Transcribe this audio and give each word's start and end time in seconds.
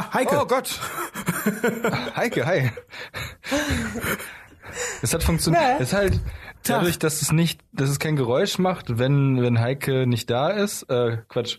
Ah, 0.00 0.14
Heike. 0.14 0.40
Oh 0.40 0.46
Gott. 0.46 0.80
Heike, 2.16 2.46
hi. 2.46 2.70
Es 5.02 5.12
hat 5.12 5.22
funktioniert. 5.22 5.62
Es 5.78 5.88
ist 5.88 5.92
halt 5.92 6.20
dadurch, 6.64 6.98
dass 6.98 7.20
es 7.20 7.32
nicht, 7.32 7.60
dass 7.72 7.90
es 7.90 7.98
kein 7.98 8.16
Geräusch 8.16 8.58
macht, 8.58 8.98
wenn 8.98 9.42
wenn 9.42 9.60
Heike 9.60 10.06
nicht 10.06 10.30
da 10.30 10.48
ist. 10.48 10.84
Äh, 10.84 11.18
Quatsch. 11.28 11.58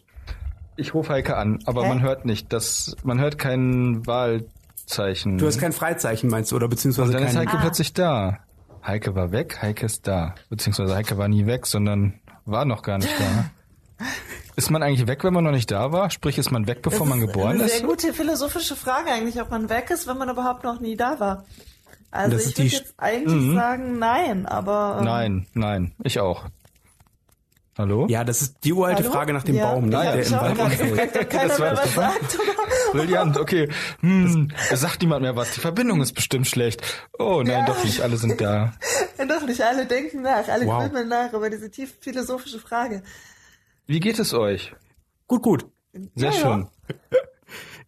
Ich 0.76 0.96
rufe 0.96 1.14
Heike 1.14 1.38
an, 1.38 1.60
aber 1.66 1.84
Hä? 1.84 1.90
man 1.90 2.02
hört 2.02 2.26
nicht, 2.26 2.52
dass 2.52 2.96
man 3.04 3.20
hört 3.20 3.38
kein 3.38 4.08
Wahlzeichen. 4.08 5.38
Du 5.38 5.46
hast 5.46 5.60
kein 5.60 5.74
Freizeichen, 5.74 6.30
meinst 6.30 6.52
du, 6.52 6.56
oder 6.56 6.68
beziehungsweise 6.68 7.12
Dann 7.12 7.24
ist 7.24 7.36
kein... 7.36 7.48
Heike 7.48 7.58
plötzlich 7.62 7.94
da. 7.94 8.40
Heike 8.84 9.14
war 9.14 9.32
weg, 9.32 9.62
Heike 9.62 9.86
ist 9.86 10.08
da. 10.08 10.34
Beziehungsweise 10.50 10.96
Heike 10.96 11.20
war 11.20 11.28
nie 11.28 11.46
weg, 11.46 11.68
sondern 11.68 12.20
war 12.46 12.66
noch 12.66 12.82
gar 12.82 12.98
nicht 12.98 13.14
da. 13.20 14.06
Ist 14.56 14.70
man 14.70 14.84
eigentlich 14.84 15.08
weg, 15.08 15.24
wenn 15.24 15.34
man 15.34 15.44
noch 15.44 15.52
nicht 15.52 15.72
da 15.72 15.92
war? 15.92 16.10
Sprich, 16.10 16.38
ist 16.38 16.52
man 16.52 16.68
weg, 16.68 16.82
bevor 16.82 17.00
Das 17.08 17.10
man 17.10 17.20
ist 17.22 17.28
geboren 17.28 17.52
eine 17.56 17.64
ist? 17.64 17.78
sehr 17.78 17.88
gute 17.88 18.14
philosophische 18.14 18.76
Frage 18.76 19.12
eigentlich, 19.12 19.42
ob 19.42 19.50
man 19.50 19.70
weg 19.70 19.90
ist, 19.90 20.08
wenn 20.08 20.18
man 20.18 20.30
überhaupt 20.30 20.64
noch 20.64 20.80
nie 20.80 20.96
da 20.98 21.20
war. 21.20 21.46
Also 22.12 22.36
Das 22.36 22.46
ist 22.46 22.60
ich 22.60 22.74
würde 22.74 22.84
jetzt 22.86 22.94
eigentlich 22.98 23.56
sagen 23.56 24.00
nein, 24.00 24.46
aber 24.46 24.98
ähm, 25.00 25.06
Nein, 25.06 25.48
nein, 25.54 25.92
ich 26.04 26.20
auch. 26.20 26.46
Hallo? 27.78 28.06
Ja, 28.10 28.26
das 28.26 28.42
ist 28.42 28.58
die 28.66 28.74
uralte 28.74 29.02
Hallo? 29.04 29.14
Frage 29.14 29.32
nach 29.34 29.44
dem 29.44 29.56
Ja, 29.56 29.72
Baum, 29.72 29.86
ne, 29.86 29.94
ja, 30.04 30.12
der 30.12 30.22
ich 30.22 30.28
im 30.32 30.38
Wald 30.40 30.60
umfällt. 30.60 31.18
ob 31.18 31.30
keiner 31.30 31.48
Das 31.48 31.60
mehr 31.60 31.72
was 31.72 31.82
das 31.84 31.94
sagt. 31.96 32.38
Oder? 32.40 32.52
Brillant, 33.00 33.38
okay. 33.38 33.70
Hm, 34.02 34.52
es 34.70 34.82
sagt 34.82 35.02
niemand 35.02 35.22
mehr 35.22 35.38
was. 35.38 35.54
Die 35.54 35.62
Verbindung 35.62 36.02
ist 36.02 36.12
bestimmt 36.12 36.48
schlecht. 36.48 36.82
Oh 37.18 37.42
nein, 37.44 37.60
Ja. 37.60 37.66
doch 37.66 37.82
nicht. 37.86 38.02
Alle 38.02 38.18
sind 38.18 38.42
da. 38.42 38.74
Doch 39.30 39.46
nicht 39.48 39.62
alle 39.62 39.86
denken 39.86 40.24
nach, 40.24 40.48
alle 40.50 40.66
Wow. 40.66 40.84
grübeln 40.84 41.08
nach 41.08 41.32
über 41.32 41.50
diese 41.50 41.70
tief 41.72 41.94
philosophische 42.02 42.60
Frage. 42.60 43.04
Wie 43.92 44.00
geht 44.00 44.20
es 44.20 44.34
euch? 44.34 44.74
Gut, 45.28 45.42
gut. 45.44 45.66
Sehr 46.16 46.32
Ja, 46.32 46.32
schön. 46.32 46.68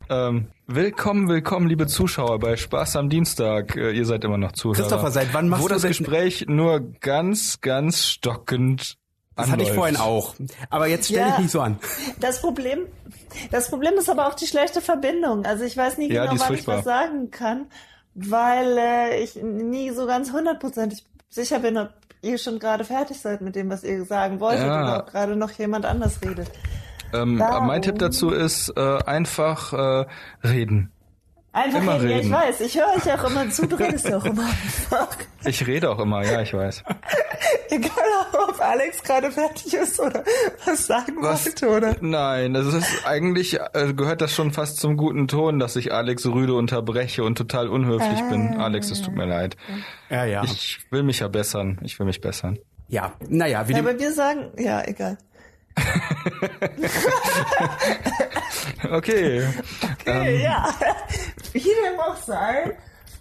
Ähm, 0.09 0.49
willkommen, 0.67 1.29
willkommen, 1.29 1.65
liebe 1.69 1.87
Zuschauer 1.87 2.37
bei 2.39 2.57
Spaß 2.57 2.97
am 2.97 3.09
Dienstag. 3.09 3.77
Äh, 3.77 3.91
ihr 3.93 4.05
seid 4.05 4.25
immer 4.25 4.37
noch 4.37 4.51
Zuhörer. 4.51 4.81
Christopher, 4.81 5.11
seit 5.11 5.33
wann 5.33 5.47
machst 5.47 5.63
Wo 5.63 5.69
du 5.69 5.75
das 5.75 5.83
denn- 5.83 5.91
Gespräch 5.91 6.43
nur 6.49 6.81
ganz, 6.99 7.61
ganz 7.61 8.07
stockend 8.07 8.97
Das 9.37 9.49
hatte 9.49 9.63
ich 9.63 9.69
anläuft. 9.69 9.75
vorhin 9.79 9.95
auch. 9.95 10.35
Aber 10.69 10.87
jetzt 10.87 11.05
stell 11.05 11.19
Ja. 11.19 11.29
dich 11.29 11.37
nicht 11.39 11.51
so 11.51 11.61
an. 11.61 11.79
Das 12.19 12.41
Problem, 12.41 12.79
das 13.49 13.69
Problem 13.69 13.93
ist 13.93 14.09
aber 14.09 14.27
auch 14.27 14.33
die 14.33 14.45
schlechte 14.45 14.81
Verbindung. 14.81 15.45
Also 15.45 15.63
ich 15.63 15.77
weiß 15.77 15.97
nie 15.97 16.11
Ja, 16.11 16.25
genau, 16.25 16.43
wann 16.45 16.53
ich 16.53 16.67
was 16.67 16.83
sagen 16.83 17.31
kann, 17.31 17.67
weil 18.13 18.77
äh, 18.77 19.23
ich 19.23 19.35
nie 19.41 19.89
so 19.91 20.05
ganz 20.05 20.33
hundertprozentig 20.33 21.05
sicher 21.29 21.59
bin, 21.59 21.77
ob 21.77 21.91
ihr 22.23 22.37
schon 22.37 22.59
gerade 22.59 22.83
fertig 22.83 23.19
seid 23.21 23.41
mit 23.41 23.55
dem, 23.55 23.69
was 23.69 23.83
ihr 23.83 24.05
sagen 24.05 24.39
wolltet 24.39 24.65
Ja. 24.65 24.81
oder 24.83 24.99
ob 24.99 25.11
gerade 25.11 25.35
noch 25.35 25.51
jemand 25.51 25.85
anders 25.85 26.19
redet. 26.21 26.49
Ähm, 27.13 27.35
mein 27.37 27.81
Tipp 27.83 27.99
dazu 27.99 28.31
ist 28.31 28.69
äh, 28.75 28.97
einfach 29.05 29.73
äh, 29.73 30.05
reden. 30.47 30.91
Einfach 31.55 31.81
Immer 31.81 32.01
reden. 32.01 32.09
Ja, 32.09 32.17
ich 32.17 32.23
reden. 32.25 32.31
weiß. 32.33 32.61
Ich 32.61 32.77
höre 32.77 32.95
euch 32.95 33.13
auch 33.13 33.29
immer 33.29 33.47
zu. 33.51 33.67
Du 33.67 33.75
redest 33.75 34.05
ja 34.09 34.17
auch 34.17 34.25
immer 34.25 34.43
einfach. 34.43 35.07
Ich 35.45 35.67
rede 35.67 35.91
auch 35.91 35.99
immer, 35.99 36.25
ja, 36.25 36.41
ich 36.41 36.51
weiß. 36.53 36.83
Egal, 37.69 37.91
ob 38.49 38.59
Alex 38.59 39.03
gerade 39.03 39.31
fertig 39.31 39.73
ist 39.73 39.99
oder 39.99 40.23
was 40.65 40.87
sagen 40.87 41.17
Was? 41.19 41.45
wollte, 41.45 41.69
oder? 41.69 41.95
Nein, 42.01 42.53
das 42.55 42.67
ist 42.73 43.05
eigentlich 43.05 43.59
äh, 43.73 43.93
gehört 43.93 44.21
das 44.21 44.33
schon 44.33 44.51
fast 44.51 44.77
zum 44.77 44.97
guten 44.97 45.27
Ton, 45.27 45.59
dass 45.59 45.75
ich 45.75 45.93
Alex 45.93 46.25
rüde 46.25 46.55
unterbreche 46.55 47.23
und 47.23 47.37
total 47.37 47.67
unhöflich 47.67 48.21
bin. 48.29 48.55
Alex, 48.59 48.89
es 48.89 49.01
tut 49.01 49.15
mir 49.15 49.25
leid. 49.25 49.55
Ja, 50.09 50.25
ja. 50.25 50.43
Ich 50.43 50.79
will 50.89 51.03
mich 51.03 51.19
ja 51.19 51.27
bessern. 51.27 51.79
Ich 51.83 51.99
will 51.99 52.05
mich 52.07 52.19
bessern. 52.21 52.57
ja, 52.87 53.13
naja, 53.27 53.67
wie 53.67 53.73
Ja, 53.73 53.79
aber 53.79 53.99
wir 53.99 54.11
sagen, 54.11 54.51
ja, 54.57 54.81
egal. 54.87 55.17
Okay. 58.89 59.47
Okay, 60.01 60.43
ja. 60.43 60.73
Wie 61.53 61.59
dem 61.59 61.99
auch 61.99 62.15
sei. 62.17 62.77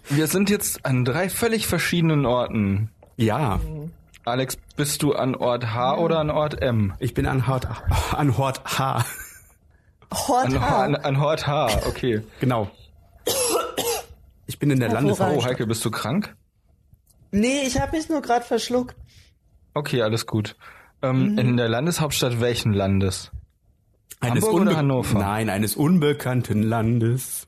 Wir 0.09 0.27
sind 0.27 0.49
jetzt 0.49 0.85
an 0.85 1.05
drei 1.05 1.29
völlig 1.29 1.67
verschiedenen 1.67 2.25
Orten. 2.25 2.89
ja. 3.17 3.59
Alex, 4.25 4.55
bist 4.77 5.03
du 5.03 5.11
an 5.13 5.35
Ort 5.35 5.73
H 5.73 5.97
oder 5.97 6.19
an 6.19 6.29
Ort 6.29 6.61
M? 6.61 6.93
Ich 6.99 7.13
bin 7.13 7.25
an 7.25 7.45
Hort, 7.45 7.67
an 8.13 8.37
Hort 8.37 8.61
H. 8.79 9.03
An, 10.09 10.27
Hort 10.29 10.55
an, 10.55 10.95
an 10.95 11.15
Ort 11.17 11.45
H, 11.45 11.67
okay. 11.87 12.21
Genau. 12.39 12.71
Ich 14.45 14.59
bin 14.59 14.71
in 14.71 14.79
der. 14.79 14.93
Landeshauptstadt. 14.93 15.43
Oh, 15.43 15.45
Heike, 15.45 15.67
bist 15.67 15.83
du 15.83 15.91
krank? 15.91 16.37
Nee, 17.31 17.63
ich 17.67 17.81
habe 17.81 17.97
mich 17.97 18.07
nur 18.07 18.21
gerade 18.21 18.45
verschluckt. 18.45 18.95
Okay, 19.73 20.01
alles 20.01 20.25
gut. 20.25 20.55
Ähm, 21.03 21.37
In 21.37 21.57
der 21.57 21.67
Landeshauptstadt 21.69 22.39
welchen 22.39 22.73
Landes? 22.73 23.29
Eines 24.21 24.45
Hamburg 24.45 24.61
oder 24.61 24.77
Hannover? 24.77 25.19
Nein, 25.19 25.49
eines 25.49 25.75
unbekannten 25.75 26.63
Landes. 26.63 27.47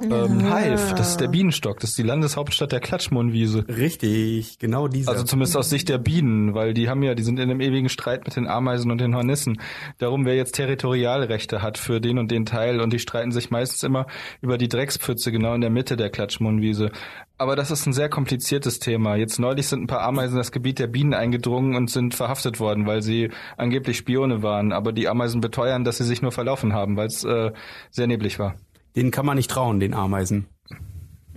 Ähm, 0.00 0.40
Hive, 0.40 0.94
das 0.94 1.10
ist 1.10 1.20
der 1.20 1.26
Bienenstock, 1.26 1.80
das 1.80 1.90
ist 1.90 1.98
die 1.98 2.04
Landeshauptstadt 2.04 2.70
der 2.70 2.78
Klatschmohnwiese. 2.78 3.66
Richtig, 3.68 4.58
genau 4.60 4.86
dieser. 4.86 5.10
Also 5.10 5.24
zumindest 5.24 5.56
aus 5.56 5.70
Sicht 5.70 5.88
der 5.88 5.98
Bienen, 5.98 6.54
weil 6.54 6.72
die 6.72 6.88
haben 6.88 7.02
ja, 7.02 7.16
die 7.16 7.24
sind 7.24 7.40
in 7.40 7.50
einem 7.50 7.60
ewigen 7.60 7.88
Streit 7.88 8.24
mit 8.24 8.36
den 8.36 8.46
Ameisen 8.46 8.92
und 8.92 9.00
den 9.00 9.16
Hornissen. 9.16 9.60
Darum, 9.98 10.24
wer 10.24 10.36
jetzt 10.36 10.52
Territorialrechte 10.52 11.62
hat 11.62 11.78
für 11.78 12.00
den 12.00 12.18
und 12.18 12.30
den 12.30 12.46
Teil 12.46 12.80
und 12.80 12.92
die 12.92 13.00
streiten 13.00 13.32
sich 13.32 13.50
meistens 13.50 13.82
immer 13.82 14.06
über 14.40 14.56
die 14.56 14.68
Dreckspfütze 14.68 15.32
genau 15.32 15.54
in 15.54 15.60
der 15.60 15.70
Mitte 15.70 15.96
der 15.96 16.10
Klatschmohnwiese. 16.10 16.92
Aber 17.36 17.56
das 17.56 17.70
ist 17.70 17.86
ein 17.86 17.92
sehr 17.92 18.08
kompliziertes 18.08 18.78
Thema. 18.78 19.16
Jetzt 19.16 19.38
neulich 19.38 19.66
sind 19.66 19.82
ein 19.82 19.86
paar 19.86 20.02
Ameisen 20.02 20.34
in 20.34 20.38
das 20.38 20.52
Gebiet 20.52 20.78
der 20.78 20.88
Bienen 20.88 21.14
eingedrungen 21.14 21.74
und 21.76 21.90
sind 21.90 22.14
verhaftet 22.14 22.60
worden, 22.60 22.86
weil 22.86 23.02
sie 23.02 23.30
angeblich 23.56 23.96
Spione 23.96 24.42
waren. 24.42 24.72
Aber 24.72 24.92
die 24.92 25.08
Ameisen 25.08 25.40
beteuern, 25.40 25.84
dass 25.84 25.98
sie 25.98 26.04
sich 26.04 26.22
nur 26.22 26.32
verlaufen 26.32 26.72
haben, 26.72 26.96
weil 26.96 27.06
es 27.06 27.24
äh, 27.24 27.52
sehr 27.90 28.06
neblig 28.08 28.38
war. 28.40 28.56
Den 28.98 29.10
kann 29.12 29.24
man 29.24 29.36
nicht 29.36 29.50
trauen, 29.50 29.78
den 29.80 29.94
Ameisen. 29.94 30.46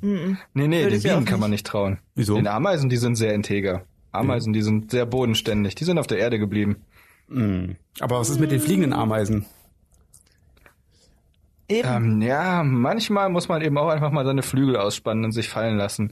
Nee, 0.02 0.36
nee, 0.56 0.84
Würde 0.84 0.98
den 0.98 1.04
Bienen 1.04 1.26
kann 1.26 1.40
man 1.40 1.52
nicht. 1.52 1.66
trauen. 1.66 2.00
Wieso? 2.16 2.36
Den 2.36 2.48
Ameisen, 2.48 2.90
die 2.90 2.98
sind 2.98 3.16
sehr 3.16 3.34
integer. 3.36 3.84
Ameisen, 4.12 4.52
die 4.52 4.64
sind 4.64 4.90
sehr 4.92 5.06
bodenständig. 5.06 5.76
Die 5.76 5.84
sind 5.84 6.00
auf 6.00 6.08
der 6.08 6.18
Erde 6.18 6.40
geblieben. 6.40 6.78
Aber 8.00 8.20
was 8.20 8.30
ist 8.30 8.40
mit 8.40 8.52
den 8.52 8.60
fliegenden 8.60 8.94
Ameisen? 8.94 9.46
Eben. 11.70 11.88
Ähm, 11.88 12.22
ja, 12.22 12.64
manchmal 12.64 13.30
muss 13.30 13.48
man 13.48 13.62
eben 13.62 13.78
auch 13.78 13.88
einfach 13.90 14.12
mal 14.12 14.26
seine 14.26 14.44
Flügel 14.44 14.76
ausspannen 14.76 15.24
und 15.24 15.32
sich 15.32 15.48
fallen 15.50 15.78
lassen. 15.78 16.12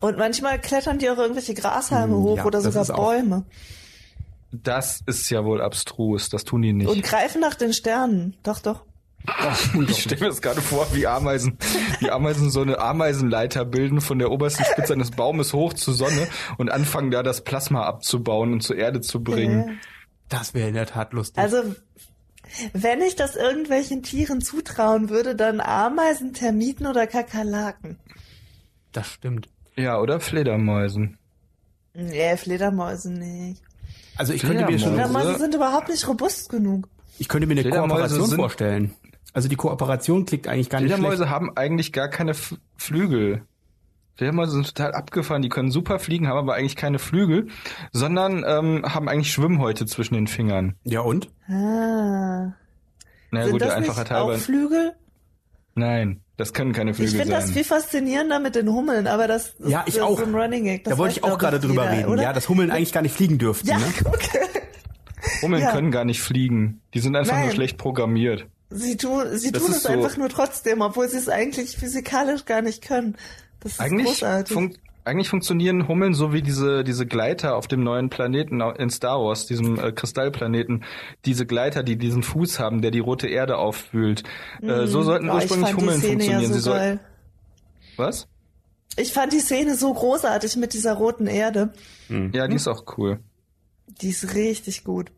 Und 0.00 0.18
manchmal 0.18 0.58
klettern 0.60 0.98
die 0.98 1.08
auch 1.10 1.18
irgendwelche 1.18 1.54
Grashalme 1.54 2.14
Hm, 2.14 2.22
hoch 2.22 2.36
ja, 2.38 2.44
oder 2.44 2.58
das 2.58 2.64
sogar 2.64 2.82
ist 2.82 2.90
auch- 2.90 2.96
Bäume. 2.96 3.44
Das 4.50 5.02
ist 5.04 5.28
ja 5.28 5.44
wohl 5.44 5.60
abstrus. 5.60 6.30
Das 6.30 6.42
tun 6.44 6.62
die 6.62 6.72
nicht. 6.72 6.88
Und 6.88 7.02
greifen 7.02 7.40
nach 7.42 7.54
den 7.54 7.72
Sternen. 7.74 8.34
Doch, 8.42 8.60
doch. 8.60 8.82
ich 9.88 10.02
stelle 10.02 10.20
mir 10.22 10.26
das 10.28 10.40
gerade 10.42 10.60
vor, 10.60 10.86
wie 10.94 11.06
Ameisen, 11.06 11.58
wie 12.00 12.10
Ameisen 12.10 12.50
so 12.50 12.62
eine 12.62 12.78
Ameisenleiter 12.78 13.64
bilden 13.64 14.00
von 14.00 14.18
der 14.18 14.30
obersten 14.30 14.64
Spitze 14.64 14.92
eines 14.94 15.10
Baumes 15.10 15.52
hoch 15.52 15.72
zur 15.74 15.94
Sonne 15.94 16.28
und 16.56 16.70
anfangen 16.70 17.10
da 17.10 17.22
das 17.22 17.42
Plasma 17.44 17.84
abzubauen 17.84 18.52
und 18.52 18.62
zur 18.62 18.76
Erde 18.76 19.00
zu 19.00 19.22
bringen. 19.22 19.80
Das 20.28 20.54
wäre 20.54 20.68
in 20.68 20.74
der 20.74 20.86
Tat 20.86 21.12
lustig. 21.12 21.38
Also, 21.42 21.74
wenn 22.72 23.00
ich 23.02 23.16
das 23.16 23.36
irgendwelchen 23.36 24.02
Tieren 24.02 24.40
zutrauen 24.40 25.08
würde, 25.10 25.34
dann 25.34 25.60
Ameisen, 25.60 26.32
Termiten 26.34 26.86
oder 26.86 27.06
Kakerlaken. 27.06 27.98
das 28.92 29.06
stimmt. 29.08 29.48
Ja, 29.76 30.00
oder 30.00 30.18
Fledermäusen. 30.20 31.18
Nee, 31.94 32.36
Fledermäuse 32.36 33.12
nicht. 33.12 33.62
Also 34.16 34.32
ich 34.32 34.42
könnte 34.42 34.64
mir 34.66 34.78
schon, 34.78 34.94
Fledermäuse. 34.94 35.12
Fledermäuse 35.20 35.38
sind 35.38 35.54
überhaupt 35.54 35.88
nicht 35.88 36.08
robust 36.08 36.48
genug. 36.48 36.88
ich 37.18 37.28
könnte 37.28 37.46
mir 37.46 37.52
eine 37.52 37.62
Fledermäuse 37.62 37.92
Kooperation 37.94 38.26
sind- 38.28 38.36
vorstellen. 38.38 38.94
Also 39.34 39.48
die 39.48 39.56
Kooperation 39.56 40.24
klingt 40.24 40.48
eigentlich 40.48 40.70
gar 40.70 40.80
nicht 40.80 40.88
schlecht. 40.88 41.00
Fledermäuse 41.00 41.30
haben 41.30 41.56
eigentlich 41.56 41.92
gar 41.92 42.08
keine 42.08 42.32
F 42.32 42.56
Flügel. 42.76 43.42
Fledermäuse 44.16 44.52
sind 44.52 44.66
total 44.66 44.94
abgefahren, 44.94 45.42
die 45.42 45.48
können 45.48 45.70
super 45.70 45.98
fliegen, 46.00 46.26
haben 46.26 46.38
aber 46.38 46.54
eigentlich 46.54 46.74
keine 46.74 46.98
Flügel, 46.98 47.48
sondern 47.92 48.44
ähm, 48.46 48.82
haben 48.92 49.08
eigentlich 49.08 49.32
Schwimmhäute 49.32 49.86
zwischen 49.86 50.14
den 50.14 50.26
Fingern. 50.26 50.74
Ja 50.82 51.00
und? 51.02 51.28
Ah. 51.46 52.52
Na 53.30 53.40
ja, 53.40 53.42
sind 53.44 53.52
gut, 53.52 53.60
das 53.60 53.68
der 53.70 53.80
nicht 53.80 53.90
Einfachheit 53.90 54.12
auch. 54.12 54.34
Flügel? 54.36 54.94
Nein, 55.76 56.20
das 56.36 56.52
können 56.52 56.72
keine 56.72 56.90
Ich 56.90 56.96
Flügel 56.96 57.18
finde 57.20 57.34
das 57.34 57.44
sein. 57.44 57.54
viel 57.54 57.64
faszinierender 57.64 58.40
mit 58.40 58.56
den 58.56 58.68
Hummeln, 58.68 59.06
aber 59.06 59.28
das 59.28 59.50
ist 59.50 59.68
Ja, 59.70 59.80
ich 59.86 59.94
das 59.94 59.96
ist 59.96 60.00
auch. 60.02 60.18
so 60.18 60.24
ein 60.24 60.34
Running 60.34 60.64
Gag. 60.64 60.82
Das 60.84 60.94
da 60.94 60.98
wollte 60.98 61.12
ich 61.18 61.22
auch 61.22 61.38
gerade 61.38 61.60
drüber 61.60 61.84
jeder, 61.84 61.96
reden. 61.98 62.08
Oder? 62.12 62.22
Ja, 62.24 62.32
dass 62.32 62.48
Hummeln 62.48 62.72
eigentlich 62.72 62.92
gar 62.92 63.02
nicht 63.02 63.14
fliegen 63.14 63.38
dürften. 63.38 63.68
ja, 63.68 63.78
Ne? 63.78 63.84
okay. 64.06 64.38
Hummeln 65.42 65.62
ja. 65.62 65.70
können 65.70 65.92
gar 65.92 66.04
nicht 66.04 66.20
fliegen. 66.20 66.80
Die 66.94 66.98
sind 66.98 67.14
einfach 67.14 67.34
nur 67.36 67.46
Nein. 67.46 67.54
schlecht 67.54 67.78
programmiert. 67.78 68.46
Sie 68.70 68.96
tun, 68.96 69.24
sie 69.38 69.50
Das 69.52 69.62
tun 69.62 69.72
es 69.72 69.82
so- 69.82 69.88
einfach 69.88 70.16
nur 70.16 70.28
trotzdem, 70.28 70.80
obwohl 70.82 71.08
sie 71.08 71.16
es 71.16 71.28
eigentlich 71.28 71.76
physikalisch 71.76 72.44
gar 72.44 72.60
nicht 72.62 72.82
können. 72.86 73.16
Das 73.60 73.72
ist 73.72 73.80
Eigentlich, 73.80 74.06
großartig. 74.06 74.52
fun 74.54 74.74
eigentlich 75.04 75.30
funktionieren 75.30 75.88
Hummeln 75.88 76.12
so 76.12 76.34
wie 76.34 76.42
diese, 76.42 76.84
diese 76.84 77.06
Gleiter 77.06 77.56
auf 77.56 77.66
dem 77.66 77.82
neuen 77.82 78.10
Planeten 78.10 78.60
in 78.60 78.90
Star 78.90 79.18
Wars, 79.22 79.46
diesem 79.46 79.78
äh, 79.78 79.90
Kristallplaneten. 79.90 80.84
Diese 81.24 81.46
Gleiter, 81.46 81.82
die 81.82 81.96
diesen 81.96 82.22
Fuß 82.22 82.58
haben, 82.58 82.82
der 82.82 82.90
die 82.90 82.98
rote 82.98 83.26
Erde 83.26 83.56
aufwühlt. 83.56 84.22
äh, 84.60 84.86
so 84.86 85.02
sollten 85.02 85.30
Oh, 85.30 85.38
ich 85.38 85.44
ursprünglich 85.44 85.68
fand 85.70 85.80
Hummeln 85.80 86.00
die 86.00 86.06
Szene 86.06 86.12
funktionieren. 86.24 86.42
Ja 86.42 86.48
Sie 86.48 86.52
so 86.54 86.60
soll 86.60 86.78
geil. 86.78 87.00
Was? 87.96 88.28
Ich 88.96 89.12
fand 89.14 89.32
die 89.32 89.40
Szene 89.40 89.76
so 89.76 89.94
großartig 89.94 90.56
mit 90.56 90.74
dieser 90.74 90.92
roten 90.92 91.26
Erde. 91.26 91.72
Ja, 92.10 92.46
die 92.46 92.56
ist 92.56 92.68
auch 92.68 92.84
cool. 92.98 93.18
Die 94.02 94.10
ist 94.10 94.34
richtig 94.34 94.84
gut. 94.84 95.10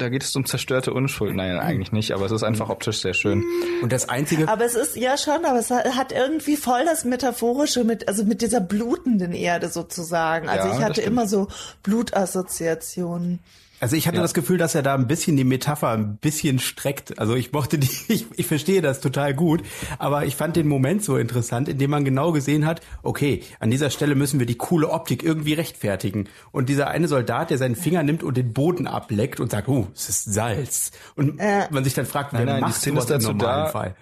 Da 0.00 0.08
geht 0.08 0.22
es 0.22 0.34
um 0.34 0.44
zerstörte 0.44 0.92
Unschuld. 0.92 1.34
Nein, 1.34 1.58
eigentlich 1.58 1.92
nicht, 1.92 2.12
aber 2.12 2.26
es 2.26 2.32
ist 2.32 2.42
einfach 2.42 2.68
optisch 2.68 3.00
sehr 3.00 3.14
schön. 3.14 3.44
Und 3.82 3.92
das 3.92 4.08
einzige. 4.08 4.48
Aber 4.48 4.64
es 4.64 4.74
ist 4.74 4.96
ja 4.96 5.16
schon, 5.16 5.44
aber 5.44 5.58
es 5.58 5.70
hat 5.70 6.12
irgendwie 6.12 6.56
voll 6.56 6.84
das 6.84 7.04
Metaphorische 7.04 7.84
mit, 7.84 8.08
also 8.08 8.24
mit 8.24 8.42
dieser 8.42 8.60
blutenden 8.60 9.32
Erde 9.32 9.68
sozusagen. 9.68 10.48
Also 10.48 10.68
Ja, 10.68 10.76
ich 10.76 10.82
hatte 10.82 11.02
immer 11.02 11.26
so 11.26 11.48
Blutassoziationen. 11.82 13.40
Also 13.80 13.96
ich 13.96 14.06
hatte 14.06 14.16
Ja. 14.18 14.22
das 14.22 14.34
Gefühl, 14.34 14.58
dass 14.58 14.74
er 14.74 14.82
da 14.82 14.94
ein 14.94 15.06
bisschen 15.06 15.36
die 15.36 15.44
Metapher 15.44 15.88
ein 15.88 16.16
bisschen 16.18 16.58
streckt. 16.58 17.18
Also 17.18 17.34
ich 17.34 17.52
mochte 17.52 17.78
die, 17.78 17.88
ich, 18.08 18.26
ich 18.36 18.46
verstehe 18.46 18.82
das 18.82 19.00
total 19.00 19.34
gut, 19.34 19.62
aber 19.98 20.26
ich 20.26 20.36
fand 20.36 20.54
den 20.56 20.68
Moment 20.68 21.02
so 21.02 21.16
interessant, 21.16 21.68
in 21.68 21.78
dem 21.78 21.90
man 21.90 22.04
genau 22.04 22.32
gesehen 22.32 22.66
hat, 22.66 22.80
okay, 23.02 23.42
an 23.58 23.70
dieser 23.70 23.90
Stelle 23.90 24.14
müssen 24.14 24.38
wir 24.38 24.46
die 24.46 24.56
coole 24.58 24.90
Optik 24.90 25.22
irgendwie 25.22 25.54
rechtfertigen. 25.54 26.28
Und 26.52 26.68
dieser 26.68 26.88
eine 26.88 27.08
Soldat, 27.08 27.50
der 27.50 27.58
seinen 27.58 27.74
Finger 27.76 28.02
nimmt 28.02 28.22
und 28.22 28.36
den 28.36 28.52
Boden 28.52 28.86
ableckt 28.86 29.40
und 29.40 29.50
sagt, 29.50 29.66
oh, 29.68 29.88
es 29.94 30.08
ist 30.08 30.32
Salz. 30.32 30.90
Und 31.16 31.40
Ja. 31.40 31.66
man 31.70 31.82
sich 31.84 31.94
dann 31.94 32.06
fragt, 32.06 32.32
wer 32.32 32.40
Nein, 32.40 32.46
nein, 32.48 32.56
die 32.56 32.60
macht 32.62 32.74
Szene 32.74 33.00
sowas 33.00 33.04
ist 33.04 33.10
im 33.10 33.20
dazu 33.20 33.32
normalen 33.36 33.64
da, 33.64 33.70
Fall? 33.70 33.96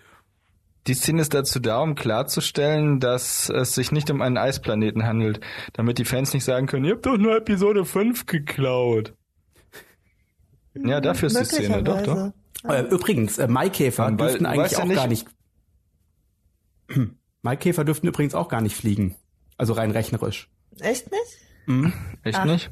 Die 0.87 0.95
Szene 0.95 1.21
ist 1.21 1.35
dazu 1.35 1.61
da, 1.61 1.81
um 1.81 1.95
klarzustellen, 1.95 2.99
dass 2.99 3.51
es 3.51 3.75
sich 3.75 3.93
nicht 3.93 4.11
um 4.11 4.23
einen 4.23 4.39
Eisplaneten 4.39 5.05
handelt, 5.05 5.41
damit 5.75 5.99
die 5.99 6.05
Fans 6.07 6.33
nicht 6.33 6.45
sagen 6.45 6.67
können, 6.67 6.85
ihr 6.87 6.93
habt 6.95 7.05
doch 7.07 7.19
nur 7.19 7.37
Episode 7.37 7.85
5 7.85 8.25
geklaut. 8.27 9.13
Ja, 10.85 11.01
dafür 11.01 11.27
ist 11.29 11.39
die 11.41 11.45
Szene, 11.45 11.83
doch, 11.83 12.03
doch. 12.03 12.33
Äh, 12.65 12.83
übrigens, 12.83 13.39
äh, 13.39 13.47
Maikäfer 13.49 14.05
weil 14.07 14.17
dürften 14.17 14.47
eigentlich 14.47 14.63
weißt 14.65 14.73
ja 14.73 14.79
auch 14.81 14.85
nicht- 14.87 14.97
gar 14.97 15.07
nicht. 15.07 15.27
Maikäfer 17.43 17.85
dürften 17.85 18.07
übrigens 18.09 18.35
auch 18.35 18.49
gar 18.49 18.61
nicht 18.61 18.77
fliegen. 18.77 19.15
Also 19.57 19.73
rein 19.73 19.91
rechnerisch. 19.91 20.51
Echt 20.81 21.11
nicht? 21.11 21.93
Echt 22.23 22.39
Ach. 22.39 22.45
nicht? 22.45 22.71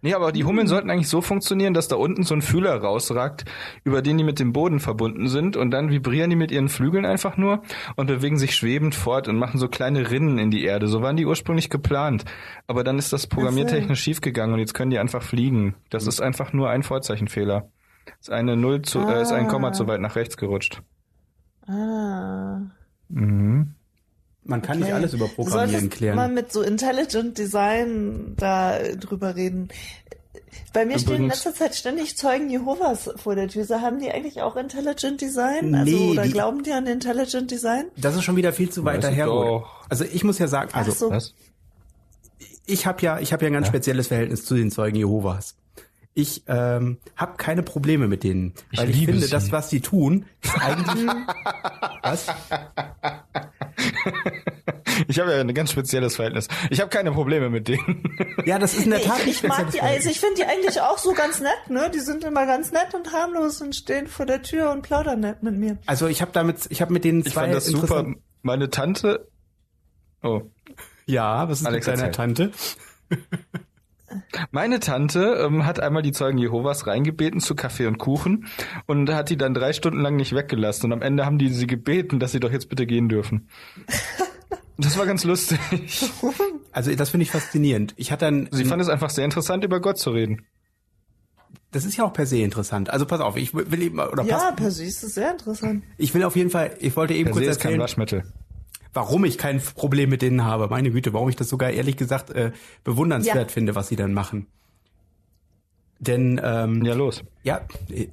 Nee, 0.00 0.14
aber 0.14 0.30
die 0.30 0.44
Hummeln 0.44 0.68
sollten 0.68 0.90
eigentlich 0.90 1.08
so 1.08 1.20
funktionieren, 1.20 1.74
dass 1.74 1.88
da 1.88 1.96
unten 1.96 2.22
so 2.22 2.32
ein 2.34 2.40
Fühler 2.42 2.76
rausragt, 2.80 3.44
über 3.82 4.00
den 4.00 4.16
die 4.16 4.22
mit 4.22 4.38
dem 4.38 4.52
Boden 4.52 4.78
verbunden 4.78 5.26
sind 5.26 5.56
und 5.56 5.72
dann 5.72 5.90
vibrieren 5.90 6.30
die 6.30 6.36
mit 6.36 6.52
ihren 6.52 6.68
Flügeln 6.68 7.04
einfach 7.04 7.36
nur 7.36 7.62
und 7.96 8.06
bewegen 8.06 8.38
sich 8.38 8.54
schwebend 8.54 8.94
fort 8.94 9.26
und 9.26 9.36
machen 9.38 9.58
so 9.58 9.66
kleine 9.68 10.08
Rinnen 10.10 10.38
in 10.38 10.52
die 10.52 10.64
Erde. 10.64 10.86
So 10.86 11.02
waren 11.02 11.16
die 11.16 11.26
ursprünglich 11.26 11.68
geplant. 11.68 12.24
Aber 12.68 12.84
dann 12.84 12.96
ist 12.98 13.12
das 13.12 13.26
programmiertechnisch 13.26 14.00
schiefgegangen 14.00 14.54
und 14.54 14.60
jetzt 14.60 14.74
können 14.74 14.92
die 14.92 15.00
einfach 15.00 15.22
fliegen. 15.22 15.74
Das 15.90 16.06
ist 16.06 16.20
einfach 16.20 16.52
nur 16.52 16.70
ein 16.70 16.84
Vorzeichenfehler. 16.84 17.68
Ist 18.20 18.30
eine 18.30 18.56
Null 18.56 18.82
zu, 18.82 19.00
äh, 19.00 19.22
ist 19.22 19.32
ein 19.32 19.48
Komma 19.48 19.68
Ah. 19.68 19.72
zu 19.72 19.88
weit 19.88 20.00
nach 20.00 20.14
rechts 20.14 20.36
gerutscht. 20.36 20.80
Ah. 21.66 22.60
Mhm. 23.08 23.74
Man 24.48 24.62
kann 24.62 24.78
nicht 24.78 24.86
Okay. 24.86 24.94
alles 24.94 25.12
über 25.12 25.28
Programmieren 25.28 25.90
klären. 25.90 26.16
mal 26.16 26.28
mit 26.30 26.52
so 26.52 26.62
Intelligent 26.62 27.36
Design 27.36 28.32
da 28.36 28.78
drüber 28.98 29.36
reden. 29.36 29.68
Bei 30.72 30.84
mir 30.86 30.98
stehen 30.98 31.08
in 31.10 31.14
Übrigens- 31.24 31.44
letzter 31.44 31.54
Zeit 31.54 31.74
ständig 31.74 32.16
Zeugen 32.16 32.48
Jehovas 32.48 33.10
vor 33.16 33.34
der 33.34 33.48
Tür. 33.48 33.64
So, 33.66 33.80
Haben 33.82 34.00
die 34.00 34.10
eigentlich 34.10 34.40
auch 34.40 34.56
Intelligent 34.56 35.20
Design? 35.20 35.74
Also, 35.74 35.90
Nee, 35.96 36.10
oder 36.12 36.22
die- 36.22 36.32
glauben 36.32 36.62
die 36.62 36.72
an 36.72 36.86
Intelligent 36.86 37.50
Design? 37.50 37.84
Das 37.96 38.16
ist 38.16 38.24
schon 38.24 38.36
wieder 38.36 38.52
viel 38.54 38.70
zu 38.70 38.84
weit 38.84 39.04
ich 39.04 39.16
doch. 39.18 39.68
Also 39.90 40.04
ich 40.04 40.24
muss 40.24 40.38
ja 40.38 40.48
sagen, 40.48 40.70
also 40.72 40.92
Ach 40.92 40.96
so. 40.96 41.10
Was? 41.10 41.34
ich 42.64 42.86
habe 42.86 43.02
ja, 43.02 43.18
ich 43.20 43.32
habe 43.34 43.44
ja 43.44 43.50
ein 43.50 43.54
ganz 43.54 43.66
spezielles 43.66 44.08
Verhältnis 44.08 44.44
zu 44.46 44.54
den 44.54 44.70
Zeugen 44.70 44.96
Jehovas. 44.96 45.56
Ich 46.14 46.42
ähm, 46.48 46.98
habe 47.16 47.36
keine 47.36 47.62
Probleme 47.62 48.08
mit 48.08 48.24
denen, 48.24 48.52
Ich 48.72 48.78
weil 48.80 48.90
ich, 48.90 48.96
liebe 48.96 49.12
finde, 49.12 49.26
sie. 49.26 49.30
das, 49.30 49.52
was 49.52 49.70
sie 49.70 49.80
tun, 49.80 50.24
ist 50.42 50.54
eigentlich 50.60 51.06
was? 52.02 52.26
Ich 55.08 55.18
habe 55.18 55.32
ja 55.32 55.40
ein 55.40 55.54
ganz 55.54 55.72
spezielles 55.72 56.16
Verhältnis. 56.16 56.48
Ich 56.70 56.80
habe 56.80 56.90
keine 56.90 57.10
Probleme 57.12 57.48
mit 57.48 57.66
denen. 57.66 58.04
Ja, 58.44 58.58
das 58.58 58.74
ist 58.74 58.84
in 58.84 58.90
der 58.90 59.00
Nee, 59.00 59.06
Tat 59.06 59.20
ein 59.22 59.28
ich, 59.28 59.42
ich 59.42 59.48
mag 59.48 59.70
die, 59.70 59.80
also 59.80 60.10
ich 60.10 60.20
finde 60.20 60.36
die 60.36 60.44
eigentlich 60.44 60.80
auch 60.80 60.98
so 60.98 61.12
ganz 61.14 61.40
nett, 61.40 61.70
ne? 61.70 61.90
Die 61.92 62.00
sind 62.00 62.24
immer 62.24 62.46
ganz 62.46 62.72
nett 62.72 62.94
und 62.94 63.12
harmlos 63.12 63.60
und 63.62 63.74
stehen 63.74 64.06
vor 64.06 64.26
der 64.26 64.42
Tür 64.42 64.70
und 64.70 64.82
plaudern 64.82 65.20
nett 65.20 65.42
mit 65.42 65.56
mir. 65.56 65.78
Also 65.86 66.06
ich 66.08 66.20
habe 66.20 66.30
damit, 66.32 66.66
ich 66.68 66.82
habe 66.82 66.92
mit 66.92 67.04
denen 67.04 67.20
Ich 67.20 67.32
zwei 67.32 67.42
fand 67.42 67.54
das 67.54 67.66
super. 67.66 68.06
Meine 68.42 68.68
Tante. 68.70 69.28
Oh. 70.22 70.42
Ja, 71.06 71.48
was 71.48 71.60
ist 71.60 71.66
Alex, 71.66 71.86
mit 71.86 71.98
deiner. 71.98 72.12
Tante? 72.12 72.52
Meine 74.50 74.80
Tante 74.80 75.38
ähm, 75.44 75.66
hat 75.66 75.80
einmal 75.80 76.02
die 76.02 76.12
Zeugen 76.12 76.38
Jehovas 76.38 76.86
reingebeten 76.86 77.40
zu 77.40 77.54
Kaffee 77.54 77.86
und 77.86 77.98
Kuchen 77.98 78.46
und 78.86 79.10
hat 79.12 79.28
die 79.30 79.36
dann 79.36 79.54
drei 79.54 79.72
Stunden 79.72 80.00
lang 80.00 80.16
nicht 80.16 80.34
weggelassen. 80.34 80.86
Und 80.86 80.92
am 80.92 81.02
Ende 81.02 81.26
haben 81.26 81.38
die 81.38 81.50
sie 81.50 81.66
gebeten, 81.66 82.18
dass 82.18 82.32
sie 82.32 82.40
doch 82.40 82.52
jetzt 82.52 82.68
bitte 82.68 82.86
gehen 82.86 83.08
dürfen. 83.08 83.48
Das 84.78 84.96
war 84.96 85.06
ganz 85.06 85.24
lustig. 85.24 85.58
Also 86.70 86.94
das 86.94 87.10
finde 87.10 87.24
ich 87.24 87.30
faszinierend. 87.32 87.94
Ich 87.96 88.12
hatte 88.12 88.26
dann, 88.26 88.48
Sie 88.52 88.64
fand 88.64 88.80
es 88.80 88.88
einfach 88.88 89.10
sehr 89.10 89.24
interessant, 89.24 89.64
über 89.64 89.80
Gott 89.80 89.98
zu 89.98 90.10
reden. 90.10 90.46
das 91.72 91.84
ist 91.84 91.96
ja 91.96 92.04
auch 92.04 92.12
per 92.12 92.24
se 92.26 92.38
interessant. 92.38 92.88
Also 92.90 93.04
pass 93.04 93.20
auf, 93.20 93.36
ich 93.36 93.52
will 93.52 93.82
eben 93.82 93.98
oder 93.98 94.22
Ja, 94.22 94.36
pass, 94.38 94.56
per 94.56 94.70
se 94.70 94.84
ist 94.84 95.02
das 95.02 95.14
sehr 95.14 95.32
interessant. 95.32 95.82
ich 95.96 96.14
will 96.14 96.22
auf 96.22 96.36
jeden 96.36 96.50
Fall, 96.50 96.76
ich 96.78 96.94
wollte 96.96 97.14
eben 97.14 97.24
Per 97.24 97.32
kurz 97.32 97.44
se 97.46 97.50
ist 97.50 97.58
kein 97.60 97.70
erzählen, 97.72 97.80
Waschmittel. 97.80 98.22
warum 98.92 99.24
ich 99.24 99.38
kein 99.38 99.60
Problem 99.60 100.10
mit 100.10 100.22
denen 100.22 100.44
habe. 100.44 100.68
Meine 100.68 100.90
Güte, 100.92 101.12
warum 101.12 101.28
ich 101.28 101.36
das 101.36 101.48
sogar 101.48 101.70
ehrlich 101.70 101.96
gesagt 101.96 102.30
äh, 102.30 102.52
bewundernswert 102.84 103.48
Ja. 103.50 103.52
finde, 103.52 103.74
was 103.74 103.88
sie 103.88 103.96
dann 103.96 104.12
machen. 104.12 104.46
Denn 106.00 106.40
ähm, 106.42 106.84
Ja, 106.84 106.94
los. 106.94 107.24
ja, 107.42 107.60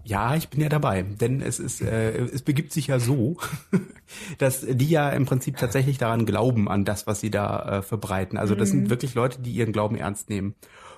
ja, 0.03 0.35
ich 0.35 0.49
bin 0.49 0.59
ja 0.61 0.69
dabei. 0.69 1.03
Denn 1.03 1.41
es 1.41 1.59
ist, 1.59 1.81
äh, 1.81 2.17
es 2.17 2.41
begibt 2.41 2.73
sich 2.73 2.87
ja 2.87 2.99
so, 2.99 3.37
dass 4.39 4.61
die 4.67 4.89
ja 4.89 5.09
im 5.11 5.25
Prinzip 5.25 5.57
tatsächlich 5.57 5.97
daran 5.99 6.25
glauben 6.25 6.67
an 6.67 6.83
das, 6.83 7.05
was 7.05 7.19
sie 7.19 7.29
da 7.29 7.77
äh, 7.79 7.81
verbreiten. 7.83 8.37
Also 8.39 8.55
das 8.55 8.69
Mhm. 8.69 8.79
sind 8.79 8.89
wirklich 8.89 9.13
Leute, 9.13 9.39
die 9.41 9.51
ihren 9.51 9.71
Glauben 9.71 9.95
ernst 9.97 10.29
nehmen. 10.29 10.55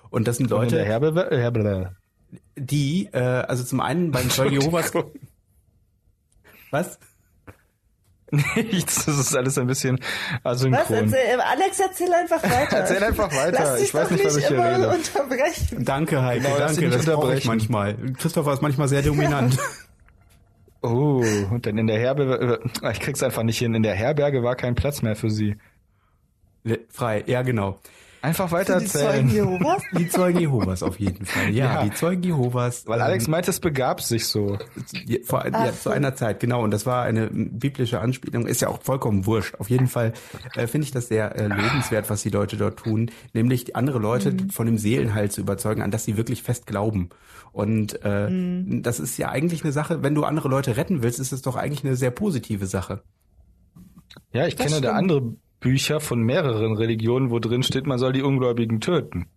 Und 0.09 0.27
das 0.29 0.37
sind 0.37 0.49
Leute, 0.49 0.81
Herbe, 0.83 1.27
Herbe, 1.29 1.95
die, 2.57 3.09
äh, 3.11 3.19
also 3.19 3.63
zum 3.65 3.81
einen 3.81 4.11
beim 4.11 4.29
Zeugen 4.29 4.53
Jehovas, 4.61 4.93
was? 6.71 6.99
Nichts, 8.31 9.05
das 9.05 9.17
ist 9.17 9.35
alles 9.35 9.57
ein 9.57 9.67
bisschen 9.67 9.99
Was? 10.43 10.57
asynchron. 10.59 10.97
Erzähl, 11.05 11.39
Alex, 11.39 11.79
erzähl 11.79 12.13
einfach 12.13 12.43
weiter. 12.43 12.77
Erzähl 12.77 13.03
einfach 13.03 13.33
weiter. 13.33 13.59
Lass 13.63 13.75
dich 13.77 13.83
Ich 13.87 13.93
weiß 13.93 14.09
doch 14.09 14.11
nicht, 14.15 14.25
was 14.25 14.35
ich 14.37 14.47
hier 14.47 14.57
immer 14.57 14.77
rede. 14.77 14.89
unterbrechen. 14.89 15.85
Danke, 15.85 16.21
Heike, 16.23 16.43
Genau, 16.43 16.57
danke, 16.57 16.89
das 16.89 17.05
brauche 17.05 17.35
ich 17.35 17.47
unterbrechen. 17.47 17.47
manchmal. 17.47 17.95
Christopher 18.17 18.53
ist 18.53 18.61
manchmal 18.61 18.87
sehr 18.87 19.01
dominant. 19.01 19.57
Oh, 20.83 21.23
und 21.51 21.65
dann 21.65 21.77
in 21.79 21.87
der 21.87 21.97
Herberge, 21.99 22.59
äh, 22.83 22.91
ich 22.91 22.99
krieg's 22.99 23.23
einfach 23.23 23.41
nicht 23.41 23.57
hin. 23.57 23.73
In 23.73 23.81
der 23.81 23.95
Herberge 23.95 24.43
war 24.43 24.55
kein 24.55 24.75
Platz 24.75 25.01
mehr 25.01 25.15
für 25.15 25.31
sie. 25.31 25.57
Frei, 26.89 27.23
ja 27.25 27.41
genau. 27.41 27.79
Einfach 28.21 28.51
weiter 28.51 28.79
die 28.79 28.85
Zeugen 28.87 29.05
erzählen. 29.05 29.29
Jehovas? 29.29 29.83
Die 29.97 30.09
Zeugen 30.09 30.39
Jehovas 30.39 30.83
auf 30.83 30.99
jeden 30.99 31.25
Fall. 31.25 31.49
Ja, 31.51 31.65
Ja. 31.75 31.83
die 31.83 31.91
Zeugen 31.93 32.23
Jehovas. 32.23 32.85
Weil 32.87 33.01
Alex 33.01 33.27
meint, 33.27 33.47
es 33.47 33.59
begab 33.59 34.01
sich 34.01 34.25
so. 34.25 34.57
Ja, 35.05 35.17
vor, 35.23 35.45
ja, 35.45 35.51
Ach 35.53 35.71
zu 35.71 35.83
so. 35.83 35.89
einer 35.91 36.15
Zeit, 36.15 36.39
genau. 36.39 36.63
Und 36.63 36.71
das 36.71 36.85
war 36.85 37.03
eine 37.03 37.27
biblische 37.31 37.99
Anspielung. 37.99 38.47
Ist 38.47 38.61
ja 38.61 38.69
auch 38.69 38.81
vollkommen 38.81 39.25
wurscht. 39.25 39.55
Auf 39.55 39.69
jeden 39.69 39.87
Fall 39.87 40.13
äh, 40.55 40.67
finde 40.67 40.85
ich 40.85 40.91
das 40.91 41.07
sehr 41.07 41.35
äh, 41.35 41.47
lobenswert, 41.47 42.09
was 42.09 42.23
die 42.23 42.29
Leute 42.29 42.57
dort 42.57 42.77
tun. 42.79 43.11
Nämlich 43.33 43.75
andere 43.75 43.99
Leute 43.99 44.31
Mhm. 44.31 44.49
von 44.49 44.65
dem 44.65 44.77
Seelenheil 44.77 45.29
zu 45.31 45.41
überzeugen, 45.41 45.81
an 45.81 45.91
das 45.91 46.03
sie 46.05 46.17
wirklich 46.17 46.43
fest 46.43 46.65
glauben. 46.65 47.09
Und 47.51 47.99
äh, 48.03 48.29
Mhm. 48.29 48.83
das 48.83 48.99
ist 48.99 49.17
ja 49.17 49.29
eigentlich 49.29 49.63
eine 49.63 49.71
Sache, 49.71 50.03
wenn 50.03 50.15
du 50.15 50.23
andere 50.23 50.49
Leute 50.49 50.75
retten 50.77 51.01
willst, 51.03 51.19
ist 51.19 51.31
es 51.31 51.41
doch 51.43 51.55
eigentlich 51.55 51.83
eine 51.85 51.95
sehr 51.95 52.11
positive 52.11 52.65
Sache. 52.65 53.03
Ja, 54.33 54.45
ich 54.47 54.55
Das 54.55 54.65
kenne 54.67 54.81
da 54.81 54.89
stimmt. 54.97 54.97
andere 55.11 55.35
Bücher 55.59 55.99
von 55.99 56.21
mehreren 56.21 56.75
Religionen, 56.75 57.31
wo 57.31 57.39
drin 57.39 57.63
steht, 57.63 57.87
man 57.87 57.99
soll 57.99 58.13
die 58.13 58.21
Ungläubigen 58.21 58.79
töten. 58.79 59.27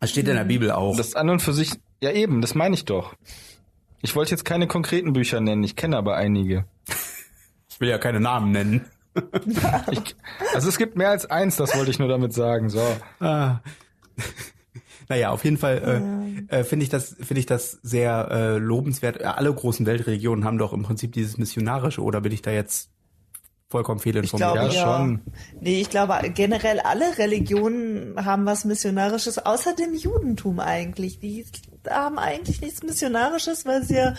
Das 0.00 0.10
steht 0.10 0.28
in 0.28 0.36
der 0.36 0.44
Bibel 0.44 0.70
auch. 0.70 0.96
Das 0.96 1.14
an 1.14 1.30
und 1.30 1.40
für 1.40 1.52
sich, 1.52 1.72
ja 2.00 2.12
eben, 2.12 2.40
das 2.40 2.54
meine 2.54 2.74
ich 2.74 2.84
doch. 2.84 3.14
Ich 4.02 4.14
wollte 4.14 4.30
jetzt 4.30 4.44
keine 4.44 4.66
konkreten 4.66 5.12
Bücher 5.12 5.40
nennen, 5.40 5.64
ich 5.64 5.76
kenne 5.76 5.96
aber 5.96 6.16
einige. 6.16 6.66
ich 7.68 7.80
will 7.80 7.88
ja 7.88 7.98
keine 7.98 8.20
Namen 8.20 8.52
nennen. 8.52 8.84
Ich, 9.90 10.14
also 10.52 10.68
es 10.68 10.76
gibt 10.76 10.96
mehr 10.96 11.08
als 11.08 11.24
eins, 11.24 11.56
das 11.56 11.74
wollte 11.74 11.90
ich 11.90 11.98
nur 11.98 12.08
damit 12.08 12.34
sagen. 12.34 12.68
So. 12.68 12.82
Ah. 13.18 13.60
Naja, 15.08 15.30
auf 15.30 15.44
jeden 15.44 15.56
Fall 15.56 16.46
äh, 16.50 16.58
äh, 16.58 16.64
finde 16.64 16.82
ich 16.82 16.88
das 16.88 17.14
finde 17.20 17.38
ich 17.38 17.46
das 17.46 17.78
sehr 17.82 18.28
äh, 18.30 18.58
lobenswert. 18.58 19.22
Alle 19.22 19.54
großen 19.54 19.86
Weltreligionen 19.86 20.44
haben 20.44 20.58
doch 20.58 20.72
im 20.72 20.82
Prinzip 20.82 21.12
dieses 21.12 21.38
missionarische. 21.38 22.02
Oder 22.02 22.20
bin 22.22 22.32
ich 22.32 22.42
da 22.42 22.50
jetzt 22.50 22.90
vollkommen 23.68 24.00
fehlinformiert? 24.00 24.52
glaube, 24.52 24.72
Ja, 24.72 24.80
ja. 24.80 24.98
schon. 24.98 25.20
Nee, 25.60 25.80
ich 25.80 25.90
glaube, 25.90 26.18
generell 26.34 26.80
alle 26.80 27.18
Religionen 27.18 28.24
haben 28.24 28.46
was 28.46 28.64
Missionarisches, 28.64 29.38
außer 29.38 29.74
dem 29.74 29.94
Judentum 29.94 30.60
eigentlich. 30.60 31.18
Die 31.18 31.44
haben 31.88 32.18
eigentlich 32.18 32.60
nichts 32.60 32.82
Missionarisches, 32.82 33.66
weil 33.66 33.82
sie 33.82 33.96
ja 33.96 34.14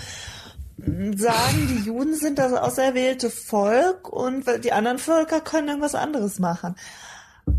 sagen, 0.77 1.67
die 1.69 1.87
Juden 1.87 2.15
sind 2.15 2.37
das 2.37 2.53
auserwählte 2.53 3.29
Volk 3.31 4.09
und 4.09 4.45
die 4.63 4.73
anderen 4.73 4.99
Völker 4.99 5.41
können 5.41 5.69
irgendwas 5.69 5.95
anderes 5.95 6.39
machen. 6.39 6.75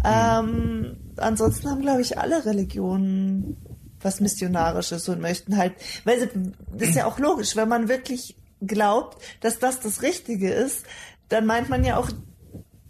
Ähm, 0.05 0.99
ansonsten 1.17 1.69
haben, 1.69 1.81
glaube 1.81 2.03
ich, 2.03 2.19
alle 2.19 2.45
Religionen 2.45 3.57
was 4.01 4.21
Missionarisches 4.21 5.09
und 5.09 5.21
möchten 5.21 5.57
halt, 5.57 5.75
weil 6.05 6.31
das 6.73 6.89
ist 6.89 6.95
ja 6.95 7.07
auch 7.07 7.19
logisch, 7.19 7.57
wenn 7.57 7.69
man 7.69 7.89
wirklich 7.89 8.37
glaubt, 8.61 9.23
dass 9.41 9.59
das 9.59 9.81
das 9.81 10.03
Richtige 10.03 10.51
ist, 10.51 10.85
dann 11.29 11.47
meint 11.47 11.69
man 11.69 11.85
ja 11.85 11.97
auch, 11.97 12.11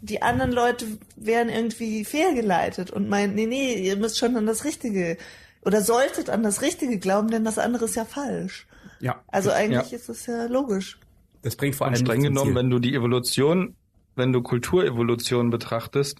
die 0.01 0.23
anderen 0.23 0.53
Leute 0.53 0.87
wären 1.17 1.49
irgendwie 1.49 2.05
fehlgeleitet 2.05 2.91
und 2.91 3.09
meint, 3.09 3.35
nee, 3.35 3.47
nee, 3.47 3.75
ihr 3.75 3.97
müsst 3.97 4.19
schon 4.19 4.37
an 4.37 4.47
das 4.47 4.65
Richtige 4.65 5.17
oder 5.65 5.83
solltet 5.83 6.31
an 6.31 6.43
das 6.43 6.63
Richtige 6.63 6.99
glauben, 6.99 7.31
denn 7.31 7.45
das 7.45 7.59
andere 7.59 7.87
ist 7.87 7.97
ja 7.97 8.05
falsch. 8.05 8.67
Ja. 9.01 9.23
Also 9.29 9.51
eigentlich 9.51 9.91
Ja. 9.91 9.97
ist 9.97 10.09
es 10.09 10.27
ja 10.27 10.47
logisch. 10.47 10.99
Das 11.43 11.57
bringt 11.57 11.75
vor 11.75 11.87
Und 11.87 11.95
allem 11.95 12.05
streng 12.05 12.19
nichts 12.19 12.29
ins 12.31 12.39
genommen, 12.41 12.57
wenn 12.57 12.71
du 12.71 12.79
die 12.79 12.95
Evolution, 12.95 13.75
wenn 14.17 14.33
du 14.33 14.43
Kulturevolution 14.43 15.51
betrachtest, 15.51 16.19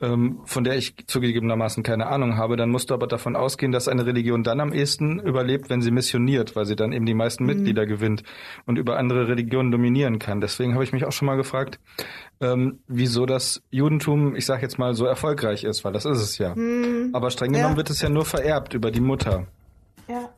von 0.00 0.62
der 0.62 0.76
ich 0.76 0.94
zugegebenermaßen 1.08 1.82
keine 1.82 2.06
Ahnung 2.06 2.36
habe, 2.36 2.56
dann 2.56 2.70
musst 2.70 2.90
du 2.90 2.94
aber 2.94 3.08
davon 3.08 3.34
ausgehen, 3.34 3.72
dass 3.72 3.88
eine 3.88 4.06
Religion 4.06 4.44
dann 4.44 4.60
am 4.60 4.72
ehesten 4.72 5.18
überlebt, 5.18 5.70
wenn 5.70 5.82
sie 5.82 5.90
missioniert, 5.90 6.54
weil 6.54 6.66
sie 6.66 6.76
dann 6.76 6.92
eben 6.92 7.04
die 7.04 7.14
meisten 7.14 7.44
Mitglieder 7.44 7.84
gewinnt 7.84 8.22
und 8.64 8.78
über 8.78 8.96
andere 8.96 9.26
Religionen 9.26 9.72
dominieren 9.72 10.20
kann. 10.20 10.40
Deswegen 10.40 10.74
habe 10.74 10.84
ich 10.84 10.92
mich 10.92 11.04
auch 11.04 11.10
schon 11.10 11.26
mal 11.26 11.36
gefragt, 11.36 11.80
ähm, 12.40 12.78
wieso 12.86 13.26
das 13.26 13.60
Judentum, 13.70 14.36
ich 14.36 14.46
sage 14.46 14.62
jetzt 14.62 14.78
mal, 14.78 14.94
so 14.94 15.04
erfolgreich 15.04 15.64
ist, 15.64 15.84
weil 15.84 15.92
das 15.92 16.04
ist 16.04 16.20
es 16.20 16.38
ja. 16.38 16.54
Aber 17.12 17.30
streng 17.30 17.52
Ja. 17.52 17.58
genommen 17.58 17.76
wird 17.76 17.90
es 17.90 18.00
ja 18.00 18.08
nur 18.08 18.24
vererbt 18.24 18.74
über 18.74 18.92
die 18.92 19.00
Mutter. 19.00 19.48
Ja. 20.08 20.30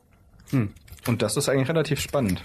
Und 1.07 1.21
das 1.21 1.37
ist 1.37 1.49
eigentlich 1.49 1.69
relativ 1.69 1.99
spannend. 1.99 2.41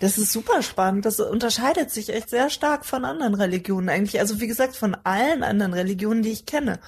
Das 0.00 0.18
ist 0.18 0.32
super 0.32 0.62
spannend. 0.62 1.04
Das 1.04 1.20
unterscheidet 1.20 1.90
sich 1.90 2.12
echt 2.12 2.30
sehr 2.30 2.50
stark 2.50 2.84
von 2.84 3.04
anderen 3.04 3.34
Religionen 3.34 3.88
eigentlich. 3.88 4.20
Also 4.20 4.40
wie 4.40 4.46
gesagt, 4.46 4.76
von 4.76 4.96
allen 5.04 5.42
anderen 5.42 5.72
Religionen, 5.74 6.22
die 6.22 6.30
ich 6.30 6.46
kenne. 6.46 6.78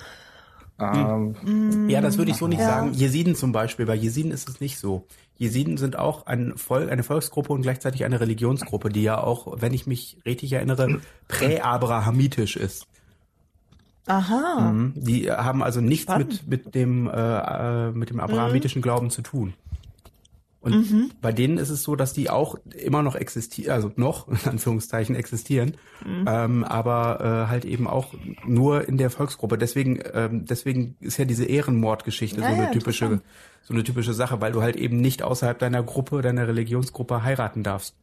Ähm, 0.78 1.88
Ja, 1.88 2.00
das 2.00 2.18
würde 2.18 2.30
ich 2.30 2.36
so 2.36 2.46
nicht 2.48 2.60
Ja. 2.60 2.66
sagen. 2.66 2.92
Jesiden 2.92 3.34
zum 3.34 3.52
Beispiel, 3.52 3.86
bei 3.86 3.94
Jesiden 3.94 4.30
ist 4.30 4.48
es 4.48 4.60
nicht 4.60 4.78
so. 4.78 5.06
Jesiden 5.38 5.76
sind 5.76 5.98
auch 5.98 6.26
ein 6.26 6.54
Volk, 6.56 6.90
eine 6.90 7.02
Volksgruppe 7.02 7.52
und 7.52 7.62
gleichzeitig 7.62 8.04
eine 8.04 8.20
Religionsgruppe, 8.20 8.88
die 8.88 9.02
ja 9.02 9.18
auch, 9.22 9.60
wenn 9.60 9.74
ich 9.74 9.86
mich 9.86 10.18
richtig 10.24 10.52
erinnere, 10.52 11.00
prä-abrahamitisch 11.28 12.56
ist. 12.56 12.86
Aha. 14.06 14.70
Mhm. 14.72 14.92
Die 14.96 15.30
haben 15.30 15.62
also 15.62 15.80
nichts 15.80 16.04
Spannend. 16.04 16.46
mit, 16.48 16.64
mit 16.66 16.74
dem, 16.74 17.08
äh, 17.08 17.12
äh, 17.88 17.90
mit 17.92 18.10
dem 18.10 18.20
abrahamitischen 18.20 18.80
Glauben 18.82 19.10
zu 19.10 19.20
tun. 19.22 19.54
Und 20.66 20.90
Mhm. 20.90 21.10
bei 21.22 21.30
denen 21.30 21.58
ist 21.58 21.70
es 21.70 21.84
so, 21.84 21.94
dass 21.94 22.12
die 22.12 22.28
auch 22.28 22.56
immer 22.76 23.04
noch 23.04 23.14
existieren, 23.14 23.70
also 23.72 23.92
noch, 23.94 24.26
in 24.44 24.50
Anführungszeichen, 24.50 25.14
existieren, 25.14 25.76
Mhm. 26.04 26.24
ähm, 26.26 26.64
aber 26.64 27.20
äh, 27.20 27.48
halt 27.48 27.64
eben 27.64 27.86
auch 27.86 28.12
nur 28.44 28.88
in 28.88 28.98
der 28.98 29.10
Volksgruppe. 29.10 29.58
Deswegen, 29.58 30.00
ähm, 30.12 30.44
deswegen 30.44 30.96
ist 30.98 31.18
ja 31.18 31.24
diese 31.24 31.44
Ehrenmordgeschichte 31.44 32.40
Ja, 32.40 32.46
so 32.48 32.52
eine 32.52 32.64
ja, 32.64 32.70
typische, 32.70 33.20
so 33.62 33.74
eine 33.74 33.84
typische 33.84 34.12
Sache, 34.12 34.40
weil 34.40 34.50
du 34.50 34.60
halt 34.60 34.74
eben 34.74 35.00
nicht 35.00 35.22
außerhalb 35.22 35.56
deiner 35.56 35.84
Gruppe, 35.84 36.20
deiner 36.20 36.48
Religionsgruppe 36.48 37.22
heiraten 37.22 37.62
darfst. 37.62 37.94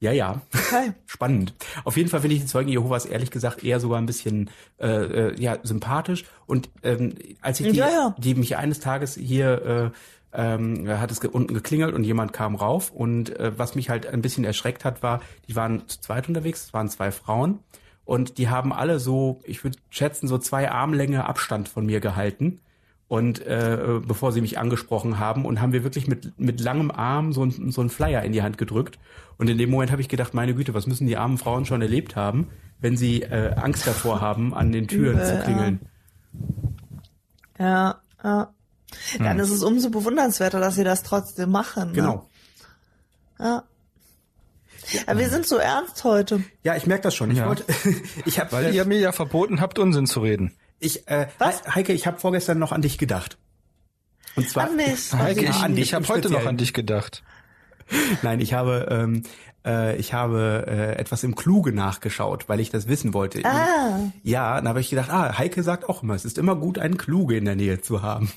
Ja, 0.00 0.12
ja. 0.12 0.40
Okay. 0.54 0.92
Spannend. 1.06 1.54
Auf 1.84 1.96
jeden 1.96 2.08
Fall 2.08 2.20
finde 2.20 2.34
ich 2.36 2.42
die 2.42 2.46
Zeugen 2.46 2.70
Jehovas 2.70 3.04
ehrlich 3.04 3.30
gesagt 3.30 3.62
eher 3.62 3.80
sogar 3.80 3.98
ein 3.98 4.06
bisschen 4.06 4.50
äh, 4.78 4.88
äh, 4.88 5.40
ja 5.40 5.58
sympathisch. 5.62 6.24
Und 6.46 6.70
ähm, 6.82 7.14
als 7.42 7.60
ich 7.60 7.70
die, 7.70 7.76
Ja, 7.76 7.88
ja. 7.88 8.16
die 8.18 8.34
mich 8.34 8.56
eines 8.56 8.80
Tages 8.80 9.14
hier 9.14 9.92
äh, 9.92 9.96
ähm, 10.32 10.88
hat 10.88 11.10
es 11.10 11.20
ge 11.20 11.30
unten 11.30 11.54
geklingelt 11.54 11.94
und 11.94 12.04
jemand 12.04 12.32
kam 12.32 12.54
rauf 12.54 12.90
und 12.92 13.36
äh, 13.38 13.52
was 13.58 13.74
mich 13.74 13.90
halt 13.90 14.06
ein 14.06 14.22
bisschen 14.22 14.44
erschreckt 14.44 14.84
hat, 14.84 15.02
war, 15.02 15.20
die 15.48 15.56
waren 15.56 15.86
zu 15.88 16.00
zweit 16.00 16.28
unterwegs, 16.28 16.66
es 16.66 16.72
waren 16.72 16.88
zwei 16.88 17.10
Frauen 17.10 17.58
und 18.04 18.38
die 18.38 18.48
haben 18.48 18.72
alle 18.72 19.00
so, 19.00 19.40
ich 19.44 19.64
würde 19.64 19.78
schätzen, 19.90 20.28
so 20.28 20.38
zwei 20.38 20.70
Armlänge 20.70 21.26
Abstand 21.26 21.68
von 21.68 21.84
mir 21.84 22.00
gehalten 22.00 22.60
und 23.10 23.44
äh, 23.44 23.98
bevor 24.06 24.30
sie 24.30 24.40
mich 24.40 24.56
angesprochen 24.60 25.18
haben 25.18 25.44
und 25.44 25.60
haben 25.60 25.72
wir 25.72 25.82
wirklich 25.82 26.06
mit 26.06 26.38
mit 26.38 26.60
langem 26.60 26.92
Arm 26.92 27.32
so 27.32 27.44
ein 27.44 27.72
so 27.72 27.82
ein 27.82 27.90
Flyer 27.90 28.22
in 28.22 28.30
die 28.30 28.42
Hand 28.42 28.56
gedrückt 28.56 29.00
und 29.36 29.50
in 29.50 29.58
dem 29.58 29.68
Moment 29.68 29.90
habe 29.90 30.00
ich 30.00 30.08
gedacht, 30.08 30.32
meine 30.32 30.54
Güte, 30.54 30.74
was 30.74 30.86
müssen 30.86 31.08
die 31.08 31.16
armen 31.16 31.36
Frauen 31.36 31.66
schon 31.66 31.82
erlebt 31.82 32.14
haben, 32.14 32.50
wenn 32.78 32.96
sie 32.96 33.22
äh, 33.22 33.54
Angst 33.56 33.84
davor 33.84 34.20
haben, 34.20 34.54
an 34.54 34.70
den 34.70 34.86
Türen 34.86 35.16
Übel, 35.16 35.26
zu 35.26 35.34
ja. 35.34 35.40
klingeln. 35.40 35.80
Ja, 37.58 38.00
ja. 38.22 38.54
Dann 39.18 39.40
ist 39.40 39.50
es 39.50 39.64
umso 39.64 39.90
bewundernswerter, 39.90 40.60
dass 40.60 40.76
sie 40.76 40.84
das 40.84 41.02
trotzdem 41.02 41.50
machen. 41.50 41.88
Ne? 41.88 41.94
Genau. 41.94 42.28
Ja. 43.40 43.64
Aber 45.06 45.18
wir 45.18 45.30
sind 45.30 45.46
so 45.48 45.56
ernst 45.56 46.04
heute. 46.04 46.44
Ja, 46.62 46.76
ich 46.76 46.86
merke 46.86 47.02
das 47.02 47.14
schon. 47.16 47.32
Ich 47.32 47.38
Ja. 47.38 47.48
wollte, 47.48 47.64
ich 48.24 48.38
habe, 48.38 48.52
weil 48.52 48.72
ihr 48.72 48.84
mir 48.84 49.00
ja 49.00 49.10
verboten 49.10 49.60
habt, 49.60 49.80
Unsinn 49.80 50.06
zu 50.06 50.20
reden. 50.20 50.52
Ich, 50.80 51.06
äh, 51.08 51.28
Was? 51.38 51.62
He- 51.64 51.70
Heike, 51.76 51.92
ich 51.92 52.06
habe 52.06 52.18
vorgestern 52.18 52.58
noch 52.58 52.72
an 52.72 52.82
dich 52.82 52.98
gedacht. 52.98 53.38
Und 54.36 54.48
zwar 54.48 54.68
An 54.70 54.76
mich. 54.76 55.12
Heike, 55.16 55.44
ich, 55.44 55.50
an 55.54 55.74
dich 55.74 55.84
ich 55.88 55.94
habe 55.94 56.08
heute 56.08 56.30
noch 56.30 56.46
an 56.46 56.56
dich 56.56 56.72
gedacht. 56.72 57.22
Nein, 58.22 58.38
ich 58.40 58.52
habe, 58.54 58.86
ähm, 58.90 59.24
äh, 59.66 59.96
ich 59.96 60.12
habe 60.12 60.64
äh, 60.68 60.96
etwas 60.96 61.24
im 61.24 61.34
Kluge 61.34 61.72
nachgeschaut, 61.72 62.48
weil 62.48 62.60
ich 62.60 62.70
das 62.70 62.86
wissen 62.86 63.12
wollte. 63.14 63.44
Ah. 63.44 64.12
Ja, 64.22 64.56
dann 64.56 64.68
habe 64.68 64.80
ich 64.80 64.90
gedacht, 64.90 65.10
ah, 65.10 65.36
Heike 65.38 65.62
sagt 65.64 65.88
auch 65.88 66.02
immer, 66.04 66.14
es 66.14 66.24
ist 66.24 66.38
immer 66.38 66.54
gut, 66.54 66.78
einen 66.78 66.96
Kluge 66.96 67.36
in 67.36 67.44
der 67.46 67.56
Nähe 67.56 67.80
zu 67.80 68.02
haben. 68.02 68.30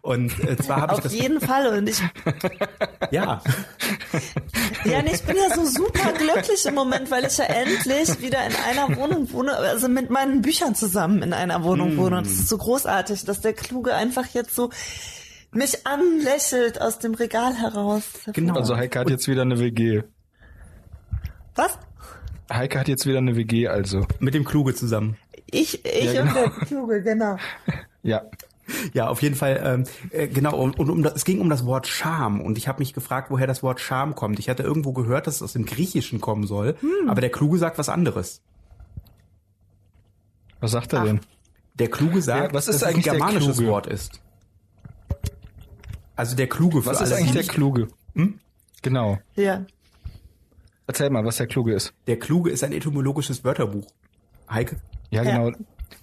Und 0.00 0.38
äh, 0.44 0.56
zwar 0.56 0.82
habe 0.82 0.92
ich 0.92 0.98
Auf 0.98 1.02
das, 1.04 1.14
jeden 1.14 1.40
Fall. 1.46 1.78
Und 1.78 1.88
ich, 1.88 2.00
ja, 3.10 3.42
ja, 4.84 4.98
und 4.98 5.06
ich 5.06 5.22
bin 5.22 5.36
ja 5.36 5.54
so 5.54 5.64
super 5.64 6.12
glücklich 6.12 6.64
im 6.66 6.74
Moment, 6.74 7.10
weil 7.10 7.24
ich 7.24 7.36
ja 7.38 7.44
endlich 7.44 8.20
wieder 8.20 8.38
in 8.46 8.52
einer 8.68 8.96
Wohnung 8.96 9.32
wohne, 9.32 9.54
also 9.56 9.88
mit 9.88 10.10
meinen 10.10 10.42
Büchern 10.42 10.74
zusammen 10.74 11.22
in 11.22 11.32
einer 11.32 11.62
Wohnung 11.62 11.96
wohne. 11.96 12.18
Und 12.18 12.26
es 12.26 12.32
ist 12.32 12.48
so 12.48 12.58
großartig, 12.58 13.24
dass 13.24 13.40
der 13.40 13.52
Kluge 13.52 13.94
einfach 13.94 14.26
jetzt 14.34 14.54
so 14.54 14.70
mich 15.52 15.86
anlächelt 15.86 16.80
aus 16.80 16.98
dem 16.98 17.14
Regal 17.14 17.54
heraus. 17.54 18.04
Genau. 18.32 18.54
Also 18.54 18.76
Heike 18.76 19.00
hat 19.00 19.10
jetzt 19.10 19.28
wieder 19.28 19.42
eine 19.42 19.58
WG. 19.58 20.02
Was? 21.54 21.78
Heike 22.50 22.80
hat 22.80 22.88
jetzt 22.88 23.06
wieder 23.06 23.18
eine 23.18 23.36
WG, 23.36 23.68
also. 23.68 24.06
mit 24.18 24.34
dem 24.34 24.44
Kluge 24.44 24.74
zusammen. 24.74 25.16
Ich, 25.46 25.84
ich 25.84 26.12
Ja, 26.12 26.22
und 26.22 26.28
genau. 26.28 26.40
der 26.40 26.50
Kluge, 26.66 27.02
genau. 27.02 27.36
Ja. 28.02 28.22
Ja, 28.94 29.08
auf 29.08 29.22
jeden 29.22 29.34
Fall, 29.34 29.60
ähm, 29.64 29.84
äh, 30.10 30.28
genau, 30.28 30.56
und, 30.56 30.78
und 30.78 30.88
um 30.90 31.02
das, 31.02 31.14
es 31.14 31.24
ging 31.24 31.40
um 31.40 31.50
das 31.50 31.64
Wort 31.66 31.86
Scham 31.86 32.40
und 32.40 32.56
ich 32.58 32.68
habe 32.68 32.78
mich 32.80 32.92
gefragt, 32.94 33.30
woher 33.30 33.46
das 33.46 33.62
Wort 33.62 33.80
Scham 33.80 34.14
kommt. 34.14 34.38
Ich 34.38 34.48
hatte 34.48 34.62
irgendwo 34.62 34.92
gehört, 34.92 35.26
dass 35.26 35.36
es 35.36 35.42
aus 35.42 35.52
dem 35.54 35.64
Griechischen 35.66 36.20
kommen 36.20 36.46
soll, 36.46 36.76
aber 37.08 37.20
der 37.20 37.30
Kluge 37.30 37.58
sagt 37.58 37.78
was 37.78 37.88
anderes. 37.88 38.40
Was 40.60 40.70
sagt 40.70 40.92
er 40.92 41.04
denn? 41.04 41.20
Der 41.74 41.88
Kluge 41.90 42.22
sagt, 42.22 42.52
Ja, 42.52 42.54
was 42.54 42.68
ist 42.68 42.82
dass 42.82 42.88
eigentlich 42.88 43.06
es 43.06 43.12
ein 43.12 43.18
der 43.18 43.26
germanisches 43.26 43.56
Kluge? 43.56 43.70
Wort 43.72 43.86
ist. 43.88 44.20
Also 46.14 46.36
der 46.36 46.46
Kluge 46.48 46.82
für 46.82 46.90
Was 46.90 47.00
ist 47.00 47.12
alle 47.12 47.16
eigentlich 47.22 47.46
der. 47.46 47.54
Kluge? 47.54 47.88
Hm? 48.14 48.38
Genau. 48.82 49.18
Ja. 49.34 49.64
Erzähl 50.86 51.10
mal, 51.10 51.24
was 51.24 51.36
der 51.38 51.46
Kluge 51.46 51.72
ist. 51.74 51.94
Der 52.06 52.18
Kluge 52.18 52.50
ist 52.50 52.62
ein 52.62 52.72
etymologisches 52.72 53.44
Wörterbuch. 53.44 53.86
Heike? 54.50 54.76
Ja, 55.10 55.22
Ja. 55.22 55.50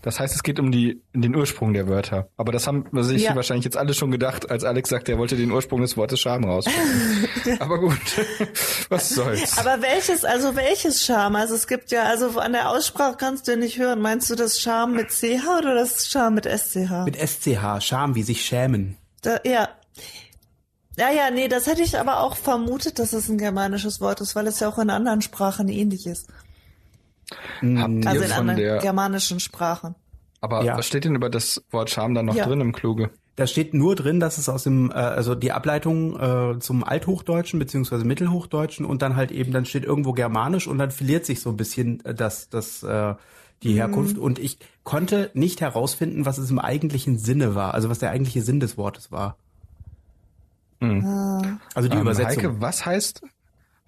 Das 0.01 0.19
heißt, 0.19 0.33
es 0.35 0.43
geht 0.43 0.59
um 0.59 0.71
die, 0.71 1.01
den 1.13 1.35
Ursprung 1.35 1.73
der 1.73 1.87
Wörter. 1.87 2.29
Aber 2.37 2.51
das 2.51 2.67
haben 2.67 2.85
sich 3.03 3.23
Ja. 3.23 3.35
wahrscheinlich 3.35 3.65
jetzt 3.65 3.77
alle 3.77 3.93
schon 3.93 4.11
gedacht, 4.11 4.49
als 4.49 4.63
Alex 4.63 4.89
sagt, 4.89 5.09
er 5.09 5.17
wollte 5.17 5.35
den 5.35 5.51
Ursprung 5.51 5.81
des 5.81 5.97
Wortes 5.97 6.19
Scham 6.19 6.43
rausfinden. 6.43 7.27
Aber 7.59 7.79
gut, 7.79 7.97
was 8.89 9.09
soll's. 9.09 9.57
Aber 9.57 9.81
welches, 9.81 10.23
also 10.25 10.55
welches 10.55 11.03
Scham? 11.05 11.35
Also 11.35 11.55
es 11.55 11.67
gibt 11.67 11.91
ja, 11.91 12.03
also 12.03 12.39
an 12.39 12.53
der 12.53 12.69
Aussprache 12.69 13.15
kannst 13.17 13.47
du 13.47 13.51
ja 13.51 13.57
nicht 13.57 13.77
hören. 13.77 14.01
Meinst 14.01 14.29
du 14.29 14.35
das 14.35 14.59
Scham 14.59 14.93
mit 14.93 15.09
CH 15.09 15.59
oder 15.59 15.75
das 15.75 16.07
Scham 16.09 16.35
mit 16.35 16.45
SCH? 16.45 17.05
Mit 17.05 17.15
SCH, 17.17 17.81
Scham, 17.81 18.15
wie 18.15 18.23
sich 18.23 18.45
schämen. 18.45 18.97
Da, 19.21 19.39
ja. 19.43 19.69
Ja, 20.97 21.09
ja, 21.11 21.31
nee, 21.31 21.47
das 21.47 21.65
hätte 21.67 21.81
ich 21.81 21.97
aber 21.97 22.19
auch 22.19 22.35
vermutet, 22.35 22.99
dass 22.99 23.13
es 23.13 23.29
ein 23.29 23.37
germanisches 23.37 24.01
Wort 24.01 24.19
ist, 24.19 24.35
weil 24.35 24.47
es 24.47 24.59
ja 24.59 24.67
auch 24.67 24.77
in 24.79 24.89
anderen 24.89 25.21
Sprachen 25.21 25.69
ähnlich 25.69 26.05
ist. 26.05 26.27
Habt 27.31 28.05
Also 28.07 28.21
ihr 28.21 28.25
in 28.25 28.31
anderen 28.31 28.57
der, 28.57 28.77
germanischen 28.79 29.39
Sprachen. 29.39 29.95
aber 30.41 30.63
Ja. 30.63 30.77
was 30.77 30.87
steht 30.87 31.05
denn 31.05 31.15
über 31.15 31.29
das 31.29 31.63
Wort 31.71 31.89
Scham 31.89 32.13
dann 32.13 32.25
noch 32.27 32.35
Ja. 32.35 32.45
drin 32.45 32.61
im 32.61 32.71
Kluge? 32.71 33.11
Da 33.35 33.47
steht 33.47 33.73
nur 33.73 33.95
drin, 33.95 34.19
dass 34.19 34.37
es 34.37 34.49
aus 34.49 34.63
dem, 34.63 34.91
äh, 34.91 34.95
also 34.95 35.33
die 35.33 35.51
Ableitung 35.53 36.19
äh, 36.19 36.59
zum 36.59 36.83
Althochdeutschen 36.83 37.57
beziehungsweise 37.57 38.03
Mittelhochdeutschen 38.03 38.85
und 38.85 39.01
dann 39.01 39.15
halt 39.15 39.31
eben, 39.31 39.53
dann 39.53 39.65
steht 39.65 39.85
irgendwo 39.85 40.11
Germanisch 40.11 40.67
und 40.67 40.77
dann 40.77 40.91
verliert 40.91 41.25
sich 41.25 41.39
so 41.41 41.49
ein 41.49 41.55
bisschen 41.57 42.03
äh, 42.03 42.13
das, 42.13 42.49
das, 42.49 42.83
äh, 42.83 43.15
die 43.63 43.73
Herkunft. 43.73 44.17
Und 44.17 44.39
ich 44.39 44.57
konnte 44.83 45.31
nicht 45.33 45.61
herausfinden, 45.61 46.25
was 46.25 46.37
es 46.37 46.49
im 46.51 46.59
eigentlichen 46.59 47.17
Sinne 47.17 47.55
war, 47.55 47.73
also 47.73 47.89
was 47.89 47.99
der 47.99 48.09
eigentliche 48.11 48.41
Sinn 48.41 48.59
des 48.59 48.77
Wortes 48.77 49.11
war. 49.11 49.37
Also 50.81 51.89
die 51.89 51.95
Ähm, 51.95 52.01
Übersetzung. 52.01 52.43
Heike, 52.43 52.61
was 52.61 52.85
heißt, 52.85 53.21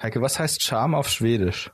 Heike, 0.01 0.21
was 0.21 0.39
heißt 0.39 0.61
Scham 0.61 0.93
auf 0.95 1.07
Schwedisch? 1.09 1.71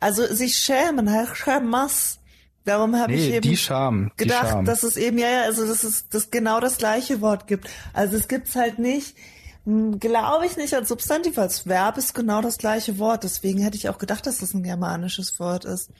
Also 0.00 0.26
sich 0.26 0.56
schämen, 0.56 1.08
Herr 1.08 1.34
Schämas. 1.34 2.18
Darum 2.64 2.96
habe 2.96 3.14
ich 3.14 3.28
Nee, 3.28 3.36
eben 3.36 3.48
die 3.48 3.56
Scham. 3.56 4.12
Gedacht, 4.16 4.50
Scham. 4.50 4.64
dass 4.66 4.82
es 4.82 4.96
eben, 4.98 5.18
ja, 5.18 5.30
ja, 5.30 5.42
also 5.42 5.66
dass 5.66 5.84
es 5.84 6.08
das 6.10 6.30
genau 6.30 6.60
das 6.60 6.76
gleiche 6.76 7.22
Wort 7.22 7.46
gibt. 7.46 7.68
Also 7.94 8.16
es 8.16 8.28
gibt's 8.28 8.56
halt 8.56 8.78
nicht, 8.78 9.16
glaube 9.64 10.44
ich 10.44 10.56
nicht 10.56 10.74
als 10.74 10.88
Substantiv, 10.88 11.38
als 11.38 11.66
Verb 11.66 11.96
ist 11.96 12.14
genau 12.14 12.42
das 12.42 12.58
gleiche 12.58 12.98
Wort. 12.98 13.24
Deswegen 13.24 13.60
hätte 13.62 13.76
ich 13.76 13.88
auch 13.88 13.98
gedacht, 13.98 14.26
dass 14.26 14.38
das 14.38 14.52
ein 14.52 14.62
germanisches 14.62 15.40
Wort 15.40 15.64
ist. 15.64 15.90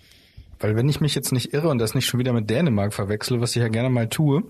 Weil 0.60 0.76
wenn 0.76 0.88
ich 0.88 1.00
mich 1.00 1.14
jetzt 1.14 1.32
nicht 1.32 1.52
irre 1.54 1.68
und 1.68 1.78
das 1.78 1.94
nicht 1.94 2.06
schon 2.06 2.18
wieder 2.20 2.32
mit 2.32 2.50
Dänemark 2.50 2.92
verwechsle, 2.92 3.40
was 3.40 3.54
ich 3.56 3.62
ja 3.62 3.68
gerne 3.68 3.90
mal 3.90 4.08
tue, 4.08 4.42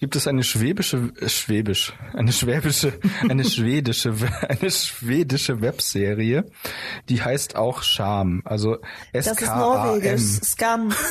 gibt 0.00 0.16
es 0.16 0.26
eine 0.26 0.42
schwäbische, 0.44 1.12
äh, 1.20 1.28
schwäbisch, 1.28 1.92
eine 2.12 2.32
schwäbische, 2.32 2.92
eine 3.28 3.44
schwedische, 3.44 4.14
eine 4.48 4.70
schwedische 4.70 5.60
Webserie, 5.60 6.44
die 7.08 7.22
heißt 7.22 7.56
auch 7.56 7.82
Scham. 7.82 8.42
Also 8.44 8.76
Das 9.12 9.26
ist 9.26 9.40
S-K-A-M. 9.42 9.58
norwegisch. 9.60 10.22
Skam. 10.44 10.92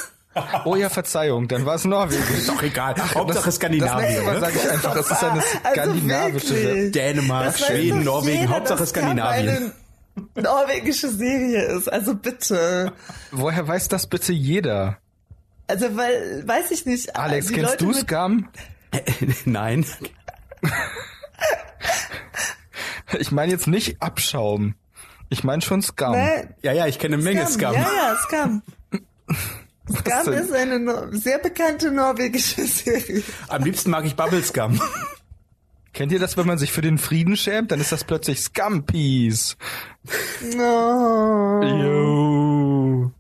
Oh 0.66 0.76
ja, 0.76 0.90
Verzeihung, 0.90 1.48
dann 1.48 1.64
war 1.68 1.76
es 1.76 1.86
Norwegisch. 1.86 2.40
Ist 2.40 2.50
doch 2.50 2.64
egal. 2.64 2.96
Hauptsache 3.14 3.46
Das 3.46 3.56
Skandinavien. 3.56 4.26
Mal 4.26 4.34
ne? 4.34 4.40
sage 4.40 4.54
ich 4.64 4.68
einfach, 4.72 4.96
das 4.96 5.12
ist 5.12 5.24
eine 5.24 5.44
Also 5.64 5.70
skandinavische 5.74 6.56
wirklich. 6.64 6.92
Dänemark, 6.92 7.46
Das 7.46 7.68
Schweden, 7.68 8.04
Norwegen, 8.04 8.40
jeder, 8.42 8.50
Hauptsache 8.56 8.86
Scam 8.88 9.04
Skandinavien. 9.04 9.72
Eine 10.16 10.44
norwegische 10.44 11.10
Serie 11.10 11.64
ist. 11.64 11.92
Also 11.92 12.16
bitte. 12.16 12.94
Woher 13.32 13.68
weiß 13.68 13.88
das 13.88 14.08
bitte 14.08 14.34
jeder? 14.34 14.98
Also 15.68 15.96
weil, 15.96 16.48
weiß 16.48 16.72
ich 16.72 16.86
nicht. 16.86 17.16
Alex, 17.16 17.48
die 17.48 17.54
kennst 17.54 17.82
Leute 17.82 17.86
du 17.86 17.94
Scam? 17.94 18.50
Nein. 19.46 19.86
Ich 23.20 23.32
meine 23.32 23.52
jetzt 23.52 23.68
nicht 23.68 24.02
Abschaum. 24.02 24.76
Ich 25.30 25.44
meine 25.44 25.62
schon 25.62 25.82
Scam. 25.82 26.12
Nee, 26.14 26.48
Ja, 26.62 26.74
ja, 26.74 26.88
ich 26.88 27.00
kenne 27.00 27.16
eine 27.16 27.24
Menge 27.24 27.48
Scam. 27.48 27.74
Ja, 27.74 27.82
ja, 27.82 28.16
Scam. 28.18 28.62
Scam 29.98 30.34
ist 30.34 30.52
eine 30.54 30.80
no 30.80 31.08
sehr 31.12 31.40
bekannte 31.40 31.92
norwegische 31.92 32.66
Serie. 32.66 33.24
Am 33.48 33.64
liebsten 33.64 33.90
mag 33.92 34.06
ich 34.06 34.16
Bubble 34.16 34.44
Scum. 34.44 34.80
Kennt 35.94 36.12
ihr 36.12 36.20
das, 36.20 36.38
wenn 36.38 36.48
man 36.48 36.58
sich 36.58 36.72
für 36.72 36.82
den 36.82 36.98
Frieden 36.98 37.38
schämt? 37.38 37.72
Dann 37.72 37.80
ist 37.80 37.92
das 37.92 38.04
plötzlich 38.04 38.52
Peace. 38.86 39.56
Oh. 40.58 41.62
Jo. 41.64 43.12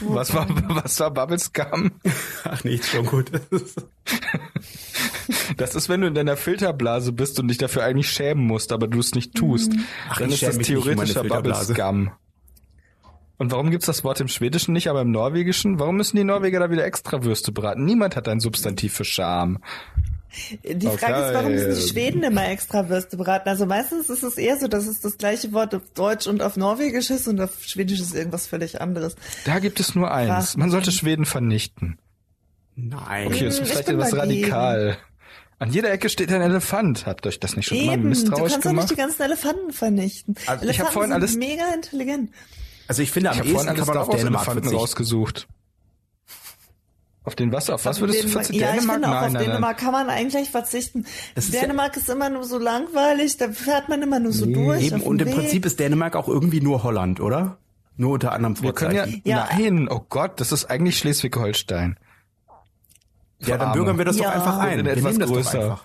Was 0.00 0.34
war, 0.34 0.46
was 0.68 1.00
war 1.00 1.10
Bubble 1.10 1.38
Scum? 1.38 1.92
Ach 2.44 2.62
nee, 2.64 2.78
schon 2.82 3.06
gut. 3.06 3.30
Das 5.56 5.74
ist, 5.74 5.88
wenn 5.88 6.00
du 6.00 6.06
in 6.08 6.14
deiner 6.14 6.36
Filterblase 6.36 7.12
bist 7.12 7.38
und 7.40 7.48
dich 7.48 7.58
dafür 7.58 7.84
eigentlich 7.84 8.10
schämen 8.10 8.46
musst, 8.46 8.72
aber 8.72 8.88
du 8.88 8.98
es 8.98 9.14
nicht 9.14 9.34
tust. 9.34 9.72
Ach, 10.10 10.18
dann 10.18 10.30
ist 10.30 10.42
das 10.42 10.58
theoretischer 10.58 11.22
Bubble 11.22 11.54
Filterblase. 11.54 11.74
Scum. 11.74 12.10
Und 13.38 13.50
warum 13.50 13.70
gibt's 13.70 13.86
das 13.86 14.04
Wort 14.04 14.20
im 14.20 14.28
Schwedischen 14.28 14.72
nicht, 14.72 14.88
aber 14.88 15.00
im 15.02 15.10
Norwegischen? 15.10 15.78
Warum 15.78 15.96
müssen 15.96 16.16
die 16.16 16.24
Norweger 16.24 16.60
da 16.60 16.70
wieder 16.70 16.84
extra 16.84 17.24
Würste 17.24 17.52
braten? 17.52 17.84
Niemand 17.84 18.16
hat 18.16 18.28
ein 18.28 18.40
Substantiv 18.40 18.94
für 18.94 19.04
Scham. 19.04 19.58
Die 20.64 20.86
Frage 20.86 21.14
Okay. 21.16 21.26
ist, 21.28 21.34
warum 21.34 21.52
müssen 21.52 21.74
die 21.74 21.88
Schweden 21.88 22.22
immer 22.22 22.48
extra 22.48 22.88
Würste 22.88 23.16
braten? 23.16 23.48
Also 23.48 23.66
meistens 23.66 24.08
ist 24.08 24.22
es 24.22 24.38
eher 24.38 24.58
so, 24.58 24.66
dass 24.68 24.86
es 24.86 25.00
das 25.00 25.18
gleiche 25.18 25.52
Wort 25.52 25.74
auf 25.74 25.82
Deutsch 25.94 26.26
und 26.26 26.42
auf 26.42 26.56
Norwegisch 26.56 27.10
ist 27.10 27.28
und 27.28 27.40
auf 27.40 27.62
Schwedisch 27.62 28.00
ist 28.00 28.14
irgendwas 28.14 28.46
völlig 28.46 28.80
anderes. 28.80 29.14
Da 29.44 29.58
gibt 29.58 29.78
es 29.80 29.94
nur 29.94 30.10
eins. 30.10 30.30
Was? 30.30 30.56
Man 30.56 30.70
sollte 30.70 30.90
Schweden 30.92 31.24
vernichten. 31.26 31.98
Nein. 32.76 33.26
Okay, 33.26 33.44
das 33.44 33.54
ist 33.54 33.60
ich 33.62 33.68
vielleicht 33.68 33.88
etwas 33.88 34.16
radikal. 34.16 34.96
An 35.58 35.70
jeder 35.70 35.92
Ecke 35.92 36.08
steht 36.08 36.32
ein 36.32 36.40
Elefant. 36.40 37.06
Habt 37.06 37.26
euch 37.26 37.38
das 37.38 37.54
nicht 37.54 37.66
schon 37.68 37.76
Eben, 37.78 38.02
du 38.02 38.08
misstrauisch 38.08 38.52
kannst 38.52 38.66
doch 38.66 38.70
nicht 38.72 38.88
gemacht? 38.88 38.90
die 38.90 38.94
ganzen 38.96 39.22
Elefanten 39.22 39.72
vernichten. 39.72 40.34
Also 40.46 40.64
ich 40.66 40.80
hab 40.80 40.86
Elefanten 40.88 40.92
vorhin 40.92 41.10
sind 41.10 41.22
alles- 41.22 41.36
mega 41.36 41.74
intelligent. 41.74 42.30
Also 42.88 43.02
ich 43.02 43.10
finde, 43.12 43.30
am 43.30 43.34
Ich 43.34 43.40
habe 43.40 43.50
vorhin 43.50 43.68
ehesten 43.68 43.78
alles 43.78 43.86
kann 43.86 43.94
man 43.96 44.02
auf 44.08 44.16
Dänemark 44.16 44.42
Elefanten 44.46 44.62
verzichten. 44.64 44.80
rausgesucht. 44.80 45.46
Auf 47.24 47.36
den 47.36 47.52
was? 47.52 47.70
Auf 47.70 47.84
was 47.84 48.00
würdest 48.00 48.24
du 48.24 48.28
verzichten? 48.28 48.60
Ja, 48.60 48.70
ich 48.74 48.80
Dänemark? 48.80 48.94
finde 48.94 49.08
auch 49.08 49.12
Nein, 49.12 49.24
auf 49.26 49.32
nein, 49.32 49.44
Dänemark 49.44 49.78
kann 49.78 49.92
man 49.92 50.10
eigentlich 50.10 50.50
verzichten. 50.50 51.06
Ist 51.36 51.54
ja- 51.54 51.60
Dänemark 51.60 51.96
ist 51.96 52.08
immer 52.08 52.28
nur 52.30 52.42
so 52.44 52.58
langweilig, 52.58 53.36
da 53.36 53.50
fährt 53.52 53.88
man 53.88 54.02
immer 54.02 54.18
nur 54.18 54.32
so 54.32 54.44
durch. 54.46 54.82
Eben, 54.86 55.00
und 55.02 55.22
im 55.22 55.28
Weg. 55.28 55.34
Prinzip 55.36 55.64
ist 55.64 55.78
Dänemark 55.78 56.16
auch 56.16 56.26
irgendwie 56.28 56.60
nur 56.60 56.82
Holland, 56.82 57.20
oder? 57.20 57.58
Nur 57.96 58.12
unter 58.14 58.32
anderem 58.32 58.60
Wir 58.60 58.72
können 58.72 58.94
ja, 58.96 59.02
Vorzeichen. 59.04 59.22
Ja. 59.24 59.48
nein, 59.52 59.88
oh 59.88 60.00
Gott, 60.08 60.40
das 60.40 60.50
ist 60.50 60.64
eigentlich 60.64 60.98
Schleswig-Holstein. 60.98 61.96
Ja, 63.40 63.56
dann 63.58 63.72
bürgern 63.72 63.98
wir 63.98 64.04
das 64.04 64.18
Ja. 64.18 64.24
doch 64.24 64.32
einfach 64.34 64.58
ein. 64.58 64.84
Wir 64.84 64.92
etwas 64.92 65.18
größer. 65.18 65.60
einfach. 65.62 65.84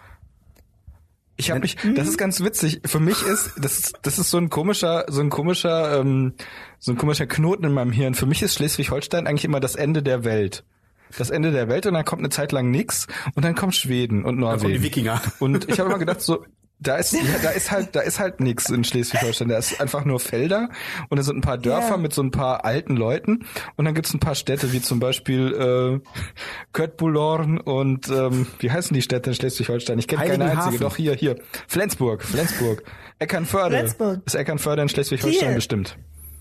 Ich 1.39 1.51
habe 1.51 1.59
mich, 1.59 1.75
das 1.95 2.07
ist 2.07 2.17
ganz 2.17 2.41
witzig. 2.41 2.81
Für 2.85 2.99
mich 2.99 3.21
ist 3.23 3.51
das, 3.57 3.77
ist- 3.77 3.99
das 4.01 4.17
ist 4.17 4.31
so 4.31 4.39
ein 4.39 4.49
komischer, 4.49 5.05
so 5.07 5.21
ein 5.21 5.29
komischer, 5.29 5.99
ähm, 5.99 6.33
so 6.79 6.91
ein 6.93 6.97
komischer 6.97 7.27
Knoten 7.27 7.65
in 7.65 7.73
meinem 7.73 7.91
Hirn. 7.91 8.15
Für 8.15 8.25
mich 8.25 8.41
ist 8.41 8.55
Schleswig-Holstein 8.55 9.27
eigentlich 9.27 9.45
immer 9.45 9.59
das 9.59 9.75
Ende 9.75 10.01
der 10.01 10.23
Welt. 10.23 10.63
Das 11.17 11.29
Ende 11.29 11.51
der 11.51 11.67
Welt 11.69 11.85
und 11.85 11.93
dann 11.93 12.05
kommt 12.05 12.21
eine 12.21 12.29
Zeit 12.29 12.51
lang 12.51 12.71
nix 12.71 13.07
und 13.35 13.45
dann 13.45 13.55
kommt 13.55 13.75
Schweden 13.75 14.19
und 14.25 14.35
Dann 14.35 14.39
Norwegen. 14.41 14.61
kommen 14.61 14.73
die 14.73 14.83
Wikinger. 14.83 15.21
Und 15.39 15.69
ich 15.69 15.79
habe 15.79 15.89
immer 15.89 15.99
gedacht, 15.99 16.21
so, 16.21 16.45
da 16.79 16.97
ist, 16.97 17.13
ja, 17.13 17.19
da 17.43 17.49
ist 17.49 17.71
halt, 17.71 17.95
da 17.95 18.01
ist 18.01 18.19
halt 18.19 18.39
nix 18.39 18.69
in 18.69 18.83
Schleswig-Holstein. 18.83 19.47
Da 19.47 19.57
ist 19.57 19.81
einfach 19.81 20.05
nur 20.05 20.19
Felder 20.19 20.69
und 21.09 21.17
da 21.17 21.23
sind 21.23 21.37
ein 21.37 21.41
paar 21.41 21.57
Dörfer 21.57 21.91
Ja. 21.91 21.97
mit 21.97 22.13
so 22.13 22.21
ein 22.21 22.29
paar 22.31 22.65
alten 22.65 22.95
Leuten 22.95 23.45
und 23.77 23.85
dann 23.85 23.95
gibt's 23.95 24.13
ein 24.13 24.19
paar 24.19 24.35
Städte, 24.35 24.73
wie 24.73 24.81
zum 24.81 24.99
Beispiel 24.99 26.01
äh, 26.03 26.09
Köttbulorn 26.73 27.59
und 27.59 28.09
ähm, 28.09 28.45
wie 28.59 28.69
heißen 28.71 28.93
die 28.93 29.01
Städte 29.01 29.31
in 29.31 29.35
Schleswig-Holstein? 29.35 29.97
Ich 29.99 30.07
kenne 30.07 30.25
keine 30.27 30.45
einzige. 30.51 30.79
Doch 30.83 30.95
hier, 30.95 31.13
hier. 31.15 31.37
Flensburg, 31.67 32.23
Flensburg. 32.23 32.83
Eckernförde. 33.19 33.77
Flensburg. 33.77 34.21
Ist 34.25 34.35
Eckernförde 34.35 34.81
in 34.83 34.89
Schleswig-Holstein 34.89 35.55
bestimmt. 35.55 35.97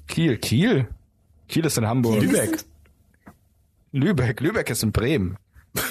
Kiel, 0.08 0.36
Kiel. 0.36 0.88
Kiel 1.48 1.64
ist 1.64 1.78
in 1.78 1.86
Hamburg. 1.86 2.20
Lübeck. 2.20 2.58
Lübeck, 3.96 4.40
Lübeck 4.40 4.70
ist 4.70 4.82
in 4.82 4.92
Bremen. 4.92 5.36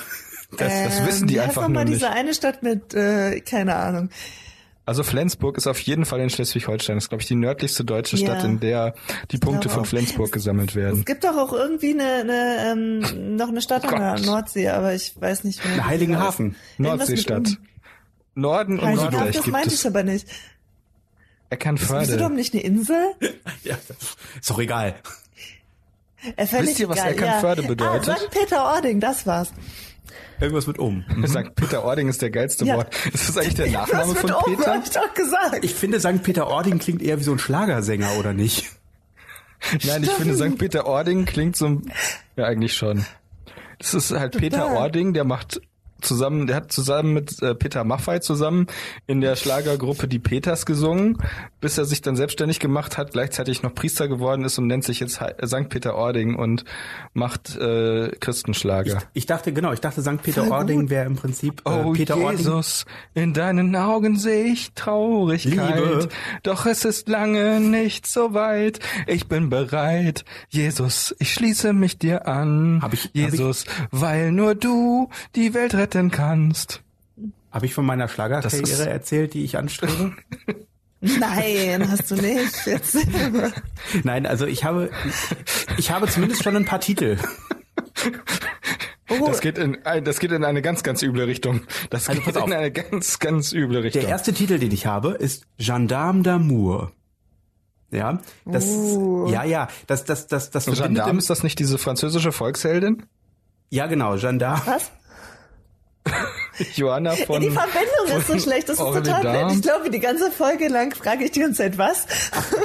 Das, 0.58 0.72
das 0.84 1.06
wissen 1.06 1.28
die 1.28 1.36
Ähm, 1.38 1.42
einfach 1.42 1.64
noch 1.64 1.70
mal 1.70 1.84
nur 1.84 1.94
diese 1.94 2.06
nicht. 2.06 2.16
eine 2.16 2.34
Stadt 2.34 2.64
mit, 2.64 2.94
äh, 2.94 3.42
keine 3.42 3.76
Ahnung. 3.76 4.10
Also 4.86 5.04
Flensburg 5.04 5.58
ist 5.58 5.68
auf 5.68 5.80
jeden 5.80 6.06
Fall 6.06 6.22
in 6.22 6.30
Schleswig-Holstein. 6.30 6.96
Das 6.96 7.06
ist, 7.06 7.10
glaube 7.10 7.24
ich, 7.24 7.28
die 7.28 7.36
nördlichste 7.36 7.84
deutsche 7.84 8.16
Stadt, 8.16 8.44
Ja. 8.44 8.46
in 8.46 8.60
der 8.62 8.94
die 9.32 9.38
Punkte 9.38 9.68
von 9.68 9.82
auch. 9.82 9.86
Flensburg 9.88 10.32
gesammelt 10.32 10.74
werden. 10.76 11.00
Es 11.00 11.06
gibt 11.06 11.24
doch 11.26 11.36
auch 11.36 11.52
irgendwie 11.52 11.90
eine, 12.00 12.22
eine 12.22 12.72
ähm, 12.72 13.36
noch 13.36 13.50
eine 13.50 13.60
Stadt 13.62 13.84
an 13.86 14.00
der 14.00 14.12
Gott. 14.16 14.26
Nordsee, 14.26 14.70
aber 14.70 14.94
ich 14.94 15.20
weiß 15.20 15.44
nicht 15.44 15.62
mehr. 15.66 15.74
Eine 15.74 15.88
Heiligenhafen. 15.88 16.56
Nordseestadt. 16.78 17.58
Norden 18.36 18.74
und 18.80 18.86
Heiligenhafen, 18.86 19.14
Norddeich 19.14 19.36
das 19.36 19.44
gibt 19.44 19.52
meinte 19.54 19.70
es. 19.70 19.80
ich 19.82 19.88
aber 19.88 20.04
nicht. 20.04 20.28
Ist 20.28 20.36
Eckernförde. 21.50 22.04
Usedom 22.14 22.36
nicht 22.36 22.54
eine 22.54 22.64
Insel? 22.64 23.08
Ja, 23.64 23.78
ist 24.40 24.50
doch 24.50 24.60
egal. 24.60 24.96
Wisst 26.38 26.80
ihr, 26.80 26.90
was 26.90 27.00
egal, 27.00 27.12
Eckernförde 27.12 27.62
ja. 27.64 27.68
bedeutet? 27.68 28.10
Ah, 28.10 28.18
St. 28.18 28.32
Peter-Ording, 28.32 29.00
das 29.00 29.26
war's. 29.28 29.54
Irgendwas 30.40 30.68
mit 30.68 30.80
um. 30.80 31.04
St. 31.26 31.56
Peter-Ording 31.56 32.10
ist 32.10 32.22
der 32.22 32.30
geilste 32.30 32.66
Ja. 32.66 32.78
Wort. 32.78 32.94
Ist 33.14 33.30
das 33.30 33.38
eigentlich 33.38 33.56
der 33.56 33.72
Nachname 33.72 34.16
von 34.16 34.32
oben, 34.32 34.58
Peter? 34.58 34.74
hab 34.74 34.84
ich 34.84 34.92
doch 34.92 35.14
gesagt. 35.14 35.64
Ich 35.64 35.74
finde, 35.74 36.00
St. 36.00 36.24
Peter-Ording 36.24 36.80
klingt 36.80 37.02
eher 37.02 37.20
wie 37.20 37.24
so 37.24 37.32
ein 37.32 37.40
Schlagersänger, 37.40 38.18
oder 38.20 38.34
nicht? 38.34 38.66
Nein, 39.84 40.04
ich 40.04 40.12
finde 40.12 40.36
St. 40.36 40.58
Peter-Ording 40.58 41.26
klingt 41.26 41.56
so, 41.56 41.82
ja 42.36 42.46
eigentlich 42.46 42.76
schon. 42.76 43.06
Das 43.80 43.94
ist 43.94 44.12
halt 44.12 44.38
Peter 44.38 44.72
Ording, 44.72 45.14
der 45.14 45.24
macht 45.24 45.62
zusammen, 46.02 46.48
der 46.48 46.58
hat 46.58 46.72
zusammen 46.72 47.14
mit 47.14 47.42
äh, 47.42 47.56
Peter 47.56 47.84
Maffay 47.84 48.22
zusammen 48.22 48.68
in 49.08 49.22
der 49.22 49.36
Schlagergruppe 49.36 50.08
Die 50.08 50.20
Peters 50.20 50.66
gesungen, 50.66 51.18
bis 51.66 51.80
er 51.80 51.86
sich 51.86 52.04
dann 52.04 52.16
selbstständig 52.16 52.60
gemacht 52.60 52.96
hat, 52.96 53.14
gleichzeitig 53.14 53.64
noch 53.64 53.74
Priester 53.74 54.08
geworden 54.08 54.46
ist 54.46 54.60
und 54.60 54.68
nennt 54.68 54.84
sich 54.84 55.00
jetzt 55.00 55.16
St. 55.16 55.68
Peter 55.70 55.96
Ording 55.96 56.36
und 56.36 56.64
macht 57.14 57.56
äh, 57.58 58.10
Christenschlager. 58.20 59.02
Ich 59.14 59.26
dachte, 59.26 59.52
genau, 59.52 59.74
ich 59.74 59.80
dachte, 59.80 60.04
St. 60.04 60.22
Peter-Ording 60.22 60.92
wäre 60.92 61.08
im 61.08 61.16
Prinzip 61.16 61.64
äh, 61.66 61.70
Oh 61.72 61.94
Peter 61.94 62.18
Ording. 62.18 62.38
Jesus, 62.38 62.86
in 63.16 63.34
deinen 63.34 63.76
Augen 63.76 64.16
sehe 64.20 64.44
ich 64.46 64.74
Traurigkeit. 64.76 65.76
Liebe. 65.80 66.10
Doch 66.44 66.68
es 66.68 66.86
ist 66.86 67.10
lange 67.10 67.60
nicht 67.60 68.06
so 68.06 68.36
weit. 68.36 68.78
Ich 69.08 69.28
bin 69.28 69.50
bereit. 69.50 70.24
Jesus, 70.50 71.16
ich 71.18 71.34
schließe 71.34 71.74
mich 71.74 71.98
dir 71.98 72.28
an. 72.28 72.80
Hab 72.84 72.94
ich- 72.94 73.06
hab 73.06 73.16
Jesus, 73.16 73.66
weil 73.90 74.32
nur 74.32 74.54
du 74.54 75.10
die 75.34 75.56
Welt 75.56 75.74
retten 75.74 76.12
kannst. 76.12 76.84
Habe 77.52 77.66
ich 77.66 77.74
von 77.74 77.88
meiner 77.88 78.08
Schlagerkarriere 78.08 78.88
erzählt, 78.88 79.34
die 79.34 79.44
ich 79.44 79.58
anstrebe? 79.58 80.12
Nein, 81.20 81.90
hast 81.90 82.12
du 82.12 82.16
nicht. 82.16 82.66
Jetzt. 82.66 82.98
Nein, 84.04 84.26
also 84.26 84.46
ich 84.46 84.64
habe, 84.64 84.90
ich 85.78 85.92
habe 85.92 86.08
zumindest 86.08 86.44
schon 86.44 86.56
ein 86.56 86.66
paar 86.66 86.80
Titel. 86.80 87.18
Oh, 89.10 89.28
Das 89.28 89.40
geht 89.42 89.58
in 89.58 89.78
das 90.04 90.20
geht 90.20 90.32
in 90.32 90.44
eine 90.44 90.62
ganz, 90.62 90.82
ganz 90.84 91.04
üble 91.04 91.26
Richtung. 91.28 91.62
Das 91.90 92.10
Also 92.10 92.22
geht 92.22 92.36
in 92.36 92.54
eine 92.54 92.72
ganz, 92.72 93.20
ganz 93.20 93.54
üble 93.54 93.84
Richtung. 93.84 94.02
Der 94.02 94.10
erste 94.10 94.34
Titel, 94.34 94.58
den 94.58 94.72
ich 94.72 94.86
habe, 94.88 95.12
ist 95.12 95.46
Gendarme 95.58 96.22
d'Amour. 96.24 96.90
Ja, 97.92 98.20
das, 98.46 98.66
Uh. 98.66 99.28
ja, 99.30 99.44
ja, 99.44 99.68
das, 99.88 100.04
das, 100.06 100.28
das, 100.28 100.50
das 100.50 100.66
verbindet 100.66 100.88
Gendarme, 100.88 101.12
im, 101.12 101.18
ist 101.20 101.30
das 101.30 101.44
nicht 101.44 101.60
diese 101.60 101.78
französische 101.78 102.32
Volksheldin? 102.32 103.04
ja 103.70 103.86
genau, 103.88 104.18
Gendarme. 104.18 104.62
was? 104.66 104.92
Johanna 106.76 107.12
von. 107.16 107.42
Ja, 107.42 107.50
die 107.50 107.56
Verbindung 107.56 108.06
ist 108.06 108.14
so 108.14 108.20
von 108.34 108.40
schlecht, 108.40 108.70
das 108.70 108.78
ist 108.80 108.84
total 108.86 109.22
blöd. 109.22 109.52
Ich 109.56 109.62
glaube, 109.62 109.90
die 109.90 110.00
ganze 110.00 110.32
Folge 110.32 110.68
lang 110.68 110.94
frage 110.96 111.26
ich 111.26 111.32
die 111.32 111.40
ganze 111.42 111.58
Zeit, 111.64 111.78
was? 111.78 112.06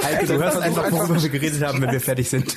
Heike, 0.03 0.25
du 0.27 0.37
hörst 0.41 0.57
einfach, 0.57 0.91
worüber 0.91 1.21
wir 1.21 1.29
geredet 1.29 1.63
haben, 1.63 1.81
wenn 1.81 1.91
wir 1.91 2.01
fertig 2.01 2.29
sind. 2.29 2.55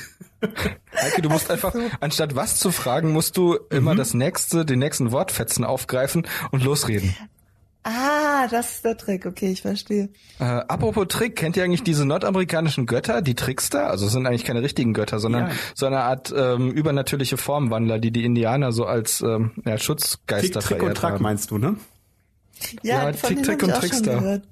Heike, 0.95 1.21
du 1.21 1.29
musst 1.29 1.49
einfach, 1.49 1.73
anstatt 1.99 2.35
was 2.35 2.59
zu 2.59 2.71
fragen, 2.71 3.11
musst 3.11 3.35
du 3.37 3.57
immer 3.69 3.93
Mhm. 3.93 3.97
das 3.97 4.13
nächste, 4.13 4.65
den 4.65 4.79
nächsten 4.79 5.11
Wortfetzen 5.11 5.63
aufgreifen 5.63 6.27
und 6.51 6.63
losreden. 6.63 7.15
Ah, 7.87 8.47
das 8.49 8.77
ist 8.77 8.85
der 8.85 8.97
Trick. 8.97 9.27
Okay, 9.27 9.51
ich 9.51 9.61
verstehe. 9.61 10.09
Äh, 10.39 10.43
apropos 10.43 11.05
Trick, 11.07 11.35
kennt 11.35 11.55
ihr 11.55 11.63
eigentlich 11.63 11.83
diese 11.83 12.03
nordamerikanischen 12.03 12.87
Götter, 12.87 13.21
die 13.21 13.35
Trickster? 13.35 13.87
Also 13.91 14.07
es 14.07 14.11
sind 14.11 14.25
eigentlich 14.25 14.43
keine 14.43 14.63
richtigen 14.63 14.93
Götter, 14.95 15.19
sondern 15.19 15.49
Ja. 15.49 15.53
so 15.75 15.85
eine 15.85 15.99
Art 15.99 16.33
ähm, 16.35 16.71
übernatürliche 16.71 17.37
Formwandler, 17.37 17.99
die 17.99 18.09
die 18.09 18.25
Indianer 18.25 18.71
so 18.71 18.85
als 18.85 19.21
ähm, 19.21 19.51
ja, 19.65 19.73
Tick, 19.73 19.83
Schutzgeister 19.83 20.61
Trick 20.61 20.81
und 20.81 20.95
Track 20.95 21.13
haben. 21.13 21.23
meinst 21.23 21.51
du, 21.51 21.59
ne? 21.59 21.75
Ja, 22.81 23.03
Ja, 23.05 23.11
Tick, 23.11 23.43
Trick 23.43 23.61
und 23.61 23.69
Trickster. 23.75 24.19
gehört. 24.19 24.43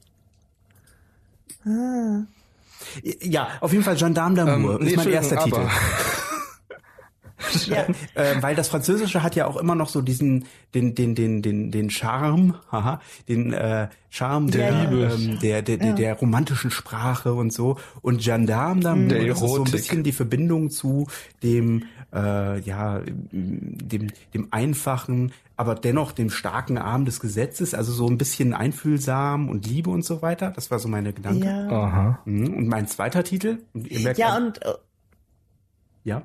Ja, 3.22 3.48
auf 3.62 3.72
jeden 3.72 3.84
Fall 3.84 3.96
Gendarme 3.96 4.36
d'Amour 4.42 4.76
Ähm, 4.76 4.84
nee, 4.84 4.90
ist 4.92 4.98
mein 4.98 5.10
erster 5.10 5.44
Titel. 5.44 5.62
Ja. 7.68 7.86
äh, 8.16 8.42
weil 8.42 8.56
das 8.56 8.70
Französische 8.70 9.24
hat 9.24 9.36
ja 9.36 9.48
auch 9.48 9.58
immer 9.58 9.76
noch 9.76 9.90
so 9.90 10.02
diesen, 10.02 10.46
den, 10.74 10.96
den, 10.96 11.16
den, 11.16 11.42
den, 11.42 11.72
den 11.72 11.90
Charme, 11.90 12.56
haha, 12.72 13.02
den 13.28 13.54
äh, 13.54 13.88
Charme 14.10 14.52
der, 14.52 14.70
Ja, 14.70 14.92
ja. 14.92 15.14
ähm, 15.14 15.40
der, 15.42 15.62
der, 15.62 15.78
der, 15.78 15.88
Ja. 15.90 15.94
der 15.94 16.14
romantischen 16.16 16.72
Sprache 16.72 17.34
und 17.34 17.52
so. 17.54 17.78
Und 18.02 18.22
Gendarme, 18.22 18.82
da 18.82 18.96
Der 18.96 19.28
das 19.28 19.42
ist 19.42 19.48
so 19.50 19.64
ein 19.64 19.72
bisschen 19.72 20.04
die 20.04 20.12
Verbindung 20.12 20.70
zu 20.70 21.08
dem, 21.42 21.84
äh, 22.14 22.60
ja, 22.60 23.02
dem, 23.32 24.12
dem 24.34 24.48
einfachen, 24.52 25.32
aber 25.56 25.76
dennoch 25.76 26.12
dem 26.12 26.30
starken 26.30 26.78
Arm 26.78 27.06
des 27.06 27.20
Gesetzes, 27.20 27.74
also 27.74 27.92
so 27.92 28.08
ein 28.08 28.18
bisschen 28.18 28.54
einfühlsam 28.54 29.50
und 29.50 29.68
Liebe 29.68 29.90
und 29.92 30.04
so 30.04 30.22
weiter. 30.22 30.52
Das 30.56 30.72
war 30.72 30.80
so 30.80 30.88
meine 30.88 31.14
Gedanke. 31.14 31.46
Ja. 31.46 31.68
Aha. 31.70 32.20
Mhm. 32.26 32.54
Und 32.56 32.68
mein 32.68 32.88
zweiter 32.88 33.24
Titel, 33.24 33.60
und 33.74 33.90
ihr 33.90 34.00
merkt 34.00 34.18
Ja, 34.20 34.30
an- 34.30 34.48
und 34.48 34.62
äh, 34.66 34.74
ja. 36.06 36.24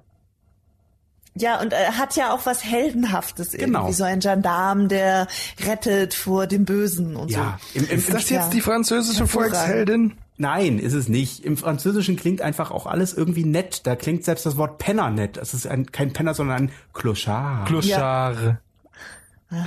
Ja, 1.41 1.61
und 1.61 1.73
er 1.73 1.99
hat 1.99 2.17
ja 2.17 2.33
auch 2.33 2.47
was 2.47 2.65
Heldenhaftes 2.65 3.55
irgendwie, 3.55 3.67
Genau. 3.67 3.93
so 3.93 4.05
ein 4.05 4.21
Gendarm, 4.21 4.89
der 4.89 5.27
rettet 5.67 6.15
vor 6.15 6.47
dem 6.47 6.65
Bösen 6.65 7.17
und 7.17 7.31
Ja, 7.31 7.59
so. 7.73 7.79
im, 7.81 7.89
im, 7.89 7.99
Ist 7.99 8.13
das 8.13 8.29
Ja. 8.31 8.41
jetzt 8.43 8.53
die 8.53 8.61
französische. 8.61 9.27
Volksheldin? 9.27 10.15
Nein, 10.41 10.79
ist 10.79 10.93
es 10.95 11.09
nicht. 11.09 11.45
Im 11.45 11.57
Französischen 11.57 12.15
klingt 12.17 12.43
einfach 12.43 12.71
auch 12.71 12.87
alles 12.87 13.13
irgendwie 13.13 13.45
nett. 13.45 13.87
Da 13.89 13.97
klingt 13.97 14.25
selbst 14.25 14.47
das 14.47 14.57
Wort 14.57 14.79
Penner 14.79 15.11
nett. 15.11 15.37
Es 15.37 15.53
ist 15.53 15.67
ein, 15.67 15.91
kein 15.91 16.13
Penner, 16.13 16.33
sondern 16.35 16.57
ein 16.57 16.71
Clochard. 16.93 17.67
Clochard. 17.67 18.59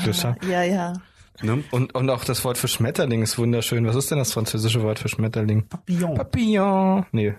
Clochard. 0.04 0.44
Ja, 0.46 0.64
ja. 0.64 0.94
ne? 1.42 1.64
Und, 1.72 1.94
und 1.96 2.10
auch 2.10 2.24
das 2.24 2.46
Wort 2.46 2.58
für 2.58 2.68
Schmetterling 2.68 3.22
ist 3.22 3.38
wunderschön. 3.38 3.86
Was 3.86 3.96
ist 3.96 4.12
denn 4.12 4.18
das 4.20 4.32
französische 4.32 4.82
Wort 4.84 5.00
für 5.00 5.10
Schmetterling? 5.10 5.68
Papillon. 5.68 6.16
Papillon. 6.16 7.06
Nee. 7.12 7.34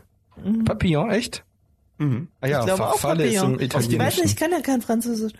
Papillon, 0.64 1.10
echt? 1.10 1.44
Mhm. 2.10 2.28
Ah 2.40 2.46
ja, 2.48 2.60
Ich 2.60 2.66
glaube 2.66 2.84
auch 2.86 2.98
Farfalle 2.98 3.26
ist 3.26 3.42
im 3.42 3.54
Ich 3.60 3.72
weiß 3.74 3.82
nicht, 3.86 3.92
Italienischen. 3.94 4.24
ich 4.24 4.36
kann 4.36 4.50
ja 4.50 4.60
kein 4.60 4.82
Französisch. 4.82 5.32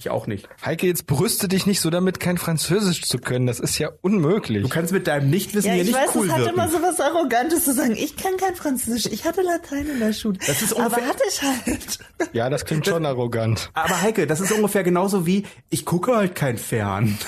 Ich 0.00 0.10
auch 0.10 0.28
nicht. 0.28 0.48
Heike, 0.64 0.86
jetzt 0.86 1.08
brüste 1.08 1.48
dich 1.48 1.66
nicht 1.66 1.80
so 1.80 1.90
damit, 1.90 2.20
kein 2.20 2.38
Französisch 2.38 3.02
zu 3.02 3.18
können. 3.18 3.48
Das 3.48 3.58
ist 3.58 3.78
ja 3.78 3.88
unmöglich. 4.00 4.62
Du 4.62 4.68
kannst 4.68 4.92
mit 4.92 5.08
deinem 5.08 5.28
Nichtwissen 5.28 5.66
Ja, 5.66 5.72
hier 5.74 5.82
ich 5.82 5.88
nicht 5.88 5.98
weiß, 5.98 6.10
cool 6.14 6.26
es 6.26 6.32
hat 6.32 6.38
wirken. 6.40 6.54
immer 6.54 6.68
so 6.68 6.80
was 6.80 7.00
Arrogantes 7.00 7.64
zu 7.64 7.72
sagen. 7.72 7.96
Ich 7.96 8.16
kann 8.16 8.36
kein 8.36 8.54
Französisch. 8.54 9.06
Ich 9.12 9.24
hatte 9.24 9.42
Latein 9.42 9.88
in 9.88 9.98
der 9.98 10.12
Schule. 10.12 10.38
Das 10.46 10.62
ist 10.62 10.72
Aber 10.74 10.84
ungefähr- 10.84 11.08
hatte 11.08 11.22
ich 11.28 11.42
halt. 11.42 11.98
ja, 12.32 12.48
das 12.48 12.64
klingt 12.64 12.86
schon 12.86 13.04
arrogant. 13.06 13.70
Aber 13.74 14.00
Heike, 14.00 14.28
das 14.28 14.38
ist 14.40 14.52
ungefähr 14.52 14.84
genauso 14.84 15.26
wie, 15.26 15.46
ich 15.68 15.84
gucke 15.84 16.14
halt 16.14 16.36
kein 16.36 16.58
Fern. 16.58 17.18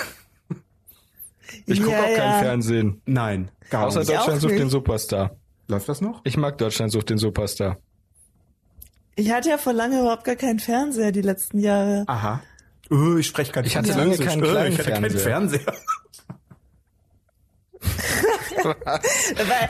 Ich 1.66 1.80
gucke 1.80 1.92
Ja, 1.92 2.00
auch 2.02 2.04
kein 2.04 2.16
ja. 2.18 2.38
Fernsehen. 2.38 3.02
Nein, 3.06 3.50
gar 3.70 3.86
Außer 3.88 4.00
nicht. 4.00 4.10
auch 4.10 4.14
Deutschland 4.18 4.40
sucht 4.42 4.52
nicht. 4.52 4.62
den 4.62 4.70
Superstar. 4.70 5.36
Läuft 5.66 5.88
das 5.88 6.00
noch? 6.00 6.20
Ich 6.24 6.36
mag 6.36 6.56
Deutschland 6.58 6.92
sucht 6.92 7.10
den 7.10 7.18
Superstar. 7.18 7.78
Ich 9.20 9.30
hatte 9.30 9.50
ja 9.50 9.58
vor 9.58 9.74
lange 9.74 10.00
überhaupt 10.00 10.24
gar 10.24 10.34
keinen 10.36 10.60
Fernseher 10.60 11.12
die 11.12 11.20
letzten 11.20 11.58
Jahre. 11.58 12.04
Aha. 12.06 12.40
Öh, 12.90 13.20
ich 13.20 13.26
spreche 13.26 13.52
kein 13.52 13.66
Ich 13.66 13.76
hatte 13.76 13.92
lange 13.92 14.16
keinen 14.16 14.42
Öh, 14.42 14.48
kleinen 14.48 14.72
ich 14.72 14.78
hatte 14.78 14.92
keinen 14.92 15.10
Fernseher. 15.10 15.74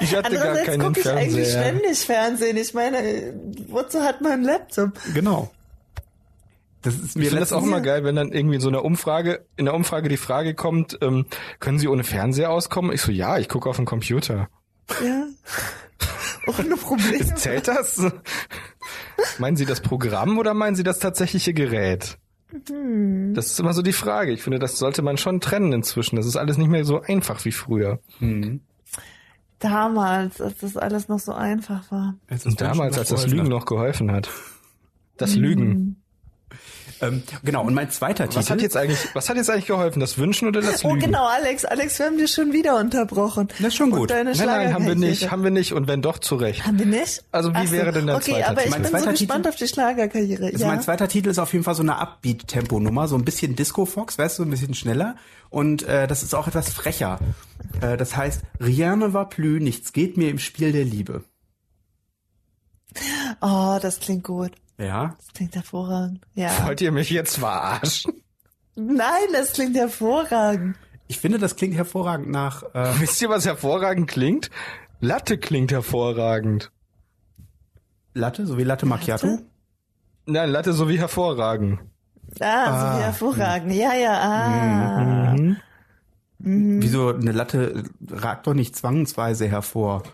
Ich 0.01 0.15
hatte 0.15 0.37
gar 0.37 0.57
keinen 0.59 0.81
gucke 0.81 1.01
ich 1.01 1.09
eigentlich 1.09 1.49
Fernseher. 1.49 1.63
ständig 1.63 1.99
Fernsehen. 1.99 2.57
Ich 2.59 2.75
meine, 2.75 3.35
wozu 3.67 4.01
hat 4.03 4.21
man 4.21 4.33
einen 4.33 4.45
Laptop? 4.45 4.93
Genau. 5.15 5.51
Das 6.83 6.95
ist 6.95 7.17
mir 7.17 7.25
Ich 7.25 7.29
finde 7.31 7.41
das 7.41 7.53
auch 7.53 7.65
immer 7.65 7.81
geil, 7.81 8.05
wenn 8.05 8.15
dann 8.15 8.33
irgendwie 8.33 8.55
in 8.55 8.61
so 8.61 8.69
einer 8.69 8.85
Umfrage, 8.85 9.45
in 9.57 9.65
der 9.65 9.75
Umfrage 9.75 10.09
die 10.09 10.17
Frage 10.17 10.55
kommt, 10.55 10.97
ähm, 11.03 11.27
können 11.59 11.81
Sie 11.81 11.89
ohne 11.89 12.05
Fernseher 12.05 12.51
auskommen? 12.53 12.93
Ich 12.93 13.03
so, 13.03 13.11
ja, 13.11 13.37
ich 13.39 13.49
gucke 13.49 13.69
auf 13.69 13.77
dem 13.77 13.85
Computer. 13.85 14.49
Ja. 15.05 15.27
Ohne 16.47 16.77
Probleme. 16.77 17.35
Zählt 17.35 17.69
das? 17.69 18.01
Meinen 19.39 19.57
Sie 19.57 19.67
das 19.67 19.81
Programm 19.81 20.39
oder 20.39 20.55
meinen 20.55 20.77
Sie 20.77 20.83
das 20.83 20.99
tatsächliche 20.99 21.55
Gerät? 21.55 22.19
Hm. 22.69 23.33
Das 23.35 23.47
ist 23.47 23.61
immer 23.61 23.73
so 23.75 23.83
die 23.83 23.93
Frage. 23.93 24.33
Ich 24.33 24.43
finde, 24.43 24.59
das 24.59 24.79
sollte 24.79 25.03
man 25.03 25.17
schon 25.17 25.41
trennen 25.41 25.73
inzwischen. 25.73 26.17
Das 26.17 26.27
ist 26.27 26.37
alles 26.37 26.59
nicht 26.59 26.69
mehr 26.69 26.85
so 26.85 27.01
einfach 27.01 27.45
wie 27.45 27.53
früher. 27.53 28.01
Mhm. 28.19 28.61
Damals, 29.61 30.41
als 30.41 30.59
das 30.59 30.77
alles 30.77 31.09
noch 31.09 31.19
so 31.19 31.33
einfach 31.33 31.91
war. 31.93 32.15
Damals, 32.57 32.99
als 32.99 33.11
das 33.11 33.27
Lügen 33.27 33.45
noch 33.45 33.61
noch 33.61 33.67
geholfen 33.67 34.11
hat. 34.11 34.29
Das 35.17 35.35
Hm. 35.35 35.43
Lügen. 35.43 36.03
Ähm, 37.03 37.23
genau, 37.43 37.65
und 37.65 37.73
mein 37.75 37.91
zweiter 37.91 38.25
Titel. 38.29 38.41
Was 38.41 38.51
hat 38.51 38.61
jetzt 38.61 38.77
eigentlich, 38.77 38.99
was 39.15 39.29
hat 39.29 39.37
jetzt 39.37 39.49
eigentlich 39.49 39.67
geholfen? 39.67 40.01
Das 40.01 40.19
Wünschen 40.19 40.49
oder 40.49 40.61
das 40.61 40.85
Oh 40.85 40.89
Lügen? 40.95 41.07
genau, 41.07 41.27
Alex, 41.27 41.65
Alex, 41.65 41.99
wir 41.99 42.07
haben 42.07 42.19
dich 42.19 42.31
schon 42.31 42.53
wieder 42.53 42.79
unterbrochen. 42.79 43.49
Das 43.59 43.69
ist 43.69 43.77
schon 43.77 43.93
Und 43.93 43.99
gut. 44.01 44.11
deine 44.11 44.33
Nein, 44.33 44.47
nein, 44.47 44.75
haben 44.75 44.87
wir 44.87 44.95
nicht, 44.95 45.31
haben 45.31 45.43
wir 45.43 45.51
nicht. 45.51 45.73
Und 45.73 45.89
wenn 45.89 46.03
doch, 46.03 46.19
zu 46.19 46.37
Recht. 46.37 46.67
Haben 46.67 46.79
wir 46.79 46.87
nicht? 46.87 47.25
Also 47.33 47.51
wie 47.53 47.57
Ach 47.59 47.67
so. 47.67 47.73
wäre 47.73 47.93
denn 47.93 48.07
der 48.07 48.17
Okay, 48.17 48.33
zweite 48.33 48.49
aber 48.49 48.59
ich 48.61 48.65
Titel? 48.67 48.71
Mein 48.71 48.83
bin 48.83 48.91
so 48.91 48.97
zweiter 48.99 49.11
gespannt 49.13 49.39
Titel- 49.45 49.49
auf 49.49 49.57
die 49.57 49.69
Schlagerkarriere. 49.69 50.45
Also 50.47 50.59
ja. 50.59 50.67
mein 50.67 50.83
zweiter 50.83 51.09
Titel 51.09 51.29
ist 51.31 51.39
auf 51.39 51.53
jeden 51.53 51.65
Fall 51.65 51.75
so 51.75 51.83
eine 51.83 51.97
Upbeat-Tempo-Nummer, 51.99 53.09
so 53.09 53.17
ein 53.17 53.25
bisschen 53.25 53.57
Disco-Fox, 53.57 54.19
weißt 54.19 54.39
du, 54.39 54.43
ein 54.45 54.51
bisschen 54.51 54.75
schneller. 54.75 55.17
Und 55.49 55.83
äh, 55.85 56.07
das 56.07 56.23
ist 56.23 56.35
auch 56.35 56.47
etwas 56.49 56.69
frecher. 56.71 57.19
Äh, 57.81 57.97
das 57.97 58.17
heißt, 58.17 58.43
Rien 58.61 58.99
ne 58.99 59.13
va 59.15 59.25
plus, 59.25 59.61
nichts 59.61 59.93
geht 59.93 60.17
mir 60.17 60.29
im 60.31 60.39
Spiel 60.39 60.73
der 60.73 60.85
Liebe. 60.85 61.25
Oh, 63.41 63.79
das 63.81 64.01
klingt 64.01 64.25
gut. 64.25 64.53
Ja, 64.79 65.15
Das 65.19 65.29
klingt 65.35 65.55
hervorragend. 65.55 66.21
Ja. 66.35 66.51
Wollt 66.67 66.81
ihr 66.81 66.91
mich 66.93 67.11
jetzt 67.11 67.39
verarschen? 67.39 68.15
Nein, 68.75 69.29
das 69.33 69.53
klingt 69.53 69.77
hervorragend. 69.77 70.77
ich 71.09 71.19
finde, 71.19 71.39
das 71.39 71.57
klingt 71.57 71.75
hervorragend 71.75 72.31
nach. 72.31 72.63
Äh, 72.75 72.93
Wisst 73.01 73.21
ihr, 73.21 73.29
was 73.29 73.45
hervorragend 73.45 74.09
klingt? 74.09 74.51
Latte 75.01 75.37
klingt 75.39 75.71
hervorragend. 75.73 76.71
Latte, 78.15 78.47
so 78.47 78.57
wie 78.59 78.65
Latte 78.65 78.87
Macchiato. 78.87 79.27
Latte? 79.27 79.45
Nein, 80.27 80.51
Latte 80.51 80.73
so 80.73 80.89
wie 80.89 80.99
hervorragend. 80.99 81.81
Ah, 82.41 82.81
so 82.81 82.87
Ah, 82.87 82.99
wie 82.99 83.03
hervorragend. 83.03 83.73
Ja, 83.75 83.95
ja, 83.95 84.21
ah. 84.21 85.33
Mhm. 85.35 85.57
Wieso 86.83 87.09
eine 87.15 87.33
Latte 87.33 87.85
ragt 88.09 88.47
doch 88.47 88.55
nicht 88.55 88.75
zwangsweise 88.77 89.47
hervor? 89.49 90.05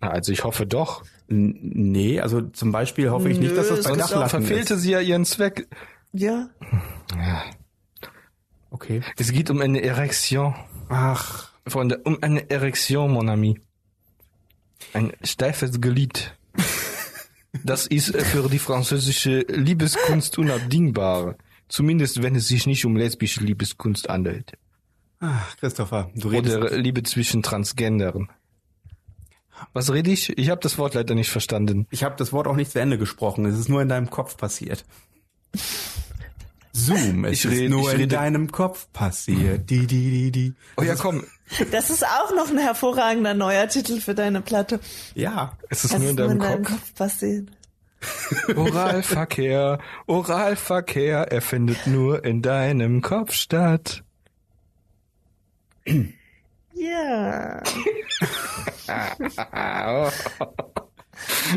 Also 0.00 0.32
ich 0.32 0.44
hoffe 0.44 0.66
doch. 0.66 1.02
Nee, 1.28 2.20
also 2.20 2.40
zum 2.40 2.72
Beispiel 2.72 3.10
hoffe 3.10 3.28
ich 3.28 3.38
nicht, 3.38 3.50
Nö, 3.50 3.56
dass 3.56 3.68
das 3.68 3.80
es 3.80 3.84
bei 3.84 3.96
Dachlatten 3.96 4.30
Verfehlte 4.30 4.74
ist. 4.74 4.80
sie 4.80 4.92
ja 4.92 5.00
ihren 5.00 5.24
Zweck. 5.26 5.68
Ja. 6.12 6.48
Okay. 8.70 9.02
Es 9.18 9.30
geht 9.32 9.50
um 9.50 9.60
eine 9.60 9.82
Erektion. 9.82 10.54
Ach, 10.88 11.50
Freunde, 11.66 11.98
um 12.04 12.18
eine 12.22 12.48
Erektion, 12.50 13.12
mon 13.12 13.28
ami. 13.28 13.60
Ein 14.94 15.12
steifes 15.22 15.80
Glied. 15.80 16.34
Das 17.64 17.86
ist 17.86 18.14
äh, 18.14 18.20
für 18.20 18.46
die 18.50 18.58
französische 18.58 19.40
Liebeskunst 19.48 20.36
unabdingbar. 20.38 21.34
Zumindest 21.68 22.22
wenn 22.22 22.36
es 22.36 22.46
sich 22.46 22.66
nicht 22.66 22.84
um 22.84 22.94
lesbische 22.94 23.40
Liebeskunst 23.42 24.08
handelt. 24.08 24.52
ach 25.20 25.56
Christopher, 25.56 26.10
du 26.14 26.28
redest. 26.28 26.56
Oder 26.58 26.76
Liebe 26.76 27.02
zwischen 27.04 27.42
Transgendern. 27.42 28.28
Was 29.72 29.92
rede 29.92 30.10
ich? 30.10 30.36
Ich 30.38 30.50
habe 30.50 30.60
das 30.60 30.78
Wort 30.78 30.94
leider 30.94 31.14
nicht 31.14 31.30
verstanden. 31.30 31.86
Ich 31.90 32.04
habe 32.04 32.16
das 32.16 32.32
Wort 32.32 32.46
auch 32.46 32.56
nicht 32.56 32.70
zu 32.72 32.80
Ende 32.80 32.98
gesprochen. 32.98 33.44
Es 33.46 33.58
ist 33.58 33.68
nur 33.68 33.82
in 33.82 33.88
deinem 33.88 34.10
Kopf 34.10 34.36
passiert. 34.36 34.84
Zoom, 36.72 37.24
es 37.24 37.32
Ich 37.32 37.44
ist 37.44 37.50
rede- 37.52 37.70
nur 37.70 37.88
ich 37.88 37.94
in 37.94 38.00
rede- 38.02 38.16
deinem 38.16 38.52
Kopf 38.52 38.86
passiert. 38.92 39.68
Die, 39.70 39.86
die, 39.86 40.10
die, 40.10 40.30
die. 40.30 40.54
Oh 40.76 40.82
ja, 40.82 40.94
komm. 40.94 41.24
Das 41.72 41.90
ist 41.90 42.04
auch 42.06 42.34
noch 42.36 42.50
ein 42.50 42.58
hervorragender 42.58 43.34
neuer 43.34 43.68
Titel 43.68 44.00
für 44.00 44.14
deine 44.14 44.40
Platte. 44.42 44.78
Ja, 45.14 45.56
Es 45.70 45.84
ist 45.84 45.94
Das 45.94 46.00
nur 46.00 46.10
in 46.10 46.16
deinem 46.16 46.38
deinem 46.38 46.62
Kopf. 46.64 46.72
Kopf 46.74 46.94
passiert. 46.94 47.48
Oralverkehr, 48.54 49.80
Oralverkehr, 50.06 51.32
er 51.32 51.42
findet 51.42 51.86
nur 51.88 52.24
in 52.24 52.42
deinem 52.42 53.02
Kopf 53.02 53.32
statt. 53.32 54.04
Ja. 56.78 57.62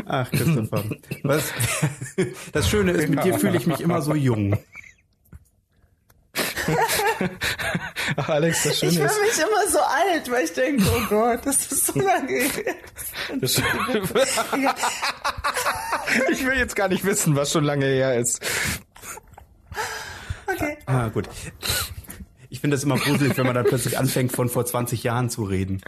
ach 0.06 0.30
Christopher. 0.30 0.84
Was? 1.22 1.44
Das 2.52 2.68
Schöne 2.68 2.92
ist, 2.92 3.08
mit 3.08 3.24
dir 3.24 3.38
fühle 3.38 3.56
ich 3.56 3.66
mich 3.66 3.80
immer 3.80 4.02
so 4.02 4.14
jung. 4.14 4.58
Ach, 8.16 8.28
Alex, 8.28 8.64
das 8.64 8.72
Ich 8.74 8.78
Schöne 8.80 8.92
fühle 8.92 9.06
ist, 9.06 9.38
mich 9.38 9.46
immer 9.46 9.68
so 9.68 9.78
alt, 9.80 10.30
weil 10.30 10.44
ich 10.44 10.52
denke, 10.52 10.84
oh 10.84 11.02
Gott, 11.08 11.40
das 11.44 11.56
ist 11.70 11.86
so 11.86 11.98
lange 12.00 12.28
her. 12.28 12.74
das 13.40 13.56
ich 16.30 16.44
will 16.46 16.58
jetzt 16.58 16.76
gar 16.76 16.88
nicht 16.88 17.04
wissen, 17.04 17.36
was 17.36 17.52
schon 17.52 17.64
lange 17.64 17.86
her 17.86 18.18
ist. 18.18 18.40
Okay. 20.46 20.76
Ah, 20.86 21.08
gut. 21.08 21.28
Ich 22.62 22.64
finde 22.64 22.76
das 22.76 22.84
immer 22.84 22.96
gruselig, 22.96 23.36
wenn 23.36 23.46
man 23.46 23.56
dann 23.56 23.64
plötzlich 23.64 23.98
anfängt, 23.98 24.30
von 24.30 24.48
vor 24.48 24.64
20 24.64 25.02
Jahren 25.02 25.28
zu 25.28 25.42
reden. 25.42 25.80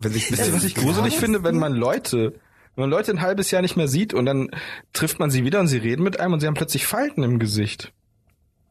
Wenn 0.00 0.12
sich 0.12 0.30
Wisst 0.30 0.46
ihr, 0.46 0.52
was 0.52 0.64
ich 0.64 0.74
gruselig 0.74 1.16
finde, 1.16 1.42
wenn 1.44 1.56
man 1.56 1.72
Leute, 1.72 2.34
wenn 2.74 2.82
man 2.82 2.90
Leute 2.90 3.12
ein 3.12 3.22
halbes 3.22 3.50
Jahr 3.50 3.62
nicht 3.62 3.74
mehr 3.74 3.88
sieht 3.88 4.12
und 4.12 4.26
dann 4.26 4.50
trifft 4.92 5.18
man 5.18 5.30
sie 5.30 5.44
wieder 5.46 5.60
und 5.60 5.68
sie 5.68 5.78
reden 5.78 6.02
mit 6.02 6.20
einem 6.20 6.34
und 6.34 6.40
sie 6.40 6.46
haben 6.46 6.52
plötzlich 6.52 6.86
Falten 6.86 7.22
im 7.22 7.38
Gesicht. 7.38 7.90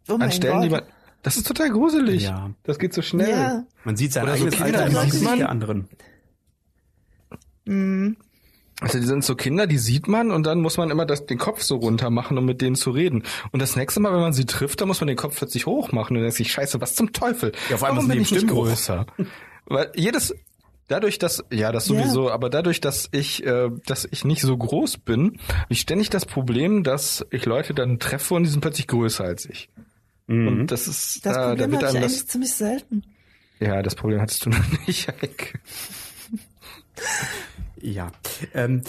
Oh 0.07 0.13
An 0.19 0.31
Stellen, 0.31 0.61
die 0.61 0.69
man, 0.69 0.83
das 1.23 1.37
ist 1.37 1.47
total 1.47 1.71
gruselig. 1.71 2.25
Ja. 2.25 2.51
Das 2.61 2.77
geht 2.77 2.93
so 2.93 3.01
schnell. 3.01 3.31
Ja. 3.31 3.63
Man 3.83 3.97
sieht 3.97 4.13
sein 4.13 4.21
Oder 4.25 4.37
so 4.37 4.43
eigenes 4.45 4.61
Kinder, 4.63 4.83
Alter 4.83 5.03
die 5.05 5.09
sieht 5.11 5.23
man- 5.23 5.39
der 5.39 5.49
anderen. 5.49 5.89
Also 8.79 8.99
die 8.99 9.05
sind 9.05 9.23
so 9.23 9.35
Kinder, 9.35 9.65
die 9.65 9.79
sieht 9.79 10.07
man 10.07 10.29
und 10.29 10.45
dann 10.45 10.61
muss 10.61 10.77
man 10.77 10.91
immer 10.91 11.05
das, 11.07 11.25
den 11.25 11.39
Kopf 11.39 11.63
so 11.63 11.77
runter 11.77 12.11
machen, 12.11 12.37
um 12.37 12.45
mit 12.45 12.61
denen 12.61 12.75
zu 12.75 12.91
reden. 12.91 13.23
Und 13.51 13.59
das 13.61 13.75
nächste 13.75 13.99
Mal, 13.99 14.13
wenn 14.13 14.19
man 14.19 14.33
sie 14.33 14.45
trifft, 14.45 14.81
dann 14.81 14.87
muss 14.87 15.01
man 15.01 15.07
den 15.07 15.17
Kopf 15.17 15.37
plötzlich 15.37 15.65
hoch 15.65 15.91
machen 15.91 16.11
und 16.11 16.15
dann 16.17 16.23
denkt 16.25 16.37
sich, 16.37 16.51
scheiße, 16.51 16.79
was 16.79 16.93
zum 16.93 17.11
Teufel? 17.11 17.53
Ja, 17.69 17.77
vor 17.77 17.87
allem 17.87 17.97
Warum 17.97 18.11
ist 18.11 18.13
bin 18.15 18.21
ich 18.23 18.31
nicht 18.31 18.47
größer? 18.47 19.07
Weil 19.65 19.91
jedes, 19.95 20.35
dadurch, 20.87 21.17
dass, 21.17 21.43
ja, 21.51 21.71
das 21.71 21.85
sowieso, 21.85 22.29
aber 22.29 22.51
dadurch, 22.51 22.79
dass 22.79 23.09
ich, 23.11 23.43
äh, 23.45 23.69
dass 23.87 24.07
ich 24.11 24.25
nicht 24.25 24.41
so 24.43 24.55
groß 24.55 24.99
bin, 24.99 25.39
habe 25.49 25.65
ich 25.73 25.81
ständig 25.81 26.11
das 26.11 26.27
Problem, 26.27 26.83
dass 26.83 27.25
ich 27.31 27.45
Leute 27.45 27.73
dann 27.73 27.97
treffe 27.97 28.35
und 28.35 28.43
die 28.43 28.49
sind 28.49 28.61
plötzlich 28.61 28.85
größer 28.87 29.23
als 29.23 29.45
ich. 29.47 29.69
Und 30.27 30.67
das 30.67 30.87
ist, 30.87 31.25
Das 31.25 31.35
äh, 31.35 31.39
da 31.39 31.47
Problem 31.49 31.71
wird 31.71 31.81
habe 31.83 31.91
ich 31.91 31.95
einem 31.95 32.03
eigentlich 32.03 32.19
das, 32.21 32.27
ziemlich 32.27 32.53
selten. 32.53 33.03
ja, 33.59 33.81
das 33.81 33.95
Problem 33.95 34.21
hattest 34.21 34.45
du 34.45 34.49
noch 34.51 34.63
nicht, 34.87 35.07
Heike. 35.07 35.59
Ja. 37.81 38.11
Ähm, 38.53 38.81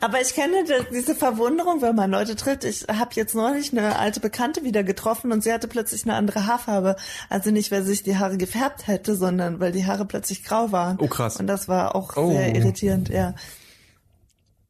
Aber 0.00 0.20
ich 0.20 0.34
kenne 0.34 0.64
diese 0.92 1.14
Verwunderung, 1.14 1.80
wenn 1.80 1.94
man 1.94 2.10
Leute 2.10 2.34
trifft. 2.36 2.64
Ich 2.64 2.86
habe 2.88 3.10
jetzt 3.14 3.34
neulich 3.34 3.70
eine 3.72 3.96
alte 3.98 4.20
Bekannte 4.20 4.64
wieder 4.64 4.82
getroffen 4.82 5.30
und 5.32 5.42
sie 5.44 5.52
hatte 5.52 5.68
plötzlich 5.68 6.02
eine 6.04 6.14
andere 6.14 6.46
Haarfarbe. 6.46 6.96
Also 7.30 7.50
nicht, 7.52 7.70
weil 7.70 7.84
sich 7.84 8.02
die 8.02 8.16
Haare 8.18 8.36
gefärbt 8.36 8.86
hätte, 8.88 9.14
sondern 9.14 9.60
weil 9.60 9.72
die 9.72 9.86
Haare 9.86 10.04
plötzlich 10.04 10.42
grau 10.44 10.72
waren. 10.72 10.98
Oh, 11.00 11.06
krass. 11.06 11.36
Und 11.36 11.46
das 11.46 11.68
war 11.68 11.94
auch 11.94 12.16
Oh. 12.16 12.30
sehr 12.32 12.54
irritierend, 12.54 13.08
ja. 13.08 13.34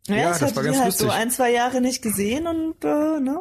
Ja, 0.06 0.14
Ja, 0.16 0.22
ich 0.32 0.38
das 0.38 0.42
hatte 0.42 0.56
war 0.56 0.62
die 0.62 0.68
ganz 0.70 0.82
halt 0.82 0.92
so 0.96 1.04
lustig. 1.06 1.22
ein, 1.22 1.30
zwei 1.30 1.52
Jahre 1.52 1.80
nicht 1.80 2.02
gesehen 2.02 2.46
und 2.46 2.84
äh, 2.84 3.20
ne? 3.20 3.40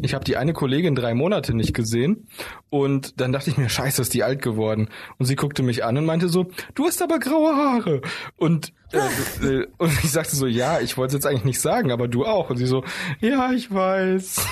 Ich 0.00 0.14
habe 0.14 0.24
die 0.24 0.36
eine 0.36 0.52
Kollegin 0.52 0.94
drei 0.94 1.14
Monate 1.14 1.54
nicht 1.54 1.74
gesehen 1.74 2.28
und 2.70 3.20
dann 3.20 3.32
dachte 3.32 3.50
ich 3.50 3.56
mir, 3.56 3.68
scheiße, 3.68 4.02
ist 4.02 4.14
die 4.14 4.22
alt 4.22 4.42
geworden. 4.42 4.88
Und 5.18 5.26
sie 5.26 5.36
guckte 5.36 5.62
mich 5.62 5.84
an 5.84 5.96
und 5.96 6.06
meinte 6.06 6.28
so, 6.28 6.46
du 6.74 6.86
hast 6.86 7.02
aber 7.02 7.18
graue 7.18 7.54
Haare. 7.56 8.00
Und, 8.36 8.72
äh, 8.92 8.98
äh, 9.46 9.66
und 9.78 9.92
ich 10.04 10.10
sagte 10.10 10.36
so, 10.36 10.46
ja, 10.46 10.80
ich 10.80 10.96
wollte 10.96 11.16
es 11.16 11.24
jetzt 11.24 11.26
eigentlich 11.26 11.44
nicht 11.44 11.60
sagen, 11.60 11.90
aber 11.90 12.08
du 12.08 12.24
auch. 12.24 12.50
Und 12.50 12.58
sie 12.58 12.66
so, 12.66 12.84
ja, 13.20 13.52
ich 13.52 13.72
weiß. 13.72 14.46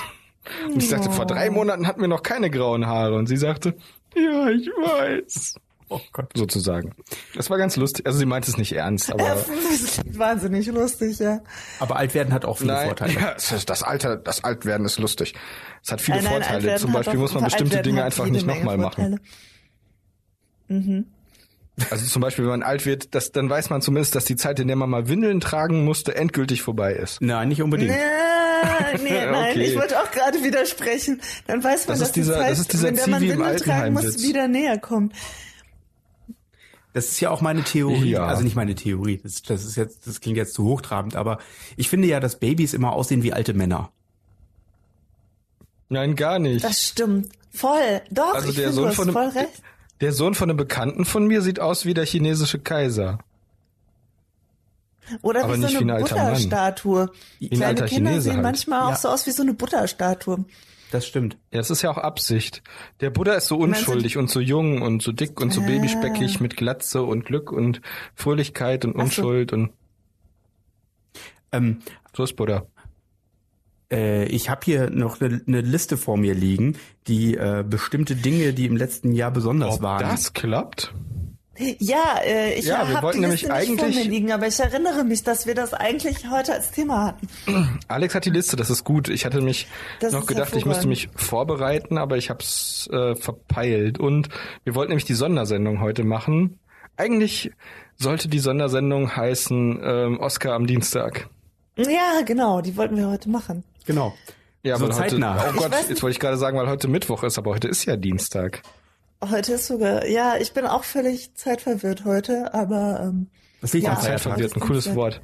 Und 0.65 0.77
ich 0.81 0.89
sagte, 0.89 1.11
vor 1.11 1.25
drei 1.25 1.49
Monaten 1.49 1.87
hatten 1.87 2.01
wir 2.01 2.07
noch 2.07 2.23
keine 2.23 2.49
grauen 2.49 2.87
Haare. 2.87 3.15
Und 3.15 3.27
sie 3.27 3.37
sagte, 3.37 3.75
ja, 4.15 4.49
ich 4.49 4.67
weiß. 4.67 5.55
Oh 5.89 5.99
Gott. 6.13 6.31
Sozusagen. 6.35 6.93
Das 7.35 7.49
war 7.49 7.57
ganz 7.57 7.75
lustig. 7.75 8.05
Also 8.05 8.19
sie 8.19 8.25
meinte 8.25 8.49
es 8.51 8.57
nicht 8.57 8.73
ernst, 8.73 9.11
aber... 9.11 9.45
Wahnsinnig 10.11 10.67
lustig, 10.67 11.19
ja. 11.19 11.41
Aber 11.79 11.95
alt 11.97 12.13
werden 12.13 12.33
hat 12.33 12.45
auch 12.45 12.57
viele 12.57 12.73
Nein, 12.73 12.87
Vorteile. 12.87 13.13
ja, 13.13 13.35
das 13.65 13.83
Alter, 13.83 14.15
das 14.17 14.43
Altwerden 14.43 14.85
ist 14.85 14.99
lustig. 14.99 15.33
Es 15.83 15.91
hat 15.91 16.01
viele 16.01 16.17
Nein, 16.17 16.25
nein, 16.25 16.33
Vorteile. 16.33 16.55
Altwerden 16.57 16.81
Zum 16.81 16.93
Beispiel 16.93 17.19
muss 17.19 17.33
man 17.33 17.43
bestimmte 17.43 17.77
Altwerden 17.77 17.91
Dinge 17.95 18.03
einfach 18.05 18.25
nicht 18.27 18.45
nochmal 18.45 18.77
machen. 18.77 19.19
Vorteile. 20.67 21.05
Also 21.91 22.05
zum 22.07 22.21
Beispiel, 22.21 22.43
wenn 22.45 22.51
man 22.51 22.63
alt 22.63 22.85
wird, 22.85 23.13
das, 23.13 23.31
dann 23.31 23.49
weiß 23.49 23.69
man 23.69 23.81
zumindest, 23.81 24.15
dass 24.15 24.25
die 24.25 24.35
Zeit, 24.35 24.59
in 24.59 24.67
der 24.67 24.75
man 24.75 24.89
mal 24.89 25.07
Windeln 25.07 25.39
tragen 25.39 25.85
musste, 25.85 26.15
endgültig 26.15 26.61
vorbei 26.63 26.93
ist. 26.93 27.21
Nein, 27.21 27.49
nicht 27.49 27.61
unbedingt. 27.61 27.91
Nee, 27.91 29.03
nee, 29.03 29.25
nein, 29.31 29.51
Okay. 29.51 29.63
ich 29.63 29.75
wollte 29.77 29.99
auch 30.01 30.09
gerade 30.11 30.43
widersprechen. 30.43 31.21
Dann 31.45 31.63
weiß 31.63 31.87
man, 31.87 31.93
Das 31.99 32.07
dass 32.07 32.11
dieser- 32.13 32.33
die 32.33 32.39
Zeit, 32.39 32.51
das 32.51 32.59
ist 32.59 32.73
dieser 32.73 32.87
wenn 32.87 32.95
der 32.95 33.07
man 33.07 33.19
Zivi 33.21 33.31
im 33.33 33.39
Windeln 33.39 33.57
tragen 33.57 33.93
muss, 33.93 34.23
wieder 34.23 34.47
näher 34.47 34.79
kommt. 34.79 35.13
Das 36.97 37.09
ist 37.09 37.19
ja 37.19 37.29
auch 37.29 37.41
meine 37.41 37.63
Theorie. 37.63 38.09
Ja. 38.09 38.25
Also 38.25 38.41
nicht 38.41 38.55
meine 38.55 38.73
Theorie. 38.73 39.19
Das, 39.21 39.43
das 39.43 39.65
ist 39.65 39.75
jetzt, 39.75 40.07
das 40.07 40.19
klingt 40.19 40.35
jetzt 40.35 40.55
zu 40.55 40.63
hochtrabend, 40.63 41.15
aber 41.15 41.37
ich 41.75 41.89
finde 41.89 42.07
ja, 42.07 42.19
dass 42.19 42.39
Babys 42.39 42.73
immer 42.73 42.91
aussehen 42.93 43.21
wie 43.21 43.33
alte 43.33 43.53
Männer. 43.53 43.91
Nein, 45.89 46.15
gar 46.15 46.39
nicht. 46.39 46.65
Das 46.65 46.81
stimmt. 46.83 47.29
Voll. 47.51 48.01
Doch, 48.09 48.33
also 48.33 48.49
ich 48.49 48.55
der 48.55 48.69
finde, 48.71 48.73
Sohn 48.73 48.83
du 48.85 48.89
hast 48.89 48.95
von 48.95 49.11
voll 49.11 49.21
einem, 49.25 49.31
recht. 49.37 49.61
der 50.01 50.11
Sohn 50.11 50.33
von 50.33 50.49
einem 50.49 50.57
Bekannten 50.57 51.05
von 51.05 51.27
mir 51.27 51.43
sieht 51.43 51.59
aus 51.59 51.85
wie 51.85 51.93
der 51.93 52.07
chinesische 52.07 52.57
Kaiser. 52.57 53.19
Oder 55.21 55.43
aber 55.43 55.53
wie 55.53 55.59
nicht 55.59 55.73
so 55.73 55.79
wie 55.79 55.83
ein 55.83 55.91
eine. 55.91 55.99
Butterstatue. 56.03 57.11
ein 57.39 57.47
Kleine 57.49 57.65
alter 57.67 57.85
Kinder 57.85 58.09
Chinese 58.09 58.21
sehen 58.23 58.33
halt. 58.33 58.43
manchmal 58.43 58.81
auch 58.85 58.89
Ja. 58.89 58.95
so 58.95 59.09
aus 59.09 59.27
wie 59.27 59.31
so 59.31 59.43
eine 59.43 59.53
Butterstatue. 59.53 60.45
Das 60.91 61.05
stimmt. 61.05 61.37
Ja, 61.51 61.57
das 61.59 61.69
ist 61.69 61.81
ja 61.81 61.89
auch 61.91 61.97
Absicht. 61.97 62.63
Der 63.01 63.09
Buddha 63.09 63.33
ist 63.33 63.47
so 63.47 63.57
unschuldig 63.57 64.17
und 64.17 64.29
so 64.29 64.39
jung 64.39 64.81
und 64.81 65.01
so 65.01 65.11
dick 65.11 65.41
und 65.41 65.51
so 65.51 65.61
Ah. 65.61 65.65
babyspeckig 65.65 66.39
mit 66.39 66.55
Glatze 66.55 67.03
und 67.03 67.25
Glück 67.25 67.51
und 67.51 67.81
Fröhlichkeit 68.15 68.85
und 68.85 68.91
Ach 68.95 68.99
so. 69.11 69.21
Unschuld 69.23 69.51
und 69.53 69.71
Ähm, 71.51 71.79
so 72.15 72.23
ist 72.23 72.35
Buddha. 72.35 72.65
äh, 73.91 74.25
ich 74.27 74.49
habe 74.49 74.61
hier 74.65 74.89
noch 74.89 75.21
eine 75.21 75.41
ne 75.45 75.61
Liste 75.61 75.97
vor 75.97 76.17
mir 76.17 76.33
liegen, 76.33 76.75
die 77.07 77.35
äh, 77.35 77.63
bestimmte 77.67 78.15
Dinge, 78.15 78.53
die 78.53 78.65
im 78.65 78.75
letzten 78.77 79.13
Jahr 79.13 79.31
besonders 79.31 79.75
Ob 79.75 79.81
waren. 79.81 80.01
das 80.03 80.33
klappt? 80.33 80.93
Ja, 81.79 82.19
äh, 82.23 82.53
ich 82.53 82.65
Ja, 82.65 82.87
habe 82.87 83.11
die 83.13 83.19
nämlich 83.19 83.41
Liste 83.41 83.57
nicht 83.57 83.67
vor 83.79 83.85
eigentlich- 83.87 83.95
mir 84.05 84.09
liegen, 84.11 84.31
aber 84.31 84.47
ich 84.47 84.59
erinnere 84.59 85.03
mich, 85.03 85.23
dass 85.23 85.45
wir 85.47 85.55
das 85.55 85.73
eigentlich 85.73 86.29
heute 86.29 86.53
als 86.53 86.71
Thema 86.71 87.05
hatten. 87.05 87.27
Alex 87.87 88.13
hat 88.15 88.25
die 88.25 88.29
Liste, 88.29 88.55
das 88.55 88.69
ist 88.69 88.83
gut. 88.83 89.09
Ich 89.09 89.25
hatte 89.25 89.41
mich 89.41 89.67
Das 89.99 90.13
noch 90.13 90.25
gedacht, 90.25 90.55
ich 90.55 90.65
müsste 90.65 90.87
mich 90.87 91.09
vorbereiten, 91.15 91.97
aber 91.97 92.17
ich 92.17 92.29
habe 92.29 92.39
es 92.43 92.87
äh, 92.91 93.15
verpeilt. 93.15 93.99
Und 93.99 94.29
wir 94.63 94.75
wollten 94.75 94.91
nämlich 94.91 95.05
die 95.05 95.13
Sondersendung 95.15 95.81
heute 95.81 96.03
machen. 96.03 96.59
Eigentlich 96.95 97.51
sollte 97.95 98.27
die 98.27 98.39
Sondersendung 98.39 99.15
heißen 99.15 99.79
ähm, 99.83 100.19
Oscar 100.19 100.53
am 100.53 100.67
Dienstag. 100.67 101.27
Ja, 101.77 102.21
genau, 102.25 102.61
die 102.61 102.75
wollten 102.75 102.97
wir 102.97 103.07
heute 103.09 103.29
machen. 103.29 103.63
Genau. 103.85 104.13
Ja, 104.63 104.77
So 104.77 104.87
weil 104.89 104.95
heute, 104.95 105.09
zeitnah. 105.11 105.43
oh 105.47 105.51
Ich 105.53 105.57
Gott, 105.57 105.71
jetzt 105.89 106.01
wollte 106.03 106.11
ich 106.13 106.19
gerade 106.19 106.37
sagen, 106.37 106.57
weil 106.57 106.67
heute 106.67 106.87
Mittwoch 106.87 107.23
ist, 107.23 107.37
aber 107.37 107.51
heute 107.51 107.67
ist 107.67 107.85
ja 107.85 107.95
Dienstag. 107.95 108.61
Heute 109.21 109.53
ist 109.53 109.67
sogar, 109.67 110.05
ja, 110.05 110.37
ich 110.37 110.53
bin 110.53 110.65
auch 110.65 110.83
völlig 110.83 111.33
zeitverwirrt 111.35 112.05
heute, 112.05 112.53
aber 112.53 112.99
ähm, 113.03 113.27
Das 113.61 113.73
liegt 113.73 113.85
Ja, 113.85 113.93
am. 113.95 114.01
Zeitverwirrt, 114.01 114.55
ein 114.55 114.59
cooles 114.59 114.93
Wort. 114.95 115.21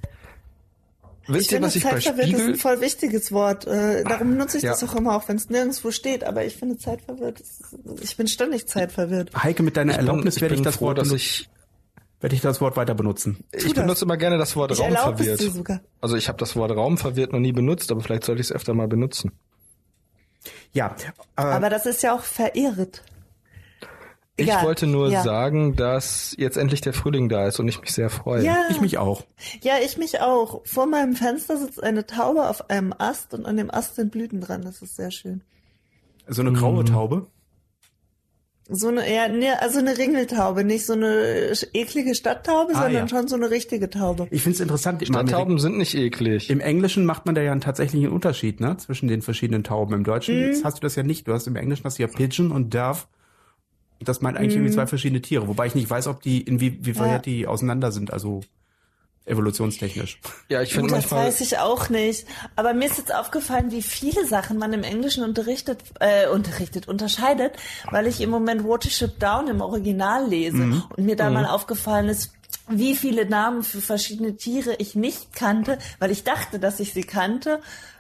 ich 1.24 1.30
Wisst 1.30 1.52
ihr, 1.52 1.58
finde 1.58 1.68
was 1.68 1.76
ich 1.76 1.84
bei 1.84 1.90
zeitverwirrt 1.92 2.28
ist 2.28 2.34
ein 2.34 2.40
Spiegel... 2.42 2.56
voll 2.58 2.82
wichtiges 2.82 3.32
Wort. 3.32 3.68
Äh, 3.68 4.04
darum 4.04 4.36
nutze 4.36 4.58
ich 4.58 4.64
Ja. 4.64 4.72
das 4.72 4.84
auch 4.84 4.96
immer, 4.96 5.16
auch 5.16 5.28
wenn 5.30 5.36
es 5.36 5.50
nirgendwo 5.50 5.92
steht. 5.92 6.24
Aber 6.24 6.44
ich 6.44 6.56
finde 6.56 6.78
zeitverwirrt, 6.78 7.40
ist, 7.40 7.62
ich 8.02 8.18
bin 8.18 8.28
ständig 8.28 8.68
zeitverwirrt. 8.68 9.32
Heike, 9.44 9.62
mit 9.62 9.78
deiner 9.78 9.92
Ich 9.94 9.98
bin, 10.00 10.08
Erlaubnis 10.08 10.36
ich 10.38 10.42
werde 10.42 10.56
ich 10.56 10.60
bin 10.62 10.66
das 10.66 10.78
froh, 10.78 10.88
Wort 10.88 10.98
dass 10.98 11.12
ich... 11.12 11.48
werde 12.20 12.36
ich 12.36 12.42
das 12.42 12.60
Wort 12.62 12.76
weiter 12.76 12.96
benutzen. 12.96 13.44
Ich 13.52 13.64
das. 13.66 13.74
benutze 13.74 14.06
immer 14.06 14.18
gerne 14.18 14.40
das 14.40 14.56
Wort 14.56 14.72
Ich 14.72 14.80
Raum 14.80 14.88
erlaube 14.88 15.12
es 15.12 15.18
verwirrt. 15.20 15.40
dir 15.42 15.52
sogar. 15.52 15.82
Also 16.02 16.16
ich 16.18 16.28
habe 16.28 16.40
das 16.40 16.56
Wort 16.56 16.72
Raum 16.72 16.98
verwirrt 16.98 17.32
noch 17.32 17.40
nie 17.40 17.52
benutzt, 17.54 17.92
aber 17.92 18.02
vielleicht 18.02 18.24
sollte 18.24 18.42
ich 18.42 18.48
es 18.48 18.52
öfter 18.52 18.74
mal 18.74 18.88
benutzen. 18.88 19.32
Ja, 20.74 20.96
äh, 21.38 21.42
Aber 21.42 21.70
das 21.70 21.86
ist 21.86 22.02
ja 22.02 22.16
auch 22.16 22.24
verirrt. 22.24 23.04
Ich 24.36 24.48
Egal. 24.48 24.64
wollte 24.66 24.88
nur 24.88 25.10
Ja. 25.12 25.22
sagen, 25.22 25.76
dass 25.76 26.34
jetzt 26.40 26.58
endlich 26.58 26.82
der 26.82 26.94
Frühling 26.94 27.30
da 27.30 27.48
ist 27.48 27.60
und 27.60 27.68
ich 27.68 27.80
mich 27.82 27.92
sehr 27.92 28.10
freue. 28.10 28.44
Ja, 28.44 28.58
ich 28.72 28.82
mich 28.82 28.98
auch. 28.98 29.24
ja, 29.62 29.74
ich 29.86 29.98
mich 30.00 30.22
auch. 30.22 30.62
Vor 30.66 30.88
meinem 30.88 31.16
Fenster 31.16 31.56
sitzt 31.58 31.84
eine 31.84 32.08
Taube 32.08 32.50
auf 32.50 32.70
einem 32.72 32.94
Ast 32.98 33.36
und 33.36 33.46
an 33.46 33.58
dem 33.58 33.70
Ast 33.70 33.96
sind 33.96 34.12
Blüten 34.12 34.42
dran. 34.42 34.64
Das 34.64 34.82
ist 34.82 34.96
sehr 34.96 35.12
schön. 35.12 35.42
So 36.28 36.42
eine 36.42 36.52
graue 36.54 36.84
Taube. 36.84 37.28
So 38.70 38.88
eine, 38.88 39.14
ja, 39.14 39.28
nee, 39.28 39.50
also 39.60 39.80
eine 39.80 39.98
Ringeltaube, 39.98 40.64
nicht 40.64 40.86
so 40.86 40.94
eine 40.94 41.52
eklige 41.74 42.16
Stadttaube, 42.16 42.72
Ah, 42.74 42.84
sondern 42.84 42.94
ja. 42.94 43.08
schon 43.10 43.28
so 43.28 43.36
eine 43.36 43.52
richtige 43.52 43.90
Taube. 43.90 44.28
Ich 44.32 44.42
finde 44.42 44.56
es 44.56 44.62
interessant. 44.62 45.06
Stadttauben 45.06 45.60
sind 45.60 45.78
nicht 45.78 45.94
eklig. 45.96 46.50
Im 46.50 46.62
Englischen 46.62 47.06
macht 47.06 47.26
man 47.26 47.36
da 47.36 47.42
ja 47.42 47.52
einen 47.52 47.60
tatsächlichen 47.62 48.10
Unterschied, 48.10 48.62
ne, 48.62 48.78
zwischen 48.78 49.10
den 49.10 49.22
verschiedenen 49.22 49.66
Tauben. 49.66 49.94
Im 49.94 50.04
Deutschen 50.06 50.38
Mhm. 50.38 50.46
jetzt 50.48 50.64
hast 50.64 50.78
du 50.78 50.82
das 50.82 50.96
ja 50.96 51.04
nicht. 51.04 51.28
Du 51.28 51.34
hast 51.34 51.46
im 51.46 51.58
Englischen 51.58 51.84
hast 51.84 52.00
du 52.00 52.04
ja 52.04 52.08
Pigeon 52.08 52.52
und 52.52 52.74
Dove. 52.74 53.02
Das 54.04 54.22
meint 54.22 54.38
eigentlich 54.38 54.56
irgendwie 54.56 54.74
zwei 54.74 54.88
verschiedene 54.88 55.22
Tiere, 55.22 55.48
wobei 55.48 55.68
ich 55.68 55.76
nicht 55.76 55.90
weiß, 55.90 56.08
ob 56.08 56.22
die 56.22 56.42
inwie 56.42 56.78
wie 56.82 56.92
Mhm. 56.92 56.96
Ja. 56.96 57.02
weit 57.14 57.26
die 57.26 57.48
auseinander 57.48 57.92
sind, 57.92 58.12
also 58.14 58.42
evolutionstechnisch. 59.26 60.20
ja, 60.50 60.62
ich 60.62 60.74
finde 60.74 60.90
Gut, 60.90 60.98
das 60.98 61.12
weiß 61.12 61.40
ich 61.42 61.58
auch 61.60 61.90
nicht. 61.90 62.26
Aber 62.58 62.74
mir 62.74 62.86
ist 62.88 62.98
jetzt 62.98 63.14
aufgefallen, 63.16 63.72
wie 63.72 63.82
viele 63.82 64.26
Sachen 64.28 64.58
man 64.58 64.74
im 64.74 64.84
Englischen 64.84 65.24
unterrichtet, 65.24 65.80
äh, 66.02 66.28
unterrichtet, 66.28 66.88
unterscheidet, 66.90 67.54
weil 67.90 68.08
ich 68.08 68.20
im 68.20 68.30
Moment 68.30 68.66
Watership 68.66 69.20
Down 69.20 69.48
im 69.48 69.62
Original 69.62 70.28
lese 70.28 70.58
Mhm. 70.58 70.84
und 70.90 71.06
mir 71.06 71.16
da 71.16 71.30
mal 71.30 71.46
aufgefallen 71.46 72.10
ist, 72.10 72.34
wie 72.68 72.96
viele 72.96 73.26
Namen 73.26 73.64
für 73.64 73.82
verschiedene 73.82 74.36
Tiere 74.36 74.76
ich 74.78 74.96
nicht 74.96 75.34
kannte, 75.34 75.78
weil 76.00 76.12
ich 76.12 76.24
dachte, 76.24 76.60
dass 76.60 76.80
ich 76.80 76.94
sie 76.94 77.04
kannte, 77.04 77.60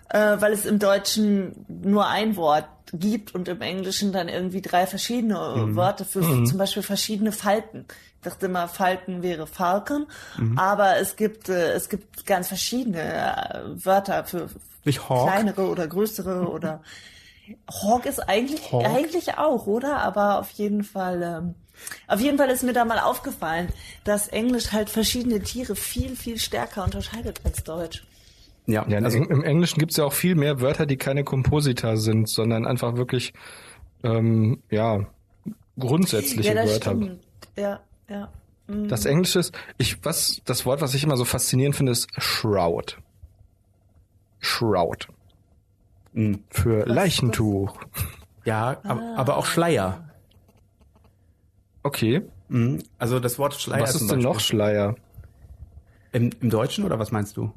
äh, 0.10 0.38
weil 0.40 0.54
es 0.54 0.66
im 0.66 0.80
Deutschen 0.80 1.66
nur 1.68 2.08
ein 2.08 2.36
Wort 2.36 2.68
gibt 2.94 3.34
und 3.34 3.48
im 3.48 3.62
Englischen 3.62 4.14
dann 4.14 4.30
irgendwie 4.30 4.62
drei 4.62 4.86
verschiedene 4.86 5.36
äh, 5.36 5.76
Wörter 5.76 6.06
für 6.06 6.22
zum 6.46 6.58
Beispiel 6.58 6.84
verschiedene 6.84 7.32
Falten. 7.32 7.86
Ich 8.18 8.30
dachte 8.30 8.46
immer, 8.46 8.68
Falken 8.68 9.22
wäre 9.22 9.48
Falcon, 9.48 10.08
aber 10.56 10.98
es 10.98 11.16
gibt 11.16 11.50
äh, 11.50 11.74
es 11.74 11.90
gibt 11.90 12.26
ganz 12.26 12.48
verschiedene 12.48 13.02
äh, 13.02 13.86
Wörter 13.86 14.24
für 14.24 14.50
kleinere 14.84 15.68
oder 15.68 15.88
größere 15.88 16.48
oder 16.50 16.82
Hawk 17.84 18.06
ist 18.06 18.20
eigentlich 18.20 18.72
Hawk? 18.72 18.86
eigentlich 18.86 19.38
auch, 19.38 19.68
oder? 19.68 19.98
Aber 19.98 20.40
auf 20.40 20.52
jeden 20.52 20.84
Fall 20.84 21.22
ähm, 21.24 21.56
auf 22.08 22.22
jeden 22.22 22.38
Fall 22.38 22.50
ist 22.50 22.64
mir 22.64 22.74
da 22.74 22.86
mal 22.86 23.00
aufgefallen, 23.00 23.70
dass 24.04 24.28
Englisch 24.30 24.72
halt 24.72 24.90
verschiedene 24.90 25.42
Tiere 25.42 25.76
viel 25.76 26.16
viel 26.16 26.38
stärker 26.38 26.84
unterscheidet 26.84 27.42
als 27.44 27.64
Deutsch. 27.64 28.04
Ja, 28.66 28.86
ja, 28.88 29.00
also, 29.00 29.18
im, 29.18 29.44
Englischen 29.44 29.80
gibt's 29.80 29.98
ja 29.98 30.06
auch 30.06 30.14
viel 30.14 30.36
mehr 30.36 30.62
Wörter, 30.62 30.86
die 30.86 30.98
keine 30.98 31.24
Komposita 31.24 31.98
sind, 31.98 32.30
sondern 32.30 32.66
einfach 32.66 32.96
wirklich, 32.96 33.34
ähm, 34.04 34.62
ja, 34.70 35.06
grundsätzliche 35.78 36.50
ja, 36.50 36.56
das 36.56 36.72
Wörter. 36.72 36.92
stimmt. 36.92 37.20
Ja, 37.58 37.80
ja. 38.10 38.30
Das 38.68 39.06
Englische 39.06 39.40
ist, 39.40 39.54
ich, 39.78 40.04
was, 40.06 40.42
das 40.46 40.66
Wort, 40.66 40.82
was 40.82 40.94
ich 40.94 41.04
immer 41.04 41.18
so 41.18 41.26
faszinierend 41.26 41.76
finde, 41.76 41.92
ist 41.92 42.08
Shroud. 42.18 42.98
Shroud. 44.40 45.08
Mhm. 46.14 46.40
Für 46.50 46.86
Leichentuch. 46.86 47.78
Ja, 48.46 48.78
aber, 48.84 49.18
aber 49.18 49.38
auch 49.38 49.46
Schleier. 49.46 50.10
Okay. 51.84 52.22
Mhm. 52.48 52.84
Also 52.98 53.20
das 53.20 53.38
Wort 53.38 53.54
Schleier 53.56 53.82
Was 53.82 53.96
ist 53.96 54.10
denn 54.10 54.20
noch. 54.20 54.40
Schleier? 54.40 54.96
Im, 56.14 56.30
Im 56.42 56.50
Deutschen 56.50 56.86
oder 56.86 57.00
was 57.00 57.12
meinst 57.12 57.36
du? 57.38 57.52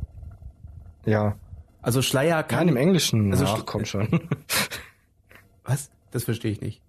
Ja. 1.07 1.37
Also 1.81 2.03
Schleier 2.03 2.42
kann... 2.42 2.66
Nein, 2.66 2.69
im 2.69 2.77
Englischen. 2.77 3.33
Also 3.33 3.47
Ach, 3.47 3.62
komm 3.64 3.85
schon. 3.85 4.29
Was? 5.64 5.90
Das 6.11 6.25
verstehe 6.25 6.53
ich 6.53 6.61
nicht. 6.61 6.83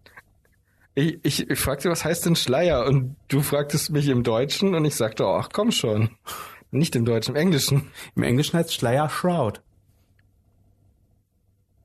Ich, 0.95 1.19
ich, 1.23 1.49
ich 1.49 1.59
fragte, 1.59 1.91
was 1.91 2.03
heißt 2.03 2.25
denn 2.25 2.35
Schleier? 2.35 2.85
Und 2.85 3.15
du 3.27 3.41
fragtest 3.41 3.91
mich 3.91 4.07
im 4.07 4.23
Deutschen 4.23 4.73
und 4.73 4.83
ich 4.83 4.95
sagte, 4.95 5.27
ach 5.27 5.49
komm 5.53 5.71
schon. 5.71 6.09
Nicht 6.71 6.95
im 6.95 7.05
Deutschen, 7.05 7.35
im 7.35 7.41
Englischen. 7.41 7.91
Im 8.15 8.23
Englischen 8.23 8.57
heißt 8.57 8.73
Schleier 8.73 9.07
Shroud. 9.07 9.61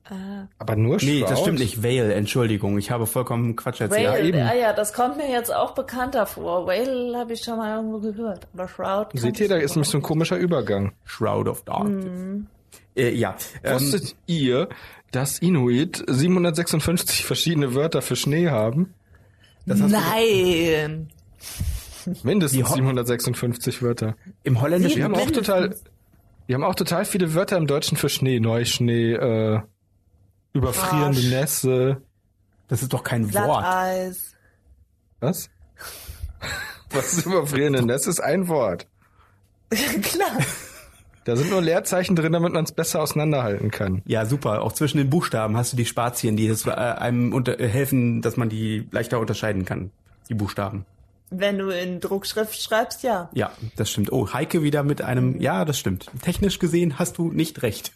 Ah. 0.09 0.47
Aber 0.59 0.75
nur 0.75 0.99
Shroud? 0.99 1.09
Nee, 1.09 1.25
das 1.27 1.39
stimmt 1.39 1.59
nicht. 1.59 1.81
Veil, 1.81 2.11
Entschuldigung. 2.11 2.77
Ich 2.77 2.91
habe 2.91 3.07
vollkommen 3.07 3.55
Quatsch 3.55 3.79
erzählt. 3.81 4.07
Whale, 4.09 4.23
eben. 4.27 4.39
ah 4.41 4.53
ja, 4.53 4.73
das 4.73 4.91
kommt 4.93 5.15
mir 5.17 5.31
jetzt 5.31 5.53
auch 5.53 5.73
bekannter 5.73 6.25
vor. 6.25 6.67
Whale 6.67 7.17
habe 7.17 7.33
ich 7.33 7.41
schon 7.43 7.57
mal 7.57 7.77
irgendwo 7.77 7.99
gehört, 7.99 8.47
aber 8.53 8.67
Shroud. 8.67 9.07
Seht 9.13 9.39
ihr, 9.39 9.47
da 9.47 9.55
ist 9.55 9.75
nämlich 9.75 9.89
so 9.89 9.97
ein 9.97 10.01
komischer 10.01 10.35
Übergang. 10.37 10.91
Shroud 11.05 11.47
of 11.47 11.63
Darkness. 11.63 12.05
Mhm. 12.05 12.47
Äh, 12.95 13.11
ja. 13.15 13.35
Ähm, 13.63 13.73
Wusstet 13.75 14.15
ihr, 14.27 14.67
dass 15.11 15.39
Inuit 15.39 16.03
756 16.07 17.23
verschiedene 17.25 17.73
Wörter 17.73 18.01
für 18.01 18.15
Schnee 18.17 18.49
haben? 18.49 18.93
Nein. 19.65 21.07
Mindestens 22.23 22.57
Die 22.57 22.63
Ho- 22.69 22.73
756 22.75 23.81
Wörter. 23.81 24.15
im 24.43 24.59
Holländischen. 24.61 24.97
Wir 24.97 25.05
haben 25.05 25.15
auch 25.15 25.31
total, 25.31 25.75
wir 26.47 26.55
haben 26.55 26.63
auch 26.63 26.75
total 26.75 27.05
viele 27.05 27.33
Wörter 27.33 27.57
im 27.57 27.67
Deutschen 27.67 27.97
für 27.97 28.09
Schnee. 28.09 28.39
Neuschnee, 28.41 29.13
äh, 29.13 29.59
überfrierende 30.53 31.19
Arsch. 31.19 31.29
Nässe. 31.29 32.01
Das 32.67 32.81
ist 32.81 32.93
doch 32.93 33.03
kein 33.03 33.33
Wort. 33.33 33.61
Glatteis. 33.61 34.35
Was? 35.19 35.49
Was 36.91 37.13
ist 37.13 37.25
überfrierende 37.25 37.85
Nässe? 37.85 38.09
Ist 38.09 38.21
ein 38.21 38.47
Wort. 38.47 38.87
Klar. 39.69 40.37
Da 41.25 41.37
sind 41.37 41.49
nur 41.49 41.61
Leerzeichen 41.61 42.15
drin, 42.15 42.33
damit 42.33 42.53
man 42.53 42.65
es 42.65 42.73
besser 42.73 43.01
auseinanderhalten 43.01 43.71
kann. 43.71 44.01
Ja, 44.05 44.25
super. 44.25 44.61
Auch 44.61 44.73
zwischen 44.73 44.97
den 44.97 45.09
Buchstaben 45.09 45.55
hast 45.55 45.71
du 45.71 45.77
die 45.77 45.85
Spazien, 45.85 46.35
die 46.35 46.49
das, 46.49 46.65
äh, 46.67 46.71
einem 46.71 47.33
unter, 47.33 47.59
äh, 47.59 47.67
helfen, 47.67 48.21
dass 48.21 48.35
man 48.35 48.49
die 48.49 48.87
leichter 48.91 49.19
unterscheiden 49.19 49.63
kann. 49.63 49.91
Die 50.29 50.33
Buchstaben. 50.33 50.85
Wenn 51.29 51.57
du 51.57 51.69
in 51.69 51.99
Druckschrift 51.99 52.61
schreibst, 52.61 53.03
ja. 53.03 53.29
Ja, 53.33 53.51
das 53.75 53.89
stimmt. 53.89 54.11
Oh, 54.11 54.33
Heike 54.33 54.61
wieder 54.61 54.83
mit 54.83 55.01
einem, 55.01 55.39
ja, 55.39 55.65
das 55.65 55.79
stimmt. 55.79 56.11
Technisch 56.21 56.59
gesehen 56.59 56.99
hast 56.99 57.17
du 57.17 57.31
nicht 57.31 57.63
recht. 57.63 57.93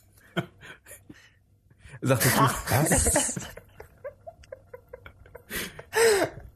Sagtest 2.01 2.37
du, 2.37 2.41
was? 2.41 3.35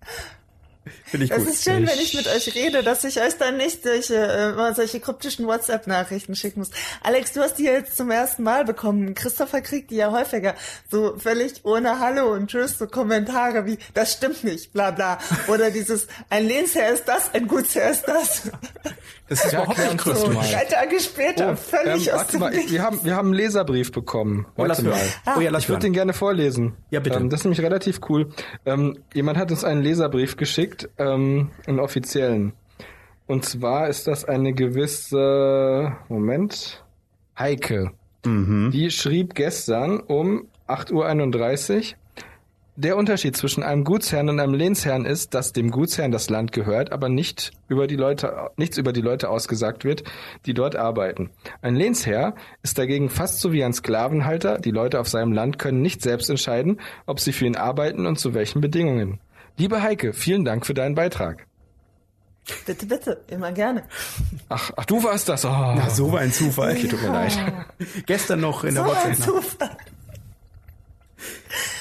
Finde 1.11 1.25
ich 1.25 1.31
Es 1.31 1.39
gut. 1.39 1.47
ist 1.49 1.63
schön, 1.65 1.85
wenn 1.87 1.99
ich 1.99 2.13
mit 2.13 2.25
euch 2.27 2.55
rede, 2.55 2.83
dass 2.83 3.03
ich 3.03 3.19
euch 3.21 3.37
dann 3.37 3.57
nicht 3.57 3.83
solche, 3.83 4.15
äh, 4.15 4.53
mal 4.53 4.73
solche 4.73 4.99
kryptischen 5.01 5.45
WhatsApp-Nachrichten 5.45 6.35
schicken 6.35 6.59
muss. 6.61 6.69
Alex, 7.03 7.33
du 7.33 7.41
hast 7.41 7.55
die 7.59 7.65
jetzt 7.65 7.97
zum 7.97 8.09
ersten 8.11 8.43
Mal 8.43 8.63
bekommen. 8.63 9.13
Christopher 9.13 9.59
kriegt 9.61 9.91
die 9.91 9.97
ja 9.97 10.11
häufiger. 10.11 10.55
So 10.89 11.17
völlig 11.17 11.65
ohne 11.65 11.99
Hallo 11.99 12.31
und 12.33 12.49
Tschüss, 12.49 12.77
so 12.77 12.87
Kommentare 12.87 13.65
wie, 13.65 13.77
das 13.93 14.13
stimmt 14.13 14.43
nicht, 14.45 14.71
bla 14.71 14.91
bla. 14.91 15.17
Oder 15.49 15.69
dieses, 15.69 16.07
ein 16.29 16.47
Lehnsherr 16.47 16.93
ist 16.93 17.05
das, 17.09 17.33
ein 17.33 17.47
Gutsherr 17.47 17.91
ist 17.91 18.07
das. 18.07 18.43
Das 19.27 19.45
ist 19.45 19.51
Ja, 19.53 19.63
überhaupt 19.63 19.79
nicht 20.05 20.33
mal. 20.33 20.45
Drei 20.51 20.65
Tage 20.65 20.99
später, 20.99 21.55
völlig 21.57 22.07
ähm, 22.07 22.13
aus 22.13 22.19
warte 22.19 22.31
dem 22.31 22.39
mal, 22.39 22.51
Nichts. 22.51 22.71
wir 22.71 22.81
haben, 22.83 22.99
wir 23.03 23.15
haben 23.15 23.27
einen 23.29 23.33
Leserbrief 23.35 23.91
bekommen. 23.91 24.45
Oh, 24.57 24.65
lass 24.65 24.81
mal. 24.81 24.93
Oh 25.37 25.39
ja, 25.39 25.49
lass 25.51 25.63
Ich 25.63 25.69
würde 25.69 25.81
den 25.81 25.93
gerne 25.93 26.13
vorlesen. 26.13 26.75
Ja, 26.89 26.99
bitte. 26.99 27.17
Ähm, 27.19 27.29
das 27.29 27.41
ist 27.41 27.43
nämlich 27.45 27.61
relativ 27.61 27.99
cool. 28.09 28.29
Ähm, 28.65 28.99
jemand 29.13 29.37
hat 29.37 29.51
uns 29.51 29.63
einen 29.63 29.81
Leserbrief 29.81 30.35
geschickt, 30.37 30.89
ähm, 31.01 31.49
einen 31.67 31.79
offiziellen. 31.79 32.53
Und 33.27 33.45
zwar 33.45 33.87
ist 33.87 34.07
das 34.07 34.25
eine 34.25 34.53
gewisse, 34.53 35.95
Moment, 36.09 36.83
Heike. 37.37 37.91
Mhm. 38.25 38.71
Die 38.71 38.91
schrieb 38.91 39.35
gestern 39.35 39.99
um 39.99 40.47
8.31 40.67 41.93
Uhr, 41.93 41.97
der 42.77 42.97
Unterschied 42.97 43.35
zwischen 43.35 43.63
einem 43.63 43.83
Gutsherrn 43.83 44.29
und 44.29 44.39
einem 44.39 44.53
Lehnsherrn 44.53 45.05
ist, 45.05 45.33
dass 45.33 45.53
dem 45.53 45.71
Gutsherrn 45.71 46.11
das 46.11 46.29
Land 46.29 46.51
gehört, 46.51 46.91
aber 46.91 47.09
nicht 47.09 47.51
über 47.67 47.85
die 47.85 47.95
Leute, 47.95 48.49
nichts 48.55 48.77
über 48.77 48.93
die 48.93 49.01
Leute 49.01 49.29
ausgesagt 49.29 49.83
wird, 49.83 50.03
die 50.45 50.53
dort 50.53 50.75
arbeiten. 50.75 51.29
Ein 51.61 51.75
Lehnsherr 51.75 52.33
ist 52.63 52.77
dagegen 52.77 53.09
fast 53.09 53.39
so 53.39 53.51
wie 53.51 53.63
ein 53.63 53.73
Sklavenhalter. 53.73 54.57
Die 54.57 54.71
Leute 54.71 54.99
auf 54.99 55.09
seinem 55.09 55.33
Land 55.33 55.59
können 55.59 55.81
nicht 55.81 56.01
selbst 56.01 56.29
entscheiden, 56.29 56.79
ob 57.05 57.19
sie 57.19 57.33
für 57.33 57.45
ihn 57.45 57.55
arbeiten 57.55 58.05
und 58.05 58.19
zu 58.19 58.33
welchen 58.33 58.61
Bedingungen. 58.61 59.19
Liebe 59.61 59.83
Heike, 59.83 60.13
vielen 60.13 60.43
Dank 60.43 60.65
für 60.65 60.73
deinen 60.73 60.95
Beitrag. 60.95 61.45
Bitte, 62.65 62.87
bitte, 62.87 63.23
immer 63.27 63.51
gerne. 63.51 63.83
Ach, 64.49 64.71
ach 64.75 64.85
du 64.85 65.03
warst 65.03 65.29
das. 65.29 65.45
Oh. 65.45 65.49
Na, 65.49 65.87
so 65.87 66.11
war 66.11 66.21
ein 66.21 66.33
Zufall. 66.33 66.71
Okay, 66.71 66.87
tut 66.87 66.99
mir 66.99 67.09
leid. 67.09 67.37
Gestern 68.07 68.39
noch 68.39 68.63
in 68.63 68.73
So 68.75 68.83
der 68.83 68.91
ein 68.91 69.09
WhatsApp. 69.19 69.23
Zufall. 69.23 69.77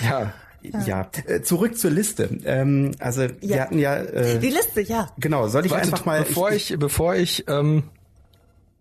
Ja, 0.05 0.33
Ja, 0.85 1.11
äh, 1.27 1.41
zurück 1.41 1.79
zur 1.79 1.91
Liste. 1.91 2.25
Ähm, 2.45 2.91
also 2.99 3.23
wir 3.23 3.31
Ja. 3.41 3.63
hatten 3.63 3.79
ja, 3.79 3.97
äh, 3.97 4.39
Die 4.39 4.51
Liste, 4.51 4.83
ja. 4.83 5.09
genau, 5.17 5.49
soll 5.49 5.65
ich 5.65 5.73
Wartet, 5.73 5.95
einfach 5.95 6.05
mal... 6.05 6.21
bevor 6.25 6.53
ich, 6.53 6.77
bevor 6.79 7.15
ich, 7.15 7.49
ähm, 7.49 7.85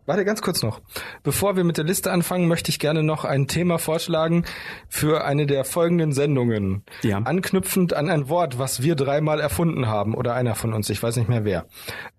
warte 0.09 0.25
ganz 0.25 0.41
kurz 0.41 0.63
noch. 0.63 0.81
Bevor 1.23 1.55
wir 1.55 1.63
mit 1.63 1.77
der 1.77 1.85
Liste 1.85 2.11
anfangen, 2.11 2.47
möchte 2.47 2.69
ich 2.71 2.79
gerne 2.79 3.03
noch 3.03 3.25
ein 3.25 3.47
Thema 3.47 3.77
vorschlagen 3.77 4.43
für 4.89 5.23
eine 5.23 5.45
der 5.45 5.63
folgenden 5.63 6.11
Sendungen. 6.13 6.83
Ja. 7.03 7.19
Anknüpfend 7.19 7.93
an 7.93 8.09
ein 8.09 8.27
Wort, 8.27 8.57
was 8.57 8.81
wir 8.81 8.95
dreimal 8.95 9.39
erfunden 9.39 9.87
haben 9.87 10.15
oder 10.15 10.33
einer 10.33 10.55
von 10.55 10.73
uns, 10.73 10.89
ich 10.89 11.01
weiß 11.01 11.15
nicht 11.17 11.29
mehr 11.29 11.45
wer. 11.45 11.67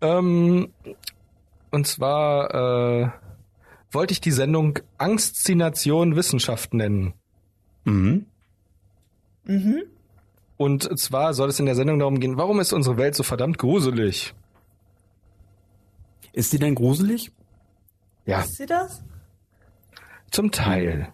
Ähm, 0.01 0.69
und 1.73 1.87
zwar 1.87 2.55
äh, 2.55 3.11
wollte 3.91 4.13
ich 4.13 4.21
die 4.21 4.31
Sendung 4.31 4.79
Angstination 4.99 6.15
Wissenschaft 6.15 6.73
nennen. 6.73 7.15
mhm. 9.45 9.83
Und 10.57 10.99
zwar 11.01 11.35
soll 11.35 11.49
es 11.49 11.59
in 11.59 11.67
der 11.67 11.75
Sendung 11.75 11.99
darum 11.99 12.21
gehen, 12.21 12.37
warum 12.37 12.61
ist 12.61 12.73
unsere 12.73 12.99
Welt 12.99 13.17
so 13.17 13.25
verdammt 13.25 13.59
gruselig? 13.59 14.33
Ist 16.33 16.53
die 16.53 16.59
denn 16.59 16.77
gruselig? 16.77 17.33
Ja, 18.27 18.41
Ist 18.43 18.57
sie 18.57 18.67
das? 18.67 19.03
zum 20.31 20.51
Teil. 20.53 21.09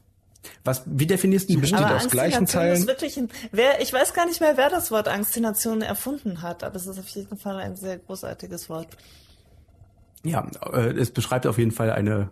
Was, 0.65 0.83
wie 0.87 1.07
definierst 1.07 1.49
du 1.51 1.61
besteht 1.61 1.79
Aber 1.81 1.97
aus 1.97 2.09
gleichen 2.09 2.47
Teilen. 2.47 2.75
ist 2.77 2.87
wirklich 2.87 3.17
ein, 3.17 3.29
wer, 3.53 3.81
ich 3.81 3.93
weiß 3.93 4.15
gar 4.15 4.27
nicht 4.27 4.41
mehr, 4.41 4.57
wer 4.57 4.69
das 4.71 4.91
Wort 4.91 5.09
Angstination 5.09 5.83
erfunden 5.83 6.43
hat, 6.43 6.63
aber 6.65 6.77
es 6.77 6.87
ist 6.87 6.99
auf 6.99 7.09
jeden 7.09 7.37
Fall 7.39 7.57
ein 7.57 7.77
sehr 7.77 7.99
großartiges 7.99 8.69
Wort. 8.69 8.89
Ja, 10.25 10.47
äh, 10.73 10.91
es 10.93 11.11
beschreibt 11.11 11.47
auf 11.47 11.59
jeden 11.59 11.71
Fall 11.73 11.91
eine 11.91 12.31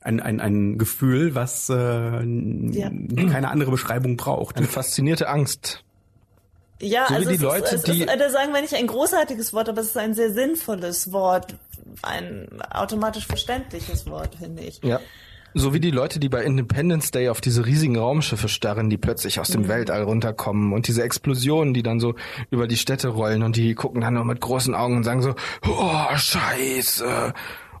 ein, 0.00 0.20
ein, 0.20 0.38
ein 0.40 0.76
Gefühl, 0.76 1.34
was 1.34 1.70
äh, 1.70 1.74
Ja. 1.74 2.90
keine 3.30 3.50
andere 3.50 3.70
Beschreibung 3.70 4.18
braucht. 4.18 4.58
Eine 4.58 4.66
faszinierte 4.66 5.28
Angst. 5.30 5.82
Ja, 6.80 7.06
So 7.08 7.14
also 7.14 7.28
die 7.30 7.36
es 7.36 7.40
Leute, 7.40 7.64
ist, 7.64 7.72
es 7.72 7.82
die- 7.84 8.02
ist, 8.02 8.10
da 8.20 8.30
sagen 8.30 8.52
wir 8.52 8.60
nicht 8.60 8.74
ein 8.74 8.86
großartiges 8.86 9.54
Wort, 9.54 9.70
aber 9.70 9.80
es 9.80 9.88
ist 9.88 9.96
ein 9.96 10.12
sehr 10.12 10.30
sinnvolles 10.32 11.10
Wort, 11.12 11.54
ein 12.02 12.46
automatisch 12.70 13.26
verständliches 13.26 14.06
Wort, 14.06 14.36
finde 14.36 14.62
ich. 14.62 14.80
Ja. 14.82 15.00
So 15.56 15.72
wie 15.72 15.78
die 15.78 15.92
Leute, 15.92 16.18
die 16.18 16.28
bei 16.28 16.42
Independence 16.42 17.12
Day 17.12 17.28
auf 17.28 17.40
diese 17.40 17.64
riesigen 17.64 17.96
Raumschiffe 17.96 18.48
starren, 18.48 18.90
die 18.90 18.96
plötzlich 18.96 19.38
aus 19.38 19.48
dem 19.48 19.62
Mhm. 19.62 19.68
Weltall 19.68 20.02
runterkommen 20.02 20.72
und 20.72 20.88
diese 20.88 21.04
Explosionen, 21.04 21.74
die 21.74 21.84
dann 21.84 22.00
so 22.00 22.16
über 22.50 22.66
die 22.66 22.76
Städte 22.76 23.08
rollen 23.08 23.44
und 23.44 23.54
die 23.54 23.74
gucken 23.76 24.00
dann 24.00 24.14
nur 24.14 24.24
mit 24.24 24.40
großen 24.40 24.74
Augen 24.74 24.96
und 24.96 25.04
sagen 25.04 25.22
so, 25.22 25.36
oh, 25.68 26.16
scheiße. 26.16 27.06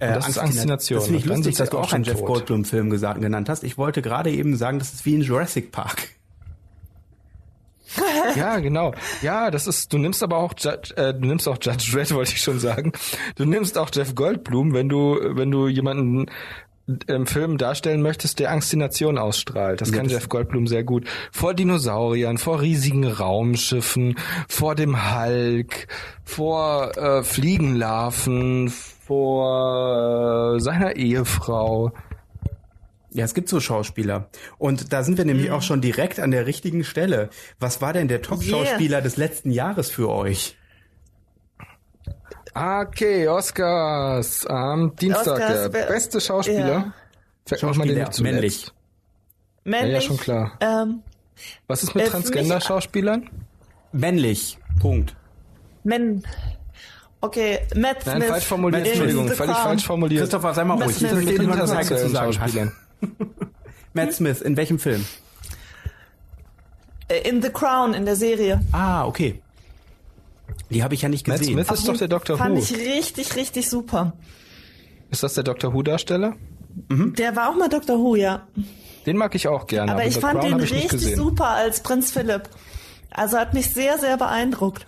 das 0.00 0.28
ist 0.28 0.38
Angstination. 0.38 0.98
Das 0.98 1.06
finde 1.06 1.18
ich 1.20 1.26
lustig, 1.26 1.56
dass 1.56 1.70
du 1.70 1.78
auch 1.78 1.92
einen 1.92 2.04
Jeff. 2.04 2.22
Goldblum-Film 2.22 2.90
gesagt, 2.90 3.20
genannt 3.20 3.48
hast. 3.48 3.64
Ich 3.64 3.76
wollte 3.76 4.02
gerade 4.02 4.30
eben 4.30 4.56
sagen, 4.56 4.78
das 4.78 4.92
ist 4.92 5.04
wie 5.04 5.14
in 5.14 5.22
Jurassic 5.22 5.72
Park. 5.72 6.10
Ja, 8.36 8.58
genau. 8.58 8.92
Ja, 9.22 9.50
das 9.50 9.66
ist, 9.66 9.92
du 9.92 9.98
nimmst 9.98 10.22
aber 10.22 10.38
auch 10.38 10.54
Judge, 10.58 10.94
äh, 10.96 11.12
du 11.14 11.26
nimmst 11.26 11.48
auch 11.48 11.58
Judge 11.60 11.90
Dredd, 11.92 12.12
wollte 12.14 12.32
ich 12.32 12.40
schon 12.42 12.58
sagen. 12.58 12.92
Du 13.36 13.44
nimmst 13.44 13.78
auch 13.78 13.90
Jeff 13.92 14.14
Goldblum, 14.14 14.72
wenn 14.74 14.88
du, 14.88 15.18
wenn 15.22 15.50
du 15.50 15.68
jemanden 15.68 16.26
im 17.06 17.26
Film 17.26 17.56
darstellen 17.56 18.02
möchtest, 18.02 18.38
der 18.40 18.50
Angstination 18.50 19.16
ausstrahlt. 19.16 19.80
Das 19.80 19.88
Ja, 19.90 19.96
kann 19.96 20.04
das- 20.04 20.12
Jeff 20.14 20.28
Goldblum 20.28 20.66
sehr 20.66 20.84
gut. 20.84 21.06
Vor 21.32 21.54
Dinosauriern, 21.54 22.36
vor 22.36 22.60
riesigen 22.60 23.04
Raumschiffen, 23.06 24.16
vor 24.48 24.74
dem 24.74 25.14
Hulk, 25.16 25.86
vor 26.24 26.92
äh, 26.98 27.22
Fliegenlarven, 27.22 28.68
vor 28.68 30.56
äh, 30.56 30.60
seiner 30.60 30.96
Ehefrau. 30.96 31.92
Ja, 33.14 33.24
es 33.24 33.32
gibt 33.32 33.48
so 33.48 33.60
Schauspieler. 33.60 34.28
Und 34.58 34.92
da 34.92 35.04
sind 35.04 35.18
wir 35.18 35.24
nämlich 35.24 35.52
auch 35.52 35.62
schon 35.62 35.80
direkt 35.80 36.18
an 36.18 36.32
der 36.32 36.46
richtigen 36.46 36.82
Stelle. 36.82 37.30
Was 37.60 37.80
war 37.80 37.92
denn 37.92 38.08
der 38.08 38.22
Top-Schauspieler 38.22 39.00
des 39.02 39.16
letzten 39.16 39.52
Jahres 39.52 39.88
für 39.88 40.10
euch? 40.10 40.56
Okay, 42.54 43.28
Oscars 43.28 44.46
am 44.46 44.94
Dienstag. 44.96 45.34
Oscars, 45.40 45.70
der 45.70 45.86
beste 45.86 46.20
Schauspieler. 46.20 46.68
Ja. 46.68 46.92
Den 47.50 47.58
Schauspieler, 47.58 47.84
nicht 47.86 48.14
zuletzt. 48.14 48.20
männlich. 48.20 48.66
Männlich. 49.64 49.92
Ja, 49.92 49.94
ja, 49.94 50.00
schon 50.00 50.16
klar. 50.18 50.52
Ähm, 50.60 51.02
Was 51.68 51.82
ist 51.84 51.94
mit 51.94 52.06
Äh, 52.06 52.08
Transgender-Schauspielern? 52.10 53.30
Männlich. 53.92 54.58
Punkt. 54.80 55.14
Men. 55.84 56.24
Okay, 57.20 57.60
Matt 57.76 58.04
Nein, 58.06 58.16
Smith. 58.16 58.28
falsch 58.28 58.44
formuliert. 58.44 58.86
Entschuldigung, 58.86 59.28
völlig 59.28 59.56
falsch 59.56 59.86
formuliert. 59.86 60.22
Christopher, 60.22 60.52
sei 60.54 60.64
mal 60.64 60.76
Matt 60.76 60.88
ruhig. 60.88 60.96
Smith. 60.96 61.10
Ich 61.12 61.16
verstehe 61.18 61.38
Mit 61.46 62.54
nicht, 62.64 62.72
Matt 63.92 64.12
Smith, 64.12 64.40
in 64.40 64.56
welchem 64.56 64.78
Film? 64.78 65.04
Äh, 67.08 67.28
In 67.28 67.42
The 67.42 67.50
Crown, 67.50 67.94
in 67.94 68.04
der 68.04 68.16
Serie. 68.16 68.60
Ah, 68.72 69.06
okay. 69.06 69.40
Die 70.70 70.82
habe 70.82 70.94
ich 70.94 71.02
ja 71.02 71.08
nicht 71.08 71.28
Matt 71.28 71.38
gesehen. 71.40 71.54
Smith 71.54 71.70
ist 71.70 71.88
doch 71.88 71.96
der 71.96 72.08
Fand 72.36 72.56
Who. 72.56 72.62
ich 72.62 72.74
richtig, 72.76 73.36
richtig 73.36 73.68
super. 73.68 74.12
Ist 75.10 75.22
das 75.22 75.34
der 75.34 75.44
Doctor 75.44 75.72
Who-Darsteller? 75.72 76.34
Der 76.88 77.36
war 77.36 77.50
auch 77.50 77.56
mal 77.56 77.68
Dr. 77.68 77.98
Who, 77.98 78.16
ja. 78.16 78.46
Den 79.06 79.16
mag 79.16 79.34
ich 79.34 79.46
auch 79.46 79.66
gerne. 79.66 79.92
Aber 79.92 80.04
ich 80.04 80.14
The 80.14 80.20
fand 80.20 80.40
Crown 80.40 80.58
den 80.58 80.64
ich 80.64 80.72
nicht 80.72 80.92
richtig 80.92 81.14
super 81.16 81.48
als 81.50 81.82
Prinz 81.82 82.10
Philipp. 82.10 82.48
Also 83.10 83.38
hat 83.38 83.54
mich 83.54 83.70
sehr, 83.70 83.98
sehr 83.98 84.16
beeindruckt. 84.16 84.86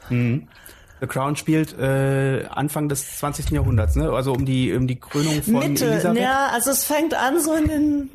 The 1.00 1.06
Crown 1.06 1.36
spielt 1.36 1.78
äh, 1.78 2.46
Anfang 2.50 2.88
des 2.88 3.18
20. 3.18 3.50
Jahrhunderts, 3.50 3.96
ne? 3.96 4.10
Also 4.10 4.32
um 4.32 4.46
die 4.46 4.72
um 4.72 4.86
die 4.86 4.98
Krönung 4.98 5.42
von 5.42 5.58
Mitte, 5.58 5.86
Elisabeth. 5.86 6.22
ja, 6.22 6.48
also 6.52 6.70
es 6.70 6.84
fängt 6.84 7.14
an 7.14 7.40
so 7.40 7.52
in 7.54 7.68
den, 7.68 8.10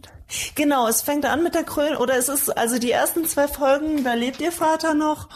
genau, 0.56 0.88
es 0.88 1.02
fängt 1.02 1.26
an 1.26 1.44
mit 1.44 1.54
der 1.54 1.64
Krönung, 1.64 1.98
oder 1.98 2.18
es 2.18 2.28
ist, 2.28 2.50
also 2.58 2.80
die 2.80 2.92
ersten 2.92 3.26
zwei 3.26 3.48
Folgen, 3.48 4.04
da 4.04 4.14
lebt 4.16 4.42
ihr 4.42 4.52
Vater 4.52 4.94
noch. 4.94 5.30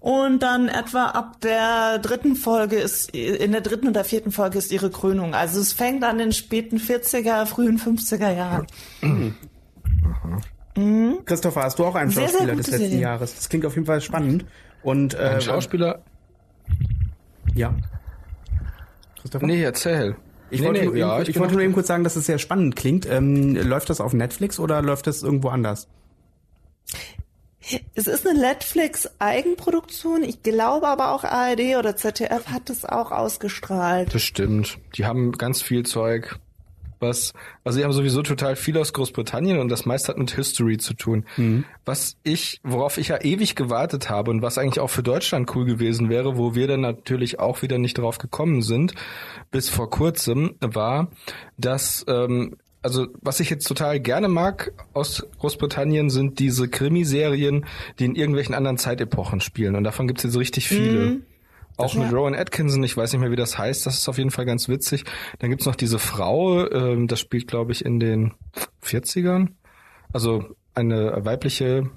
Und 0.00 0.40
dann 0.40 0.68
etwa 0.68 1.06
ab 1.06 1.40
der 1.42 2.00
dritten 2.00 2.34
Folge 2.34 2.74
ist, 2.74 3.10
in 3.14 3.52
der 3.52 3.60
dritten 3.60 3.86
oder 3.86 4.02
vierten 4.02 4.32
Folge 4.32 4.58
ist 4.58 4.72
ihre 4.72 4.90
Krönung. 4.90 5.32
Also 5.32 5.60
es 5.60 5.72
fängt 5.72 6.02
an 6.02 6.18
in 6.18 6.26
den 6.26 6.32
späten 6.32 6.78
40er, 6.78 7.46
frühen 7.46 7.78
50er 7.78 8.34
Jahren. 8.34 8.66
Christopher, 11.24 11.62
hast 11.62 11.78
du 11.78 11.84
auch 11.84 11.94
einen 11.94 12.10
Schauspieler 12.10 12.56
des 12.56 12.66
letzten 12.66 12.88
Serie. 12.88 12.98
Jahres? 12.98 13.36
Das 13.36 13.48
klingt 13.48 13.64
auf 13.64 13.74
jeden 13.76 13.86
Fall 13.86 14.00
spannend. 14.00 14.44
Und 14.82 15.14
äh, 15.14 15.18
Ein 15.18 15.40
Schauspieler? 15.40 16.02
Ja. 17.54 17.74
Christopher? 19.20 19.46
Nee, 19.46 19.62
erzähl. 19.62 20.16
Ich 20.50 20.60
nee, 20.60 20.66
wollte, 20.66 20.80
nee, 20.80 20.86
nur, 20.86 20.96
ja, 20.96 21.14
eben, 21.16 21.22
ich 21.22 21.32
bin 21.32 21.40
wollte 21.40 21.54
nur 21.54 21.62
eben 21.62 21.72
kurz 21.72 21.86
sagen, 21.86 22.04
dass 22.04 22.16
es 22.16 22.26
sehr 22.26 22.38
spannend 22.38 22.76
klingt. 22.76 23.06
Ähm, 23.06 23.56
läuft 23.56 23.88
das 23.88 24.00
auf 24.00 24.12
Netflix 24.12 24.58
oder 24.58 24.82
läuft 24.82 25.06
das 25.06 25.22
irgendwo 25.22 25.48
anders? 25.48 25.88
Es 27.94 28.06
ist 28.06 28.26
eine 28.26 28.38
Netflix-Eigenproduktion. 28.38 30.24
Ich 30.24 30.42
glaube 30.42 30.88
aber 30.88 31.12
auch 31.12 31.24
ARD 31.24 31.76
oder 31.78 31.96
ZDF 31.96 32.48
hat 32.48 32.68
es 32.70 32.84
auch 32.84 33.12
ausgestrahlt. 33.12 34.14
Das 34.14 34.22
stimmt. 34.22 34.78
Die 34.96 35.06
haben 35.06 35.32
ganz 35.32 35.62
viel 35.62 35.86
Zeug. 35.86 36.38
Was, 37.02 37.34
also 37.64 37.78
die 37.78 37.84
haben 37.84 37.92
sowieso 37.92 38.22
total 38.22 38.56
viel 38.56 38.78
aus 38.78 38.92
Großbritannien 38.92 39.58
und 39.58 39.68
das 39.68 39.84
meiste 39.84 40.08
hat 40.08 40.18
mit 40.18 40.30
History 40.30 40.78
zu 40.78 40.94
tun. 40.94 41.26
Was 41.84 42.16
ich, 42.22 42.60
worauf 42.62 42.96
ich 42.96 43.08
ja 43.08 43.20
ewig 43.20 43.56
gewartet 43.56 44.08
habe 44.08 44.30
und 44.30 44.40
was 44.40 44.56
eigentlich 44.56 44.80
auch 44.80 44.90
für 44.90 45.02
Deutschland 45.02 45.54
cool 45.54 45.64
gewesen 45.64 46.08
wäre, 46.08 46.38
wo 46.38 46.54
wir 46.54 46.68
dann 46.68 46.80
natürlich 46.80 47.40
auch 47.40 47.60
wieder 47.62 47.78
nicht 47.78 47.98
drauf 47.98 48.18
gekommen 48.18 48.62
sind, 48.62 48.94
bis 49.50 49.68
vor 49.68 49.90
kurzem, 49.90 50.54
war, 50.60 51.10
dass 51.58 52.04
ähm, 52.08 52.56
also 52.82 53.06
was 53.20 53.40
ich 53.40 53.48
jetzt 53.48 53.66
total 53.66 54.00
gerne 54.00 54.28
mag 54.28 54.72
aus 54.92 55.26
Großbritannien 55.38 56.10
sind 56.10 56.38
diese 56.38 56.68
Krimiserien, 56.68 57.64
die 57.98 58.04
in 58.04 58.14
irgendwelchen 58.14 58.54
anderen 58.54 58.78
Zeitepochen 58.78 59.40
spielen. 59.40 59.76
Und 59.76 59.84
davon 59.84 60.08
gibt's 60.08 60.24
jetzt 60.24 60.36
richtig 60.36 60.68
viele. 60.68 61.20
Auch 61.82 61.94
mit 61.94 62.12
Rowan 62.12 62.34
Atkinson, 62.34 62.82
ich 62.82 62.96
weiß 62.96 63.12
nicht 63.12 63.20
mehr, 63.20 63.30
wie 63.30 63.36
das 63.36 63.58
heißt, 63.58 63.86
das 63.86 63.98
ist 63.98 64.08
auf 64.08 64.18
jeden 64.18 64.30
Fall 64.30 64.46
ganz 64.46 64.68
witzig. 64.68 65.04
Dann 65.38 65.50
gibt's 65.50 65.66
noch 65.66 65.76
diese 65.76 65.98
Frau, 65.98 66.68
ähm, 66.70 67.08
das 67.08 67.20
spielt, 67.20 67.48
glaube 67.48 67.72
ich, 67.72 67.84
in 67.84 68.00
den 68.00 68.34
40ern. 68.82 69.48
Also 70.12 70.44
eine 70.74 71.24
weibliche 71.24 71.90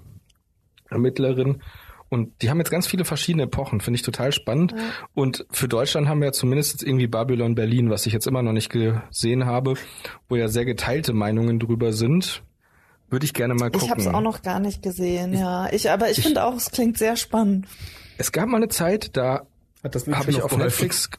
Ermittlerin. 0.90 1.62
Und 2.10 2.42
die 2.42 2.50
haben 2.50 2.60
jetzt 2.60 2.70
ganz 2.70 2.88
viele 2.88 3.04
verschiedene 3.04 3.44
Epochen, 3.44 3.82
finde 3.82 3.98
ich 3.98 4.04
total 4.04 4.32
spannend. 4.32 4.76
Und 5.14 5.46
für 5.52 5.68
Deutschland 5.68 6.08
haben 6.08 6.20
wir 6.20 6.28
ja 6.28 6.32
zumindest 6.32 6.74
jetzt 6.74 6.84
irgendwie 6.84 7.08
Babylon 7.08 7.56
Berlin, 7.56 7.90
was 7.90 8.06
ich 8.06 8.14
jetzt 8.14 8.28
immer 8.28 8.44
noch 8.44 8.54
nicht 8.54 8.70
gesehen 8.70 9.46
habe, 9.46 9.74
wo 10.30 10.36
ja 10.36 10.48
sehr 10.48 10.66
geteilte 10.66 11.14
Meinungen 11.14 11.60
drüber 11.60 11.94
sind. 11.94 12.44
Würde 13.10 13.26
ich 13.26 13.34
gerne 13.34 13.54
mal 13.54 13.70
gucken. 13.72 13.86
Ich 13.86 13.92
habe 13.92 14.02
es 14.02 14.08
auch 14.08 14.22
noch 14.22 14.42
gar 14.42 14.60
nicht 14.60 14.82
gesehen, 14.82 15.34
ja. 15.34 15.72
Ich, 15.72 15.90
aber 15.90 16.10
ich, 16.10 16.22
finde 16.22 16.44
auch, 16.44 16.56
es 16.56 16.72
klingt 16.72 16.98
sehr 16.98 17.16
spannend. 17.16 17.68
Es 18.18 18.32
gab 18.32 18.48
mal 18.48 18.58
eine 18.58 18.70
Zeit, 18.70 19.18
da 19.18 19.46
Hat 19.86 19.94
das 19.94 20.08
habe 20.08 20.32
ich 20.32 20.42
auf 20.42 20.58
Netflix 20.58 21.12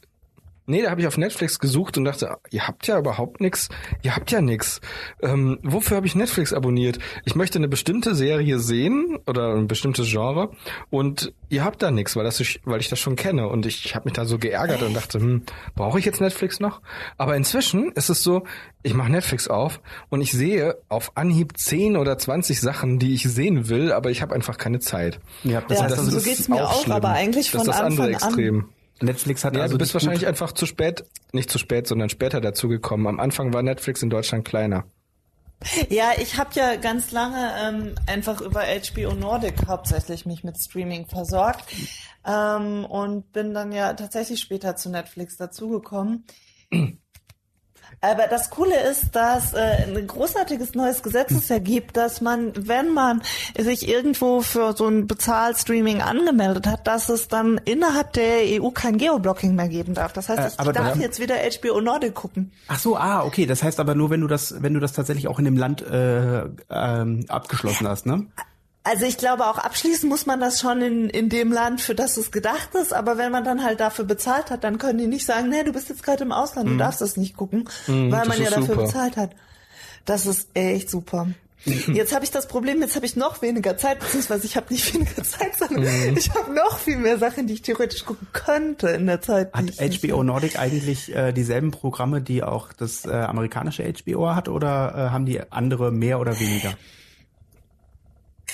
Nee, 0.69 0.81
da 0.81 0.89
habe 0.91 0.99
ich 0.99 1.07
auf 1.07 1.17
Netflix 1.17 1.59
gesucht 1.59 1.97
und 1.97 2.03
dachte, 2.03 2.35
ihr 2.51 2.67
habt 2.67 2.87
ja 2.87 2.99
überhaupt 2.99 3.39
nix, 3.39 3.69
ihr 4.03 4.13
habt 4.17 4.31
ja 4.31 4.41
nix. 4.41 4.81
Ähm, 5.21 5.59
wofür 5.63 5.95
habe 5.95 6.07
ich 6.07 6.13
Netflix 6.13 6.51
abonniert? 6.51 6.99
Ich 7.23 7.35
möchte 7.35 7.57
eine 7.57 7.69
bestimmte 7.69 8.13
Serie 8.15 8.59
sehen 8.59 9.17
oder 9.25 9.53
ein 9.55 9.67
bestimmtes 9.67 10.09
Genre 10.09 10.51
und 10.89 11.31
ihr 11.47 11.63
habt 11.63 11.81
da 11.81 11.89
nix, 11.89 12.17
weil 12.17 12.25
das 12.25 12.41
ich, 12.41 12.59
weil 12.65 12.81
ich 12.81 12.89
das 12.89 12.99
schon 12.99 13.15
kenne 13.15 13.47
und 13.47 13.65
ich 13.65 13.95
habe 13.95 14.05
mich 14.05 14.13
da 14.13 14.25
so 14.25 14.37
geärgert 14.37 14.83
und 14.83 14.93
dachte, 14.93 15.19
hm, 15.21 15.43
brauche 15.75 15.99
ich 15.99 16.05
jetzt 16.05 16.19
Netflix 16.19 16.59
noch? 16.59 16.81
Aber 17.17 17.37
inzwischen 17.37 17.93
ist 17.93 18.09
es 18.09 18.21
so, 18.21 18.43
ich 18.83 18.93
mache 18.93 19.09
Netflix 19.09 19.47
auf 19.47 19.79
und 20.09 20.19
ich 20.19 20.33
sehe 20.33 20.75
auf 20.89 21.13
Anhieb 21.15 21.57
10 21.57 21.95
oder 21.95 22.17
20 22.17 22.59
Sachen, 22.59 22.99
die 22.99 23.13
ich 23.13 23.23
sehen 23.23 23.69
will, 23.69 23.93
aber 23.93 24.11
ich 24.11 24.21
habe 24.21 24.35
einfach 24.35 24.57
keine 24.57 24.79
Zeit. 24.79 25.21
Ja, 25.45 25.61
das 25.61 25.77
Ja, 25.79 25.85
heißt, 25.85 25.95
so 25.95 26.01
das 26.03 26.11
so 26.11 26.17
ist 26.17 26.25
geht's 26.25 26.47
mir 26.49 26.67
auch, 26.67 26.83
schlimm. 26.83 26.95
aber 26.97 27.09
eigentlich 27.11 27.51
das 27.51 27.61
von 27.61 27.69
ist 27.69 27.77
das 27.77 27.81
andere 27.85 28.07
Anfang 28.15 28.33
an. 28.33 28.65
Netflix 29.01 29.43
hat 29.43 29.55
Ja, 29.55 29.61
also 29.61 29.75
du 29.75 29.79
bist 29.79 29.93
wahrscheinlich 29.93 30.27
einfach 30.27 30.51
zu 30.51 30.65
spät, 30.65 31.03
nicht 31.31 31.49
zu 31.49 31.57
spät, 31.57 31.87
sondern 31.87 32.09
später 32.09 32.41
dazugekommen. 32.41 33.07
Am 33.07 33.19
Anfang 33.19 33.53
war 33.53 33.63
Netflix 33.63 34.01
in 34.03 34.09
Deutschland 34.09 34.45
kleiner. 34.45 34.85
Ja, 35.89 36.11
ich 36.19 36.37
habe 36.37 36.51
ja 36.53 36.75
ganz 36.75 37.11
lange 37.11 37.51
ähm, 37.59 37.95
einfach 38.05 38.41
über 38.41 38.61
HBO 38.61 39.13
Nordic 39.13 39.67
hauptsächlich 39.67 40.25
mich 40.25 40.43
mit 40.43 40.57
Streaming 40.57 41.07
versorgt 41.07 41.65
ähm, 42.25 42.85
und 42.85 43.31
bin 43.31 43.53
dann 43.55 43.71
ja 43.71 43.93
tatsächlich 43.93 44.39
später 44.39 44.75
zu 44.75 44.89
Netflix 44.89 45.37
dazugekommen. 45.37 46.25
Aber 47.99 48.27
das 48.27 48.51
Coole 48.51 48.79
ist, 48.91 49.15
dass 49.15 49.53
äh, 49.53 49.57
ein 49.87 50.05
großartiges 50.05 50.75
neues 50.75 51.01
Gesetz 51.01 51.31
es 51.31 51.49
ja 51.49 51.57
gibt, 51.57 51.97
dass 51.97 52.21
man, 52.21 52.53
wenn 52.55 52.93
man 52.93 53.23
sich 53.57 53.87
irgendwo 53.87 54.41
für 54.41 54.75
so 54.77 54.85
ein 54.87 55.07
Bezahlstreaming 55.07 56.01
angemeldet 56.03 56.67
hat, 56.67 56.85
dass 56.85 57.09
es 57.09 57.27
dann 57.27 57.59
innerhalb 57.65 58.13
der 58.13 58.61
EU 58.61 58.69
kein 58.69 58.97
Geoblocking 58.99 59.55
mehr 59.55 59.67
geben 59.67 59.95
darf. 59.95 60.13
Das 60.13 60.29
heißt, 60.29 60.39
Äh, 60.39 60.47
ich 60.49 60.59
aber 60.59 60.73
darf 60.73 60.93
da- 60.93 60.99
jetzt 60.99 61.19
wieder 61.19 61.35
HBO 61.37 61.81
Nordic 61.81 62.13
gucken. 62.13 62.51
Ach 62.67 62.77
so, 62.79 62.97
ah, 62.97 63.23
okay. 63.23 63.47
Das 63.47 63.63
heißt 63.63 63.79
aber 63.79 63.95
nur, 63.95 64.11
wenn 64.11 64.21
du 64.21 64.27
das, 64.27 64.61
wenn 64.61 64.75
du 64.75 64.79
das 64.79 64.93
tatsächlich 64.93 65.27
auch 65.27 65.39
in 65.39 65.45
dem 65.45 65.57
Land 65.57 65.81
äh, 65.81 66.43
ähm, 66.69 67.25
abgeschlossen 67.29 67.87
hast, 67.87 68.05
ne? 68.05 68.27
Also 68.89 69.05
ich 69.05 69.17
glaube, 69.17 69.45
auch 69.47 69.57
abschließen 69.57 70.07
muss 70.07 70.25
man 70.25 70.39
das 70.39 70.61
schon 70.61 70.81
in, 70.81 71.09
in 71.09 71.29
dem 71.29 71.51
Land, 71.51 71.81
für 71.81 71.93
das 71.95 72.15
es 72.17 72.31
gedacht 72.31 72.69
ist. 72.75 72.93
Aber 72.93 73.17
wenn 73.17 73.31
man 73.31 73.43
dann 73.43 73.63
halt 73.63 73.79
dafür 73.79 74.05
bezahlt 74.05 74.49
hat, 74.51 74.63
dann 74.63 74.77
können 74.77 74.97
die 74.99 75.07
nicht 75.07 75.25
sagen, 75.25 75.49
nee, 75.49 75.63
du 75.63 75.73
bist 75.73 75.89
jetzt 75.89 76.03
gerade 76.03 76.23
im 76.23 76.31
Ausland, 76.31 76.69
du 76.69 76.77
darfst 76.77 77.01
das 77.01 77.17
nicht 77.17 77.35
gucken, 77.35 77.67
weil 77.87 77.95
Mhm. 77.95 78.11
das 78.11 78.27
man 78.27 78.41
ja 78.41 78.49
dafür 78.49 78.63
super. 78.75 78.81
bezahlt 78.83 79.17
hat. 79.17 79.31
Das 80.05 80.25
ist 80.25 80.49
echt 80.53 80.89
super. 80.89 81.27
Jetzt 81.65 82.13
habe 82.15 82.23
ich 82.23 82.31
das 82.31 82.47
Problem, 82.47 82.79
jetzt 82.81 82.95
habe 82.95 83.05
ich 83.05 83.17
noch 83.17 83.41
weniger 83.41 83.75
Zeit, 83.77 83.99
beziehungsweise 83.99 84.45
ich 84.45 84.55
habe 84.55 84.67
nicht 84.71 84.93
weniger 84.93 85.21
Zeit, 85.23 85.57
sondern 85.59 85.83
Mhm. 85.83 86.15
ich 86.15 86.29
habe 86.33 86.53
noch 86.53 86.77
viel 86.77 86.95
mehr 86.97 87.17
Sachen, 87.17 87.45
die 87.47 87.55
ich 87.55 87.61
theoretisch 87.63 88.05
gucken 88.05 88.27
könnte 88.31 88.87
in 88.89 89.05
der 89.05 89.19
Zeit. 89.19 89.51
die 89.53 89.71
Hat 89.73 90.01
HBO 90.01 90.23
Nordic 90.23 90.57
eigentlich 90.57 91.13
äh, 91.13 91.33
dieselben 91.33 91.71
Programme, 91.71 92.21
die 92.21 92.41
auch 92.43 92.71
das 92.71 93.05
äh, 93.05 93.09
amerikanische 93.11 93.83
HBO 93.83 94.33
hat, 94.33 94.47
oder 94.47 94.93
äh, 94.95 95.09
haben 95.11 95.25
die 95.25 95.41
andere 95.51 95.91
mehr 95.91 96.21
oder 96.21 96.39
weniger? 96.39 96.73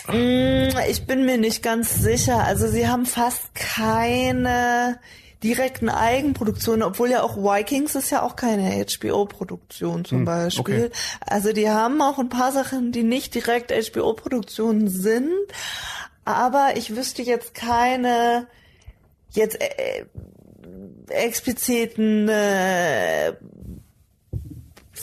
Mm, 0.07 0.69
Ich 0.89 1.05
bin 1.05 1.25
mir 1.25 1.37
nicht 1.37 1.63
ganz 1.63 1.95
sicher. 1.95 2.43
Also 2.43 2.67
sie 2.67 2.87
haben 2.87 3.05
fast 3.05 3.53
keine 3.55 4.99
direkten 5.43 5.89
Eigenproduktionen, 5.89 6.83
obwohl 6.83 7.09
ja 7.09 7.21
auch 7.21 7.35
Vikings 7.37 7.95
ist 7.95 8.09
ja 8.11 8.21
auch 8.21 8.35
keine 8.35 8.85
HBO-Produktion 8.85 10.05
zum 10.05 10.23
Beispiel. 10.25 10.85
okay. 10.85 10.89
Also 11.19 11.51
die 11.51 11.69
haben 11.69 12.01
auch 12.01 12.17
ein 12.17 12.29
paar 12.29 12.51
Sachen, 12.53 12.91
die 12.93 13.03
nicht 13.03 13.35
direkt 13.35 13.71
HBO-Produktionen 13.71 14.87
sind, 14.87 15.29
aber 16.23 16.73
ich 16.77 16.95
wüsste 16.95 17.21
jetzt 17.23 17.53
keine 17.53 18.47
jetzt 19.31 19.59
äh, 19.59 20.05
expliziten 21.09 22.29
äh, 22.29 23.33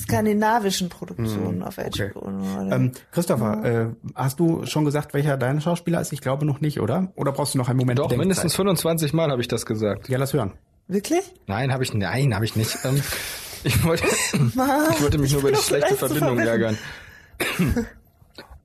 skandinavischen 0.02 0.88
Produktionen 0.88 1.62
auf 1.62 1.76
HBO. 1.76 2.18
oder? 2.20 2.76
Ähm, 2.76 2.92
Christopher, 3.12 3.64
äh, 3.64 3.86
hast 4.14 4.40
du 4.40 4.66
schon 4.66 4.84
gesagt, 4.84 5.14
welcher 5.14 5.36
dein 5.36 5.60
Schauspieler 5.60 6.00
ist? 6.00 6.12
Ich 6.12 6.20
glaube 6.20 6.44
noch 6.44 6.60
nicht, 6.60 6.80
oder? 6.80 7.12
Oder 7.16 7.32
brauchst 7.32 7.54
du 7.54 7.58
noch 7.58 7.68
einen 7.68 7.78
Moment 7.78 7.98
Doch, 7.98 8.04
Bedenkzeit? 8.04 8.18
mindestens 8.26 8.56
25 8.56 9.12
Mal 9.12 9.30
habe 9.30 9.40
ich 9.40 9.48
das 9.48 9.66
gesagt. 9.66 10.08
Ja, 10.08 10.18
lass 10.18 10.32
hören. 10.32 10.52
Wirklich? 10.88 11.22
Nein, 11.46 11.72
habe 11.72 11.82
ich 11.84 11.94
nein, 11.94 12.34
habe 12.34 12.44
ich 12.44 12.56
nicht. 12.56 12.76
Ähm, 12.84 13.00
ich 13.64 13.84
wollte 13.84 14.04
ich 14.06 15.02
wollte 15.02 15.18
mich 15.18 15.32
nur 15.32 15.40
über 15.40 15.52
die 15.52 15.58
schlechte 15.58 15.94
Verbindung 15.96 16.38
ärgern. 16.38 16.76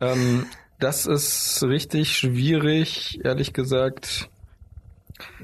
ähm, 0.01 0.45
das 0.79 1.05
ist 1.05 1.63
richtig 1.63 2.17
schwierig, 2.17 3.19
ehrlich 3.23 3.53
gesagt. 3.53 4.29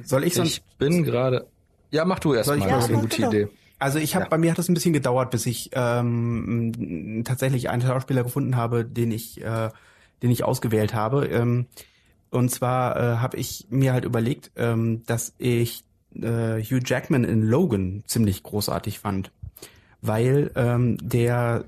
Soll 0.04 0.24
ich 0.26 0.34
sonst, 0.34 0.58
Ich 0.58 0.64
bin 0.78 1.04
gerade 1.04 1.48
Ja, 1.92 2.04
mach 2.06 2.20
du 2.20 2.34
erst 2.34 2.48
Soll 2.48 2.58
ich 2.58 2.64
mal. 2.66 2.72
mal 2.72 2.76
Das 2.78 2.86
ist 2.86 2.90
eine 2.92 2.98
machen? 2.98 3.10
gute. 3.10 3.26
Idee. 3.28 3.48
Also 3.82 3.98
ich 3.98 4.16
habe 4.16 4.26
Ja. 4.26 4.30
bei 4.30 4.38
mir 4.38 4.52
hat 4.52 4.60
es 4.60 4.70
ein 4.70 4.76
bisschen 4.76 4.94
gedauert, 4.94 5.32
bis 5.32 5.46
ich 5.46 5.72
ähm, 5.74 7.24
tatsächlich 7.26 7.70
einen 7.70 7.82
Schauspieler 7.82 8.24
gefunden 8.24 8.56
habe, 8.56 8.86
den 8.86 9.12
ich 9.12 9.42
äh, 9.44 9.70
den 10.22 10.30
ich 10.30 10.44
ausgewählt 10.44 10.94
habe. 10.94 11.26
Ähm, 11.26 11.66
und 12.30 12.50
zwar 12.50 12.96
äh, 12.96 13.18
habe 13.18 13.38
ich 13.38 13.68
mir 13.70 13.92
halt 13.94 14.06
überlegt, 14.06 14.52
ähm, 14.56 15.04
dass 15.06 15.34
ich 15.40 15.84
äh, 16.16 16.62
Hugh 16.62 16.82
Jackman 16.86 17.24
in 17.24 17.42
Logan 17.42 18.04
ziemlich 18.06 18.44
großartig 18.44 19.00
fand, 19.00 19.32
weil 20.02 20.52
ähm, 20.56 20.98
der 21.02 21.66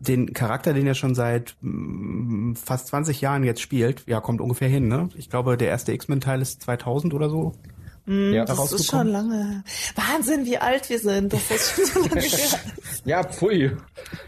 den 0.00 0.32
Charakter, 0.32 0.72
den 0.72 0.86
er 0.86 0.94
schon 0.94 1.14
seit 1.14 1.54
mm, 1.60 2.54
fast 2.54 2.88
20 2.88 3.20
Jahren 3.20 3.44
jetzt 3.44 3.60
spielt, 3.60 4.02
ja, 4.06 4.20
kommt 4.20 4.40
ungefähr 4.40 4.68
hin, 4.68 4.88
ne? 4.88 5.10
Ich 5.16 5.30
glaube, 5.30 5.56
der 5.56 5.68
erste 5.68 5.92
X-Men-Teil 5.92 6.42
ist 6.42 6.62
2000 6.62 7.14
oder 7.14 7.30
so. 7.30 7.52
Ja. 8.04 8.44
Das 8.44 8.72
ist 8.72 8.90
schon 8.90 9.06
lange. 9.08 9.62
Wahnsinn, 9.94 10.44
wie 10.44 10.58
alt 10.58 10.90
wir 10.90 10.98
sind. 10.98 11.32
Das 11.32 11.50
ist 11.50 11.76
schon 11.76 11.84
so 11.84 12.00
lange 12.08 12.20
her. 12.20 12.58
Ja, 13.04 13.22
pfui. 13.22 13.76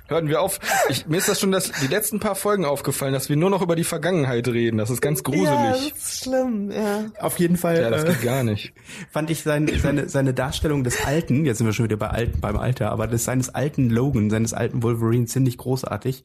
Hören 0.07 0.29
wir 0.29 0.41
auf. 0.41 0.61
Ich, 0.89 1.07
mir 1.07 1.17
ist 1.17 1.29
das 1.29 1.41
schon 1.41 1.51
das, 1.51 1.73
die 1.73 1.89
letzten 1.89 2.21
paar 2.21 2.37
Folgen 2.37 2.65
aufgefallen, 2.67 3.13
dass 3.13 3.29
wir 3.29 3.37
nur 3.37 3.51
noch 3.51 3.63
über 3.63 3.75
die 3.75 3.83
Vergangenheit 3.83 4.47
reden. 4.47 4.79
Das 4.79 4.91
ist 4.91 5.01
ganz 5.01 5.23
Ja, 5.27 5.33
das 5.33 5.81
gruselig. 5.81 5.95
ist 5.97 6.23
schlimm, 6.23 6.71
ja. 6.71 7.07
Auf 7.19 7.39
jeden 7.41 7.57
Fall 7.57 7.81
Ja, 7.81 7.91
das 7.91 8.05
äh, 8.05 8.09
geht 8.09 8.23
gar 8.23 8.45
nicht. 8.45 8.73
fand 9.11 9.31
ich 9.31 9.43
sein, 9.43 9.69
seine, 9.83 10.09
seine 10.09 10.35
Darstellung 10.35 10.85
des 10.85 11.05
alten, 11.05 11.45
jetzt 11.45 11.59
sind 11.59 11.67
wir 11.67 11.73
schon 11.73 11.87
wieder 11.87 11.97
bei 11.97 12.09
alten, 12.11 12.41
beim 12.41 12.57
Alter, 12.57 12.93
aber 12.93 13.09
des 13.09 13.25
seines 13.25 13.49
alten 13.55 13.91
Logan, 13.91 14.31
seines 14.31 14.55
alten 14.55 14.85
Wolverine 14.85 15.27
ziemlich 15.27 15.59
großartig. 15.59 16.25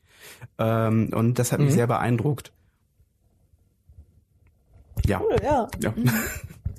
Ähm, 0.60 1.10
und 1.16 1.40
das 1.40 1.52
hat 1.52 1.60
mich 1.62 1.74
sehr 1.74 1.88
beeindruckt. 1.88 2.52
Ja. 5.06 5.20
Cool, 5.22 5.36
ja. 5.44 5.68
ja. 5.82 5.94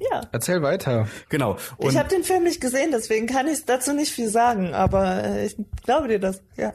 Ja. 0.01 0.23
Erzähl 0.33 0.63
weiter. 0.63 1.09
genau. 1.29 1.59
Und 1.77 1.91
ich 1.91 1.99
habe 1.99 2.09
den 2.09 2.25
Film 2.25 2.45
nicht 2.45 2.61
gesehen, 2.61 2.91
deswegen 2.91 3.27
kann 3.27 3.47
ich 3.47 3.67
dazu 3.67 3.93
nicht 3.93 4.13
viel 4.13 4.29
sagen, 4.29 4.73
aber 4.73 5.25
äh, 5.25 5.47
ich 5.47 5.57
glaube 5.85 6.09
dir 6.09 6.19
das, 6.19 6.43
ja. 6.57 6.73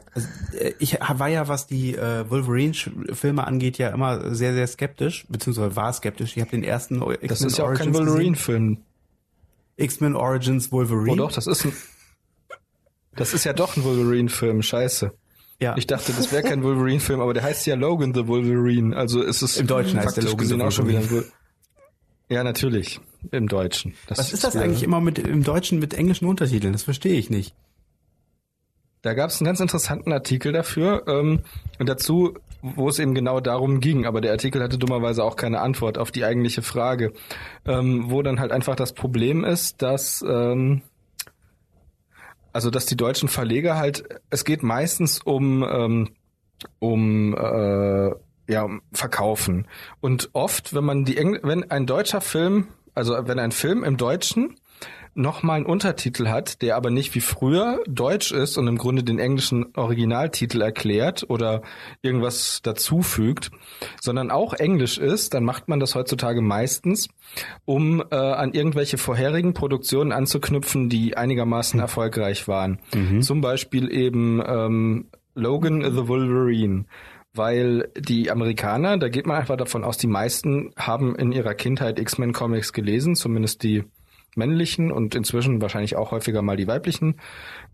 äh, 0.53 0.73
ich 0.77 0.99
war 0.99 1.27
ja, 1.27 1.47
was 1.47 1.65
die 1.65 1.95
äh, 1.95 2.29
Wolverine-Filme 2.29 3.45
angeht, 3.45 3.79
ja 3.79 3.89
immer 3.89 4.35
sehr, 4.35 4.53
sehr 4.53 4.67
skeptisch, 4.67 5.25
beziehungsweise 5.27 5.75
war 5.75 5.91
skeptisch. 5.93 6.37
Ich 6.37 6.41
habe 6.41 6.51
den 6.51 6.63
ersten 6.63 6.99
Das 6.99 7.17
X-Men 7.21 7.47
ist 7.47 7.57
ja 7.57 7.65
auch 7.65 7.73
kein 7.73 7.87
Origins 7.87 7.97
gesehen. 7.97 8.07
Wolverine-Film. 8.07 8.77
X-Men 9.77 10.15
Origins 10.15 10.71
Wolverine. 10.71 11.11
Oh 11.11 11.15
doch, 11.15 11.31
das 11.31 11.47
ist 11.47 11.65
ein, 11.65 11.73
das 13.15 13.33
ist 13.33 13.43
ja 13.43 13.53
doch 13.53 13.75
ein 13.75 13.83
Wolverine-Film. 13.83 14.61
Scheiße. 14.61 15.11
Ja. 15.59 15.75
Ich 15.77 15.87
dachte, 15.87 16.13
das 16.13 16.31
wäre 16.31 16.43
kein 16.43 16.63
Wolverine-Film, 16.63 17.21
aber 17.21 17.33
der 17.33 17.43
heißt 17.43 17.65
ja 17.65 17.75
Logan 17.75 18.13
the 18.13 18.27
Wolverine. 18.27 18.95
Also 18.95 19.21
ist 19.21 19.41
es 19.41 19.57
Im 19.57 19.67
Deutschen 19.67 19.99
heißt 19.99 20.17
der 20.17 20.25
Logan 20.25 20.39
the 20.39 20.43
gesehen 20.43 20.61
auch 20.61 20.71
schon 20.71 20.87
wieder 20.87 20.99
ein 20.99 21.09
Wolverine. 21.09 21.31
Ja, 22.29 22.43
natürlich. 22.43 22.99
Im 23.31 23.47
Deutschen. 23.47 23.93
was 24.07 24.33
ist 24.33 24.43
das 24.43 24.55
eigentlich 24.55 24.83
immer 24.83 25.01
mit 25.01 25.19
im 25.19 25.43
Deutschen 25.43 25.79
mit 25.79 25.93
englischen 25.93 26.25
Untertiteln? 26.25 26.73
Das 26.73 26.83
verstehe 26.83 27.17
ich 27.17 27.29
nicht. 27.29 27.55
Da 29.05 29.13
gab 29.13 29.29
es 29.29 29.39
einen 29.39 29.45
ganz 29.45 29.59
interessanten 29.59 30.11
Artikel 30.11 30.51
dafür 30.51 31.03
ähm, 31.07 31.41
und 31.77 31.87
dazu, 31.87 32.33
wo 32.63 32.89
es 32.89 32.97
eben 32.97 33.13
genau 33.13 33.39
darum 33.39 33.79
ging. 33.79 34.07
Aber 34.07 34.19
der 34.19 34.31
Artikel 34.31 34.63
hatte 34.63 34.79
dummerweise 34.79 35.23
auch 35.23 35.35
keine 35.35 35.61
Antwort 35.61 35.99
auf 35.99 36.11
die 36.11 36.25
eigentliche 36.25 36.63
Frage, 36.63 37.13
ähm, 37.67 38.05
wo 38.09 38.23
dann 38.23 38.39
halt 38.39 38.51
einfach 38.51 38.75
das 38.75 38.93
Problem 38.93 39.43
ist, 39.43 39.83
dass 39.83 40.25
ähm, 40.27 40.81
also 42.51 42.71
dass 42.71 42.87
die 42.87 42.97
deutschen 42.97 43.29
Verleger 43.29 43.75
halt, 43.75 44.05
es 44.31 44.43
geht 44.43 44.63
meistens 44.63 45.21
um 45.21 45.61
um, 45.61 46.09
um 46.79 47.35
äh, 47.35 48.11
ja 48.47 48.63
um 48.63 48.81
Verkaufen 48.91 49.67
und 50.01 50.29
oft, 50.33 50.73
wenn 50.73 50.83
man 50.83 51.05
die 51.05 51.17
Engl 51.17 51.41
wenn 51.43 51.69
ein 51.69 51.85
deutscher 51.85 52.21
Film, 52.21 52.69
also 52.95 53.15
wenn 53.27 53.39
ein 53.39 53.51
Film 53.51 53.83
im 53.83 53.97
Deutschen 53.97 54.55
nochmal 55.15 55.57
einen 55.57 55.65
Untertitel 55.65 56.27
hat, 56.27 56.61
der 56.61 56.75
aber 56.75 56.89
nicht 56.91 57.15
wie 57.15 57.21
früher 57.21 57.81
Deutsch 57.87 58.31
ist 58.33 58.57
und 58.57 58.67
im 58.67 58.77
Grunde 58.77 59.03
den 59.03 59.17
englischen 59.17 59.67
Originaltitel 59.75 60.61
erklärt 60.61 61.25
oder 61.29 61.61
irgendwas 62.01 62.61
dazufügt, 62.61 63.49
sondern 64.01 64.29
auch 64.29 64.53
Englisch 64.53 64.97
ist, 64.97 65.33
dann 65.33 65.45
macht 65.45 65.69
man 65.69 65.79
das 65.79 65.95
heutzutage 65.95 66.41
meistens, 66.41 67.07
um 67.63 68.03
äh, 68.11 68.15
an 68.15 68.53
irgendwelche 68.53 68.97
vorherigen 68.97 69.53
Produktionen 69.53 70.11
anzuknüpfen, 70.11 70.89
die 70.89 71.15
einigermaßen 71.15 71.79
erfolgreich 71.79 72.49
waren. 72.49 72.79
Zum 73.21 73.39
Beispiel 73.39 73.89
eben 73.91 74.43
ähm, 74.45 75.07
Logan 75.33 75.81
the 75.81 76.07
Wolverine. 76.07 76.85
Weil 77.35 77.89
die 77.97 78.31
Amerikaner, 78.31 78.97
da 78.97 79.09
geht 79.09 79.27
man 79.27 79.37
einfach 79.37 79.57
davon 79.57 79.83
aus, 79.83 79.97
die 79.97 80.07
meisten 80.07 80.71
haben 80.77 81.15
in 81.15 81.31
ihrer 81.31 81.53
Kindheit 81.53 81.99
X-Men 81.99 82.33
Comics 82.33 82.73
gelesen, 82.73 83.15
zumindest 83.15 83.63
die 83.63 83.83
männlichen 84.35 84.91
und 84.91 85.15
inzwischen 85.15 85.61
wahrscheinlich 85.61 85.95
auch 85.95 86.11
häufiger 86.11 86.41
mal 86.41 86.57
die 86.57 86.67
weiblichen 86.67 87.19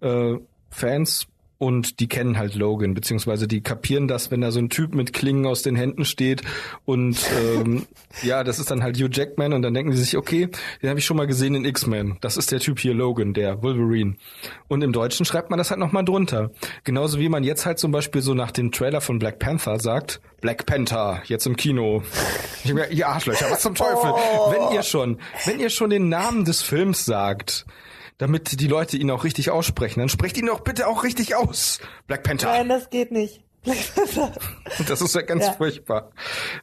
äh, 0.02 0.36
Fans 0.70 1.28
und 1.62 2.00
die 2.00 2.08
kennen 2.08 2.40
halt 2.40 2.56
Logan, 2.56 2.96
beziehungsweise 2.96 3.48
die 3.48 3.62
kapieren 3.62 4.08
das, 4.08 4.32
wenn 4.32 4.42
da 4.42 4.50
so 4.50 4.58
ein 4.58 4.72
Typ 4.72 4.96
mit 4.96 5.14
Klingen 5.14 5.46
aus 5.46 5.62
den 5.62 5.76
Händen 5.76 6.06
steht 6.06 6.42
und 6.86 7.20
ähm, 7.40 7.86
ja, 8.24 8.44
das 8.44 8.58
ist 8.58 8.72
dann 8.72 8.82
halt 8.82 8.98
Hugh 8.98 9.12
Jackman 9.12 9.54
und 9.54 9.62
dann 9.62 9.76
denken 9.76 9.92
sie 9.94 10.02
sich, 10.02 10.18
okay, 10.18 10.50
den 10.82 10.90
habe 10.90 10.98
ich 10.98 11.06
schon 11.06 11.18
mal 11.18 11.28
gesehen 11.28 11.54
in 11.54 11.64
X-Men. 11.64 12.18
Das 12.20 12.36
ist 12.36 12.52
der 12.52 12.62
Typ 12.62 12.80
hier, 12.80 12.96
Logan, 12.96 13.36
der 13.36 13.62
Wolverine. 13.62 14.16
Und 14.70 14.84
im 14.84 14.92
Deutschen 14.92 15.24
schreibt 15.24 15.52
man 15.52 15.60
das 15.60 15.70
halt 15.70 15.80
nochmal 15.80 16.04
drunter. 16.04 16.50
Genauso 16.84 17.20
wie 17.20 17.30
man 17.30 17.44
jetzt 17.44 17.68
halt 17.68 17.78
zum 17.78 17.92
Beispiel 17.92 18.24
so 18.24 18.34
nach 18.34 18.50
dem 18.50 18.72
Trailer 18.72 19.00
von 19.00 19.20
Black 19.20 19.38
Panther 19.38 19.80
sagt, 19.80 20.20
Black 20.42 20.66
Panther, 20.66 21.22
jetzt 21.26 21.46
im 21.46 21.58
Kino. 21.58 22.02
Ich 22.64 22.74
mir, 22.74 22.90
ihr 22.90 23.08
Arschlöcher, 23.08 23.52
was 23.52 23.62
zum 23.62 23.76
Teufel? 23.76 24.14
Wenn 24.50 24.76
ihr 24.76 24.82
schon, 24.82 25.20
wenn 25.46 25.60
ihr 25.60 25.70
schon 25.70 25.92
den 25.92 26.10
Namen 26.10 26.44
des 26.44 26.64
Films 26.64 27.06
sagt, 27.06 27.68
damit 28.22 28.60
die 28.62 28.68
Leute 28.68 28.98
ihn 28.98 29.10
auch 29.10 29.24
richtig 29.24 29.50
aussprechen, 29.50 30.00
dann 30.00 30.10
sprecht 30.10 30.38
ihn 30.38 30.46
doch 30.46 30.60
bitte 30.62 30.88
auch 30.88 31.04
richtig 31.04 31.36
aus. 31.36 31.80
Black 32.06 32.24
Panther. 32.24 32.50
Nein, 32.52 32.70
das 32.70 32.90
geht 32.92 33.12
nicht. 33.12 33.42
Das 34.88 35.02
ist 35.02 35.14
ja 35.16 35.22
ganz 35.22 35.46
Ja. 35.46 35.54
furchtbar. 35.54 36.12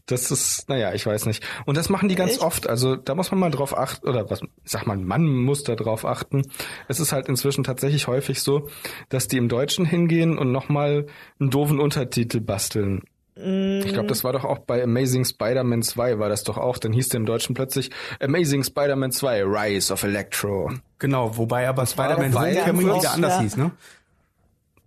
Das 0.06 0.30
ist, 0.30 0.68
naja, 0.68 0.92
ich 0.94 1.06
weiß 1.06 1.26
nicht. 1.26 1.44
Und 1.66 1.76
das 1.76 1.88
machen 1.88 2.09
die 2.09 2.14
ganz 2.16 2.32
Echt? 2.32 2.40
oft. 2.42 2.68
Also 2.68 2.96
da 2.96 3.14
muss 3.14 3.30
man 3.30 3.38
mal 3.40 3.50
drauf 3.50 3.76
achten, 3.76 4.09
oder 4.09 4.28
was, 4.30 4.40
sag 4.64 4.86
mal, 4.86 4.96
man 4.96 5.24
muss 5.26 5.62
da 5.62 5.74
drauf 5.76 6.04
achten. 6.04 6.42
Es 6.88 6.98
ist 7.00 7.12
halt 7.12 7.28
inzwischen 7.28 7.62
tatsächlich 7.64 8.06
häufig 8.09 8.40
so, 8.42 8.68
dass 9.11 9.28
die 9.28 9.36
im 9.36 9.48
Deutschen 9.48 9.84
hingehen 9.84 10.38
und 10.38 10.50
nochmal 10.52 11.06
einen 11.38 11.50
doofen 11.50 11.78
Untertitel 11.80 12.40
basteln. 12.40 13.02
Ich 13.41 13.93
glaube, 13.93 14.09
das 14.09 14.24
war 14.24 14.32
doch 14.32 14.45
auch 14.45 14.59
bei 14.59 14.82
Amazing 14.82 15.24
Spider-Man 15.24 15.82
2 15.82 16.18
war 16.18 16.28
das 16.28 16.43
doch 16.43 16.59
auch. 16.59 16.78
Dann 16.78 16.93
hieß 16.93 17.11
der 17.11 17.20
im 17.20 17.26
Deutschen 17.26 17.55
plötzlich 17.55 17.91
Amazing 18.20 18.64
Spider-Man 18.64 19.12
2, 19.12 19.45
Rise 19.45 19.93
of 19.93 20.03
Electro. 20.03 20.72
Genau, 20.99 21.36
wobei 21.36 21.68
aber 21.68 21.86
Spider-Man 21.86 22.34
Homecoming 22.34 22.86
wieder 22.86 22.97
oft, 22.97 23.14
anders 23.14 23.34
ja. 23.34 23.41
hieß, 23.41 23.57
ne? 23.57 23.70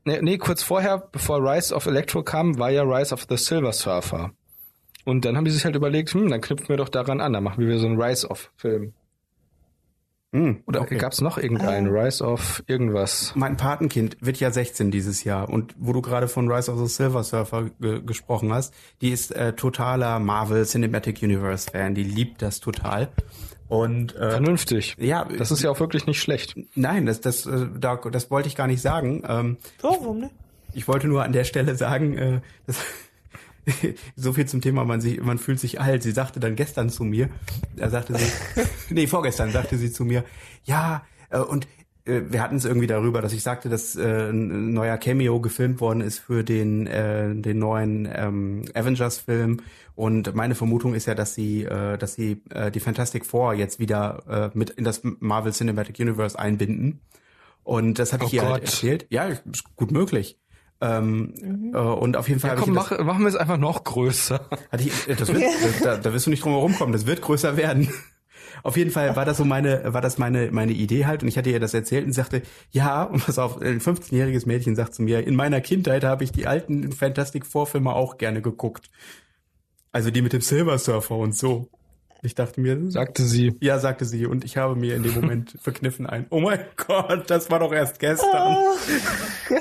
Nee, 0.04 0.20
nee, 0.22 0.38
kurz 0.38 0.64
vorher, 0.64 0.97
bevor 1.12 1.38
Rise 1.39 1.74
of 1.74 1.86
Electro 1.86 2.24
kam, 2.24 2.60
war 2.60 2.72
ja 2.72 2.84
Rise 2.84 3.14
of 3.14 3.26
the 3.30 3.38
Silver 3.38 3.72
Surfer. 3.72 4.32
Und 5.06 5.26
dann 5.26 5.38
haben 5.38 5.45
die 5.45 5.52
sich 5.52 5.64
halt 5.64 5.76
überlegt, 5.76 6.14
hm, 6.14 6.30
dann 6.30 6.41
knüpfen 6.41 6.70
wir 6.70 6.78
doch 6.78 6.89
daran 6.89 7.22
an, 7.22 7.34
dann 7.34 7.43
machen 7.43 7.66
wir 7.66 7.80
so 7.80 7.88
einen 7.88 8.02
Rise 8.02 8.28
of 8.28 8.52
Film. 8.58 8.93
Hm, 10.34 10.64
Oder 10.66 10.82
okay. 10.82 10.98
gab's 10.98 11.20
noch 11.20 11.38
irgendeinen 11.38 11.88
Rise 11.88 12.24
of 12.24 12.64
irgendwas? 12.68 13.34
Mein 13.36 13.58
Patenkind 13.58 14.16
wird 14.22 14.40
ja 14.40 14.50
16 14.50 14.90
dieses 14.90 15.26
Jahr 15.26 15.50
und 15.50 15.76
wo 15.78 15.92
du 15.92 16.02
gerade 16.02 16.30
von 16.30 16.50
Rise 16.50 16.72
of 16.72 16.80
the 16.80 16.88
Silver 16.88 17.24
Surfer 17.24 17.70
ge 17.82 18.02
gesprochen 18.02 18.54
hast, 18.54 18.74
die 19.02 19.10
ist 19.10 19.36
äh, 19.36 19.52
totaler 19.54 20.20
Marvel 20.20 20.66
Cinematic 20.66 21.22
Universe 21.22 21.70
Fan, 21.70 21.96
die 21.96 22.04
liebt 22.04 22.42
das 22.42 22.62
total. 22.62 23.10
Und 23.68 24.16
äh, 24.16 24.32
Vernünftig. 24.32 24.96
ja, 25.00 25.26
Das 25.26 25.52
ist 25.52 25.64
ja 25.64 25.70
auch 25.70 25.80
wirklich 25.82 26.06
nicht 26.06 26.22
schlecht. 26.22 26.56
nein, 26.76 27.06
das 27.06 27.20
das 27.20 27.46
äh, 27.46 27.68
da, 27.78 27.98
das 27.98 28.32
wollte 28.32 28.48
ich 28.48 28.56
gar 28.56 28.68
nicht 28.68 28.82
sagen. 28.82 29.24
Ähm, 29.28 29.58
Oh, 29.84 29.98
warum 30.00 30.20
nicht? 30.22 30.34
ich 30.74 30.88
wollte 30.88 31.10
nur 31.10 31.24
an 31.24 31.34
der 31.34 31.44
Stelle 31.44 31.76
sagen, 31.76 32.18
äh, 32.18 32.42
das, 32.68 32.78
so 34.16 34.34
viel 34.34 34.47
zum 34.47 34.62
Thema, 34.62 34.86
man 34.86 35.01
sich, 35.01 35.22
man 35.22 35.38
fühlt 35.38 35.59
sich 35.59 35.80
alt. 35.80 36.03
Sie 36.03 36.12
sagte 36.12 36.39
dann 36.39 36.55
gestern 36.55 36.89
zu 36.89 37.03
mir, 37.03 37.30
da 37.76 37.89
sagte 37.89 38.18
sie, 38.18 38.26
nee, 38.89 39.07
vorgestern 39.07 39.51
sagte 39.51 39.78
sie 39.78 39.91
zu 39.91 40.05
mir, 40.05 40.24
ja, 40.64 41.03
äh, 41.30 41.39
und 41.39 41.68
äh, 42.05 42.22
wir 42.30 42.41
hatten 42.41 42.55
es 42.55 42.66
irgendwie 42.66 42.88
darüber, 42.88 43.22
dass 43.22 43.34
ich 43.34 43.43
sagte, 43.43 43.70
dass 43.70 43.95
äh, 43.95 44.30
ein 44.30 44.74
neuer 44.74 44.97
Cameo 44.97 45.39
gefilmt 45.39 45.82
worden 45.82 46.01
ist 46.01 46.20
für 46.20 46.43
den 46.43 46.88
äh, 46.88 47.36
den 47.36 47.59
neuen 47.59 48.09
ähm, 48.14 48.66
Avengers-Film. 48.74 49.62
Und 49.95 50.34
meine 50.34 50.55
Vermutung 50.55 50.95
ist 50.95 51.05
ja, 51.05 51.16
dass 51.16 51.36
sie, 51.36 51.64
äh, 51.64 51.97
dass 51.97 52.16
sie 52.16 52.41
äh, 52.49 52.72
die 52.72 52.80
Fantastic 52.80 53.26
Four 53.26 53.53
jetzt 53.53 53.80
wieder 53.80 54.51
äh, 54.53 54.57
mit 54.57 54.72
in 54.72 54.84
das 54.84 55.01
Marvel 55.03 55.51
Cinematic 55.51 55.99
Universe 55.99 56.38
einbinden. 56.38 57.01
Und 57.64 57.99
das 57.99 58.14
hatte 58.14 58.24
Oh 58.24 58.28
ich 58.28 58.34
ihr 58.34 58.49
halt 58.49 58.64
erzählt. 58.64 59.05
Ja, 59.09 59.26
ist 59.26 59.76
gut 59.76 59.91
möglich. 59.91 60.39
Ähm, 60.82 61.72
äh, 61.74 61.78
und 61.78 62.18
auf 62.18 62.28
jeden 62.28 62.40
Fall 62.40 62.50
Ja, 62.50 62.56
habe 62.56 62.66
komm, 62.66 62.74
mach, 62.74 62.92
machen 63.04 63.22
wir 63.22 63.28
es 63.28 63.36
einfach 63.36 63.58
noch 63.58 63.84
größer. 63.84 64.48
das, 64.50 64.60
hatte 64.72 64.84
ich, 64.84 65.08
äh, 65.08 65.16
das 65.16 65.32
wird, 65.32 65.44
da, 65.84 65.98
da 65.98 66.14
wirst 66.14 66.26
du 66.26 66.32
nicht 66.32 66.44
drum 66.44 66.54
herum 66.54 66.76
kommen. 66.76 66.92
Das 66.92 67.06
wird 67.06 67.22
größer 67.22 67.56
werden. 67.56 67.88
Auf 68.64 68.78
jeden 68.78 68.92
Fall 68.92 69.16
war 69.16 69.26
das 69.26 69.38
so 69.38 69.46
meine, 69.46 69.94
war 69.94 70.02
das 70.02 70.18
meine, 70.18 70.52
meine 70.52 70.72
Idee 70.72 71.06
halt. 71.06 71.24
Und 71.24 71.30
ich 71.30 71.38
hatte 71.38 71.50
ihr 71.50 71.60
das 71.60 71.74
erzählt 71.74 72.06
und 72.06 72.14
sagte, 72.14 72.42
ja, 72.72 73.04
und 73.04 73.26
pass 73.26 73.40
auf, 73.40 73.60
ein 73.60 73.80
15-jähriges 73.80 74.46
Mädchen 74.46 74.76
sagt 74.76 74.94
zu 74.94 75.02
mir, 75.02 75.26
in 75.26 75.36
meiner 75.36 75.62
Kindheit 75.62 76.04
habe 76.04 76.24
ich 76.24 76.32
die 76.32 76.46
alten 76.46 76.92
Fantastic 76.92 77.46
Four 77.46 77.66
Filme 77.66 77.94
auch 77.94 78.18
gerne 78.18 78.42
geguckt. 78.42 78.92
Also 79.92 80.12
die 80.12 80.22
mit 80.22 80.34
dem 80.34 80.42
Silver 80.42 80.78
Surfer 80.78 81.16
und 81.16 81.36
so. 81.36 81.70
Ich 82.22 82.36
dachte 82.36 82.62
mir, 82.62 82.92
sagte 82.92 83.24
sie. 83.24 83.56
Ja, 83.62 83.80
sagte 83.80 84.06
sie. 84.06 84.28
Und 84.28 84.44
ich 84.44 84.58
habe 84.58 84.76
mir 84.76 84.96
in 84.96 85.02
dem 85.02 85.16
Moment 85.16 85.58
verkniffen 85.62 86.06
ein. 86.06 86.28
Oh 86.30 86.40
mein 86.40 86.60
Gott, 86.76 87.30
das 87.30 87.50
war 87.50 87.60
doch 87.60 87.72
erst 87.74 88.00
gestern. 88.00 88.58
Oh. 88.58 89.56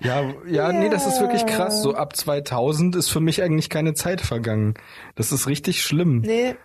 Ja, 0.00 0.22
ja, 0.46 0.70
yeah. 0.70 0.72
nee, 0.72 0.88
das 0.88 1.06
ist 1.06 1.20
wirklich 1.20 1.46
krass. 1.46 1.80
So 1.80 1.94
ab 1.94 2.16
2000 2.16 2.96
ist 2.96 3.08
für 3.08 3.20
mich 3.20 3.40
eigentlich 3.40 3.70
keine 3.70 3.94
Zeit 3.94 4.20
vergangen. 4.20 4.74
Das 5.14 5.30
ist 5.30 5.46
richtig 5.46 5.82
schlimm. 5.82 6.22
Nee. 6.22 6.56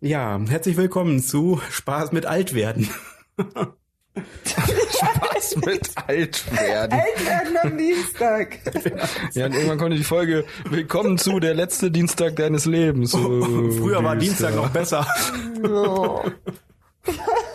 Ja, 0.00 0.40
herzlich 0.48 0.78
willkommen 0.78 1.20
zu 1.20 1.60
Spaß 1.70 2.12
mit 2.12 2.24
Altwerden. 2.24 2.88
Spaß 4.16 5.56
mit 5.56 5.90
Altwerden. 6.06 6.98
Altwerden 6.98 7.56
am 7.62 7.76
Dienstag. 7.76 8.58
Ja, 9.34 9.44
und 9.46 9.52
irgendwann 9.52 9.78
konnte 9.78 9.96
die 9.98 10.04
Folge 10.04 10.46
Willkommen 10.70 11.18
zu 11.18 11.38
der 11.40 11.54
letzte 11.54 11.90
Dienstag 11.90 12.36
deines 12.36 12.64
Lebens. 12.64 13.14
Oh, 13.14 13.70
Früher 13.70 14.02
war 14.02 14.16
Dienstag 14.16 14.54
noch 14.54 14.70
besser. 14.70 15.06
Oh. 15.62 16.24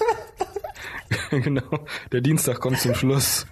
genau, 1.29 1.85
der 2.11 2.21
Dienstag 2.21 2.59
kommt 2.59 2.79
zum 2.79 2.95
Schluss. 2.95 3.45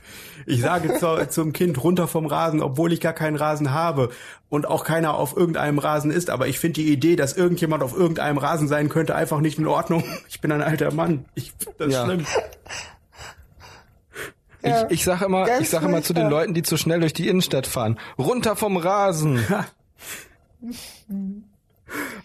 Ich 0.45 0.61
sage 0.61 0.97
zu, 0.99 1.27
zum 1.29 1.53
Kind 1.53 1.83
runter 1.83 2.07
vom 2.07 2.25
Rasen, 2.25 2.61
obwohl 2.61 2.91
ich 2.91 2.99
gar 2.99 3.13
keinen 3.13 3.35
Rasen 3.35 3.71
habe 3.71 4.09
und 4.49 4.67
auch 4.67 4.83
keiner 4.83 5.15
auf 5.15 5.37
irgendeinem 5.37 5.79
Rasen 5.79 6.11
ist. 6.11 6.29
Aber 6.29 6.47
ich 6.47 6.59
finde 6.59 6.81
die 6.81 6.91
Idee, 6.91 7.15
dass 7.15 7.33
irgendjemand 7.33 7.83
auf 7.83 7.95
irgendeinem 7.95 8.37
Rasen 8.37 8.67
sein 8.67 8.89
könnte, 8.89 9.15
einfach 9.15 9.39
nicht 9.39 9.57
in 9.59 9.67
Ordnung. 9.67 10.03
Ich 10.29 10.41
bin 10.41 10.51
ein 10.51 10.61
alter 10.61 10.93
Mann. 10.93 11.25
Ich, 11.35 11.53
das 11.77 11.87
ist 11.87 11.93
ja. 11.93 12.05
schlimm. 12.05 12.25
Ich, 14.61 14.73
ich 14.89 15.03
sage 15.03 15.25
immer, 15.25 15.59
ich 15.59 15.69
sage 15.69 15.85
immer 15.85 16.01
zu 16.01 16.13
den 16.13 16.29
Leuten, 16.29 16.53
die 16.53 16.63
zu 16.63 16.75
schnell 16.75 17.01
durch 17.01 17.13
die 17.13 17.27
Innenstadt 17.27 17.67
fahren, 17.67 17.99
runter 18.17 18.55
vom 18.55 18.77
Rasen. 18.77 19.45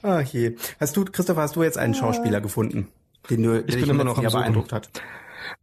Ach 0.02 0.22
je. 0.22 0.56
Hast 0.80 0.96
du, 0.96 1.04
Christopher, 1.04 1.42
hast 1.42 1.56
du 1.56 1.62
jetzt 1.62 1.78
einen 1.78 1.94
Schauspieler 1.94 2.40
gefunden, 2.40 2.88
den 3.30 3.42
du, 3.42 3.64
ich 3.66 3.78
bin 3.78 3.90
immer 3.90 4.04
noch 4.04 4.18
am 4.18 4.24
beeindruckt 4.24 4.72
hat? 4.72 4.90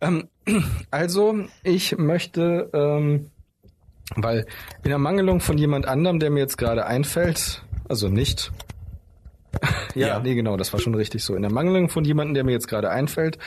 Ähm, 0.01 0.29
also, 0.91 1.45
ich 1.63 1.97
möchte, 1.97 2.69
ähm, 2.73 3.31
weil 4.15 4.45
in 4.83 4.91
Ermangelung 4.91 5.39
von 5.39 5.57
jemand 5.57 5.87
anderem, 5.87 6.19
der 6.19 6.29
mir 6.29 6.39
jetzt 6.39 6.57
gerade 6.57 6.85
einfällt, 6.85 7.63
also 7.89 8.09
nicht. 8.09 8.51
ja, 9.95 10.07
ja, 10.07 10.19
nee, 10.19 10.35
genau, 10.35 10.57
das 10.57 10.73
war 10.73 10.79
schon 10.79 10.95
richtig 10.95 11.23
so. 11.23 11.35
In 11.35 11.43
Ermangelung 11.43 11.89
von 11.89 12.03
jemandem, 12.03 12.33
der 12.33 12.43
mir 12.43 12.51
jetzt 12.51 12.67
gerade 12.67 12.89
einfällt, 12.89 13.37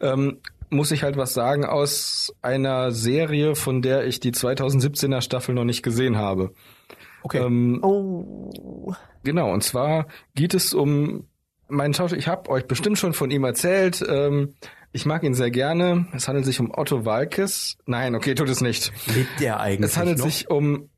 ähm, 0.00 0.38
muss 0.70 0.90
ich 0.90 1.02
halt 1.02 1.16
was 1.16 1.34
sagen 1.34 1.64
aus 1.64 2.34
einer 2.42 2.92
Serie, 2.92 3.54
von 3.54 3.82
der 3.82 4.06
ich 4.06 4.20
die 4.20 4.32
2017er 4.32 5.22
Staffel 5.22 5.54
noch 5.54 5.64
nicht 5.64 5.82
gesehen 5.82 6.16
habe. 6.16 6.52
Okay. 7.22 7.38
Ähm, 7.38 7.80
oh. 7.82 8.94
Genau, 9.24 9.52
und 9.52 9.62
zwar 9.62 10.06
geht 10.34 10.54
es 10.54 10.74
um 10.74 11.26
meinen 11.68 11.94
Schauspieler. 11.94 12.18
Ich 12.18 12.28
habe 12.28 12.50
euch 12.50 12.66
bestimmt 12.66 12.98
schon 12.98 13.12
von 13.12 13.30
ihm 13.30 13.44
erzählt. 13.44 14.04
Ähm, 14.08 14.54
ich 14.92 15.06
mag 15.06 15.22
ihn 15.22 15.34
sehr 15.34 15.50
gerne. 15.50 16.06
Es 16.14 16.28
handelt 16.28 16.46
sich 16.46 16.60
um 16.60 16.72
Otto 16.74 17.04
Walkes. 17.04 17.76
Nein, 17.86 18.14
okay, 18.14 18.34
tut 18.34 18.48
es 18.48 18.60
nicht. 18.60 18.92
Lebt 19.14 19.40
der 19.40 19.60
eigentlich 19.60 19.90
Es 19.90 19.96
handelt 19.96 20.18
noch? 20.18 20.24
sich 20.24 20.50
um 20.50 20.88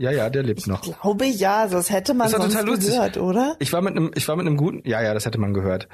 ja, 0.00 0.10
ja, 0.10 0.30
der 0.30 0.42
lebt 0.42 0.66
noch. 0.66 0.82
Ich 0.86 0.98
glaube 0.98 1.26
ja, 1.26 1.68
das 1.68 1.90
hätte 1.90 2.14
man 2.14 2.30
das 2.30 2.40
sonst 2.40 2.54
total 2.54 2.66
lustig. 2.66 2.88
gehört, 2.88 3.16
oder? 3.18 3.56
Ich 3.58 3.70
war 3.74 3.82
mit 3.82 3.94
einem, 3.94 4.10
ich 4.14 4.26
war 4.28 4.36
mit 4.36 4.46
einem 4.46 4.56
guten, 4.56 4.80
ja, 4.88 5.02
ja, 5.02 5.12
das 5.12 5.26
hätte 5.26 5.36
man 5.36 5.52
gehört. 5.52 5.88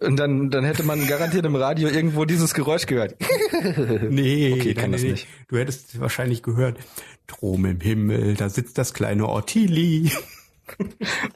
Und 0.00 0.16
dann, 0.16 0.48
dann 0.48 0.64
hätte 0.64 0.82
man 0.82 1.06
garantiert 1.06 1.44
im 1.44 1.54
Radio 1.54 1.90
irgendwo 1.90 2.24
dieses 2.24 2.54
Geräusch 2.54 2.86
gehört. 2.86 3.16
nee, 4.08 4.54
okay, 4.54 4.72
kann 4.72 4.90
nee, 4.90 4.96
das 4.96 5.02
nee. 5.02 5.10
nicht. 5.10 5.28
Du 5.48 5.58
hättest 5.58 6.00
wahrscheinlich 6.00 6.42
gehört. 6.42 6.78
Drom 7.26 7.66
im 7.66 7.80
Himmel, 7.80 8.34
da 8.34 8.48
sitzt 8.48 8.78
das 8.78 8.94
kleine 8.94 9.28
Ortili. 9.28 10.10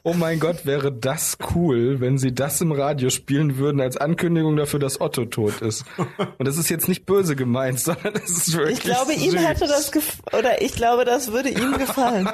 Oh 0.03 0.13
mein 0.13 0.39
Gott, 0.39 0.65
wäre 0.65 0.91
das 0.91 1.37
cool, 1.55 1.99
wenn 1.99 2.17
sie 2.17 2.33
das 2.33 2.61
im 2.61 2.71
Radio 2.71 3.09
spielen 3.09 3.57
würden 3.57 3.79
als 3.81 3.95
Ankündigung 3.97 4.55
dafür, 4.55 4.79
dass 4.79 4.99
Otto 4.99 5.25
tot 5.25 5.61
ist. 5.61 5.85
Und 6.37 6.47
das 6.47 6.57
ist 6.57 6.69
jetzt 6.69 6.87
nicht 6.87 7.05
böse 7.05 7.35
gemeint, 7.35 7.79
sondern 7.79 8.13
es 8.15 8.31
ist 8.47 8.53
wirklich 8.57 8.79
Ich 8.79 8.83
glaube, 8.83 9.13
süß. 9.13 9.23
ihm 9.25 9.35
hätte 9.37 9.67
das 9.67 9.91
gef 9.91 10.19
oder 10.37 10.61
ich 10.61 10.73
glaube, 10.73 11.05
das 11.05 11.31
würde 11.31 11.49
ihm 11.49 11.77
gefallen. 11.77 12.27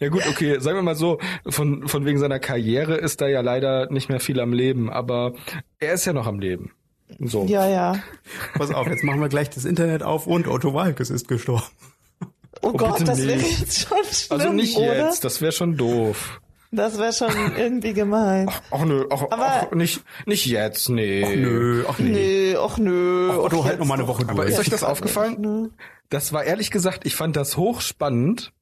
Ja 0.00 0.08
gut, 0.08 0.26
okay, 0.28 0.58
sagen 0.60 0.76
wir 0.78 0.82
mal 0.82 0.94
so, 0.96 1.18
von, 1.48 1.86
von 1.88 2.04
wegen 2.04 2.18
seiner 2.18 2.38
Karriere 2.38 2.96
ist 2.96 3.20
da 3.20 3.28
ja 3.28 3.40
leider 3.40 3.90
nicht 3.90 4.08
mehr 4.08 4.20
viel 4.20 4.40
am 4.40 4.52
Leben, 4.52 4.90
aber 4.90 5.32
er 5.78 5.94
ist 5.94 6.04
ja 6.04 6.12
noch 6.12 6.26
am 6.26 6.38
Leben. 6.40 6.72
So. 7.20 7.44
Ja, 7.46 7.68
ja. 7.68 7.96
Pass 8.54 8.72
auf, 8.72 8.86
jetzt 8.86 9.04
machen 9.04 9.20
wir 9.20 9.28
gleich 9.28 9.50
das 9.50 9.64
Internet 9.64 10.02
auf 10.02 10.26
und 10.26 10.48
Otto 10.48 10.72
Walkes 10.72 11.10
ist 11.10 11.28
gestorben. 11.28 11.64
Oh, 12.62 12.68
oh 12.68 12.72
Gott, 12.72 13.06
das 13.06 13.18
wäre 13.26 13.40
jetzt 13.40 13.88
schon 13.88 13.98
schlimm, 14.10 14.40
Also 14.40 14.52
nicht 14.52 14.76
oder? 14.76 15.08
jetzt, 15.08 15.24
das 15.24 15.40
wäre 15.40 15.52
schon 15.52 15.76
doof. 15.76 16.40
Das 16.74 16.98
wäre 16.98 17.12
schon 17.12 17.30
irgendwie 17.56 17.92
gemein. 17.92 18.46
Ach, 18.48 18.62
ach 18.70 18.84
nö, 18.84 19.04
ach, 19.10 19.22
Aber 19.30 19.46
ach, 19.46 19.70
nicht, 19.72 20.02
nicht 20.24 20.46
jetzt, 20.46 20.88
nee. 20.88 21.22
Ach 21.26 21.34
nö, 21.36 21.84
ach 21.86 21.98
nee. 21.98 22.08
Nee, 22.10 22.56
ach 22.56 22.78
nö. 22.78 23.28
Ach, 23.32 23.38
Otto, 23.38 23.64
halt 23.64 23.78
noch 23.78 23.86
mal 23.86 23.94
eine 23.94 24.08
Woche 24.08 24.22
durch. 24.24 24.30
Aber 24.30 24.46
ist 24.46 24.58
euch 24.58 24.70
das 24.70 24.82
aufgefallen? 24.82 25.72
Das 26.08 26.32
war 26.32 26.44
ehrlich 26.44 26.70
gesagt, 26.70 27.04
ich 27.04 27.14
fand 27.14 27.36
das 27.36 27.56
hochspannend. 27.58 28.52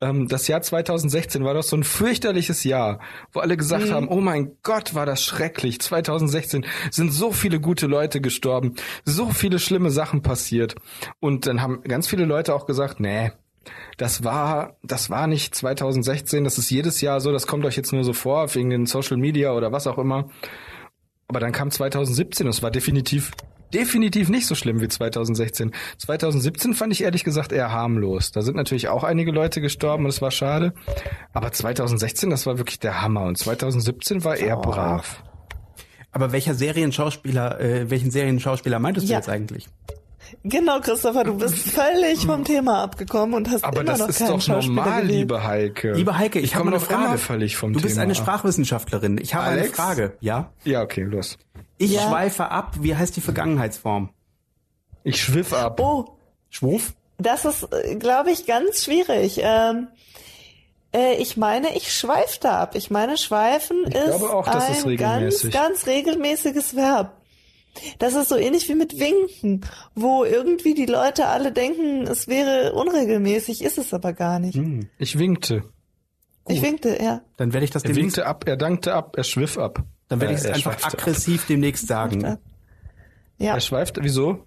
Ähm, 0.00 0.28
das 0.28 0.48
Jahr 0.48 0.62
2016 0.62 1.44
war 1.44 1.54
doch 1.54 1.62
so 1.62 1.76
ein 1.76 1.84
fürchterliches 1.84 2.64
Jahr, 2.64 3.00
wo 3.32 3.40
alle 3.40 3.56
gesagt 3.56 3.86
mhm. 3.86 3.92
haben, 3.92 4.08
oh 4.08 4.20
mein 4.20 4.56
Gott, 4.62 4.94
war 4.94 5.06
das 5.06 5.22
schrecklich. 5.22 5.80
2016 5.80 6.66
sind 6.90 7.12
so 7.12 7.32
viele 7.32 7.60
gute 7.60 7.86
Leute 7.86 8.20
gestorben, 8.20 8.74
so 9.04 9.30
viele 9.30 9.58
schlimme 9.58 9.90
Sachen 9.90 10.22
passiert. 10.22 10.74
Und 11.20 11.46
dann 11.46 11.60
haben 11.60 11.82
ganz 11.82 12.06
viele 12.06 12.24
Leute 12.24 12.54
auch 12.54 12.66
gesagt, 12.66 13.00
nee, 13.00 13.32
das 13.98 14.24
war, 14.24 14.76
das 14.82 15.10
war 15.10 15.26
nicht 15.26 15.54
2016, 15.54 16.44
das 16.44 16.56
ist 16.56 16.70
jedes 16.70 17.00
Jahr 17.02 17.20
so, 17.20 17.32
das 17.32 17.46
kommt 17.46 17.64
euch 17.64 17.76
jetzt 17.76 17.92
nur 17.92 18.04
so 18.04 18.14
vor, 18.14 18.54
wegen 18.54 18.70
den 18.70 18.86
Social 18.86 19.18
Media 19.18 19.52
oder 19.52 19.72
was 19.72 19.86
auch 19.86 19.98
immer. 19.98 20.30
Aber 21.28 21.40
dann 21.40 21.52
kam 21.52 21.70
2017 21.70 22.46
und 22.46 22.50
es 22.50 22.62
war 22.62 22.70
definitiv 22.70 23.32
definitiv 23.74 24.28
nicht 24.28 24.46
so 24.46 24.54
schlimm 24.54 24.80
wie 24.80 24.88
2016. 24.88 25.72
2017 25.98 26.74
fand 26.74 26.92
ich 26.92 27.02
ehrlich 27.02 27.24
gesagt 27.24 27.52
eher 27.52 27.72
harmlos. 27.72 28.32
Da 28.32 28.42
sind 28.42 28.56
natürlich 28.56 28.88
auch 28.88 29.04
einige 29.04 29.30
Leute 29.30 29.60
gestorben 29.60 30.04
und 30.04 30.10
es 30.10 30.22
war 30.22 30.30
schade. 30.30 30.72
Aber 31.32 31.52
2016, 31.52 32.30
das 32.30 32.46
war 32.46 32.58
wirklich 32.58 32.78
der 32.78 33.02
Hammer. 33.02 33.24
Und 33.24 33.38
2017 33.38 34.24
war 34.24 34.36
eher 34.36 34.58
oh. 34.58 34.62
brav. 34.62 35.22
Aber 36.12 36.32
welcher 36.32 36.54
Serienschauspieler, 36.54 37.60
äh, 37.60 37.90
welchen 37.90 38.10
Serienschauspieler 38.10 38.78
meintest 38.78 39.08
du 39.08 39.12
jetzt 39.12 39.28
eigentlich? 39.28 39.68
Genau, 40.42 40.80
Christopher, 40.80 41.24
du 41.24 41.34
bist 41.36 41.56
völlig 41.70 42.24
vom 42.24 42.44
Thema 42.44 42.82
abgekommen 42.82 43.34
und 43.34 43.50
hast 43.50 43.62
Aber 43.62 43.82
immer 43.82 43.92
noch 43.92 43.98
keinen 43.98 44.02
Aber 44.02 44.12
das 44.12 44.20
ist 44.20 44.48
doch 44.48 44.62
normal, 44.62 45.04
liebe 45.04 45.44
Heike. 45.44 45.92
Liebe 45.92 46.16
Heike, 46.16 46.38
ich, 46.38 46.46
ich 46.46 46.54
habe 46.54 46.64
komme 46.70 46.76
eine 46.76 46.80
Frage. 46.84 47.18
völlig 47.18 47.56
vom 47.56 47.72
du 47.74 47.78
Thema. 47.80 47.88
bist 47.88 47.98
eine 47.98 48.14
Sprachwissenschaftlerin. 48.14 49.18
Ich 49.18 49.34
habe 49.34 49.44
Alex? 49.44 49.66
eine 49.66 49.74
Frage. 49.74 50.16
Ja? 50.20 50.52
Ja, 50.64 50.82
okay, 50.82 51.02
los. 51.02 51.36
Ich 51.76 51.92
Ja. 51.92 52.08
schweife 52.08 52.50
ab. 52.50 52.76
Wie 52.80 52.96
heißt 52.96 53.16
die 53.16 53.20
Vergangenheitsform? 53.20 54.10
Ich 55.04 55.22
schwiff 55.22 55.52
ab. 55.52 55.78
Oh, 55.80 56.16
Schwurf? 56.48 56.94
das 57.18 57.44
ist, 57.44 57.68
glaube 57.98 58.30
ich, 58.30 58.46
ganz 58.46 58.84
schwierig. 58.84 59.40
Ähm, 59.42 59.88
äh, 60.94 61.16
ich 61.16 61.36
meine, 61.36 61.76
ich 61.76 61.92
schweifte 61.94 62.50
ab. 62.50 62.74
Ich 62.74 62.90
meine, 62.90 63.18
schweifen 63.18 63.84
Ich 63.88 63.94
ist 63.94 64.22
auch, 64.22 64.46
ein 64.46 64.96
ganz, 64.96 65.50
ganz 65.50 65.86
regelmäßiges 65.86 66.74
Verb. 66.76 67.19
Das 67.98 68.14
ist 68.14 68.28
so 68.28 68.36
ähnlich 68.36 68.68
wie 68.68 68.74
mit 68.74 68.98
Winken, 68.98 69.60
wo 69.94 70.24
irgendwie 70.24 70.74
die 70.74 70.86
Leute 70.86 71.26
alle 71.26 71.52
denken, 71.52 72.02
es 72.06 72.26
wäre 72.28 72.72
unregelmäßig, 72.72 73.62
ist 73.62 73.78
es 73.78 73.94
aber 73.94 74.12
gar 74.12 74.38
nicht. 74.38 74.56
Hm. 74.56 74.88
Ich 74.98 75.18
winkte. 75.18 75.62
Ich 76.48 76.62
winkte, 76.62 76.98
ja. 77.00 77.22
Dann 77.36 77.52
werde 77.52 77.64
ich 77.64 77.70
das 77.70 77.84
Er 77.84 77.88
demnächst, 77.88 78.16
winkte 78.16 78.26
ab, 78.26 78.44
er 78.48 78.56
dankte 78.56 78.94
ab, 78.94 79.14
er 79.16 79.24
schwiff 79.24 79.56
ab. 79.56 79.84
dann 80.08 80.20
werde 80.20 80.34
Äh, 80.34 80.36
ich 80.36 80.40
es 80.40 80.46
er 80.46 80.54
einfach 80.56 80.72
schweifte 80.80 80.86
ab. 80.86 80.94
aggressiv 81.06 81.46
demnächst 81.46 81.86
sagen. 81.86 82.38
Ja, 83.38 83.54
Er 83.54 83.60
schweift, 83.60 83.98
wieso? 84.02 84.46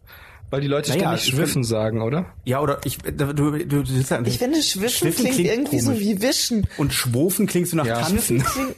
Weil 0.49 0.61
die 0.61 0.67
Leute 0.67 0.89
Naja, 0.91 1.17
ständig 1.17 1.23
schwiffen 1.25 1.63
sagen, 1.63 2.01
oder? 2.01 2.27
Ja, 2.43 2.59
oder 2.61 2.79
ich, 2.83 2.97
du, 2.99 3.11
du, 3.33 3.33
du, 3.33 3.83
du 3.83 3.83
ja, 3.83 4.21
ich 4.23 4.37
finde, 4.37 4.61
Schwiffen, 4.61 4.89
Schwiffen 4.89 5.21
klingt, 5.23 5.35
klingt 5.35 5.49
irgendwie 5.49 5.79
so 5.79 5.91
komisch. 5.91 6.05
wie 6.05 6.21
Wischen. 6.21 6.67
und 6.77 6.93
Schwofen 6.93 7.47
klingt 7.47 7.69
so 7.69 7.77
nach 7.77 7.85
Ja. 7.87 8.01
Tanzen. 8.01 8.43
Klingt, 8.43 8.75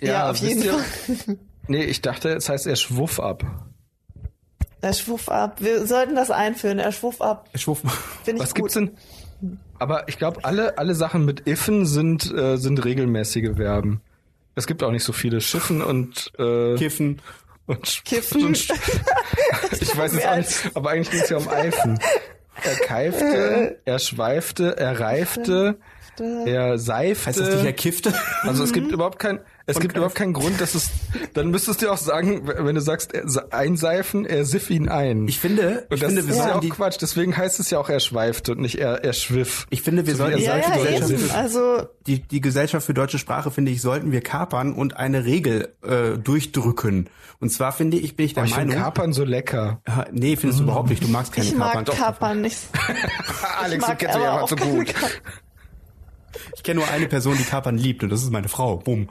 ja, 0.00 0.30
auf 0.30 0.36
jeden 0.38 0.62
Fall. 0.62 1.36
Nee, 1.68 1.84
ich 1.84 2.00
dachte, 2.00 2.30
es 2.30 2.48
heißt, 2.48 2.66
er 2.66 2.76
schwuff 2.76 3.20
ab. 3.20 3.44
Er 4.80 4.92
schwuff 4.92 5.28
ab. 5.28 5.56
Wir 5.60 5.86
sollten 5.86 6.14
das 6.14 6.30
einführen. 6.30 6.78
Er 6.78 6.92
schwuff 6.92 7.20
ab. 7.20 7.48
Schwufen. 7.54 7.90
Finde 8.24 8.42
ich 8.42 8.48
Was 8.48 8.54
gut. 8.54 8.72
gibt's 8.72 8.74
denn? 8.74 8.96
Aber 9.78 10.08
ich 10.08 10.18
glaube, 10.18 10.44
alle, 10.44 10.78
alle 10.78 10.94
Sachen 10.94 11.24
mit 11.24 11.40
iffen 11.46 11.86
sind, 11.86 12.32
äh, 12.32 12.56
sind 12.56 12.84
regelmäßige 12.84 13.56
Verben. 13.56 14.00
Es 14.54 14.66
gibt 14.66 14.82
auch 14.82 14.90
nicht 14.90 15.04
so 15.04 15.12
viele 15.12 15.40
Schiffen 15.40 15.82
und, 15.82 16.32
äh, 16.38 16.74
Kiffen. 16.76 17.20
und 17.66 18.02
Kiffen. 18.04 18.46
Und 18.46 18.56
ich 19.80 19.96
weiß 19.96 20.14
jetzt 20.14 20.26
auch 20.26 20.36
nicht, 20.36 20.70
aber 20.74 20.90
eigentlich 20.90 21.10
geht's 21.10 21.30
ja 21.30 21.36
um 21.36 21.48
Eifen. 21.48 21.98
Er 22.64 22.74
keifte, 22.74 23.78
er 23.84 23.98
schweifte, 24.00 24.76
er 24.76 24.98
reifte, 24.98 25.78
er 26.18 26.76
seifte. 26.78 27.26
Heißt 27.26 27.38
das 27.38 27.54
nicht, 27.54 27.64
er 27.64 27.72
kiffte? 27.72 28.12
Also 28.42 28.64
es 28.64 28.72
gibt 28.72 28.90
überhaupt 28.90 29.20
kein, 29.20 29.38
es 29.68 29.78
gibt 29.80 29.96
überhaupt 29.96 30.14
keinen 30.16 30.32
Grund, 30.32 30.60
dass 30.60 30.74
es, 30.74 30.90
dann 31.34 31.50
müsstest 31.50 31.82
du 31.82 31.90
auch 31.90 31.96
sagen, 31.98 32.42
wenn 32.48 32.74
du 32.74 32.80
sagst, 32.80 33.12
er 33.14 33.28
se- 33.28 33.52
einseifen, 33.52 34.24
er 34.26 34.44
siff 34.44 34.70
ihn 34.70 34.88
ein. 34.88 35.28
Ich 35.28 35.38
finde, 35.38 35.86
und 35.90 35.94
ich 35.96 36.00
das 36.00 36.12
finde, 36.14 36.32
ist 36.32 36.38
ja 36.38 36.54
auch 36.56 36.60
die, 36.60 36.70
Quatsch, 36.70 36.96
deswegen 37.00 37.36
heißt 37.36 37.60
es 37.60 37.70
ja 37.70 37.78
auch, 37.78 37.88
er 37.88 38.00
schweifte 38.00 38.52
und 38.52 38.60
nicht 38.60 38.76
er, 38.76 39.04
er 39.04 39.12
schwiff. 39.12 39.66
ich 39.70 39.82
finde, 39.82 40.06
wir 40.06 40.14
So 40.14 40.24
sollten 40.24 40.38
Ja, 40.40 40.56
ja, 40.56 40.76
eben. 40.76 41.30
Also, 41.32 41.86
die, 42.06 42.20
die 42.20 42.40
Gesellschaft 42.40 42.86
für 42.86 42.94
deutsche 42.94 43.18
Sprache, 43.18 43.50
finde 43.50 43.70
ich, 43.70 43.80
sollten 43.80 44.10
wir 44.10 44.20
kapern 44.22 44.72
und 44.72 44.96
eine 44.96 45.24
Regel 45.24 45.74
äh, 45.82 46.18
durchdrücken. 46.18 47.10
Und 47.40 47.50
zwar 47.50 47.70
finde 47.72 47.98
ich, 47.98 48.16
bin 48.16 48.26
ich 48.26 48.34
der 48.34 48.42
Oh, 48.42 48.46
ich 48.46 48.56
Meinung. 48.56 48.74
Kapern 48.74 49.12
so 49.12 49.22
lecker. 49.24 49.80
Nee, 50.10 50.34
findest 50.36 50.58
du 50.58 50.64
überhaupt 50.64 50.88
nicht. 50.90 51.04
Du 51.04 51.08
magst 51.08 51.32
keine 51.32 51.46
ich 51.46 51.54
mag 51.54 51.72
Kapern. 51.74 51.94
Kapern 51.96 52.40
nicht. 52.40 52.58
Alex, 53.60 53.86
mag 53.86 53.98
du 53.98 54.04
kennst 54.06 54.16
aber 54.16 54.24
einfach 54.32 54.42
auch 54.42 54.48
zu 54.48 54.56
gut. 54.56 54.86
Kapern. 54.88 55.10
Ich 56.56 56.62
kenne 56.62 56.80
nur 56.80 56.88
eine 56.90 57.06
Person, 57.06 57.36
die 57.38 57.44
Kapern 57.44 57.78
liebt 57.78 58.02
und 58.02 58.10
das 58.10 58.22
ist 58.22 58.30
meine 58.32 58.48
Frau. 58.48 58.76
Bumm. 58.76 59.08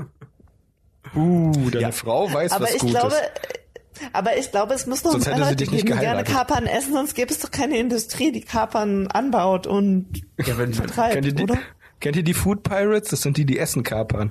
Uh, 1.14 1.70
deine 1.70 1.82
Ja. 1.86 1.92
Frau 1.92 2.32
weiß, 2.32 2.52
Aber 2.52 2.66
was 2.66 2.74
ich 2.74 2.80
gut 2.82 2.90
glaube, 2.90 3.14
ist. 3.14 4.08
aber 4.12 4.36
ich 4.36 4.50
glaube, 4.52 4.74
es 4.74 4.86
muss 4.86 5.02
noch 5.02 5.12
Sonst 5.12 5.26
mehr 5.26 5.38
Leute 5.38 5.64
geben, 5.64 5.76
die 5.78 5.84
gerne. 5.98 6.22
Kapern 6.24 6.66
essen, 6.66 6.92
sonst 6.92 7.14
gäbe 7.14 7.32
es 7.32 7.40
doch 7.40 7.50
keine 7.50 7.78
Industrie, 7.78 8.30
die 8.30 8.42
Kapern 8.42 9.08
anbaut 9.08 9.66
und 9.66 10.06
Ja, 10.44 10.56
wenn, 10.58 10.72
vertreibt, 10.72 11.14
Kennt 11.14 11.26
ihr, 11.26 11.32
die, 11.32 11.42
oder? 11.42 11.58
kennt 11.98 12.16
ihr 12.16 12.22
die 12.22 12.34
Food 12.34 12.62
Pirates? 12.62 13.08
Das 13.10 13.22
sind 13.22 13.38
die, 13.38 13.44
die 13.46 13.58
Essen 13.58 13.82
kapern. 13.82 14.30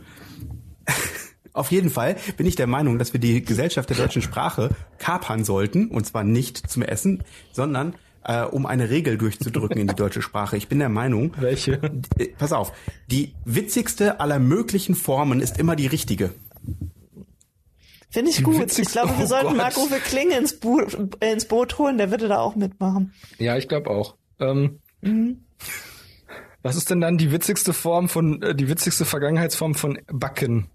auf 1.53 1.71
jeden 1.71 1.89
Fall 1.89 2.15
bin 2.37 2.45
ich 2.45 2.55
der 2.55 2.67
Meinung, 2.67 2.97
dass 2.99 3.11
wir 3.13 3.19
die 3.19 3.43
Gesellschaft 3.43 3.89
der 3.89 3.97
deutschen 3.97 4.21
Sprache 4.21 4.69
kapern 4.99 5.43
sollten. 5.43 5.89
Und 5.89 6.05
zwar 6.05 6.23
nicht 6.23 6.69
zum 6.69 6.83
Essen, 6.83 7.23
sondern 7.51 7.95
äh, 8.23 8.43
um 8.43 8.65
eine 8.65 8.89
Regel 8.89 9.17
durchzudrücken 9.17 9.77
in 9.79 9.87
die 9.87 9.95
deutsche 9.95 10.21
Sprache. 10.21 10.57
Ich 10.57 10.67
bin 10.67 10.79
der 10.79 10.89
Meinung, 10.89 11.33
Welche? 11.39 11.79
äh, 12.17 12.27
pass 12.37 12.51
auf, 12.53 12.71
die 13.07 13.33
witzigste 13.45 14.19
aller 14.19 14.39
möglichen 14.39 14.95
Formen 14.95 15.39
ist 15.41 15.57
immer 15.59 15.75
die 15.75 15.87
richtige. 15.87 16.31
Finde 18.11 18.31
ich 18.31 18.43
gut. 18.43 18.77
Ich 18.77 18.87
glaube, 18.89 19.15
wir 19.17 19.25
oh 19.25 19.27
sollten 19.27 19.47
Gott. 19.49 19.57
Marc-Uwe 19.57 19.99
Kling 19.99 20.31
ins, 20.31 20.53
äh, 21.19 21.31
ins 21.31 21.45
Boot 21.45 21.77
holen, 21.77 21.97
der 21.97 22.09
würde 22.11 22.27
da 22.27 22.39
auch 22.39 22.55
mitmachen. 22.55 23.13
Ja, 23.37 23.55
ich 23.57 23.67
glaube 23.67 23.89
auch. 23.89 24.15
Ähm, 24.39 24.79
Mhm. 25.01 25.45
Was 26.61 26.75
ist 26.75 26.89
denn 26.89 26.99
dann 26.99 27.17
die 27.17 27.31
witzigste 27.31 27.71
Form 27.71 28.09
von, 28.09 28.41
äh, 28.41 28.53
die 28.53 28.67
witzigste 28.67 29.05
Vergangenheitsform 29.05 29.75
von 29.75 29.97
Backen? 30.07 30.67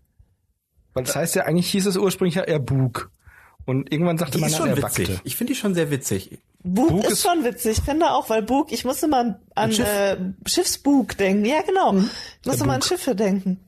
Weil 0.94 1.04
das 1.04 1.14
heißt 1.14 1.34
ja, 1.34 1.42
eigentlich 1.42 1.70
hieß 1.70 1.84
es 1.84 1.98
ursprünglich 1.98 2.36
ja 2.36 2.42
er 2.42 2.58
Bug. 2.58 3.10
Und 3.66 3.92
irgendwann 3.92 4.16
sagte 4.16 4.38
Die 4.38 4.40
man 4.40 4.48
ist 4.50 4.58
dann, 4.58 4.68
schon 4.68 4.78
er 4.78 4.82
witzig. 4.82 5.08
backte. 5.08 5.20
Ich 5.24 5.36
finde 5.36 5.52
die 5.52 5.58
schon 5.58 5.74
sehr 5.74 5.90
witzig. 5.90 6.38
Bug, 6.66 6.88
Bug 6.88 7.04
ist, 7.04 7.12
ist- 7.12 7.22
schon 7.22 7.44
witzig, 7.44 7.78
ich 7.78 7.84
finde 7.84 8.10
auch, 8.10 8.30
weil 8.30 8.42
Bug, 8.42 8.72
ich 8.72 8.84
musste 8.84 9.06
mal 9.06 9.20
an, 9.20 9.36
an 9.54 9.72
Schiff. 9.72 9.86
äh, 9.86 10.16
Schiffsbug 10.46 11.16
denken. 11.18 11.44
Ja, 11.44 11.60
genau. 11.62 11.92
Mhm. 11.92 12.10
Ich 12.40 12.46
musste 12.46 12.64
mal 12.64 12.76
an 12.76 12.82
Schiffe 12.82 13.14
denken. 13.14 13.60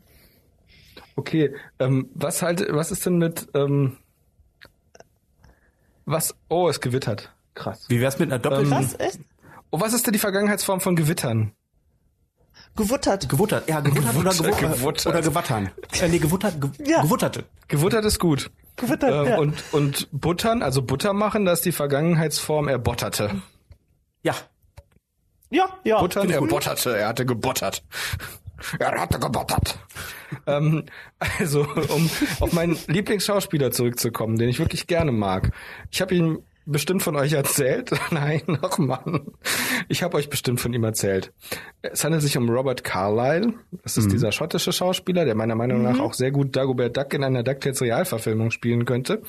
Okay, 1.15 1.55
ähm, 1.79 2.09
was 2.15 2.41
halt, 2.43 2.67
was 2.71 2.91
ist 2.91 3.05
denn 3.07 3.19
mit, 3.19 3.49
ähm, 3.55 3.99
was, 6.05 6.35
oh, 6.49 6.69
es 6.69 6.81
gewittert. 6.81 7.33
Krass. 7.55 7.85
Wie 7.89 8.01
wär's 8.01 8.19
mit 8.19 8.31
einer 8.31 8.39
Doppel... 8.39 8.61
Ähm, 8.65 8.71
Was? 8.71 8.95
Echt? 9.01 9.19
Oh, 9.71 9.81
was 9.81 9.93
ist 9.95 10.07
denn 10.07 10.13
die 10.13 10.19
Vergangenheitsform 10.19 10.81
von 10.81 10.95
Gewittern? 10.95 11.53
Gewuttert. 12.77 13.29
Gewuttert, 13.29 13.69
ja, 13.69 13.81
gewuttert, 13.81 14.13
Gewuttert, 14.13 14.41
oder, 14.41 14.51
gewu 14.51 14.69
gewuttert. 14.75 15.07
oder 15.07 15.23
gewattern. 15.23 15.71
Äh, 16.01 16.09
nee, 16.09 16.19
gewuttert, 16.19 16.61
ge 16.61 16.71
Ja. 16.87 17.01
gewutterte. 17.03 17.45
Gewuttert 17.69 18.05
ist 18.05 18.19
gut. 18.19 18.51
Gewittert, 18.77 19.11
Ähm, 19.11 19.27
ja. 19.27 19.39
und, 19.39 19.65
und 19.73 20.09
buttern, 20.13 20.63
also 20.63 20.83
Butter 20.83 21.13
machen, 21.13 21.45
das 21.45 21.61
ist 21.61 21.65
die 21.65 21.73
Vergangenheitsform, 21.73 22.69
er 22.69 22.79
botterte. 22.79 23.43
Ja, 24.23 24.35
ja, 25.51 25.69
ja. 25.85 26.01
Buttern, 26.01 26.29
er 26.31 26.41
botterte, 26.41 26.97
er 26.97 27.09
hatte 27.09 27.25
gebottert. 27.25 27.83
Er 28.79 28.99
hatte 29.01 29.19
gebottert. 29.19 29.79
ähm, 30.47 30.85
also, 31.39 31.67
um 31.89 32.11
auf 32.41 32.53
meinen 32.53 32.77
Lieblingsschauspieler 32.87 33.71
zurückzukommen, 33.71 34.39
den 34.39 34.49
ich 34.49 34.59
wirklich 34.59 34.87
gerne 34.87 35.13
mag. 35.13 35.53
Ich 35.91 36.01
habe 36.01 36.15
ihn 36.15 36.39
bestimmt 36.67 37.03
von 37.03 37.17
euch 37.17 37.33
erzählt. 37.33 37.91
Nein, 38.11 38.43
ach 38.63 38.79
Mann. 38.79 39.29
Ich 39.89 40.03
habe 40.03 40.17
euch 40.17 40.29
bestimmt 40.29 40.61
von 40.61 40.73
ihm 40.75 40.85
erzählt. 40.85 41.33
Es 41.83 42.05
handelt 42.05 42.23
sich 42.23 42.37
um 42.37 42.49
Robert 42.49 42.85
Carlyle. 42.85 43.55
Das 43.83 43.97
ist 43.97 44.11
dieser 44.13 44.33
schottische 44.33 44.73
Schauspieler, 44.73 45.25
der 45.25 45.35
meiner 45.35 45.55
Meinung 45.55 45.83
nach 45.83 45.99
auch 46.01 46.13
sehr 46.15 46.31
gut 46.33 46.55
Dagobert 46.57 46.97
Duck 46.97 47.15
in 47.15 47.25
einer 47.25 47.43
DuckTales 47.43 47.81
Realverfilmung 47.81 48.51
spielen 48.51 48.85
könnte. 48.85 49.23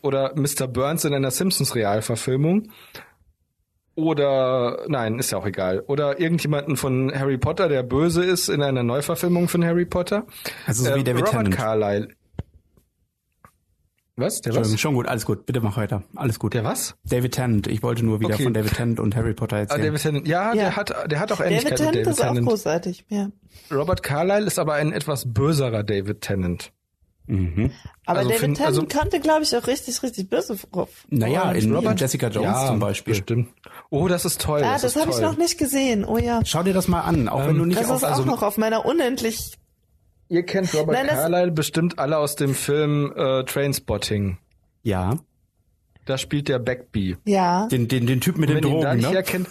Oder 0.00 0.32
Mr. 0.36 0.68
Burns 0.68 1.04
in 1.04 1.12
einer 1.12 1.30
Simpsons 1.30 1.74
Realverfilmung. 1.74 2.68
Oder, 3.96 4.84
nein, 4.86 5.18
ist 5.18 5.32
ja 5.32 5.38
auch 5.38 5.46
egal. 5.46 5.80
Oder 5.88 6.20
irgendjemanden 6.20 6.76
von 6.76 7.12
Harry 7.12 7.36
Potter, 7.36 7.68
der 7.68 7.82
böse 7.82 8.24
ist 8.24 8.48
in 8.48 8.62
einer 8.62 8.84
Neuverfilmung 8.84 9.48
von 9.48 9.64
Harry 9.64 9.86
Potter. 9.86 10.24
also 10.66 10.84
so 10.84 10.94
wie 10.94 11.00
Ähm, 11.00 11.04
David 11.04 11.22
Robert 11.22 11.30
Tennant. 11.32 11.56
Carlyle. 11.56 12.08
Was? 14.18 14.40
Der 14.40 14.54
was? 14.54 14.78
schon 14.80 14.94
gut, 14.94 15.06
alles 15.06 15.24
gut. 15.24 15.46
Bitte 15.46 15.60
mach 15.60 15.76
weiter. 15.76 16.02
Alles 16.16 16.38
gut. 16.38 16.52
Der 16.54 16.64
was? 16.64 16.96
David 17.04 17.32
Tennant. 17.32 17.66
Ich 17.68 17.82
wollte 17.82 18.04
nur 18.04 18.20
wieder 18.20 18.34
Okay. 18.34 18.44
von 18.44 18.52
David 18.54 18.74
Tennant 18.74 19.00
und 19.00 19.14
Harry 19.16 19.32
Potter 19.32 19.56
Ah, 19.56 19.60
erzählen. 19.60 19.82
David 19.82 20.02
Tennant. 20.02 20.28
Ja, 20.28 20.48
Ja. 20.52 20.54
der 20.64 20.76
hat, 20.76 21.10
der 21.10 21.20
hat 21.20 21.32
auch 21.32 21.36
David 21.38 21.52
Ähnlichkeit 21.52 21.76
Tennant 21.78 21.96
mit 21.96 22.06
David 22.06 22.18
ist 22.18 22.22
auch 22.24 22.28
Tennant. 22.28 22.48
großartig, 22.48 23.04
ja. 23.08 23.28
Robert 23.72 24.02
Carlyle 24.02 24.44
ist 24.46 24.58
aber 24.58 24.74
ein 24.74 24.92
etwas 24.92 25.32
böserer 25.32 25.82
David 25.84 26.20
Tennant. 26.20 26.72
mhm. 27.26 27.70
Aber 28.06 28.18
Also 28.20 28.30
David 28.30 28.40
find- 28.40 28.56
Tennant 28.56 28.76
also- 28.78 28.86
kannte, 28.88 29.20
glaube 29.20 29.42
ich, 29.44 29.54
auch 29.56 29.66
richtig, 29.66 30.02
richtig 30.02 30.28
böse 30.30 30.56
Rollen 30.74 30.88
Naja, 31.10 31.50
in, 31.52 31.70
in 31.70 31.76
spielen. 31.76 31.96
Jessica 31.96 32.28
Jones 32.28 32.48
ja, 32.48 32.66
zum 32.66 32.78
Beispiel. 32.80 33.14
Bestimmt. 33.14 33.48
Oh, 33.90 34.08
das 34.08 34.24
ist 34.24 34.40
toll. 34.40 34.62
Ah, 34.64 34.72
das 34.72 34.82
das 34.82 34.96
habe 34.96 35.10
ich 35.12 35.20
noch 35.20 35.36
nicht 35.36 35.58
gesehen. 35.58 36.04
Oh 36.04 36.18
ja. 36.18 36.40
Schau 36.44 36.62
dir 36.62 36.72
das 36.74 36.88
mal 36.88 37.02
an, 37.02 37.28
auch 37.28 37.40
wenn 37.40 37.50
Ähm, 37.50 37.58
du 37.58 37.64
nicht 37.66 37.80
Das 37.80 37.88
auf... 37.90 37.98
ist 37.98 38.04
auch 38.04 38.10
also- 38.10 38.24
noch 38.24 38.42
auf 38.42 38.56
meiner 38.58 38.84
unendlich. 38.84 39.52
Ihr 40.28 40.42
kennt 40.44 40.72
Robert 40.74 40.94
Nein, 40.96 41.06
das- 41.06 41.16
Carlyle 41.16 41.52
bestimmt 41.52 41.98
alle 41.98 42.18
aus 42.18 42.36
dem 42.36 42.54
Film 42.54 43.12
äh, 43.16 43.44
Trainspotting. 43.44 44.38
ja, 44.82 45.16
Da 46.04 46.18
spielt 46.18 46.48
der 46.48 46.58
Backbee. 46.58 47.16
Ja. 47.24 47.66
den, 47.68 47.88
den, 47.88 48.06
den 48.06 48.20
Typ 48.20 48.36
mit 48.38 48.48
den 48.50 48.58
ihn 48.58 48.62
Drogen, 48.62 48.96
nicht 48.96 49.10
ne? 49.10 49.16
erkennt. 49.16 49.48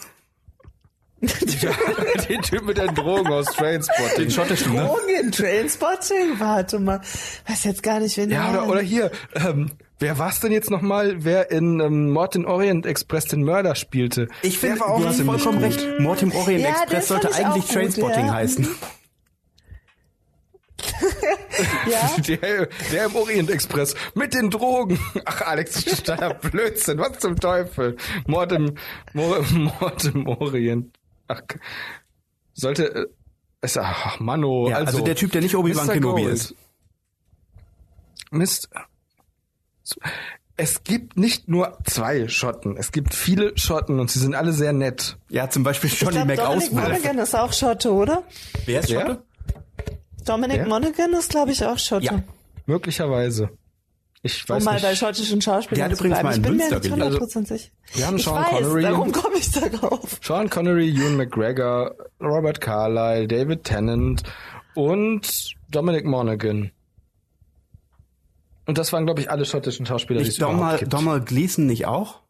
ja, 1.21 1.71
den 2.30 2.41
Typ 2.43 2.63
mit 2.65 2.78
den 2.78 2.93
Drogen 2.93 3.28
aus 3.28 3.47
Trainspotting. 3.47 4.15
Den 4.25 4.32
schottischen, 4.32 4.73
ne? 4.73 4.82
Drogen, 4.86 5.32
Trainspotting, 5.32 6.39
warte 6.39 6.80
mal. 6.80 7.01
Weiß 7.47 7.63
jetzt 7.63 7.82
gar 7.82 7.99
nicht, 7.99 8.15
wen 8.17 8.30
Ja, 8.30 8.51
der 8.51 8.61
oder, 8.63 8.71
oder 8.73 8.82
hier, 8.82 9.09
ähm, 9.34 9.71
wer 9.97 10.19
war's 10.19 10.39
denn 10.41 10.51
jetzt 10.51 10.69
nochmal, 10.69 11.23
wer 11.23 11.49
in 11.49 11.80
ähm, 11.80 12.11
Mord 12.11 12.36
in 12.36 12.45
Orient 12.45 12.86
Express 12.86 13.25
den 13.25 13.43
Mörder 13.43 13.73
spielte? 13.73 14.28
Ich 14.43 14.59
finde, 14.59 14.86
auch 14.86 14.99
du 15.01 15.07
hast 15.07 15.17
ziemlich 15.17 15.41
vollkommen 15.41 15.63
gut. 15.63 15.75
recht. 15.80 15.99
Mord 15.99 16.21
im 16.21 16.32
Orient 16.34 16.61
Ja, 16.63 16.69
Express 16.84 17.07
sollte 17.07 17.34
eigentlich 17.34 17.63
gut, 17.65 17.73
Trainspotting 17.73 18.25
ja. 18.28 18.34
heißen. 18.34 18.67
Ja? 21.89 22.16
Der, 22.28 22.68
der 22.91 23.05
im 23.05 23.16
Orient 23.16 23.49
Express 23.49 23.95
mit 24.16 24.34
den 24.34 24.49
Drogen. 24.49 24.99
Ach, 25.26 25.41
Alex, 25.41 25.86
totaler 25.86 26.34
Blödsinn. 26.34 26.97
Was 26.99 27.20
zum 27.20 27.39
Teufel? 27.39 27.95
Mord 28.26 28.51
im, 28.51 28.76
Mord, 29.14 29.51
Mord 29.53 30.05
im 30.05 30.28
Orient. 30.28 30.97
Ach, 31.28 31.41
sollte, 32.53 32.95
äh, 32.95 33.05
ist, 33.62 33.78
ach, 33.78 34.20
Mano. 34.20 34.70
Ja, 34.70 34.78
also, 34.78 34.88
also, 34.93 35.05
der 35.05 35.16
Typ, 35.16 35.32
der 35.32 35.41
nicht 35.41 35.55
Obi-Wan. 35.55 35.88
Kenobi 35.88 36.24
Gold. 36.24 36.34
ist. 36.34 36.55
Mist. 38.32 38.70
Es 40.58 40.84
gibt 40.84 41.18
nicht 41.18 41.47
nur 41.47 41.78
zwei 41.86 42.28
Schotten. 42.28 42.78
Es 42.78 42.91
gibt 42.91 43.14
viele 43.14 43.58
Schotten 43.58 43.99
und 43.99 44.10
sie 44.10 44.20
sind 44.20 44.34
alle 44.34 44.51
sehr 44.53 44.74
nett. 44.74 45.18
Ja, 45.30 45.49
zum 45.49 45.64
Beispiel 45.64 45.89
Johnny 45.93 46.18
Dominic 46.18 46.39
McAuswolf. 46.39 46.72
Monaghan 46.72 47.18
ist 47.20 47.36
auch 47.36 47.53
Schotte, 47.53 47.91
oder? 47.91 48.24
Wer 48.66 48.80
ist? 48.80 48.91
Schotte? 48.91 49.24
Dominic 50.30 50.57
Wer? 50.59 50.67
Monaghan 50.67 51.13
ist, 51.13 51.30
glaube 51.30 51.51
ich, 51.51 51.63
auch 51.65 51.78
Schotte. 51.78 52.05
Ja. 52.05 52.23
Möglicherweise. 52.65 53.49
Ich 54.23 54.43
Um 54.49 54.55
weiß 54.55 54.63
mal 54.65 54.73
nicht. 54.73 54.84
bei 54.84 54.95
schottischen 54.95 55.41
Schauspielern 55.41 55.89
Der 55.89 55.97
zu 55.97 56.03
bleiben. 56.03 56.30
Ich 56.30 56.36
in 56.38 56.41
bin 56.41 56.57
mir 56.57 56.69
nicht 56.69 56.82
gelebt. 56.84 57.21
100% 57.21 57.47
sicher. 57.47 57.69
Wir 57.93 58.07
haben 58.07 58.17
ich 58.17 58.23
Sean 58.23 58.36
weiß, 58.43 58.49
Connery. 58.49 58.82
darum 58.82 59.11
komme 59.11 59.38
ich 59.38 59.51
darauf. 59.51 60.19
Sean 60.23 60.49
Connery, 60.49 60.89
Ewan 60.89 61.17
McGregor, 61.17 61.95
Robert 62.19 62.59
Carlyle, 62.59 63.28
David 63.28 63.63
Tennant 63.63 64.23
und 64.75 65.53
Dominic 65.69 66.05
Monaghan. 66.05 66.71
Und 68.65 68.78
das 68.78 68.91
waren, 68.91 69.05
glaube 69.05 69.21
ich, 69.21 69.32
alle 69.32 69.45
schottischen 69.45 69.86
Schauspieler, 69.86 70.19
die 70.19 70.23
es 70.28 70.34
Nicht 70.34 70.38
überhaupt 70.39 70.59
Donald, 70.59 70.80
gibt. 70.80 70.93
Donald 70.93 71.25
Gleason 71.28 71.65
nicht 71.67 71.86
auch? 71.86 72.21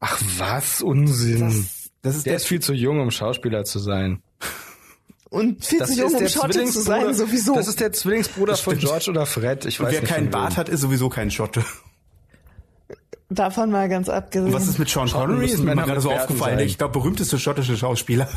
Ach 0.00 0.20
was, 0.38 0.82
Unsinn. 0.82 1.66
Das 2.02 2.14
ist 2.16 2.26
der 2.26 2.32
der, 2.32 2.36
ist 2.36 2.46
viel 2.46 2.60
zu 2.60 2.74
jung, 2.74 3.00
um 3.00 3.10
Schauspieler 3.10 3.64
zu 3.64 3.78
sein. 3.78 4.22
Und 5.28 5.64
viel 5.64 5.84
zu 5.84 5.92
jung, 5.94 6.06
ist 6.08 6.14
um 6.14 6.20
der 6.20 6.28
Schotte 6.28 6.64
zu 6.66 6.80
sein, 6.80 7.12
sowieso. 7.14 7.54
Das 7.54 7.66
ist 7.68 7.80
der 7.80 7.92
Zwillingsbruder 7.92 8.56
von 8.56 8.76
stimmt. 8.76 8.90
George 8.90 9.10
oder 9.10 9.26
Fred. 9.26 9.64
Ich 9.66 9.80
und 9.80 9.86
weiß 9.86 9.94
wer 9.94 10.00
nicht 10.02 10.12
keinen. 10.12 10.30
Bart 10.30 10.56
hat, 10.56 10.68
ist 10.68 10.80
sowieso 10.80 11.08
kein 11.08 11.30
Schotte. 11.30 11.64
Davon 13.28 13.70
mal 13.72 13.88
ganz 13.88 14.08
abgesehen. 14.08 14.46
Und 14.46 14.52
was 14.52 14.68
ist 14.68 14.78
mit 14.78 14.88
Sean 14.88 15.10
Connery? 15.10 15.46
Ist 15.46 15.62
mir 15.64 15.74
gerade 15.74 16.00
so 16.00 16.10
Bärten 16.10 16.22
aufgefallen. 16.24 16.58
sein. 16.58 16.66
Ich 16.66 16.78
glaube, 16.78 16.92
berühmteste 16.92 17.38
schottische 17.40 17.76
Schauspieler. 17.76 18.28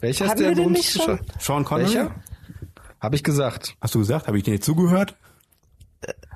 Welcher 0.00 0.24
ist 0.24 0.30
Hatten 0.30 0.42
der 0.44 0.50
berühmteste 0.52 0.98
nicht 0.98 1.04
schon? 1.06 1.18
Schau- 1.38 1.54
Sean 1.56 1.64
Connery? 1.64 1.86
Welcher? 1.94 2.14
Habe 3.00 3.16
ich 3.16 3.22
gesagt. 3.22 3.76
Hast 3.82 3.94
du 3.94 3.98
gesagt? 3.98 4.28
Habe 4.28 4.38
ich 4.38 4.44
dir 4.44 4.52
nicht 4.52 4.64
zugehört? 4.64 5.14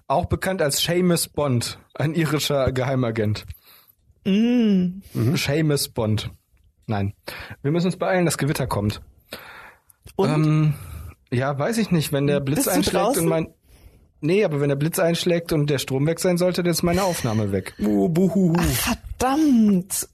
Auch 0.07 0.27
bekannt 0.27 0.61
als 0.61 0.83
Seamus 0.83 1.29
Bond, 1.29 1.79
ein 1.95 2.15
irischer 2.15 2.73
Geheimagent. 2.73 3.47
Mm. 4.27 5.01
Mhm. 5.15 5.37
Seamus 5.37 5.89
Bond. 5.89 6.31
Nein. 6.87 7.15
Wir 7.63 7.71
müssen 7.71 7.87
uns 7.87 7.97
beeilen, 7.97 8.27
das 8.27 8.37
Gewitter 8.37 8.67
kommt. 8.67 9.01
Und? 10.17 10.31
Ähm, 10.31 10.75
ja, 11.31 11.59
weiß 11.59 11.79
ich 11.79 11.91
nicht, 11.91 12.13
wenn 12.13 12.27
der 12.27 12.41
Blitz 12.41 12.69
einschlägt 12.69 13.17
und 13.19 13.27
mein 13.27 13.49
Nee, 14.21 14.43
aber 14.43 14.59
wenn 14.59 14.71
der 14.71 14.77
Blitz 14.77 14.99
einschlägt 14.99 15.53
und 15.53 15.69
der 15.69 15.77
Strom 15.77 16.07
weg 16.07 16.19
sein 16.19 16.39
sollte, 16.39 16.63
dann 16.63 16.73
ist 16.73 16.83
meine 16.83 17.05
Aufnahme 17.05 17.53
weg. 17.53 17.75
Oh, 17.85 18.09
buhuhu. 18.09 18.55
Verdammt. 18.59 20.09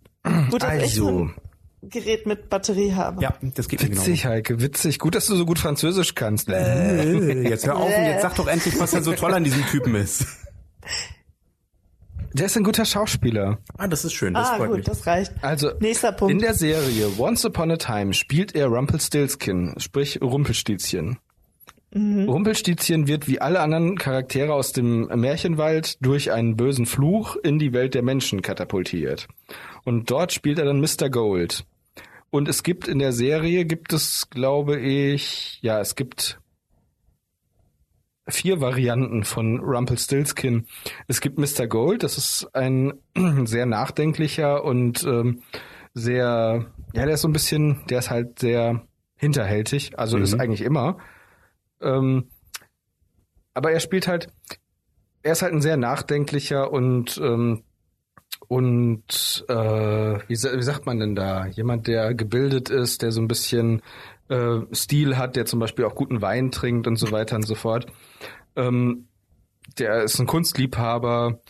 Gut, 0.51 0.63
dass 0.65 0.83
ich 0.83 0.95
so 0.97 1.07
Also, 1.07 1.19
ein 1.27 1.35
Gerät 1.83 2.27
mit 2.27 2.51
Batterie 2.51 2.93
habe. 2.93 3.23
Ja, 3.23 3.35
das 3.41 3.69
geht 3.69 3.81
mir 3.83 3.91
genau. 3.91 4.01
witzig, 4.01 4.27
Heike, 4.27 4.61
witzig. 4.61 4.99
Gut, 4.99 5.15
dass 5.15 5.27
du 5.27 5.37
so 5.37 5.47
gut 5.47 5.61
Französisch 5.61 6.17
kannst. 6.17 6.49
Äh, 6.49 7.49
Jetzt 7.49 7.67
hör 7.69 7.77
auf 7.77 7.87
und 7.87 8.05
jetzt 8.05 8.23
sag 8.23 8.35
doch 8.35 8.49
endlich, 8.49 8.81
was 8.81 8.91
denn 8.91 9.05
so 9.05 9.13
toll 9.13 9.33
an 9.33 9.45
diesem 9.45 9.65
Typen 9.67 9.95
ist. 9.95 10.27
Der 12.33 12.47
ist 12.47 12.57
ein 12.57 12.65
guter 12.65 12.85
Schauspieler. 12.85 13.59
Ah, 13.77 13.89
das 13.89 14.05
ist 14.05 14.13
schön, 14.13 14.35
das 14.35 14.49
ah, 14.49 14.57
freut 14.57 14.69
gut, 14.69 14.77
mich. 14.79 14.87
das 14.87 15.07
reicht. 15.07 15.33
Also 15.43 15.73
Nächster 15.81 16.13
Punkt. 16.13 16.33
in 16.33 16.39
der 16.39 16.55
Serie 16.55 17.09
Once 17.19 17.45
Upon 17.45 17.71
a 17.73 17.77
Time 17.77 18.15
spielt 18.15 18.55
er 18.55 18.69
Rumpelstiltskin, 18.69 19.75
sprich 19.79 20.21
Rumpelstilzchen. 20.23 21.19
Rumpelstilzchen 21.93 23.09
wird 23.09 23.27
wie 23.27 23.41
alle 23.41 23.59
anderen 23.61 23.99
Charaktere 23.99 24.55
aus 24.55 24.73
dem 24.73 25.07
Märchenwald 25.07 25.97
durch 26.05 26.31
einen 26.31 26.57
bösen 26.57 26.87
Fluch 26.87 27.37
in 27.43 27.59
die 27.59 27.73
Welt 27.73 27.95
der 27.95 28.03
Menschen 28.03 28.43
katapultiert. 28.43 29.27
Und 29.85 30.09
dort 30.09 30.33
spielt 30.33 30.61
er 30.61 30.67
dann 30.67 30.81
Mr. 30.81 31.11
Gold. 31.11 31.65
Und 32.31 32.49
es 32.49 32.63
gibt 32.63 32.87
in 32.87 33.01
der 33.01 33.13
Serie, 33.13 33.65
gibt 33.65 33.93
es, 33.93 34.31
glaube 34.31 34.79
ich, 34.79 35.59
ja, 35.63 35.81
es 35.81 35.97
gibt 35.97 36.40
vier 38.31 38.61
Varianten 38.61 39.25
von 39.25 39.61
Rumpelstiltskin. 39.61 40.67
Es 41.09 41.21
gibt 41.21 41.39
Mr. 41.39 41.67
Gold, 41.67 42.03
das 42.03 42.19
ist 42.19 42.49
ein 42.55 42.95
sehr 43.45 43.67
nachdenklicher 43.67 44.65
und 44.65 45.05
ähm, 45.05 45.43
sehr, 45.95 46.67
ja, 46.95 47.05
der 47.05 47.15
ist 47.15 47.23
so 47.23 47.29
ein 47.29 47.33
bisschen, 47.33 47.81
der 47.89 47.99
ist 47.99 48.11
halt 48.11 48.39
sehr 48.39 48.87
hinterhältig, 49.17 49.99
also 49.99 50.19
ist 50.19 50.39
eigentlich 50.39 50.63
immer. 50.63 50.99
Ähm, 51.81 52.29
aber 53.55 53.73
er 53.73 53.81
spielt 53.81 54.09
halt, 54.09 54.29
er 55.23 55.33
ist 55.33 55.43
halt 55.43 55.53
ein 55.53 55.63
sehr 55.63 55.77
nachdenklicher 55.77 56.73
und 56.73 57.21
ähm, 57.23 57.65
und 58.49 59.45
äh, 59.49 59.55
wie, 59.55 60.35
wie 60.35 60.63
sagt 60.63 60.87
man 60.87 60.99
denn 60.99 61.15
da? 61.15 61.47
Jemand, 61.47 61.87
der 61.87 62.15
gebildet 62.15 62.71
ist, 62.71 63.03
der 63.03 63.13
so 63.13 63.21
ein 63.21 63.29
bisschen 63.29 63.83
äh, 64.31 64.61
Stil 64.73 65.19
hat, 65.19 65.37
der 65.37 65.45
zum 65.45 65.61
Beispiel 65.61 65.85
auch 65.85 65.95
guten 65.95 66.23
Wein 66.23 66.51
trinkt 66.51 66.87
und 66.87 66.97
so 66.97 67.13
weiter 67.13 67.37
und 67.37 67.47
so 67.47 67.55
fort. 67.55 67.87
Ähm, 68.57 69.09
der 69.79 70.03
ist 70.03 70.19
ein 70.19 70.27
Kunstliebhaber. 70.27 71.41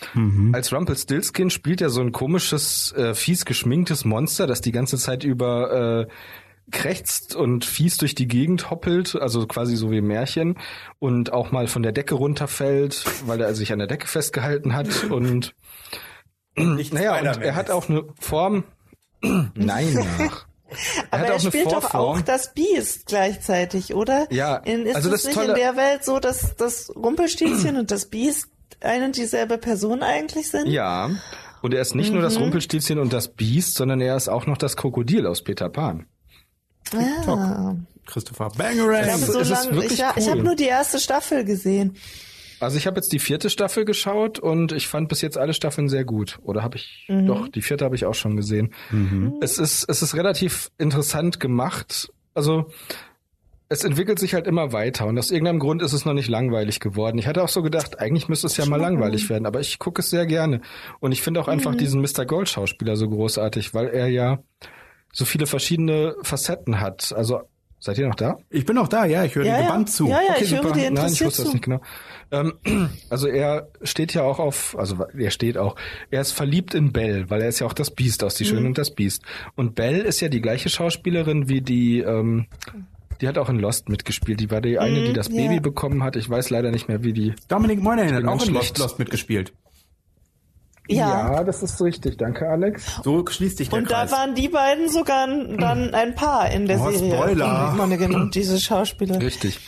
Als 0.53 0.73
Rumpelstiltskin 0.73 1.49
spielt 1.51 1.81
er 1.81 1.91
so 1.91 2.01
ein 2.01 2.13
komisches, 2.13 2.93
äh, 2.93 3.15
fies 3.15 3.45
geschminktes 3.45 4.05
Monster, 4.05 4.47
das 4.47 4.61
die 4.61 4.73
ganze 4.73 4.99
Zeit 4.99 5.25
über 5.25 6.07
äh, 6.07 6.07
krächzt 6.71 7.35
und 7.35 7.65
fies 7.65 7.97
durch 7.97 8.15
die 8.15 8.29
Gegend 8.29 8.71
hoppelt, 8.71 9.17
also 9.17 9.47
quasi 9.47 9.77
so 9.77 9.91
wie 9.91 10.01
Märchen 10.01 10.59
und 10.99 11.33
auch 11.33 11.51
mal 11.51 11.67
von 11.67 11.83
der 11.83 11.93
Decke 11.93 12.15
runterfällt, 12.15 13.05
weil 13.27 13.41
er 13.41 13.55
sich 13.55 13.73
an 13.73 13.79
der 13.79 13.89
Decke 13.89 14.07
festgehalten 14.07 14.75
hat 14.75 15.05
und 15.11 15.55
Nicht 16.57 16.93
naja, 16.93 17.19
und 17.19 17.43
er 17.43 17.55
hat 17.55 17.71
auch 17.71 17.89
eine 17.89 18.05
Form. 18.19 18.65
Nein, 19.23 19.95
nach. 19.95 20.47
Aber 21.11 21.23
hat 21.23 21.29
er 21.29 21.35
auch 21.37 21.41
eine 21.41 21.51
spielt 21.51 21.73
doch 21.73 21.95
auch 21.95 22.21
das 22.21 22.53
Beast 22.55 23.07
gleichzeitig, 23.07 23.95
oder? 23.95 24.27
Ja, 24.31 24.57
in, 24.57 24.87
ist 24.87 24.97
also 24.97 25.09
es 25.11 25.23
das 25.23 25.25
nicht 25.27 25.35
Tolle- 25.39 25.49
in 25.53 25.55
der 25.59 25.77
Welt 25.77 26.05
so, 26.05 26.19
dass 26.21 26.57
das 26.57 26.91
Rumpelstilzchen 26.95 27.77
und 27.77 27.91
das 27.91 28.07
Beast 28.07 28.47
eine 28.81 29.07
und 29.07 29.17
dieselbe 29.17 29.59
Person 29.59 30.03
eigentlich 30.03 30.51
sind? 30.51 30.67
Ja. 30.69 31.11
Und 31.63 31.75
er 31.75 31.83
ist 31.83 31.95
nicht 31.95 32.13
nur 32.13 32.23
das 32.23 32.37
Mhm. 32.37 32.43
Rumpelstilzchen 32.45 32.99
und 32.99 33.13
das 33.13 33.29
Biest, 33.29 33.75
sondern 33.75 34.01
er 34.01 34.17
ist 34.17 34.29
auch 34.29 34.47
noch 34.47 34.57
das 34.57 34.77
Krokodil 34.77 35.27
aus 35.27 35.43
Peter 35.43 35.69
Pan. 35.69 36.07
Ah. 36.95 37.75
Christopher 38.07 38.49
Ich 38.53 38.59
Bangerang. 38.59 39.03
glaube, 39.05 39.19
so 39.27 39.41
ich, 39.83 39.99
ja, 39.99 40.15
ich 40.17 40.25
cool. 40.25 40.31
habe 40.31 40.43
nur 40.43 40.55
die 40.57 40.65
erste 40.65 40.99
Staffel 40.99 41.45
gesehen. 41.45 41.97
Also 42.61 42.77
ich 42.77 42.87
habe 42.87 42.97
jetzt 42.97 43.13
die 43.13 43.19
vierte 43.19 43.49
Staffel 43.51 43.85
geschaut 43.85 44.39
und 44.39 44.73
ich 44.73 44.87
fand 44.87 45.09
bis 45.09 45.23
jetzt 45.23 45.39
alle 45.39 45.55
Staffeln 45.55 45.89
sehr 45.89 46.05
gut. 46.05 46.39
Oder 46.43 46.63
habe 46.63 46.77
ich 46.77 47.07
Mhm. 47.09 47.27
doch 47.27 47.49
die 47.49 47.63
vierte 47.63 47.85
habe 47.85 47.97
ich 47.97 48.05
auch 48.07 48.15
schon 48.15 48.37
gesehen. 48.37 48.73
Es 49.41 49.59
ist 49.59 49.85
es 49.89 50.03
ist 50.03 50.15
relativ 50.15 50.71
interessant 50.79 51.41
gemacht. 51.41 52.13
Also 52.35 52.67
es 53.73 53.85
entwickelt 53.85 54.19
sich 54.19 54.35
halt 54.35 54.47
immer 54.49 54.73
weiter 54.73 55.07
und 55.07 55.17
aus 55.19 55.31
irgendeinem 55.31 55.61
Grund 55.61 55.81
ist 55.81 55.93
es 55.93 56.05
noch 56.05 56.13
nicht 56.13 56.29
langweilig 56.29 56.81
geworden. 56.81 57.19
Ich 57.19 57.27
hatte 57.29 57.43
auch 57.43 57.49
so 57.49 57.63
gedacht, 57.63 58.01
eigentlich 58.01 58.29
müsste 58.29 58.49
es 58.49 58.57
ja 58.57 58.67
mal 58.67 58.81
langweilig 58.81 59.31
werden, 59.31 59.47
aber 59.47 59.61
ich 59.61 59.79
gucke 59.79 60.03
es 60.03 60.11
sehr 60.11 60.27
gerne 60.27 60.61
und 60.99 61.13
ich 61.13 61.23
finde 61.23 61.41
auch 61.41 61.47
Mhm. 61.47 61.53
einfach 61.53 61.75
diesen 61.77 62.01
Mr. 62.01 62.27
Gold 62.27 62.49
Schauspieler 62.49 62.97
so 62.97 63.09
großartig, 63.09 63.73
weil 63.73 63.87
er 63.89 64.09
ja 64.09 64.41
so 65.13 65.25
viele 65.25 65.47
verschiedene 65.47 66.17
Facetten 66.23 66.81
hat. 66.81 67.13
Also 67.17 67.43
seid 67.81 67.99
ihr 67.99 68.07
noch 68.07 68.15
da? 68.15 68.37
Ich 68.51 68.65
bin 68.65 68.79
auch 68.79 68.87
da, 68.89 69.05
ja, 69.07 69.25
ich 69.25 69.35
höre 69.35 69.45
Ja, 69.45 69.55
dir 69.57 69.61
ja. 69.63 69.67
gebannt 69.67 69.91
zu. 69.91 70.07
Ja, 70.09 70.21
ja, 70.21 70.35
Okay, 70.35 70.45
ich 70.45 70.51
höre 70.55 70.63
super. 70.63 70.75
dir 70.75 70.81
Nein, 70.83 70.93
ich 71.13 71.21
interessiert 71.21 71.27
wusste 71.27 71.43
das 71.43 71.51
zu. 71.51 71.57
nicht 71.57 71.65
genau. 71.65 71.81
Ähm, 72.31 72.53
also 73.11 73.27
er 73.27 73.69
steht 73.83 74.15
ja 74.15 74.23
auch 74.23 74.39
auf, 74.39 74.77
also 74.79 75.05
er 75.19 75.31
steht 75.31 75.59
auch, 75.59 75.75
er 76.11 76.21
ist 76.21 76.33
verliebt 76.33 76.75
in 76.75 76.93
Belle, 76.93 77.29
weil 77.31 77.43
er 77.43 77.49
ist 77.49 77.59
ja 77.59 77.67
auch 77.67 77.73
das 77.73 77.91
Biest 77.91 78.23
aus 78.23 78.35
Die 78.37 78.45
Mhm. 78.45 78.49
Schöne 78.49 78.67
und 78.69 78.79
das 78.79 78.95
Biest. 78.95 79.23
Und 79.57 79.75
Belle 79.75 79.99
ist 80.03 80.21
ja 80.21 80.29
die 80.29 80.41
gleiche 80.41 80.69
Schauspielerin 80.69 81.49
wie 81.49 81.61
die, 81.63 82.01
ähm, 82.01 82.47
die 83.21 83.29
hat 83.29 83.37
auch 83.37 83.49
in 83.51 83.59
Lost 83.59 83.89
mitgespielt. 83.89 84.41
Die 84.41 84.51
war 84.51 84.61
die 84.61 84.79
eine, 84.79 85.05
die 85.05 85.13
das 85.13 85.29
Mhm, 85.29 85.35
ja. 85.37 85.43
Baby 85.49 85.61
bekommen 85.61 86.03
hat. 86.03 86.17
Ich 86.17 86.31
weiß 86.31 86.51
leider 86.51 86.71
nicht 86.71 86.89
mehr, 86.89 87.03
wie 87.05 87.13
die. 87.13 87.35
Dominic 87.49 87.83
Moynihan 87.83 88.15
hat 88.15 88.25
auch 88.27 88.47
in. 88.47 88.55
Lost, 88.55 88.79
Lost 88.79 88.99
mitgespielt. 88.99 89.53
Ja. 90.97 91.45
das 91.45 91.63
ist 91.63 91.81
richtig. 91.83 92.17
Danke, 92.19 92.49
Alex. 92.49 93.01
So 93.05 93.25
schließt 93.27 93.59
sich 93.59 93.69
der 93.69 93.79
Und 93.79 93.89
Kreis. 93.89 94.11
da 94.11 94.17
waren 94.17 94.35
die 94.35 94.49
beiden 94.49 94.89
sogar 94.89 95.27
dann 95.27 95.95
ein 95.95 96.15
Paar 96.15 96.51
in 96.51 96.67
der 96.67 96.81
Oh, 96.81 96.91
Serie. 96.91 97.15
Spoiler. 97.15 97.75
Monaghan 97.77 98.15
und 98.15 98.35
diese 98.35 98.59
Schauspieler. 98.61 99.21
Richtig. 99.21 99.61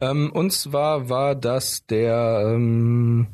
Ähm, 0.00 0.30
und 0.32 0.52
zwar 0.52 1.08
war 1.08 1.34
das 1.34 1.86
der 1.86 2.42
ähm, 2.54 3.28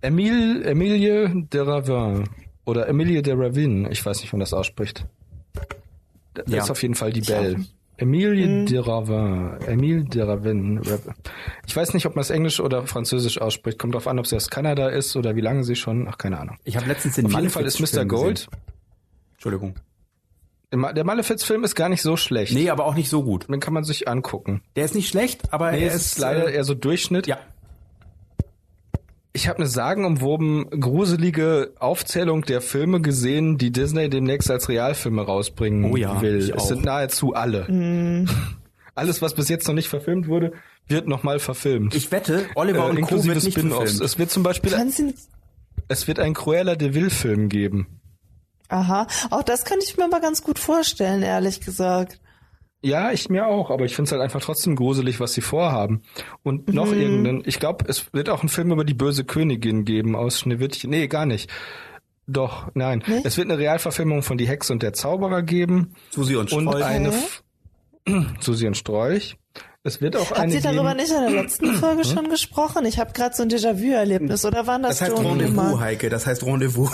Emile, 0.00 0.64
Emilie 0.64 1.30
de 1.52 1.60
Ravin 1.60 2.28
oder 2.64 2.88
Emilie 2.88 3.22
de 3.22 3.34
Ravin. 3.36 3.88
Ich 3.90 4.04
weiß 4.04 4.20
nicht, 4.20 4.32
wie 4.32 4.36
man 4.36 4.40
das 4.40 4.52
ausspricht. 4.52 5.06
Das 6.34 6.44
Ja. 6.48 6.58
ist 6.62 6.70
auf 6.70 6.82
jeden 6.82 6.94
Fall 6.94 7.12
die 7.12 7.20
Belle. 7.22 7.64
Emilie 7.98 8.64
de 8.66 8.78
Ravin. 8.78 9.58
Emile 9.66 10.04
de 10.04 10.22
Ravin. 10.22 10.78
Rav- 10.82 11.14
Ich 11.66 11.74
weiß 11.74 11.94
nicht, 11.94 12.04
ob 12.06 12.14
man 12.14 12.20
es 12.22 12.30
Englisch 12.30 12.60
oder 12.60 12.86
Französisch 12.86 13.40
ausspricht. 13.40 13.78
Kommt 13.78 13.94
drauf 13.94 14.06
an, 14.06 14.18
ob 14.18 14.26
sie 14.26 14.36
aus 14.36 14.50
Kanada 14.50 14.88
ist 14.88 15.16
oder 15.16 15.34
wie 15.36 15.40
lange 15.40 15.64
sie 15.64 15.76
schon. 15.76 16.06
Ach, 16.08 16.18
keine 16.18 16.38
Ahnung. 16.38 16.56
Ich 16.64 16.76
habe 16.76 16.86
letztens 16.86 17.14
den 17.16 17.26
Auf 17.26 17.32
jeden 17.32 17.48
Fall 17.50 17.64
ist 17.64 17.80
Mr. 17.80 18.04
Gold. 18.04 18.46
gesehen. 18.46 18.62
Entschuldigung. 19.34 19.74
Der 20.72 21.04
Malefiz-Film 21.04 21.62
ist 21.64 21.74
gar 21.76 21.88
nicht 21.88 22.02
so 22.02 22.16
schlecht. 22.16 22.52
Nee, 22.52 22.70
aber 22.70 22.84
auch 22.86 22.94
nicht 22.96 23.08
so 23.08 23.22
gut. 23.22 23.48
Den 23.48 23.60
kann 23.60 23.72
man 23.72 23.84
sich 23.84 24.08
angucken. 24.08 24.62
Der 24.74 24.84
ist 24.84 24.94
nicht 24.94 25.08
schlecht, 25.08 25.52
aber 25.52 25.70
Nee, 25.70 25.84
er 25.86 25.94
es 25.94 26.06
ist 26.12 26.18
leider 26.18 26.48
äh, 26.48 26.54
eher 26.54 26.64
so 26.64 26.74
Durchschnitt. 26.74 27.26
ja. 27.28 27.38
Ich 29.36 29.48
habe 29.48 29.58
eine 29.58 29.66
sagenumwoben 29.66 30.70
gruselige 30.80 31.74
Aufzählung 31.78 32.40
der 32.46 32.62
Filme 32.62 33.02
gesehen, 33.02 33.58
die 33.58 33.70
Disney 33.70 34.08
demnächst 34.08 34.50
als 34.50 34.70
Realfilme 34.70 35.20
rausbringen 35.20 35.92
Oh 35.92 35.96
ja, 35.96 36.22
will. 36.22 36.54
Es 36.56 36.68
sind 36.68 36.86
nahezu 36.86 37.34
alle. 37.34 37.66
Alles, 38.94 39.20
was 39.20 39.34
bis 39.34 39.50
jetzt 39.50 39.68
noch 39.68 39.74
nicht 39.74 39.90
verfilmt 39.90 40.26
wurde, 40.26 40.54
wird 40.88 41.06
nochmal 41.06 41.38
verfilmt. 41.38 41.94
Ich 41.94 42.10
wette, 42.10 42.46
Oliver 42.54 42.86
äh, 42.86 42.88
und 42.88 42.94
Co. 42.94 43.00
inklusive 43.00 43.34
wird 43.34 43.44
nicht 43.44 43.58
verfilmt. 43.58 44.00
Es 44.00 44.18
wird 44.18 44.30
zum 44.30 44.42
Beispiel, 44.42 44.72
Wahnsinn. 44.72 45.12
es 45.88 46.08
wird 46.08 46.18
einen 46.18 46.32
Cruella 46.32 46.74
de 46.74 46.94
Vil 46.94 47.10
Film 47.10 47.50
geben. 47.50 48.00
Aha. 48.68 49.06
Auch 49.28 49.42
das 49.42 49.66
kann 49.66 49.80
ich 49.82 49.98
mir 49.98 50.08
mal 50.08 50.22
ganz 50.22 50.42
gut 50.42 50.58
vorstellen, 50.58 51.22
ehrlich 51.22 51.60
gesagt. 51.60 52.20
Ja, 52.86 53.10
ich 53.10 53.28
mir 53.28 53.48
auch, 53.48 53.70
aber 53.70 53.84
ich 53.84 53.96
finde 53.96 54.06
es 54.08 54.12
halt 54.12 54.22
einfach 54.22 54.40
trotzdem 54.40 54.76
gruselig, 54.76 55.18
was 55.18 55.32
sie 55.32 55.40
vorhaben. 55.40 56.02
Und 56.44 56.72
noch 56.72 56.86
Mhm. 56.86 57.00
irgendeinen, 57.00 57.42
ich 57.44 57.58
glaube, 57.58 57.84
es 57.88 58.12
wird 58.12 58.28
auch 58.30 58.40
einen 58.40 58.48
Film 58.48 58.70
über 58.70 58.84
die 58.84 58.94
böse 58.94 59.24
Königin 59.24 59.84
geben 59.84 60.14
aus 60.14 60.38
Schneewittchen. 60.40 60.90
Nee, 60.90 61.08
gar 61.08 61.26
nicht. 61.26 61.50
Doch, 62.28 62.68
nein. 62.74 63.02
Nicht? 63.06 63.24
Es 63.26 63.36
wird 63.36 63.50
eine 63.50 63.58
Realverfilmung 63.58 64.22
von 64.22 64.38
Die 64.38 64.46
Hexe 64.48 64.72
und 64.72 64.82
der 64.82 64.92
Zauberer 64.92 65.42
geben. 65.42 65.94
Susi 66.10 66.36
und 66.36 66.52
Und 66.52 66.68
Strolch. 66.68 66.84
eine 66.84 67.08
F 67.08 67.42
Susi 68.40 68.66
und 68.66 68.76
Strolch. 68.76 69.36
Es 69.82 70.00
wird 70.00 70.16
auch 70.16 70.30
Habt 70.30 70.40
eine 70.40 70.54
ihr 70.54 70.60
darüber 70.60 70.94
geben. 70.94 70.96
nicht 70.96 71.10
in 71.12 71.20
der 71.20 71.30
letzten 71.42 71.74
Folge 71.74 72.04
schon 72.04 72.28
gesprochen? 72.28 72.84
Ich 72.86 72.98
habe 72.98 73.12
gerade 73.12 73.34
so 73.34 73.42
ein 73.42 73.48
Déjà-vu-Erlebnis. 73.50 74.44
Oder 74.44 74.66
waren 74.66 74.82
das, 74.82 74.98
das 74.98 75.08
heißt 75.10 75.18
und 75.18 75.26
Rendezvous? 75.26 75.80
Heike, 75.80 76.08
das 76.08 76.26
heißt 76.26 76.44
Rendezvous. 76.44 76.90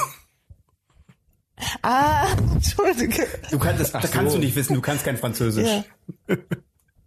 Ah, 1.83 2.27
Entschuldige. 2.55 3.27
Du 3.51 3.59
kannst, 3.59 3.81
das, 3.81 3.93
das 3.93 4.03
so. 4.03 4.09
kannst 4.19 4.35
du 4.35 4.39
nicht 4.39 4.55
wissen, 4.57 4.75
du 4.75 4.81
kannst 4.81 5.05
kein 5.05 5.17
Französisch. 5.17 5.69
Ja. 6.29 6.37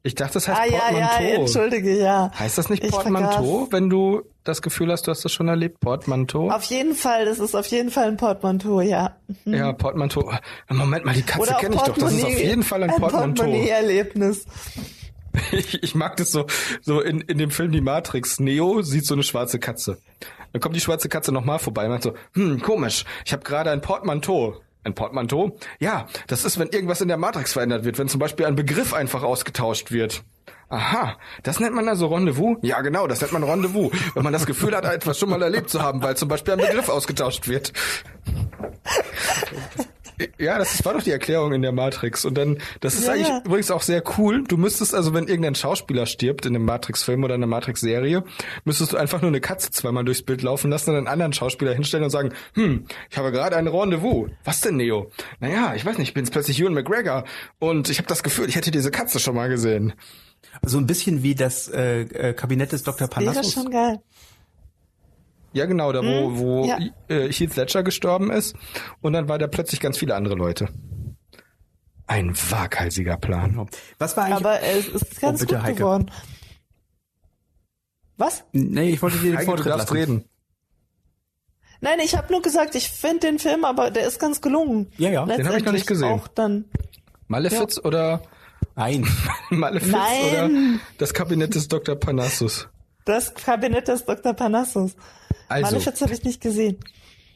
Ich 0.03 0.13
dachte, 0.13 0.35
das 0.35 0.47
heißt 0.47 0.59
Ah, 0.59 0.65
ja, 0.65 0.71
ja, 0.71 1.07
Portmanteau. 1.07 1.41
entschuldige, 1.41 1.97
ja. 1.97 2.31
heißt 2.37 2.57
das 2.59 2.69
nicht 2.69 2.83
Ich 2.83 2.91
Portmanteau, 2.91 3.67
wenn 3.71 3.89
du 3.89 4.21
das 4.43 4.61
Gefühl 4.61 4.91
hast, 4.91 5.07
du 5.07 5.11
hast 5.11 5.25
das 5.25 5.31
schon 5.33 5.47
erlebt? 5.47 5.79
Portmanteau? 5.79 6.51
Auf 6.51 6.63
jeden 6.65 6.93
Fall, 6.93 7.25
das 7.25 7.39
ist 7.39 7.55
auf 7.55 7.65
jeden 7.67 7.89
Fall 7.89 8.09
ein 8.09 8.17
Portmanteau, 8.17 8.81
ja. 8.81 9.15
Ja, 9.45 9.73
Portmanteau. 9.73 10.31
Moment 10.69 11.05
mal, 11.05 11.15
die 11.15 11.23
Katze 11.23 11.55
kenne 11.59 11.75
ich 11.75 11.81
doch. 11.81 11.97
Das 11.97 12.13
ist 12.13 12.23
auf 12.23 12.39
jeden 12.39 12.61
Fall 12.61 12.83
ein, 12.83 12.91
ein 12.91 12.99
Portmanteau. 12.99 13.45
Portemonnaie-Erlebnis. 13.45 14.45
Ich, 15.51 15.83
ich 15.83 15.95
mag 15.95 16.17
das 16.17 16.31
so, 16.31 16.45
so 16.81 17.01
in, 17.01 17.21
in 17.21 17.37
dem 17.37 17.51
Film 17.51 17.71
Die 17.71 17.81
Matrix. 17.81 18.39
Neo 18.39 18.81
sieht 18.81 19.05
so 19.05 19.13
eine 19.13 19.23
schwarze 19.23 19.59
Katze. 19.59 19.97
Dann 20.51 20.61
kommt 20.61 20.75
die 20.75 20.81
schwarze 20.81 21.09
Katze 21.09 21.31
nochmal 21.31 21.59
vorbei 21.59 21.85
und 21.85 21.91
meint 21.91 22.03
so, 22.03 22.13
hm, 22.33 22.61
komisch, 22.61 23.05
ich 23.25 23.33
habe 23.33 23.43
gerade 23.43 23.71
ein 23.71 23.81
Portmanteau 23.81 24.61
Ein 24.83 24.95
Portmanteau? 24.95 25.57
Ja, 25.79 26.07
das 26.27 26.45
ist, 26.45 26.59
wenn 26.59 26.69
irgendwas 26.69 27.01
in 27.01 27.07
der 27.07 27.17
Matrix 27.17 27.53
verändert 27.53 27.83
wird, 27.85 27.97
wenn 27.97 28.07
zum 28.07 28.19
Beispiel 28.19 28.45
ein 28.45 28.55
Begriff 28.55 28.93
einfach 28.93 29.23
ausgetauscht 29.23 29.91
wird. 29.91 30.23
Aha, 30.69 31.17
das 31.43 31.59
nennt 31.59 31.75
man 31.75 31.87
also 31.87 32.07
Rendezvous? 32.07 32.57
Ja, 32.61 32.81
genau, 32.81 33.07
das 33.07 33.21
nennt 33.21 33.33
man 33.33 33.43
Rendezvous, 33.43 33.91
wenn 34.13 34.23
man 34.23 34.33
das 34.33 34.45
Gefühl 34.45 34.75
hat, 34.75 34.85
etwas 34.85 35.19
schon 35.19 35.29
mal 35.29 35.41
erlebt 35.41 35.69
zu 35.69 35.81
haben, 35.81 36.01
weil 36.01 36.17
zum 36.17 36.27
Beispiel 36.27 36.53
ein 36.53 36.59
Begriff 36.59 36.89
ausgetauscht 36.89 37.47
wird. 37.47 37.73
Ja, 40.39 40.57
das 40.57 40.83
war 40.85 40.93
doch 40.93 41.03
die 41.03 41.11
Erklärung 41.11 41.53
in 41.53 41.61
der 41.61 41.71
Matrix. 41.71 42.25
Und 42.25 42.37
dann, 42.37 42.57
das 42.79 42.95
ist 42.95 43.05
Ja, 43.07 43.13
eigentlich 43.13 43.27
ja. 43.27 43.41
übrigens 43.45 43.71
auch 43.71 43.81
sehr 43.81 44.03
cool. 44.17 44.43
Du 44.47 44.57
müsstest 44.57 44.93
also, 44.95 45.13
wenn 45.13 45.27
irgendein 45.27 45.55
Schauspieler 45.55 46.05
stirbt 46.05 46.45
in 46.45 46.55
einem 46.55 46.65
Matrix-Film 46.65 47.23
oder 47.23 47.33
einer 47.33 47.47
Matrix-Serie, 47.47 48.23
müsstest 48.63 48.93
du 48.93 48.97
einfach 48.97 49.21
nur 49.21 49.29
eine 49.29 49.41
Katze 49.41 49.71
zweimal 49.71 50.05
durchs 50.05 50.21
Bild 50.21 50.41
laufen 50.41 50.69
lassen 50.71 50.91
und 50.91 50.97
einen 50.97 51.07
anderen 51.07 51.33
Schauspieler 51.33 51.73
hinstellen 51.73 52.03
und 52.03 52.09
sagen, 52.11 52.31
hm, 52.53 52.85
ich 53.09 53.17
habe 53.17 53.31
gerade 53.31 53.57
ein 53.57 53.67
Rendezvous. 53.67 54.29
Was 54.43 54.61
denn, 54.61 54.77
Neo? 54.77 55.11
Naja, 55.39 55.73
ich 55.75 55.85
weiß 55.85 55.97
nicht, 55.97 56.09
ich 56.09 56.13
bin 56.13 56.23
jetzt 56.23 56.31
plötzlich 56.31 56.59
Ewan 56.59 56.73
McGregor 56.73 57.25
und 57.59 57.89
ich 57.89 57.97
habe 57.97 58.07
das 58.07 58.23
Gefühl, 58.23 58.47
ich 58.47 58.55
hätte 58.55 58.71
diese 58.71 58.91
Katze 58.91 59.19
schon 59.19 59.35
mal 59.35 59.49
gesehen. 59.49 59.93
So 60.61 60.77
ein 60.77 60.85
bisschen 60.87 61.23
wie 61.23 61.35
das 61.35 61.67
äh, 61.67 62.01
äh, 62.01 62.33
Kabinett 62.33 62.71
des 62.71 62.83
Dr. 62.83 63.01
Wäre 63.01 63.09
Parnassus. 63.09 63.53
schon 63.53 63.69
geil. 63.71 63.99
Ja, 65.55 65.65
genau, 65.65 65.93
da 65.93 66.03
wo, 66.03 66.37
wo 66.37 66.65
ja. 66.65 66.77
äh, 67.07 67.31
Heath 67.31 67.55
Ledger 67.55 67.81
gestorben 67.81 68.29
ist 68.29 68.55
und 69.01 69.13
dann 69.13 69.29
war 69.29 69.37
da 69.37 69.47
plötzlich 69.47 69.79
ganz 69.79 69.97
viele 69.97 70.13
andere 70.13 70.35
Leute. 70.35 70.67
Ein 72.07 72.35
waghalsiger 72.35 73.17
Plan. 73.17 73.51
Genau. 73.51 73.67
Was 73.97 74.17
war 74.17 74.25
eigentlich? 74.25 74.45
Aber 74.45 74.61
es 74.61 74.87
ist 74.89 75.21
ganz 75.21 75.39
bitte, 75.39 75.55
gut 75.55 75.63
Heike. 75.63 75.75
geworden. 75.75 76.11
Was? 78.17 78.43
nee, 78.51 78.89
ich 78.89 79.01
wollte 79.01 79.17
dir 79.17 79.31
den 79.31 79.45
Vortritt 79.45 79.67
darfst 79.67 79.89
lassen. 79.89 79.97
reden. 79.97 80.25
Nein, 81.81 81.99
ich 82.03 82.15
habe 82.15 82.31
nur 82.31 82.41
gesagt, 82.41 82.75
ich 82.75 82.89
finde 82.89 83.19
den 83.21 83.39
Film, 83.39 83.65
aber 83.65 83.91
der 83.91 84.07
ist 84.07 84.19
ganz 84.19 84.41
gelungen. 84.41 84.91
Ja, 84.97 85.09
ja, 85.09 85.25
den 85.25 85.47
hab 85.47 85.57
ich 85.57 85.65
noch 85.65 85.73
nicht 85.73 85.87
gesehen. 85.87 86.11
Auch 86.11 86.27
dann. 86.27 86.65
Malefiz 87.27 87.79
oder 87.79 88.21
Nein. 88.75 89.07
Malefiz 89.49 89.91
Nein. 89.91 90.29
oder 90.31 90.49
das 90.97 91.13
Kabinett 91.13 91.55
des 91.55 91.67
Dr. 91.69 91.95
Parnassus? 91.95 92.67
Das 93.05 93.33
Kabinett 93.33 93.87
des 93.87 94.03
Dr. 94.05 94.33
Parnassus. 94.33 94.95
Also, 95.47 95.71
Malefiz 95.71 96.01
habe 96.01 96.13
ich 96.13 96.23
nicht 96.23 96.41
gesehen. 96.41 96.77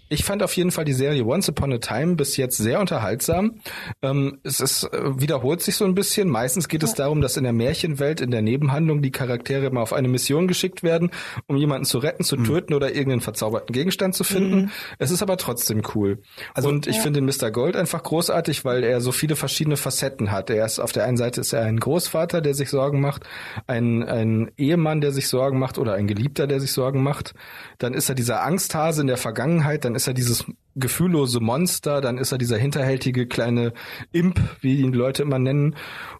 Ich 0.09 0.23
fand 0.23 0.43
auf 0.43 0.53
jeden 0.53 0.71
Fall 0.71 0.85
die 0.85 0.93
Serie 0.93 1.23
Once 1.25 1.49
Upon 1.49 1.71
a 1.73 1.77
Time 1.77 2.15
bis 2.15 2.35
jetzt 2.37 2.57
sehr 2.57 2.79
unterhaltsam. 2.79 3.61
Ähm, 4.01 4.39
es 4.43 4.59
ist, 4.59 4.83
äh, 4.83 5.19
wiederholt 5.19 5.61
sich 5.61 5.75
so 5.75 5.85
ein 5.85 5.95
bisschen. 5.95 6.29
Meistens 6.29 6.67
geht 6.67 6.83
es 6.83 6.95
darum, 6.95 7.21
dass 7.21 7.37
in 7.37 7.43
der 7.43 7.53
Märchenwelt, 7.53 8.19
in 8.19 8.31
der 8.31 8.41
Nebenhandlung, 8.41 9.01
die 9.01 9.11
Charaktere 9.11 9.67
immer 9.67 9.81
auf 9.81 9.93
eine 9.93 10.07
Mission 10.07 10.47
geschickt 10.47 10.83
werden, 10.83 11.11
um 11.47 11.57
jemanden 11.57 11.85
zu 11.85 11.99
retten, 11.99 12.23
zu 12.23 12.37
töten 12.37 12.73
oder 12.73 12.89
irgendeinen 12.89 13.21
verzauberten 13.21 13.71
Gegenstand 13.71 14.15
zu 14.15 14.23
finden. 14.23 14.71
Es 14.97 15.11
ist 15.11 15.21
aber 15.21 15.37
trotzdem 15.37 15.83
cool. 15.93 16.19
Und 16.61 16.87
ich 16.87 16.99
finde 16.99 17.21
den 17.21 17.25
Mr. 17.25 17.51
Gold 17.51 17.75
einfach 17.75 18.01
großartig, 18.01 18.65
weil 18.65 18.83
er 18.83 19.01
so 19.01 19.11
viele 19.11 19.35
verschiedene 19.35 19.77
Facetten 19.77 20.31
hat. 20.31 20.49
Er 20.49 20.65
ist 20.65 20.79
auf 20.79 20.91
der 20.91 21.05
einen 21.05 21.17
Seite 21.17 21.41
ist 21.41 21.53
er 21.53 21.63
ein 21.63 21.79
Großvater, 21.79 22.41
der 22.41 22.55
sich 22.55 22.69
Sorgen 22.69 22.99
macht, 22.99 23.23
ein, 23.67 24.03
ein 24.03 24.51
Ehemann, 24.57 25.01
der 25.01 25.11
sich 25.11 25.27
Sorgen 25.27 25.59
macht 25.59 25.77
oder 25.77 25.93
ein 25.93 26.07
Geliebter, 26.07 26.47
der 26.47 26.59
sich 26.59 26.71
Sorgen 26.71 27.03
macht. 27.03 27.35
Dann 27.77 27.93
ist 27.93 28.09
er 28.09 28.15
dieser 28.15 28.43
Angsthase 28.43 29.01
in 29.01 29.07
der 29.07 29.17
Vergangenheit, 29.17 29.85
dann 29.85 29.95
ist 29.99 30.07
er 30.07 30.13
dieses 30.13 30.45
gefühllose 30.75 31.41
Monster, 31.41 31.99
dann 31.99 32.17
ist 32.17 32.31
er 32.31 32.37
dieser 32.37 32.57
hinterhältige 32.57 33.27
kleine 33.27 33.73
Imp, 34.13 34.39
wie 34.61 34.77
ihn 34.79 34.93
die 34.93 34.97
Leute 34.97 35.23
immer 35.23 35.39
nennen. 35.39 35.75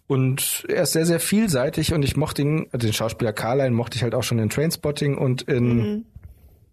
Und 0.06 0.66
er 0.68 0.82
ist 0.82 0.92
sehr, 0.92 1.06
sehr 1.06 1.18
vielseitig 1.20 1.94
und 1.94 2.02
ich 2.02 2.14
mochte 2.16 2.42
ihn, 2.42 2.66
also 2.70 2.86
den 2.86 2.92
Schauspieler 2.92 3.32
Carline 3.32 3.74
mochte 3.74 3.96
ich 3.96 4.02
halt 4.02 4.14
auch 4.14 4.22
schon 4.22 4.38
in 4.38 4.50
Trainspotting 4.50 5.16
und 5.16 5.42
in, 5.42 6.04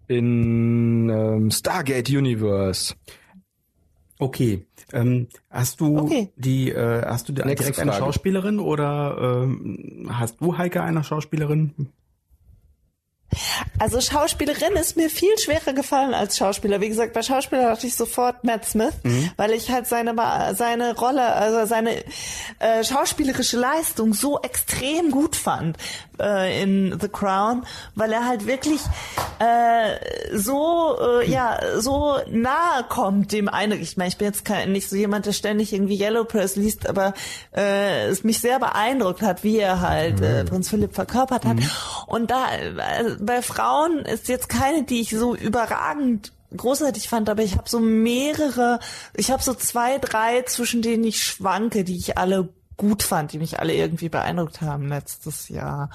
in 0.08 1.10
ähm, 1.10 1.50
Stargate 1.50 2.10
Universe. 2.10 2.94
Okay. 4.20 4.66
Ähm, 4.92 5.28
hast 5.50 5.80
du 5.80 5.98
Okay. 6.00 6.30
die, 6.36 6.72
äh, 6.72 7.04
hast 7.06 7.30
du 7.30 7.34
direkt 7.34 7.64
eine 7.64 7.74
Frage. 7.74 7.94
Schauspielerin 7.94 8.60
oder 8.60 9.44
ähm, 9.44 10.10
hast 10.12 10.42
du 10.42 10.58
Heike 10.58 10.82
eine 10.82 11.04
Schauspielerin? 11.04 11.90
Also 13.80 14.02
Schauspielerin 14.02 14.74
ist 14.74 14.98
mir 14.98 15.10
viel 15.10 15.38
schwerer 15.38 15.74
gefallen 15.74 16.14
als 16.14 16.38
Schauspieler. 16.38 16.82
Wie 16.82 16.90
gesagt, 16.90 17.14
bei 17.14 17.22
Schauspieler 17.22 17.64
dachte 17.64 17.88
ich 17.88 17.96
sofort 17.96 18.44
Matt 18.44 18.66
Smith, 18.66 18.94
weil 19.38 19.52
ich 19.52 19.72
halt 19.72 19.88
seine 19.88 20.16
seine 20.56 20.96
Rolle, 20.96 21.34
also 21.34 21.66
seine 21.66 22.04
äh, 22.60 22.84
schauspielerische 22.84 23.58
Leistung 23.58 24.14
so 24.14 24.40
extrem 24.42 25.12
gut 25.12 25.36
fand 25.36 25.78
äh, 26.20 26.62
in 26.62 26.98
The 27.00 27.10
Crown, 27.10 27.66
weil 27.96 28.12
er 28.12 28.26
halt 28.26 28.46
wirklich 28.48 28.82
äh, 29.40 30.38
so 30.38 30.98
äh, 31.00 31.30
ja 31.30 31.60
so 31.80 32.18
nahe 32.30 32.84
kommt 32.90 33.32
dem 33.32 33.50
einen. 33.50 33.82
Ich 33.82 33.98
meine, 33.98 34.10
ich 34.10 34.18
bin 34.18 34.28
jetzt 34.28 34.46
kein, 34.46 34.72
nicht 34.72 34.90
so 34.90 34.96
jemand, 34.96 35.26
der 35.26 35.34
ständig 35.34 35.74
irgendwie 35.74 36.00
Yellow 36.00 36.24
Press 36.24 36.56
liest, 36.56 36.88
aber 36.88 37.14
äh, 37.56 38.08
es 38.08 38.24
mich 38.24 38.40
sehr 38.40 38.60
beeindruckt 38.60 39.22
hat, 39.22 39.44
wie 39.44 39.58
er 39.58 39.82
halt 39.82 40.22
äh, 40.22 40.44
Prinz 40.44 40.70
Philipp 40.70 40.96
verkörpert 40.96 41.46
hat. 41.46 41.58
Und 42.08 42.32
da 42.32 42.48
äh, 42.56 43.16
bei 43.20 43.42
Frauen 43.42 44.00
ist 44.00 44.28
jetzt 44.28 44.50
keine, 44.50 44.84
die 44.84 45.02
ich 45.02 45.12
so 45.12 45.36
überragend 45.36 46.32
großartig 46.56 47.10
fand, 47.10 47.30
aber 47.30 47.44
ich 47.44 47.58
habe 47.58 47.70
so 47.70 47.80
mehrere, 47.80 48.80
ich 49.14 49.32
habe 49.32 49.44
so 49.44 49.54
zwei, 49.54 49.98
drei, 49.98 50.44
zwischen 50.44 50.82
denen 50.82 51.04
ich 51.04 51.24
schwanke, 51.24 51.84
die 51.84 51.98
ich 51.98 52.18
alle 52.18 52.50
gut 52.78 53.04
fand, 53.04 53.34
die 53.34 53.40
mich 53.40 53.60
alle 53.60 53.74
irgendwie 53.74 54.10
beeindruckt 54.10 54.62
haben 54.62 54.88
letztes 54.88 55.50
Jahr. 55.50 55.90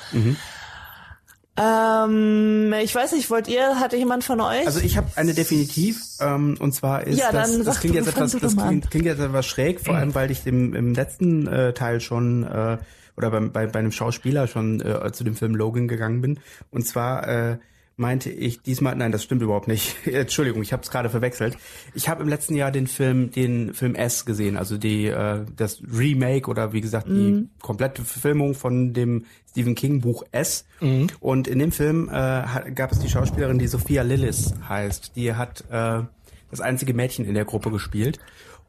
Ähm, 1.57 2.74
ich 2.83 2.95
weiß 2.95 3.12
nicht, 3.12 3.30
wollt 3.30 3.47
ihr, 3.47 3.78
hatte 3.78 3.97
jemand 3.97 4.24
von 4.24 4.41
euch? 4.41 4.66
Also 4.66 4.80
ich 4.80 4.97
habe 4.97 5.09
eine 5.16 5.35
definitiv, 5.35 6.03
ähm, 6.20 6.57
und 6.59 6.72
zwar 6.74 7.07
ist 7.07 7.18
Ja, 7.18 7.30
das, 7.30 7.53
dann 7.53 7.64
das 7.64 7.80
klingt 7.80 7.95
jetzt 7.95 8.09
etwas, 8.09 8.33
das 8.33 8.57
klingt, 8.57 8.91
klingt 8.91 9.05
jetzt 9.05 9.20
etwas 9.20 9.47
schräg, 9.47 9.80
vor 9.80 9.95
allem 9.95 10.14
weil 10.14 10.30
ich 10.30 10.43
dem, 10.43 10.74
im 10.74 10.95
letzten 10.95 11.47
äh, 11.47 11.74
Teil 11.74 12.01
schon 12.01 12.45
äh, 12.45 12.78
oder 13.16 13.30
beim, 13.30 13.53
bei, 13.53 13.66
bei 13.66 13.78
einem 13.78 13.93
Schauspieler 13.93 14.47
schon 14.47 14.80
äh, 14.80 15.12
zu 15.12 15.24
dem 15.24 15.37
Film 15.37 15.55
Logan 15.55 15.89
gegangen 15.89 16.22
bin. 16.22 16.41
Und 16.70 16.87
zwar 16.87 17.28
äh, 17.28 17.59
meinte 17.97 18.30
ich 18.30 18.62
diesmal, 18.62 18.97
nein, 18.97 19.12
das 19.12 19.22
stimmt 19.22 19.43
überhaupt 19.43 19.68
nicht. 19.68 19.97
Entschuldigung, 20.07 20.62
ich 20.62 20.72
habe 20.72 20.82
es 20.82 20.90
gerade 20.90 21.11
verwechselt. 21.11 21.57
Ich 21.95 22.09
habe 22.09 22.22
im 22.22 22.28
letzten 22.28 22.55
Jahr 22.55 22.70
den 22.70 22.86
Film, 22.86 23.30
den 23.30 23.74
Film 23.74 23.95
S 23.95 24.24
gesehen, 24.24 24.57
also 24.57 24.78
die 24.78 25.07
äh, 25.07 25.45
das 25.57 25.82
Remake 25.93 26.49
oder 26.51 26.72
wie 26.72 26.80
gesagt 26.80 27.09
die 27.09 27.12
Mhm. 27.32 27.51
komplette 27.61 28.03
Verfilmung 28.05 28.55
von 28.55 28.93
dem 28.93 29.26
Stephen 29.51 29.74
King 29.74 30.01
Buch 30.01 30.24
S. 30.32 30.64
Und 31.20 31.47
in 31.47 31.59
dem 31.59 31.72
Film 31.72 32.09
äh, 32.09 32.70
gab 32.74 32.90
es 32.93 32.99
die 33.01 33.09
Schauspielerin, 33.09 33.59
die 33.59 33.66
Sophia 33.68 34.03
Lillis 34.03 34.55
heißt. 34.68 35.12
Die 35.14 35.34
hat 35.34 35.62
äh, 35.70 36.01
das 36.51 36.61
einzige 36.61 36.95
Mädchen 36.95 37.24
in 37.26 37.34
der 37.34 37.45
Gruppe 37.45 37.70
gespielt. 37.70 38.18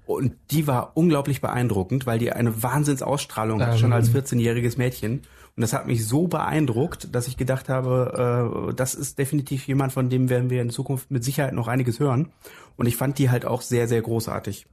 Und 0.06 0.34
die 0.52 0.68
war 0.68 0.92
unglaublich 0.96 1.40
beeindruckend, 1.40 2.06
weil 2.06 2.20
die 2.20 2.34
eine 2.34 2.62
Wahnsinnsausstrahlung 2.62 3.66
hat, 3.66 3.80
schon 3.80 3.94
als 3.94 4.12
14-jähriges 4.12 4.78
Mädchen. 4.78 5.22
Und 5.56 5.62
das 5.62 5.72
hat 5.74 5.86
mich 5.86 6.08
so 6.08 6.28
beeindruckt, 6.28 7.14
dass 7.14 7.28
ich 7.28 7.38
gedacht 7.38 7.70
habe, 7.70 8.70
äh, 8.72 8.74
das 8.74 8.96
ist 8.96 9.20
definitiv 9.20 9.68
jemand, 9.68 9.94
von 9.94 10.10
dem 10.10 10.28
werden 10.30 10.50
wir 10.50 10.62
in 10.64 10.72
Zukunft 10.72 11.12
mit 11.12 11.24
Sicherheit 11.24 11.54
noch 11.54 11.68
einiges 11.68 12.00
hören. 12.00 12.32
Und 12.76 12.88
ich 12.88 12.96
fand 12.98 13.20
die 13.20 13.30
halt 13.30 13.46
auch 13.46 13.62
sehr, 13.62 13.88
sehr 13.88 14.02
großartig. 14.02 14.66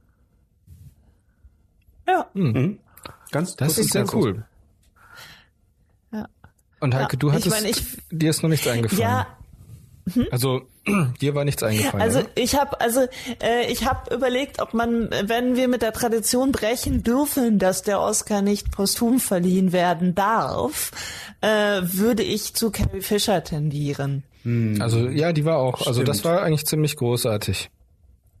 ja. 2.07 2.27
Ganz 3.31 3.55
Das 3.55 3.77
ist 3.77 3.91
sehr 3.93 4.11
cool. 4.13 4.43
Ja. 6.11 6.27
Und 6.79 6.93
Heike, 6.95 7.13
Ja, 7.13 7.19
du 7.19 7.27
ich 7.29 7.33
hattest, 7.35 7.49
meine, 7.51 7.69
ich- 7.69 7.97
dir 8.09 8.29
ist 8.31 8.41
noch 8.43 8.49
nichts 8.49 8.67
eingefallen. 8.67 9.01
Ja, 9.01 9.27
Also, 10.31 10.63
dir 11.21 11.35
war 11.35 11.45
nichts 11.45 11.61
eingefallen. 11.63 12.01
Also 12.01 12.19
oder? 12.19 12.29
ich 12.35 12.55
habe 12.55 12.81
also 12.81 13.01
äh, 13.41 13.71
ich 13.71 13.85
habe 13.85 14.13
überlegt, 14.15 14.59
ob 14.61 14.73
man, 14.73 15.09
wenn 15.25 15.55
wir 15.55 15.67
mit 15.67 15.81
der 15.81 15.93
Tradition 15.93 16.51
brechen 16.51 17.03
dürfen, 17.03 17.59
dass 17.59 17.83
der 17.83 17.99
Oscar 17.99 18.41
nicht 18.41 18.71
posthum 18.71 19.19
verliehen 19.19 19.71
werden 19.73 20.15
darf, 20.15 20.91
äh, 21.41 21.81
würde 21.83 22.23
ich 22.23 22.53
zu 22.55 22.71
Carrie 22.71 23.01
Fisher 23.01 23.43
tendieren, 23.43 24.23
Also, 24.79 25.07
ja, 25.09 25.33
die 25.33 25.45
war 25.45 25.57
auch, 25.57 25.85
also 25.85 26.03
das 26.03 26.19
Stimmt. 26.19 26.35
war 26.35 26.41
eigentlich 26.43 26.65
ziemlich 26.65 26.95
großartig. 26.95 27.69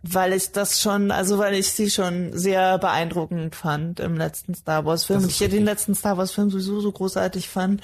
weil 0.03 0.33
ich 0.33 0.51
das 0.51 0.81
schon, 0.81 1.11
also 1.11 1.37
weil 1.37 1.53
ich 1.53 1.71
sie 1.71 1.91
schon 1.91 2.35
sehr 2.35 2.79
beeindruckend 2.79 3.55
fand 3.55 3.99
im 3.99 4.17
letzten 4.17 4.55
Star 4.55 4.83
Wars 4.85 5.05
Film 5.05 5.21
und 5.21 5.29
ich 5.29 5.39
ja 5.39 5.47
den 5.47 5.63
letzten 5.65 5.93
Star 5.93 6.17
Wars 6.17 6.31
Film 6.31 6.49
sowieso 6.49 6.79
so 6.81 6.91
großartig 6.91 7.49
fand. 7.49 7.81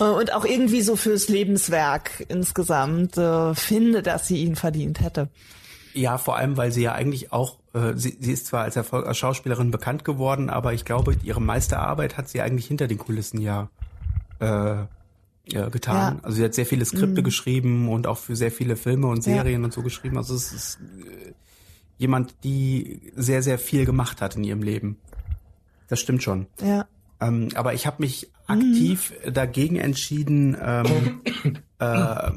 Äh, 0.00 0.04
Und 0.04 0.32
auch 0.32 0.44
irgendwie 0.44 0.80
so 0.82 0.96
fürs 0.96 1.28
Lebenswerk 1.28 2.24
insgesamt 2.28 3.16
äh, 3.18 3.54
finde, 3.54 4.02
dass 4.02 4.26
sie 4.26 4.38
ihn 4.42 4.56
verdient 4.56 5.00
hätte. 5.00 5.28
Ja, 5.92 6.18
vor 6.18 6.36
allem, 6.36 6.56
weil 6.56 6.70
sie 6.72 6.82
ja 6.82 6.92
eigentlich 6.92 7.32
auch, 7.32 7.58
äh, 7.74 7.92
sie, 7.96 8.16
sie 8.20 8.32
ist 8.32 8.46
zwar 8.46 8.62
als, 8.62 8.76
Erfolg, 8.76 9.06
als 9.06 9.18
Schauspielerin 9.18 9.70
bekannt 9.70 10.04
geworden, 10.04 10.48
aber 10.48 10.72
ich 10.72 10.84
glaube, 10.84 11.16
ihre 11.22 11.40
meiste 11.40 11.78
Arbeit 11.78 12.16
hat 12.16 12.28
sie 12.28 12.40
eigentlich 12.40 12.66
hinter 12.66 12.86
den 12.86 12.98
Kulissen 12.98 13.40
ja, 13.40 13.68
äh, 14.38 14.46
ja 14.46 15.68
getan. 15.70 16.16
Ja. 16.16 16.20
Also 16.22 16.36
sie 16.36 16.44
hat 16.44 16.54
sehr 16.54 16.66
viele 16.66 16.84
Skripte 16.84 17.22
geschrieben 17.24 17.88
und 17.88 18.06
auch 18.06 18.18
für 18.18 18.36
sehr 18.36 18.52
viele 18.52 18.76
Filme 18.76 19.08
und 19.08 19.26
Ja. 19.26 19.34
Serien 19.34 19.64
und 19.64 19.72
so 19.72 19.82
geschrieben. 19.82 20.16
Also 20.16 20.34
es 20.34 20.52
ist 20.52 20.78
äh, 21.00 21.32
jemand, 21.98 22.34
die 22.44 23.12
sehr, 23.16 23.42
sehr 23.42 23.58
viel 23.58 23.84
gemacht 23.84 24.20
hat 24.22 24.36
in 24.36 24.44
ihrem 24.44 24.62
Leben. 24.62 24.96
Das 25.88 25.98
stimmt 25.98 26.22
schon. 26.22 26.46
Ja. 26.62 26.86
Ähm, 27.20 27.48
aber 27.54 27.74
ich 27.74 27.86
habe 27.86 27.96
mich 28.00 28.30
aktiv 28.46 29.12
dagegen 29.30 29.76
entschieden, 29.76 30.56
ähm, 30.60 31.20
äh, 31.78 32.30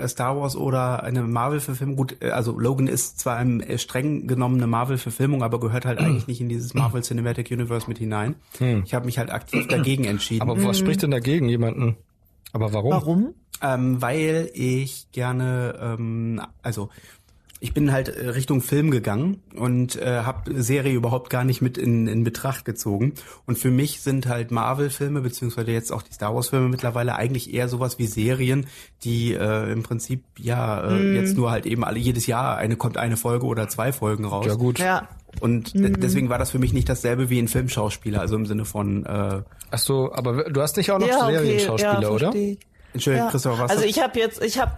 äh, 0.00 0.08
Star 0.08 0.36
Wars 0.36 0.56
oder 0.56 1.02
eine 1.02 1.22
Marvel-Verfilmung. 1.22 1.96
Gut, 1.96 2.16
äh, 2.20 2.30
also 2.30 2.58
Logan 2.58 2.86
ist 2.86 3.18
zwar 3.18 3.36
eine 3.36 3.66
äh, 3.68 3.78
streng 3.78 4.26
genommene 4.26 4.66
Marvel-Verfilmung, 4.66 5.42
aber 5.42 5.60
gehört 5.60 5.84
halt 5.84 5.98
eigentlich 5.98 6.26
nicht 6.26 6.40
in 6.40 6.48
dieses 6.48 6.74
Marvel 6.74 7.02
Cinematic 7.02 7.50
Universe 7.50 7.88
mit 7.88 7.98
hinein. 7.98 8.36
Hm. 8.58 8.82
Ich 8.84 8.94
habe 8.94 9.06
mich 9.06 9.18
halt 9.18 9.30
aktiv 9.30 9.66
dagegen 9.68 10.04
entschieden. 10.04 10.42
Aber 10.42 10.62
was 10.62 10.78
spricht 10.78 11.02
denn 11.02 11.10
dagegen 11.10 11.48
jemanden? 11.48 11.96
Aber 12.52 12.72
warum? 12.72 12.90
Warum? 12.90 13.34
Ähm, 13.62 14.00
weil 14.00 14.50
ich 14.54 15.12
gerne, 15.12 15.78
ähm, 15.80 16.40
also 16.62 16.88
ich 17.62 17.74
bin 17.74 17.92
halt 17.92 18.08
äh, 18.08 18.30
Richtung 18.30 18.62
Film 18.62 18.90
gegangen 18.90 19.42
und 19.54 19.94
äh, 19.96 20.22
habe 20.22 20.62
Serie 20.62 20.94
überhaupt 20.94 21.28
gar 21.28 21.44
nicht 21.44 21.60
mit 21.60 21.76
in, 21.76 22.06
in 22.06 22.24
Betracht 22.24 22.64
gezogen. 22.64 23.12
Und 23.46 23.58
für 23.58 23.70
mich 23.70 24.00
sind 24.00 24.26
halt 24.26 24.50
Marvel-Filme, 24.50 25.20
beziehungsweise 25.20 25.70
jetzt 25.70 25.92
auch 25.92 26.00
die 26.02 26.12
Star 26.12 26.34
Wars-Filme 26.34 26.68
mittlerweile 26.70 27.16
eigentlich 27.16 27.52
eher 27.52 27.68
sowas 27.68 27.98
wie 27.98 28.06
Serien, 28.06 28.66
die 29.04 29.34
äh, 29.34 29.70
im 29.70 29.82
Prinzip 29.82 30.24
ja 30.38 30.82
äh, 30.88 30.90
Mhm. 30.90 31.14
jetzt 31.16 31.36
nur 31.36 31.50
halt 31.50 31.66
eben 31.66 31.84
alle 31.84 31.98
jedes 31.98 32.26
Jahr 32.26 32.56
eine 32.56 32.76
kommt 32.76 32.96
eine 32.96 33.16
Folge 33.18 33.44
oder 33.46 33.68
zwei 33.68 33.92
Folgen 33.92 34.24
raus. 34.24 34.46
Ja 34.46 34.54
gut. 34.54 34.78
Ja. 34.78 35.08
Und 35.40 35.74
de- 35.74 35.92
deswegen 35.92 36.28
war 36.30 36.38
das 36.38 36.50
für 36.50 36.58
mich 36.58 36.72
nicht 36.72 36.88
dasselbe 36.88 37.28
wie 37.30 37.38
ein 37.38 37.46
Filmschauspieler, 37.48 38.20
also 38.20 38.36
im 38.36 38.46
Sinne 38.46 38.64
von 38.64 39.04
äh, 39.06 39.42
Ach 39.70 39.78
so, 39.78 40.12
aber 40.12 40.44
du 40.50 40.60
hast 40.62 40.76
nicht 40.78 40.90
auch 40.90 40.98
noch 40.98 41.06
ja, 41.06 41.24
okay. 41.24 41.36
Serienschauspieler, 41.36 42.02
ja, 42.02 42.08
oder? 42.08 42.34
Entschuldigung, 42.92 43.26
Ja. 43.26 43.30
Christoph, 43.30 43.58
was 43.60 43.70
Also 43.70 43.82
das? 43.82 43.90
ich 43.90 44.02
habe 44.02 44.18
jetzt, 44.18 44.42
ich 44.42 44.58
habe 44.58 44.72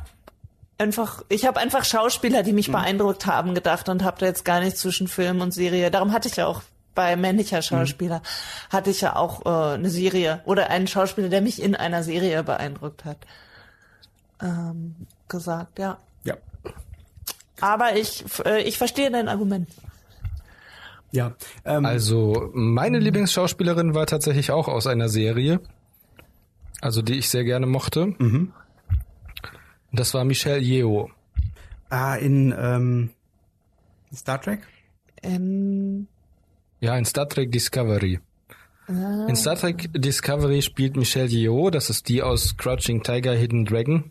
einfach, 0.78 1.22
ich 1.28 1.46
habe 1.46 1.60
einfach 1.60 1.84
Schauspieler, 1.84 2.42
die 2.42 2.52
mich 2.52 2.68
Mhm. 2.68 2.72
beeindruckt 2.72 3.26
haben, 3.26 3.54
gedacht 3.54 3.88
und 3.88 4.02
habe 4.02 4.18
da 4.20 4.26
jetzt 4.26 4.44
gar 4.44 4.60
nicht 4.60 4.76
zwischen 4.76 5.08
Film 5.08 5.40
und 5.40 5.52
Serie. 5.52 5.90
Darum 5.90 6.12
hatte 6.12 6.28
ich 6.28 6.36
ja 6.36 6.46
auch 6.46 6.62
bei 6.94 7.16
männlicher 7.16 7.62
Schauspieler 7.62 8.20
hatte 8.68 8.90
ich 8.90 9.00
ja 9.00 9.16
auch 9.16 9.46
äh, 9.46 9.74
eine 9.76 9.88
Serie 9.88 10.42
oder 10.44 10.68
einen 10.68 10.86
Schauspieler, 10.86 11.30
der 11.30 11.40
mich 11.40 11.62
in 11.62 11.74
einer 11.74 12.02
Serie 12.02 12.42
beeindruckt 12.42 13.06
hat, 13.06 13.16
ähm, 14.42 14.94
gesagt, 15.26 15.78
ja. 15.78 15.96
ja. 16.24 16.34
Aber 17.62 17.96
ich, 17.96 18.24
äh, 18.44 18.60
ich 18.64 18.76
verstehe 18.76 19.10
dein 19.10 19.28
Argument. 19.28 19.70
Ja. 21.12 21.32
Ähm, 21.64 21.86
Also 21.86 22.50
meine 22.52 22.98
Lieblingsschauspielerin 22.98 23.94
war 23.94 24.04
tatsächlich 24.06 24.50
auch 24.50 24.68
aus 24.68 24.86
einer 24.86 25.08
Serie, 25.08 25.60
also 26.82 27.00
die 27.00 27.14
ich 27.14 27.30
sehr 27.30 27.44
gerne 27.44 27.66
mochte. 27.66 28.06
Mhm. 28.18 28.52
Das 29.92 30.14
war 30.14 30.24
Michelle 30.24 30.60
Yeoh. 30.60 31.10
ah, 31.90 32.14
in 32.16 32.54
ähm, 32.58 33.10
Star 34.14 34.40
Trek? 34.40 34.60
Ähm, 35.22 36.06
Ja, 36.80 36.96
in 36.96 37.04
Star 37.04 37.28
Trek 37.28 37.52
Discovery. 37.52 38.20
In 38.88 39.36
Star 39.36 39.56
Trek 39.56 39.88
Discovery 39.92 40.60
spielt 40.60 40.96
Michelle 40.96 41.28
Yeoh, 41.28 41.70
das 41.70 41.88
ist 41.88 42.08
die 42.08 42.20
aus 42.20 42.56
Crouching 42.56 43.02
Tiger, 43.02 43.32
Hidden 43.32 43.64
Dragon 43.64 44.10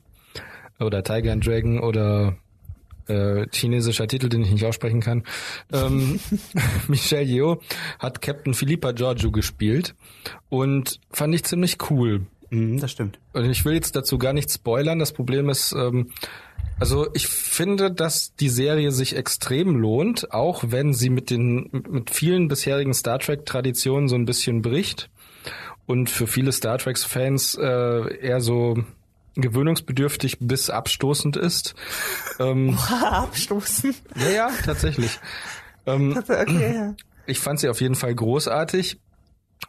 oder 0.79 1.03
Tiger 1.03 1.34
and 1.34 1.45
Dragon 1.45 1.79
oder 1.79 2.38
äh, 3.07 3.45
chinesischer 3.51 4.07
Titel, 4.07 4.29
den 4.29 4.43
ich 4.43 4.51
nicht 4.51 4.65
aussprechen 4.65 5.01
kann. 5.01 5.23
Ähm, 5.73 6.19
Michelle 6.88 7.25
Yeoh 7.25 7.59
hat 7.99 8.21
Captain 8.21 8.53
Philippa 8.53 8.93
Giorgio 8.93 9.32
gespielt 9.32 9.93
und 10.49 10.99
fand 11.11 11.36
ich 11.36 11.43
ziemlich 11.43 11.77
cool. 11.89 12.25
Mhm, 12.52 12.80
das 12.80 12.91
stimmt. 12.91 13.18
Und 13.34 13.49
ich 13.49 13.66
will 13.66 13.74
jetzt 13.74 13.95
dazu 13.95 14.18
gar 14.18 14.34
nicht 14.34 14.52
spoilern. 14.52 14.99
Das 14.99 15.14
Problem 15.14 15.49
ist, 15.49 15.72
ähm, 15.72 16.12
also 16.80 17.08
ich 17.14 17.28
finde, 17.28 17.91
dass 17.91 18.36
die 18.36 18.49
Serie 18.49 18.91
sich 18.91 19.16
extrem 19.16 19.76
lohnt, 19.76 20.32
auch 20.34 20.64
wenn 20.68 20.93
sie 20.93 21.10
mit 21.10 21.30
den 21.30 21.70
mit 21.72 22.10
vielen 22.10 22.47
bisherigen 22.47 22.93
Star 22.93 23.20
Trek 23.20 23.45
Traditionen 23.45 24.08
so 24.10 24.16
ein 24.16 24.26
bisschen 24.26 24.62
bricht 24.62 25.10
und 25.86 26.10
für 26.10 26.28
viele 26.28 26.52
Star 26.52 26.78
Trek 26.78 26.97
Fans 26.99 27.56
äh, 27.56 28.18
eher 28.18 28.41
so 28.41 28.78
gewöhnungsbedürftig 29.36 30.38
bis 30.39 30.70
abstoßend 30.70 31.38
ist. 31.38 31.74
Ähm, 32.39 32.78
abstoßen. 32.89 33.95
ja, 34.16 34.30
ja, 34.30 34.52
tatsächlich. 34.66 35.20
Ähm, 35.86 36.18
Okay, 36.28 36.76
ja. 36.76 36.95
ich 37.28 37.39
fand 37.39 37.60
sie 37.60 37.70
auf 37.70 37.80
jeden 37.80 37.95
Fall 37.95 38.14
großartig 38.14 38.97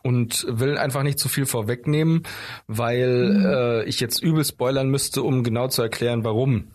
und 0.03 0.47
will 0.49 0.79
einfach 0.79 1.03
nicht 1.03 1.19
zu 1.19 1.29
viel 1.29 1.47
vorwegnehmen, 1.47 2.23
weil 2.67 3.85
äh, 3.85 3.89
ich 3.89 4.01
jetzt 4.01 4.23
übel 4.23 4.45
spoilern 4.45 4.89
müsste, 4.89 5.23
um 5.23 5.45
genau 5.45 5.69
zu 5.69 5.83
erklären, 5.83 6.25
warum. 6.25 6.69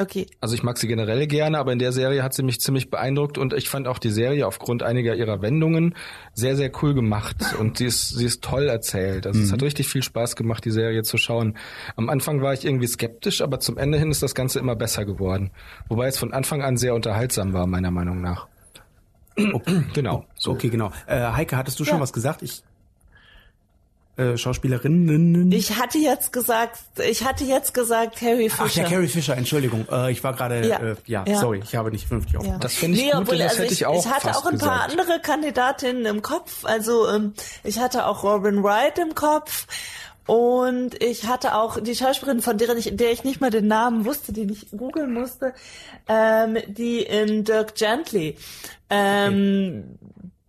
Okay. 0.00 0.26
Also 0.40 0.54
ich 0.54 0.62
mag 0.62 0.78
sie 0.78 0.86
generell 0.86 1.26
gerne, 1.26 1.58
aber 1.58 1.72
in 1.72 1.78
der 1.78 1.92
Serie 1.92 2.22
hat 2.22 2.32
sie 2.32 2.42
mich 2.42 2.60
ziemlich 2.60 2.88
beeindruckt 2.90 3.36
und 3.36 3.52
ich 3.52 3.68
fand 3.68 3.88
auch 3.88 3.98
die 3.98 4.10
Serie 4.10 4.46
aufgrund 4.46 4.82
einiger 4.82 5.16
ihrer 5.16 5.42
Wendungen 5.42 5.94
sehr, 6.34 6.56
sehr 6.56 6.70
cool 6.82 6.94
gemacht 6.94 7.36
und 7.58 7.78
sie 7.78 7.86
ist, 7.86 8.10
sie 8.10 8.26
ist 8.26 8.44
toll 8.44 8.68
erzählt. 8.68 9.26
Also 9.26 9.40
es 9.40 9.50
hat 9.50 9.62
richtig 9.62 9.88
viel 9.88 10.02
Spaß 10.02 10.36
gemacht, 10.36 10.64
die 10.64 10.70
Serie 10.70 11.02
zu 11.02 11.16
schauen. 11.16 11.56
Am 11.96 12.08
Anfang 12.08 12.42
war 12.42 12.52
ich 12.52 12.64
irgendwie 12.64 12.86
skeptisch, 12.86 13.40
aber 13.40 13.58
zum 13.58 13.76
Ende 13.76 13.98
hin 13.98 14.10
ist 14.10 14.22
das 14.22 14.34
Ganze 14.34 14.60
immer 14.60 14.76
besser 14.76 15.04
geworden. 15.04 15.50
Wobei 15.88 16.06
es 16.06 16.18
von 16.18 16.32
Anfang 16.32 16.62
an 16.62 16.76
sehr 16.76 16.94
unterhaltsam 16.94 17.52
war, 17.52 17.66
meiner 17.66 17.90
Meinung 17.90 18.20
nach. 18.20 18.46
genau. 19.94 20.24
So. 20.36 20.52
Okay, 20.52 20.68
genau. 20.68 20.92
Äh, 21.06 21.20
Heike, 21.32 21.56
hattest 21.56 21.78
du 21.80 21.84
schon 21.84 21.96
Ja. 21.96 22.02
was 22.02 22.12
gesagt? 22.12 22.42
Ich 22.42 22.62
äh, 24.16 24.36
Schauspielerinnen. 24.36 25.52
Ich 25.52 25.78
hatte 25.78 25.98
jetzt 25.98 26.32
gesagt, 26.32 26.80
ich 27.08 27.24
hatte 27.24 27.44
jetzt 27.44 27.72
gesagt 27.72 28.16
Carrie 28.16 28.48
Fisher. 28.50 28.64
Ach 28.66 28.70
ja, 28.74 28.84
Carrie 28.88 29.06
Fisher, 29.06 29.36
Entschuldigung. 29.36 29.86
Äh, 29.92 30.10
ich 30.10 30.24
war 30.24 30.32
gerade, 30.34 30.66
Ja. 30.66 30.78
äh, 30.80 30.96
ja, 31.06 31.24
Ja. 31.24 31.38
sorry, 31.38 31.60
ich 31.62 31.76
habe 31.76 31.92
nicht 31.92 32.08
vernünftig 32.08 32.32
Ja. 32.34 32.40
aufgepasst. 32.40 32.64
Das 32.64 32.74
finde 32.74 32.98
ich 32.98 33.12
gut, 33.12 33.30
denn 33.30 33.38
das 33.38 33.58
hätte 33.60 33.72
ich 33.72 33.86
auch 33.86 34.04
Ich 34.04 34.10
hatte 34.10 34.26
fast 34.26 34.40
auch 34.44 34.46
ein 34.50 34.58
paar 34.58 34.86
gesagt. 34.88 35.00
andere 35.00 35.20
Kandidatinnen 35.20 36.04
im 36.06 36.22
Kopf. 36.22 36.64
Also 36.64 37.08
ähm, 37.08 37.34
ich 37.62 37.78
hatte 37.78 38.06
auch 38.06 38.24
Robin 38.24 38.64
Wright 38.64 38.98
im 38.98 39.14
Kopf. 39.14 39.68
Und 40.28 41.02
ich 41.02 41.26
hatte 41.26 41.54
auch 41.54 41.80
die 41.80 41.94
Schauspielerin, 41.94 42.42
von 42.42 42.58
der 42.58 42.76
ich, 42.76 42.94
der 42.94 43.12
ich 43.12 43.24
nicht 43.24 43.40
mal 43.40 43.48
den 43.48 43.66
Namen 43.66 44.04
wusste, 44.04 44.30
den 44.30 44.50
ich 44.50 44.70
googeln 44.72 45.14
musste, 45.14 45.54
ähm, 46.06 46.58
die 46.66 47.00
in 47.00 47.44
Dirk 47.44 47.74
Gently, 47.76 48.36
ähm, 48.90 49.98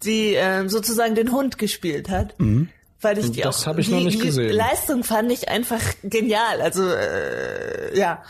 die 0.04 0.34
ähm, 0.34 0.68
sozusagen 0.68 1.16
den 1.16 1.32
Hund 1.32 1.58
gespielt 1.58 2.10
hat. 2.10 2.36
Weil 3.00 3.20
ich 3.20 3.32
die 3.32 3.40
Das 3.40 3.66
auch, 3.66 3.78
ich 3.78 3.88
die, 3.88 4.10
die 4.10 4.18
gesehen. 4.18 4.54
Leistung 4.54 5.06
fand 5.06 5.32
ich 5.32 5.48
einfach 5.48 5.82
genial. 6.04 6.60
Also 6.62 6.86
äh, 6.86 7.98
ja. 7.98 8.22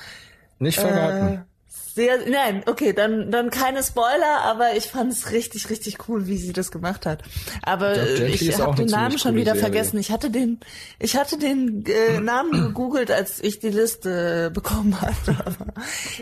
Nicht 0.60 0.80
verraten. 0.80 1.46
Äh, 1.92 1.96
sehr, 1.96 2.30
nein, 2.30 2.64
okay, 2.66 2.94
dann, 2.94 3.32
dann 3.32 3.50
keine 3.50 3.84
Spoiler, 3.84 4.42
aber 4.44 4.76
ich 4.76 4.86
fand 4.86 5.12
es 5.12 5.32
richtig, 5.32 5.70
richtig 5.70 6.08
cool, 6.08 6.28
wie 6.28 6.38
sie 6.38 6.54
das 6.54 6.72
gemacht 6.72 7.06
hat. 7.06 7.24
Aber 7.64 7.92
äh, 7.98 8.18
Gently 8.18 8.50
ich 8.50 8.60
habe 8.60 8.76
den 8.76 8.88
Namen 8.88 9.18
schon 9.18 9.36
wieder 9.36 9.54
Serie. 9.54 9.62
vergessen. 9.62 9.98
Ich 10.00 10.12
hatte 10.12 10.30
den, 10.30 10.60
ich 11.00 11.16
hatte 11.16 11.38
den 11.38 11.86
äh, 11.86 12.20
Namen 12.20 12.52
gegoogelt, 12.68 13.12
als 13.12 13.42
ich 13.42 13.60
die 13.60 13.70
Liste 13.70 14.52
bekommen 14.54 15.00
hatte. 15.02 15.36
Aber, 15.46 15.74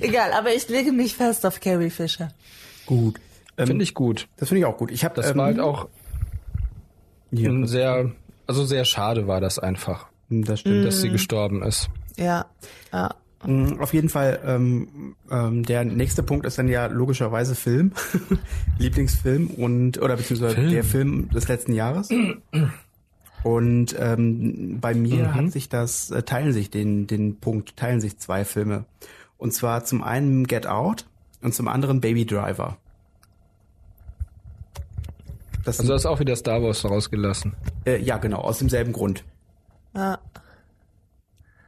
egal, 0.02 0.34
aber 0.34 0.54
ich 0.54 0.68
lege 0.70 0.92
mich 0.92 1.16
fest 1.16 1.46
auf 1.46 1.60
Carrie 1.60 1.90
Fisher. 1.90 2.30
Gut. 2.86 3.20
Ähm, 3.58 3.68
Finde 3.68 3.84
ich 3.84 3.94
gut. 3.94 4.28
Das 4.38 4.50
finde 4.50 4.60
ich 4.60 4.66
auch 4.66 4.78
gut. 4.78 4.92
Ich 4.92 5.04
habe 5.04 5.16
Das 5.16 5.32
ähm, 5.32 5.38
war 5.38 5.46
halt 5.48 5.60
auch 5.60 5.88
ein 7.32 7.68
sehr, 7.68 8.12
also 8.46 8.66
sehr 8.66 8.86
schade 8.86 9.28
war 9.28 9.42
das 9.42 9.60
einfach, 9.60 10.08
das 10.30 10.62
stimmt. 10.62 10.86
dass 10.86 11.02
sie 11.02 11.10
gestorben 11.10 11.64
ist. 11.64 11.90
Ja, 12.16 12.46
ja. 12.94 13.16
Mm, 13.46 13.80
Auf 13.80 13.94
jeden 13.94 14.10
Fall, 14.10 14.40
ähm, 14.46 15.16
ähm, 15.30 15.64
der 15.64 15.86
nächste 15.86 16.24
Punkt 16.24 16.46
ist 16.46 16.58
dann 16.58 16.68
ja 16.68 16.88
logischerweise 16.88 17.54
Film, 17.56 17.92
Lieblingsfilm 18.80 19.48
und 19.48 20.02
oder 20.02 20.18
beziehungsweise 20.18 20.56
Film. 20.56 20.72
der 20.72 20.84
Film 20.84 21.30
des 21.30 21.48
letzten 21.48 21.74
Jahres. 21.74 22.10
Und 23.44 23.96
ähm, 24.00 24.80
bei 24.82 24.96
mir 24.96 25.36
hat 25.36 25.52
sich 25.52 25.70
das 25.70 26.10
äh, 26.10 26.24
teilen 26.24 26.52
sich 26.54 26.72
den 26.72 27.06
den 27.06 27.38
Punkt 27.40 27.78
teilen 27.78 28.02
sich 28.02 28.18
zwei 28.18 28.44
Filme 28.44 28.86
und 29.38 29.54
zwar 29.54 29.84
zum 29.86 30.04
einen 30.04 30.48
Get 30.48 30.66
Out 30.66 31.06
und 31.44 31.54
zum 31.54 31.68
anderen 31.68 32.02
Baby 32.02 32.26
Driver. 32.26 32.78
Das 35.64 35.80
Also 35.80 35.90
du 35.92 35.96
hast 35.96 36.06
auch 36.06 36.20
wieder 36.20 36.36
Star 36.36 36.64
Wars 36.64 36.84
rausgelassen. 36.84 37.54
äh, 37.86 38.02
ja 38.02 38.18
genau 38.18 38.40
aus 38.40 38.58
demselben 38.60 38.94
Grund. 38.94 39.24
ja. 39.96 40.18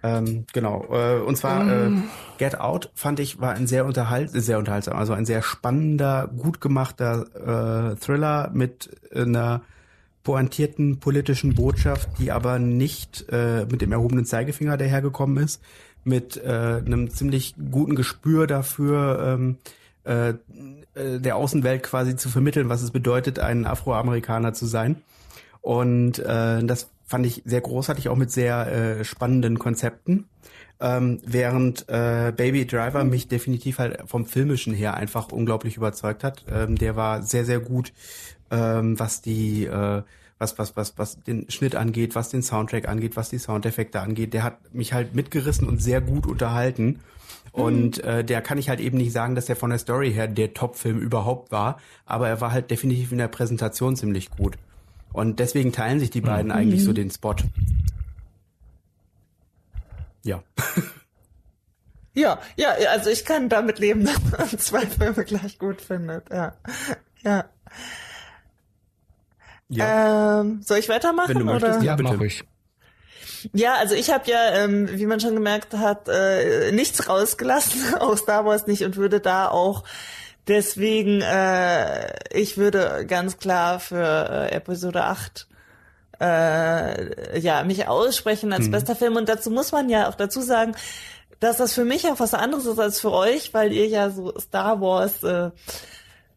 Ähm, 0.02 0.46
genau. 0.54 0.86
Äh, 0.92 1.20
und 1.20 1.36
zwar 1.38 1.70
äh, 1.70 1.92
Get 2.38 2.60
Out 2.60 2.90
fand 2.96 3.20
ich 3.20 3.42
war 3.42 3.54
ein 3.54 3.68
sehr 3.68 3.86
unterhalt 3.86 4.30
sehr 4.32 4.58
unterhaltsam, 4.58 4.96
also 4.98 5.14
ein 5.14 5.26
sehr 5.26 5.42
spannender, 5.42 6.30
gut 6.38 6.62
gemachter 6.62 7.92
äh, 7.92 7.96
Thriller 7.98 8.50
mit 8.54 8.90
einer 9.14 9.62
pointierten 10.24 11.00
politischen 11.00 11.56
Botschaft, 11.56 12.08
die 12.20 12.32
aber 12.32 12.60
nicht 12.60 13.26
äh, 13.30 13.66
mit 13.66 13.82
dem 13.82 13.92
erhobenen 13.92 14.26
Zeigefinger 14.26 14.78
dahergekommen 14.78 15.44
ist, 15.44 15.62
mit 16.04 16.38
äh, 16.38 16.82
einem 16.86 17.10
ziemlich 17.10 17.56
guten 17.72 17.96
Gespür 17.96 18.48
dafür, 18.48 19.38
ähm, 19.38 19.58
äh, 20.04 20.30
äh, 20.30 21.20
der 21.20 21.36
Außenwelt 21.36 21.84
quasi 21.84 22.16
zu 22.16 22.30
vermitteln, 22.30 22.70
was 22.70 22.82
es 22.82 22.92
bedeutet, 22.92 23.40
ein 23.40 23.66
Afroamerikaner 23.66 24.54
zu 24.54 24.66
sein. 24.66 25.02
Und 25.62 26.20
äh, 26.20 26.64
das 26.64 26.90
fand 27.10 27.26
ich 27.26 27.41
sehr 27.44 27.61
großartig, 27.61 28.07
auch 28.07 28.15
mit 28.15 28.30
sehr 28.30 28.99
äh, 28.99 29.03
spannenden 29.03 29.57
Konzepten. 29.57 30.30
Ähm, 30.80 31.19
während 31.26 31.90
äh, 31.90 32.31
Baby 32.36 32.68
Driver 32.68 33.03
mich 33.03 33.27
definitiv 33.27 33.80
halt 33.80 34.03
vom 34.06 34.26
Filmischen 34.26 34.73
her 34.73 34.94
einfach 34.94 35.31
unglaublich 35.31 35.76
überzeugt 35.76 36.23
hat. 36.23 36.45
Ähm, 36.49 36.77
der 36.77 36.95
war 36.95 37.23
sehr, 37.23 37.45
sehr 37.45 37.60
gut, 37.60 37.91
ähm, 38.52 38.98
was 38.99 39.22
die 39.22 39.65
äh, 39.65 40.03
was, 40.38 40.57
was, 40.57 40.77
was, 40.77 40.98
was 40.98 41.19
den 41.19 41.49
Schnitt 41.49 41.76
angeht, 41.76 42.15
was 42.15 42.30
den 42.30 42.44
Soundtrack 42.44 42.88
angeht, 42.88 43.18
was 43.18 43.30
die 43.30 43.40
Soundeffekte 43.40 43.99
angeht. 43.99 44.34
Der 44.34 44.44
hat 44.44 44.73
mich 44.73 44.94
halt 44.94 45.14
mitgerissen 45.14 45.68
und 45.68 45.81
sehr 45.81 45.99
gut 45.99 46.26
unterhalten. 46.26 46.99
Und 47.52 48.03
äh, 48.03 48.23
der 48.23 48.41
kann 48.41 48.57
ich 48.57 48.69
halt 48.69 48.80
eben 48.80 48.98
nicht 48.98 49.11
sagen, 49.11 49.36
dass 49.36 49.49
er 49.49 49.56
von 49.56 49.72
der 49.72 49.80
Story 49.80 50.14
her 50.14 50.27
der 50.27 50.53
Top-Film 50.53 50.99
überhaupt 50.99 51.52
war, 51.52 51.80
aber 52.06 52.30
er 52.30 52.40
war 52.40 52.52
halt 52.52 52.72
definitiv 52.72 53.11
in 53.11 53.18
der 53.18 53.27
Präsentation 53.27 53.95
ziemlich 53.95 54.30
gut. 54.30 54.57
Und 55.11 55.40
deswegen 55.40 55.72
teilen 55.72 55.99
sich 55.99 56.11
die 56.11 56.22
beiden 56.22 56.52
eigentlich 56.52 56.84
so 56.84 56.94
den 56.94 57.10
Spot. 57.10 57.36
Ja. 60.23 60.44
Ja, 62.14 62.40
ja, 62.57 62.80
ja, 62.80 62.90
also 62.90 63.10
ich 63.10 63.26
kann 63.26 63.49
damit 63.49 63.80
leben, 63.80 64.06
dass 64.31 64.31
man 64.31 64.60
zwei 64.60 64.86
Filme 64.86 65.26
gleich 65.26 65.57
gut 65.57 65.81
findet. 65.81 66.30
Ja, 66.30 66.53
ja. 67.23 67.45
ja. 69.69 70.41
Ähm, 70.41 70.61
soll 70.61 70.77
ich 70.77 70.90
weitermachen? 70.90 71.30
Wenn 71.30 71.40
du 71.40 71.45
möchtest, 71.45 71.77
oder? 71.77 71.86
ja. 71.86 71.95
bitte. 71.95 72.14
mach 72.14 72.22
ich. 72.22 72.44
Ja, 73.53 73.76
also 73.76 73.95
ich 73.95 74.11
habe 74.11 74.30
ja, 74.30 74.64
ähm, 74.64 74.90
wie 74.91 75.06
man 75.06 75.19
schon 75.19 75.34
gemerkt 75.34 75.73
hat, 75.73 76.10
äh, 76.10 76.72
nichts 76.72 77.07
rausgelassen, 77.07 77.95
auch 77.99 78.18
Star 78.18 78.45
Wars 78.45 78.68
nicht 78.68 78.84
und 78.84 78.98
würde 78.98 79.19
da 79.19 79.48
auch 79.48 79.84
deswegen, 80.50 81.22
äh, 81.22 82.14
ich 82.32 82.58
würde 82.58 83.06
ganz 83.08 83.38
klar 83.38 83.80
für 83.80 84.50
äh, 84.52 84.56
Episode 84.56 85.04
8 85.04 85.48
äh, 86.20 87.40
ja, 87.40 87.64
mich 87.64 87.88
aussprechen 87.88 88.52
als 88.52 88.70
bester 88.70 88.96
Film. 88.96 89.16
Und 89.16 89.30
dazu 89.30 89.50
muss 89.52 89.72
man 89.72 89.90
ja 89.90 90.10
auch 90.10 90.16
dazu 90.16 90.42
sagen, 90.42 90.76
dass 91.40 91.58
das 91.58 91.74
für 91.74 91.86
mich 91.86 92.06
auch 92.08 92.20
was 92.20 92.34
anderes 92.34 92.66
ist 92.66 92.80
als 92.80 93.00
für 93.00 93.12
euch, 93.12 93.54
weil 93.54 93.72
ihr 93.72 93.88
ja 93.88 94.10
so 94.10 94.38
Star 94.38 94.82
Wars 94.82 95.24
äh, 95.24 95.52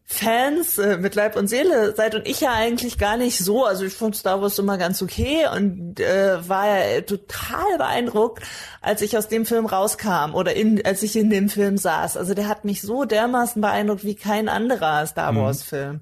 Fans 0.05 0.77
äh, 0.77 0.97
mit 0.97 1.15
Leib 1.15 1.35
und 1.35 1.47
Seele 1.47 1.95
seid 1.95 2.13
und 2.13 2.27
ich 2.27 2.41
ja 2.41 2.53
eigentlich 2.53 2.97
gar 2.97 3.17
nicht 3.17 3.37
so. 3.37 3.65
Also 3.65 3.85
ich 3.85 3.93
fand 3.93 4.15
Star 4.15 4.41
Wars 4.41 4.59
immer 4.59 4.77
ganz 4.77 5.01
okay 5.01 5.47
und 5.55 5.99
äh, 5.99 6.47
war 6.47 6.67
ja 6.67 7.01
total 7.01 7.77
beeindruckt, 7.77 8.43
als 8.81 9.01
ich 9.01 9.17
aus 9.17 9.27
dem 9.27 9.45
Film 9.45 9.65
rauskam 9.65 10.35
oder 10.35 10.55
in, 10.55 10.85
als 10.85 11.03
ich 11.03 11.15
in 11.15 11.29
dem 11.29 11.49
Film 11.49 11.77
saß. 11.77 12.17
Also 12.17 12.33
der 12.33 12.47
hat 12.47 12.65
mich 12.65 12.81
so 12.81 13.05
dermaßen 13.05 13.61
beeindruckt 13.61 14.03
wie 14.03 14.15
kein 14.15 14.49
anderer 14.49 15.05
Star 15.07 15.35
Wars 15.35 15.63
Film. 15.63 16.01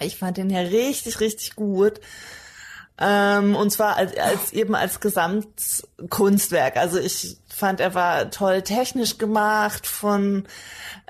Ich 0.00 0.16
fand 0.16 0.36
den 0.36 0.50
ja 0.50 0.60
richtig, 0.60 1.20
richtig 1.20 1.54
gut. 1.54 2.00
Ähm, 3.00 3.54
und 3.54 3.70
zwar 3.70 3.96
als, 3.96 4.16
als 4.16 4.52
eben 4.52 4.74
als 4.74 5.00
Gesamtkunstwerk. 5.00 6.76
Also 6.76 6.98
ich 6.98 7.36
fand, 7.48 7.80
er 7.80 7.94
war 7.94 8.30
toll 8.30 8.62
technisch 8.62 9.18
gemacht 9.18 9.86
von 9.86 10.44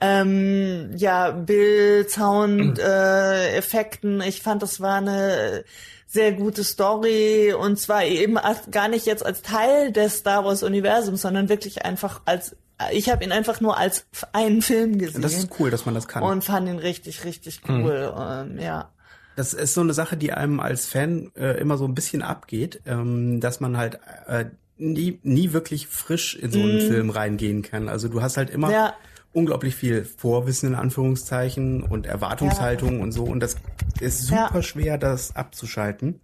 ähm, 0.00 0.90
ja 0.96 1.30
Bild, 1.30 2.10
Sound, 2.10 2.78
äh, 2.78 3.56
Effekten. 3.56 4.20
Ich 4.20 4.42
fand, 4.42 4.62
das 4.62 4.80
war 4.80 4.96
eine 4.96 5.64
sehr 6.06 6.32
gute 6.32 6.64
Story 6.64 7.54
und 7.58 7.78
zwar 7.78 8.04
eben 8.04 8.38
als, 8.38 8.70
gar 8.70 8.88
nicht 8.88 9.06
jetzt 9.06 9.24
als 9.24 9.42
Teil 9.42 9.92
des 9.92 10.18
Star 10.18 10.44
Wars 10.44 10.62
Universums, 10.62 11.22
sondern 11.22 11.48
wirklich 11.48 11.84
einfach 11.84 12.22
als 12.24 12.56
ich 12.92 13.10
habe 13.10 13.24
ihn 13.24 13.32
einfach 13.32 13.60
nur 13.60 13.76
als 13.76 14.06
einen 14.32 14.62
Film 14.62 14.98
gesehen 14.98 15.20
Das 15.20 15.34
ist 15.34 15.50
cool, 15.58 15.70
dass 15.70 15.84
man 15.84 15.94
das 15.96 16.06
kann. 16.06 16.22
und 16.22 16.44
fand 16.44 16.68
ihn 16.68 16.78
richtig, 16.78 17.24
richtig 17.24 17.62
cool. 17.68 18.14
Ähm, 18.16 18.58
ja. 18.58 18.90
Das 19.38 19.54
ist 19.54 19.74
so 19.74 19.80
eine 19.82 19.94
Sache, 19.94 20.16
die 20.16 20.32
einem 20.32 20.58
als 20.58 20.86
Fan 20.86 21.30
äh, 21.36 21.58
immer 21.60 21.78
so 21.78 21.84
ein 21.84 21.94
bisschen 21.94 22.22
abgeht, 22.22 22.82
ähm, 22.86 23.40
dass 23.40 23.60
man 23.60 23.76
halt 23.76 24.00
äh, 24.26 24.46
nie, 24.78 25.20
nie 25.22 25.52
wirklich 25.52 25.86
frisch 25.86 26.34
in 26.34 26.50
so 26.50 26.62
einen 26.64 26.80
Film 26.80 27.10
reingehen 27.10 27.62
kann. 27.62 27.88
Also 27.88 28.08
du 28.08 28.20
hast 28.20 28.36
halt 28.36 28.50
immer 28.50 28.72
Ja. 28.72 28.94
unglaublich 29.32 29.76
viel 29.76 30.04
Vorwissen 30.04 30.70
in 30.70 30.74
Anführungszeichen 30.74 31.84
und 31.84 32.06
Erwartungshaltung 32.06 33.00
und 33.00 33.12
so 33.12 33.24
und 33.24 33.38
das 33.40 33.56
ist 34.00 34.26
super 34.26 34.54
Ja. 34.56 34.62
schwer, 34.62 34.98
das 34.98 35.36
abzuschalten. 35.36 36.20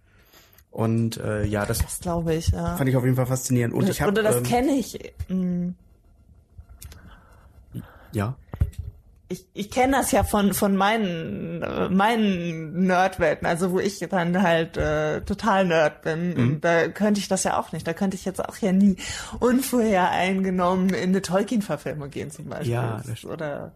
Und 0.71 1.15
äh, 1.17 1.45
ja, 1.45 1.65
das 1.65 1.79
Das 1.79 2.01
glaube 2.01 2.35
ich, 2.35 2.49
ja. 2.49 2.75
fand 2.75 2.89
ich 2.89 2.97
auf 2.97 3.05
jeden 3.05 3.15
Fall 3.15 3.27
faszinierend. 3.27 3.73
Und 3.73 3.87
ich 3.87 4.01
habe 4.01 4.11
Oder 4.11 4.23
das 4.23 4.35
ähm, 4.37 4.43
kenne 4.43 4.73
ich. 4.73 4.99
mm, 5.29 5.69
ja. 8.11 8.35
Ich, 9.27 9.47
ich 9.53 9.71
kenne 9.71 9.97
das 9.97 10.11
ja 10.11 10.23
von 10.23 10.53
von 10.53 10.75
meinen 10.75 11.63
äh, 11.63 11.89
meinen 11.89 12.85
Nerdwelten, 12.85 13.47
also 13.47 13.71
wo 13.71 13.79
ich 13.79 13.99
dann 13.99 14.41
halt 14.43 14.77
äh, 14.77 15.21
total 15.21 15.65
Nerd 15.65 16.03
bin. 16.03 16.33
Mhm. 16.33 16.61
Da 16.61 16.87
könnte 16.89 17.19
ich 17.19 17.27
das 17.27 17.43
ja 17.43 17.59
auch 17.59 17.71
nicht. 17.71 17.87
Da 17.87 17.93
könnte 17.93 18.15
ich 18.15 18.25
jetzt 18.25 18.43
auch 18.43 18.57
ja 18.57 18.71
nie 18.71 18.97
unvorhereingenommen 19.39 20.89
in 20.89 21.09
eine 21.09 21.21
Tolkien-Verfilmung 21.23 22.11
gehen 22.11 22.29
zum 22.29 22.45
Beispiel. 22.45 22.73
Ja, 22.73 23.01
das. 23.05 23.25
Oder 23.25 23.71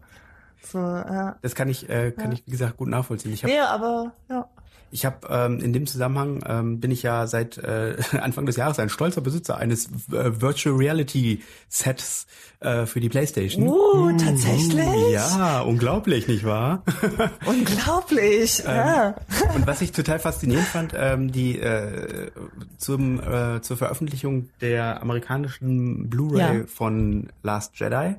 so, 0.62 0.78
ja. 0.78 1.36
Das 1.42 1.54
kann 1.54 1.68
ich, 1.68 1.88
äh, 1.88 2.12
kann 2.12 2.32
ich 2.32 2.46
wie 2.46 2.50
gesagt 2.50 2.76
gut 2.76 2.88
nachvollziehen. 2.88 3.32
Ich 3.32 3.42
habe 3.42 3.52
Nee, 3.52 3.60
aber 3.60 4.12
ja. 4.28 4.48
Ich 4.92 5.04
habe 5.04 5.26
ähm, 5.30 5.60
in 5.60 5.72
dem 5.72 5.86
Zusammenhang 5.86 6.42
ähm, 6.46 6.80
bin 6.80 6.90
ich 6.90 7.02
ja 7.02 7.26
seit 7.26 7.58
äh, 7.58 7.96
Anfang 8.20 8.46
des 8.46 8.56
Jahres 8.56 8.78
ein 8.78 8.88
stolzer 8.88 9.20
Besitzer 9.20 9.56
eines 9.56 9.86
äh, 10.12 10.40
Virtual 10.40 10.74
Reality 10.76 11.42
Sets 11.68 12.26
äh, 12.60 12.86
für 12.86 13.00
die 13.00 13.08
PlayStation. 13.08 13.68
Uh, 13.68 14.16
tatsächlich? 14.18 15.12
Ja, 15.12 15.60
unglaublich, 15.60 16.28
nicht 16.28 16.44
wahr? 16.44 16.82
Unglaublich. 17.46 18.60
Ähm, 18.66 18.76
ja. 18.76 19.14
Und 19.54 19.66
was 19.66 19.80
ich 19.80 19.92
total 19.92 20.18
faszinierend 20.18 20.66
fand, 20.66 20.92
ähm, 20.96 21.30
die 21.32 21.58
äh, 21.58 22.30
zum 22.76 23.20
äh, 23.20 23.60
zur 23.62 23.76
Veröffentlichung 23.76 24.48
der 24.60 25.00
amerikanischen 25.02 26.10
Blu-ray 26.10 26.58
Ja. 26.60 26.66
von 26.66 27.28
Last 27.42 27.78
Jedi 27.78 28.16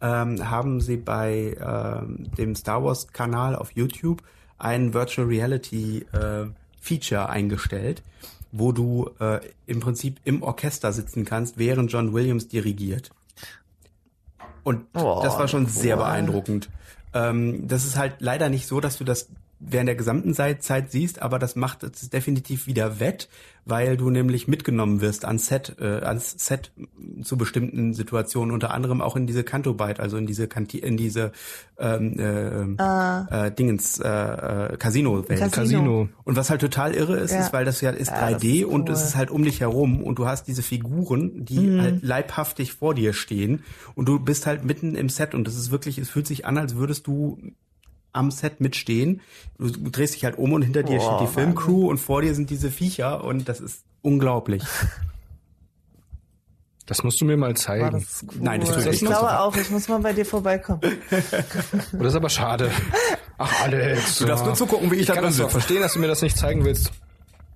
ähm, 0.00 0.50
haben 0.50 0.80
sie 0.80 0.96
bei 0.96 1.56
ähm, 1.60 2.30
dem 2.36 2.54
Star 2.54 2.84
Wars 2.84 3.08
Kanal 3.08 3.56
auf 3.56 3.72
YouTube 3.72 4.22
ein 4.62 4.94
Virtual 4.94 5.26
Reality 5.26 6.06
äh, 6.12 6.46
Feature 6.80 7.28
eingestellt, 7.28 8.02
wo 8.52 8.72
du 8.72 9.10
äh, 9.20 9.40
im 9.66 9.80
Prinzip 9.80 10.20
im 10.24 10.42
Orchester 10.42 10.92
sitzen 10.92 11.24
kannst, 11.24 11.58
während 11.58 11.90
John 11.92 12.12
Williams 12.12 12.48
dirigiert. 12.48 13.10
Und 14.62 14.86
Oh, 14.94 15.20
das 15.22 15.38
war 15.38 15.48
schon 15.48 15.66
sehr 15.66 15.96
cool. 15.96 16.04
beeindruckend. 16.04 16.70
Ähm, 17.14 17.66
das 17.66 17.84
ist 17.84 17.96
halt 17.96 18.16
leider 18.20 18.48
nicht 18.48 18.66
so, 18.66 18.80
dass 18.80 18.96
du 18.98 19.04
das 19.04 19.28
während 19.64 19.86
der 19.88 19.94
gesamten 19.96 20.34
Zeit, 20.34 20.62
Zeit 20.62 20.90
siehst, 20.90 21.22
aber 21.22 21.38
das 21.38 21.54
macht 21.56 21.84
es 21.84 22.10
definitiv 22.10 22.66
wieder 22.66 22.98
wett, 22.98 23.28
weil 23.64 23.96
du 23.96 24.10
nämlich 24.10 24.48
mitgenommen 24.48 25.00
wirst 25.00 25.24
ans 25.24 25.46
Set, 25.46 25.76
äh, 25.80 26.00
ans 26.04 26.34
Set 26.38 26.72
zu 27.22 27.36
bestimmten 27.36 27.94
Situationen, 27.94 28.52
unter 28.52 28.72
anderem 28.74 29.00
auch 29.00 29.14
in 29.14 29.26
diese 29.28 29.44
Canto-Bite, 29.44 30.00
also 30.02 30.16
in 30.16 30.26
diese 30.26 30.48
Kanti 30.48 30.78
in 30.78 30.96
diese 30.96 31.30
ähm, 31.78 32.18
äh, 32.18 33.46
äh, 33.46 33.52
Dingens 33.52 34.00
äh, 34.00 34.08
äh, 34.08 34.76
Casino-Welt. 34.76 35.38
Casino. 35.38 35.50
Casino. 35.50 36.08
Und 36.24 36.36
was 36.36 36.50
halt 36.50 36.60
total 36.60 36.92
irre 36.94 37.16
ist, 37.18 37.30
Ja. 37.30 37.40
ist, 37.40 37.52
weil 37.52 37.64
das 37.64 37.80
ja 37.80 37.90
ist 37.90 38.08
Ja, 38.08 38.16
3D 38.30 38.32
das 38.62 38.68
ist 38.68 38.74
und 38.74 38.88
es 38.88 38.98
cool. 39.00 39.06
ist 39.06 39.16
halt 39.16 39.30
um 39.30 39.44
dich 39.44 39.60
herum 39.60 40.02
und 40.02 40.18
du 40.18 40.26
hast 40.26 40.48
diese 40.48 40.62
Figuren, 40.62 41.44
die 41.44 41.60
Mhm. 41.68 41.80
halt 41.80 42.02
leibhaftig 42.02 42.72
vor 42.72 42.94
dir 42.94 43.12
stehen 43.12 43.62
und 43.94 44.08
du 44.08 44.18
bist 44.18 44.46
halt 44.46 44.64
mitten 44.64 44.96
im 44.96 45.08
Set 45.08 45.34
und 45.36 45.46
das 45.46 45.54
ist 45.56 45.70
wirklich, 45.70 45.98
es 45.98 46.10
fühlt 46.10 46.26
sich 46.26 46.46
an, 46.46 46.58
als 46.58 46.74
würdest 46.74 47.06
du 47.06 47.38
am 48.12 48.30
Set 48.30 48.60
mitstehen. 48.60 49.20
Du 49.58 49.68
drehst 49.90 50.14
dich 50.14 50.24
halt 50.24 50.38
um 50.38 50.52
und 50.52 50.62
hinter 50.62 50.82
dir 50.82 50.98
Boah, 50.98 51.16
steht 51.18 51.28
die 51.28 51.32
Filmcrew 51.32 51.88
und 51.88 51.98
vor 51.98 52.22
dir 52.22 52.34
sind 52.34 52.50
diese 52.50 52.70
Viecher 52.70 53.24
und 53.24 53.48
das 53.48 53.60
ist 53.60 53.84
unglaublich. 54.02 54.62
Das 56.86 57.04
musst 57.04 57.20
du 57.20 57.24
mir 57.24 57.36
mal 57.36 57.56
zeigen. 57.56 57.92
das 57.92 58.24
cool. 58.24 58.40
Nein, 58.40 58.60
das 58.60 58.70
tue 58.70 58.80
ich 58.80 58.86
ich 58.86 58.90
nicht, 58.92 59.00
glaube 59.02 59.14
Christopher. 59.26 59.42
auch, 59.44 59.56
ich 59.56 59.70
muss 59.70 59.88
mal 59.88 60.00
bei 60.00 60.12
dir 60.12 60.26
vorbeikommen. 60.26 60.80
Oh, 60.82 60.88
das 61.98 62.08
ist 62.08 62.16
aber 62.16 62.28
schade. 62.28 62.72
Ach, 63.38 63.62
Alex. 63.62 64.18
Du 64.18 64.26
darfst 64.26 64.44
nur 64.44 64.54
zugucken, 64.54 64.90
wie 64.90 64.96
ich 64.96 65.02
ich 65.02 65.06
da 65.06 65.14
kann 65.14 65.22
drin 65.22 65.30
das 65.30 65.38
doch 65.38 65.44
sitze. 65.44 65.60
verstehen, 65.60 65.80
dass 65.80 65.92
du 65.94 66.00
mir 66.00 66.08
das 66.08 66.22
nicht 66.22 66.36
zeigen 66.36 66.64
willst. 66.64 66.90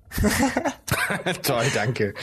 Toll, 1.43 1.65
danke. 1.73 2.13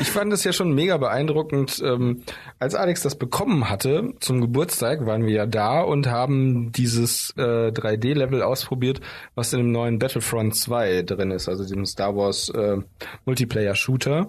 Ich 0.00 0.10
fand 0.10 0.32
es 0.32 0.44
ja 0.44 0.52
schon 0.52 0.74
mega 0.74 0.96
beeindruckend. 0.96 1.82
Ähm, 1.84 2.22
als 2.58 2.74
Alex 2.74 3.02
das 3.02 3.16
bekommen 3.16 3.68
hatte 3.68 4.14
zum 4.20 4.40
Geburtstag, 4.40 5.06
waren 5.06 5.26
wir 5.26 5.32
ja 5.32 5.46
da 5.46 5.80
und 5.80 6.06
haben 6.06 6.72
dieses 6.72 7.34
äh, 7.36 7.70
3D-Level 7.70 8.42
ausprobiert, 8.42 9.00
was 9.34 9.52
in 9.52 9.58
dem 9.58 9.72
neuen 9.72 9.98
Battlefront 9.98 10.56
2 10.56 11.02
drin 11.02 11.30
ist, 11.30 11.48
also 11.48 11.64
diesem 11.64 11.86
Star 11.86 12.16
Wars 12.16 12.48
äh, 12.50 12.78
Multiplayer-Shooter. 13.24 14.28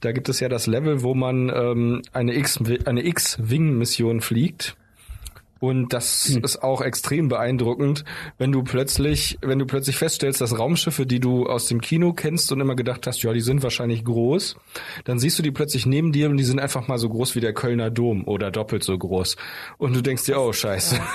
Da 0.00 0.12
gibt 0.12 0.28
es 0.28 0.40
ja 0.40 0.48
das 0.48 0.66
Level, 0.66 1.02
wo 1.02 1.14
man 1.14 1.50
ähm, 1.54 2.02
eine 2.12 2.34
X-Wing-Mission 2.34 4.20
fliegt. 4.20 4.76
Und 5.58 5.92
das 5.92 6.26
ist 6.28 6.62
auch 6.62 6.82
extrem 6.82 7.28
beeindruckend, 7.28 8.04
wenn 8.38 8.52
du 8.52 8.62
plötzlich, 8.62 9.38
wenn 9.42 9.58
du 9.58 9.66
plötzlich 9.66 9.96
feststellst, 9.96 10.40
dass 10.40 10.58
Raumschiffe, 10.58 11.06
die 11.06 11.20
du 11.20 11.46
aus 11.46 11.66
dem 11.66 11.80
Kino 11.80 12.12
kennst 12.12 12.52
und 12.52 12.60
immer 12.60 12.74
gedacht 12.76 13.06
hast, 13.06 13.22
ja, 13.22 13.32
die 13.32 13.40
sind 13.40 13.62
wahrscheinlich 13.62 14.04
groß, 14.04 14.56
dann 15.04 15.18
siehst 15.18 15.38
du 15.38 15.42
die 15.42 15.52
plötzlich 15.52 15.86
neben 15.86 16.12
dir 16.12 16.28
und 16.28 16.36
die 16.36 16.44
sind 16.44 16.60
einfach 16.60 16.88
mal 16.88 16.98
so 16.98 17.08
groß 17.08 17.34
wie 17.34 17.40
der 17.40 17.54
Kölner 17.54 17.90
Dom 17.90 18.26
oder 18.28 18.50
doppelt 18.50 18.84
so 18.84 18.96
groß. 18.96 19.36
Und 19.78 19.96
du 19.96 20.02
denkst 20.02 20.24
dir, 20.24 20.40
oh 20.40 20.52
Scheiße. 20.52 21.00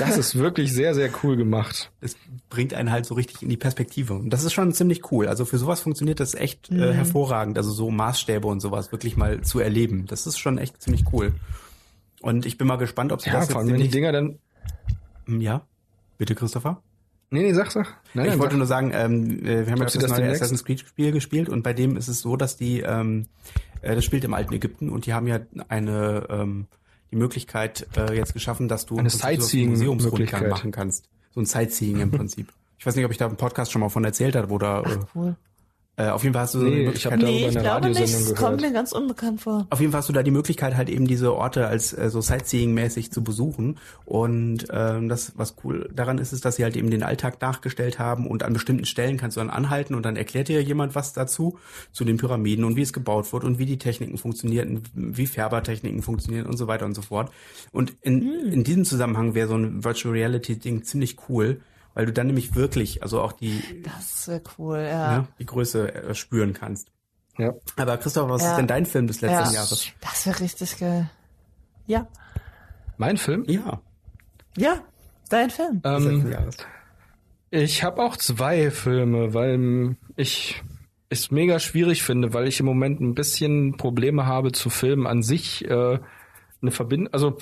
Das 0.00 0.18
ist 0.18 0.36
wirklich 0.36 0.72
sehr, 0.72 0.92
sehr 0.92 1.08
cool 1.22 1.36
gemacht. 1.36 1.92
Es 2.00 2.16
bringt 2.50 2.74
einen 2.74 2.90
halt 2.90 3.06
so 3.06 3.14
richtig 3.14 3.42
in 3.42 3.48
die 3.48 3.56
Perspektive. 3.56 4.14
Und 4.14 4.30
das 4.30 4.42
ist 4.42 4.52
schon 4.52 4.72
ziemlich 4.72 5.12
cool. 5.12 5.28
Also 5.28 5.44
für 5.44 5.56
sowas 5.56 5.80
funktioniert 5.82 6.18
das 6.18 6.34
echt 6.34 6.68
Mhm. 6.72 6.82
äh, 6.82 6.92
hervorragend. 6.92 7.56
Also 7.56 7.70
so 7.70 7.88
Maßstäbe 7.92 8.48
und 8.48 8.58
sowas 8.58 8.90
wirklich 8.90 9.16
mal 9.16 9.42
zu 9.42 9.60
erleben. 9.60 10.06
Das 10.08 10.26
ist 10.26 10.38
schon 10.40 10.58
echt 10.58 10.82
ziemlich 10.82 11.04
cool. 11.12 11.32
Und 12.22 12.46
ich 12.46 12.56
bin 12.58 12.66
mal 12.66 12.76
gespannt, 12.76 13.12
ob 13.12 13.20
sie 13.20 13.28
Ja, 13.30 13.36
das 13.40 13.48
jetzt 13.48 13.56
allem, 13.56 13.68
wenn 13.72 13.80
die 13.80 13.88
Dinger 13.88 14.12
dann 14.12 14.38
Hm, 15.26 15.40
Ja, 15.40 15.62
bitte 16.18 16.34
Christopher. 16.34 16.82
Nee, 17.30 17.42
nee, 17.42 17.52
sag, 17.54 17.70
sag. 17.70 17.86
Nein, 18.14 18.26
ich 18.26 18.30
nein, 18.32 18.38
wollte 18.40 18.52
sag. 18.52 18.58
nur 18.58 18.66
sagen, 18.66 18.90
ähm, 18.94 19.44
äh, 19.44 19.64
wir 19.66 19.72
haben 19.72 19.78
du, 19.78 19.84
das 19.84 19.94
dass 19.94 20.10
neue 20.10 20.18
demnächst- 20.20 20.42
Assassin's 20.42 20.64
Creed 20.64 20.80
Spiel 20.80 21.12
gespielt 21.12 21.48
und 21.48 21.62
bei 21.62 21.72
dem 21.72 21.96
ist 21.96 22.08
es 22.08 22.20
so, 22.20 22.36
dass 22.36 22.56
die, 22.56 22.80
ähm, 22.80 23.26
äh, 23.80 23.94
das 23.94 24.04
spielt 24.04 24.24
im 24.24 24.34
alten 24.34 24.52
Ägypten 24.52 24.90
und 24.90 25.06
die 25.06 25.14
haben 25.14 25.26
ja 25.26 25.40
eine, 25.68 26.26
ähm, 26.28 26.66
die 27.10 27.16
Möglichkeit 27.16 27.86
äh, 27.96 28.14
jetzt 28.14 28.34
geschaffen, 28.34 28.68
dass 28.68 28.84
du 28.86 28.98
Eine 28.98 29.08
im 29.08 29.18
Prinzip 29.18 29.20
so 29.22 29.26
einen 29.26 29.40
Sightseeing-Möglichkeit. 29.40 29.88
Museumsrundgang 30.00 30.48
machen 30.50 30.70
kannst. 30.72 31.08
So 31.34 31.40
ein 31.40 31.46
Sightseeing 31.46 32.00
im 32.00 32.10
Prinzip. 32.10 32.52
Ich 32.78 32.84
weiß 32.86 32.96
nicht, 32.96 33.04
ob 33.04 33.10
ich 33.12 33.18
da 33.18 33.26
im 33.26 33.36
Podcast 33.36 33.72
schon 33.72 33.80
mal 33.80 33.88
von 33.88 34.04
erzählt 34.04 34.36
habe, 34.36 34.50
wo 34.50 34.58
da, 34.58 34.82
Ach, 34.84 35.06
cool. 35.14 35.36
Äh, 35.96 36.08
auf 36.08 36.22
jeden 36.22 36.32
Fall 36.32 36.42
hast 36.44 36.54
du 36.54 36.60
so 36.60 36.64
Nee, 36.64 36.70
eine 36.70 36.80
ich 36.80 36.86
Möglichkeit, 36.86 37.12
darüber 37.12 37.26
Nee, 37.32 37.38
ich 37.40 37.44
eine 37.56 37.60
glaube 37.60 37.86
nicht. 37.88 37.96
Radiosendung 38.00 38.32
Es 38.32 38.38
kommt 38.38 38.58
gehört. 38.58 38.60
mir 38.62 38.72
ganz 38.72 38.92
unbekannt 38.92 39.40
vor. 39.42 39.66
Auf 39.68 39.80
jeden 39.80 39.92
Fall 39.92 39.98
hast 40.00 40.08
du 40.08 40.12
da 40.14 40.22
die 40.22 40.30
Möglichkeit, 40.30 40.74
halt 40.76 40.88
eben 40.88 41.06
diese 41.06 41.34
Orte 41.34 41.66
als 41.66 41.92
äh, 41.92 42.08
so 42.08 42.20
Sightseeing-mäßig 42.20 43.10
zu 43.10 43.22
besuchen. 43.22 43.78
Und 44.06 44.66
ähm, 44.70 45.08
das, 45.10 45.32
was 45.36 45.56
cool 45.64 45.90
daran 45.94 46.16
ist, 46.16 46.32
ist, 46.32 46.44
dass 46.46 46.56
sie 46.56 46.64
halt 46.64 46.76
eben 46.76 46.90
den 46.90 47.02
Alltag 47.02 47.40
nachgestellt 47.42 47.98
haben 47.98 48.26
und 48.26 48.42
an 48.42 48.54
bestimmten 48.54 48.86
Stellen 48.86 49.18
kannst 49.18 49.36
du 49.36 49.40
dann 49.40 49.50
anhalten 49.50 49.94
und 49.94 50.04
dann 50.06 50.16
erklärt 50.16 50.48
dir 50.48 50.62
jemand 50.62 50.94
was 50.94 51.12
dazu, 51.12 51.58
zu 51.92 52.04
den 52.06 52.16
Pyramiden 52.16 52.64
und 52.64 52.76
wie 52.76 52.82
es 52.82 52.94
gebaut 52.94 53.30
wird 53.32 53.44
und 53.44 53.58
wie 53.58 53.66
die 53.66 53.78
Techniken 53.78 54.16
funktionieren, 54.16 54.82
wie 54.94 55.26
Färbertechniken 55.26 56.00
funktionieren 56.02 56.46
und 56.46 56.56
so 56.56 56.66
weiter 56.68 56.86
und 56.86 56.94
so 56.94 57.02
fort. 57.02 57.30
Und 57.70 57.94
in, 58.00 58.22
in 58.50 58.64
diesem 58.64 58.86
Zusammenhang 58.86 59.34
wäre 59.34 59.48
so 59.48 59.56
ein 59.56 59.84
Virtual 59.84 60.12
Reality-Ding 60.14 60.84
ziemlich 60.84 61.16
cool, 61.28 61.60
weil 61.94 62.06
du 62.06 62.12
dann 62.12 62.26
nämlich 62.26 62.54
wirklich, 62.54 63.02
also 63.02 63.20
auch 63.20 63.32
die, 63.32 63.82
Das 63.84 64.28
wäre 64.28 64.42
cool, 64.58 64.78
ja. 64.78 65.18
ne, 65.18 65.28
die 65.38 65.46
Größe 65.46 65.94
äh, 65.94 66.14
spüren 66.14 66.52
kannst. 66.52 66.88
Ja. 67.38 67.54
Aber 67.76 67.96
Christoph, 67.98 68.28
was 68.28 68.42
Ja. 68.42 68.50
ist 68.52 68.56
denn 68.58 68.66
dein 68.66 68.86
Film 68.86 69.06
des 69.06 69.20
letzten 69.20 69.48
ja. 69.48 69.52
Jahres? 69.52 69.88
Das 70.00 70.26
wäre 70.26 70.40
richtig 70.40 70.78
geil. 70.78 71.10
Ja. 71.86 72.06
Mein 72.98 73.16
Film? 73.16 73.44
Ja. 73.48 73.80
Ja. 74.56 74.80
Dein 75.30 75.50
Film. 75.50 75.80
des 75.82 75.92
Ähm, 76.04 76.10
letzten 76.16 76.32
Jahres. 76.32 76.56
Ich 77.50 77.84
habe 77.84 78.02
auch 78.02 78.16
zwei 78.16 78.70
Filme, 78.70 79.34
weil 79.34 79.96
ich 80.16 80.62
es 81.08 81.30
mega 81.30 81.58
schwierig 81.58 82.02
finde, 82.02 82.32
weil 82.32 82.46
ich 82.48 82.60
im 82.60 82.66
Moment 82.66 83.00
ein 83.00 83.14
bisschen 83.14 83.76
Probleme 83.76 84.24
habe 84.26 84.52
zu 84.52 84.70
Filmen 84.70 85.06
an 85.06 85.22
sich 85.22 85.64
äh, 85.66 85.98
eine 86.62 86.70
Verbindung. 86.70 87.12
Also 87.12 87.36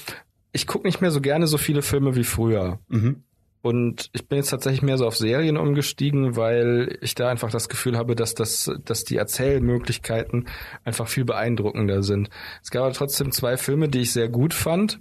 ich 0.52 0.66
gucke 0.66 0.86
nicht 0.86 1.00
mehr 1.00 1.10
so 1.12 1.20
gerne 1.20 1.46
so 1.46 1.58
viele 1.58 1.82
Filme 1.82 2.16
wie 2.16 2.24
früher. 2.24 2.78
Mhm. 2.88 3.22
Und 3.62 4.08
ich 4.14 4.26
bin 4.26 4.38
jetzt 4.38 4.48
tatsächlich 4.50 4.80
mehr 4.82 4.96
so 4.96 5.06
auf 5.06 5.16
Serien 5.16 5.58
umgestiegen, 5.58 6.34
weil 6.36 6.96
ich 7.02 7.14
da 7.14 7.28
einfach 7.28 7.50
das 7.50 7.68
Gefühl 7.68 7.98
habe, 7.98 8.16
dass 8.16 8.34
das, 8.34 8.70
dass 8.86 9.04
die 9.04 9.16
Erzählmöglichkeiten 9.16 10.48
einfach 10.84 11.08
viel 11.08 11.24
beeindruckender 11.26 12.02
sind. 12.02 12.30
Es 12.62 12.70
gab 12.70 12.84
aber 12.84 12.94
trotzdem 12.94 13.32
zwei 13.32 13.58
Filme, 13.58 13.88
die 13.88 14.00
ich 14.00 14.12
sehr 14.12 14.28
gut 14.30 14.54
fand. 14.54 14.98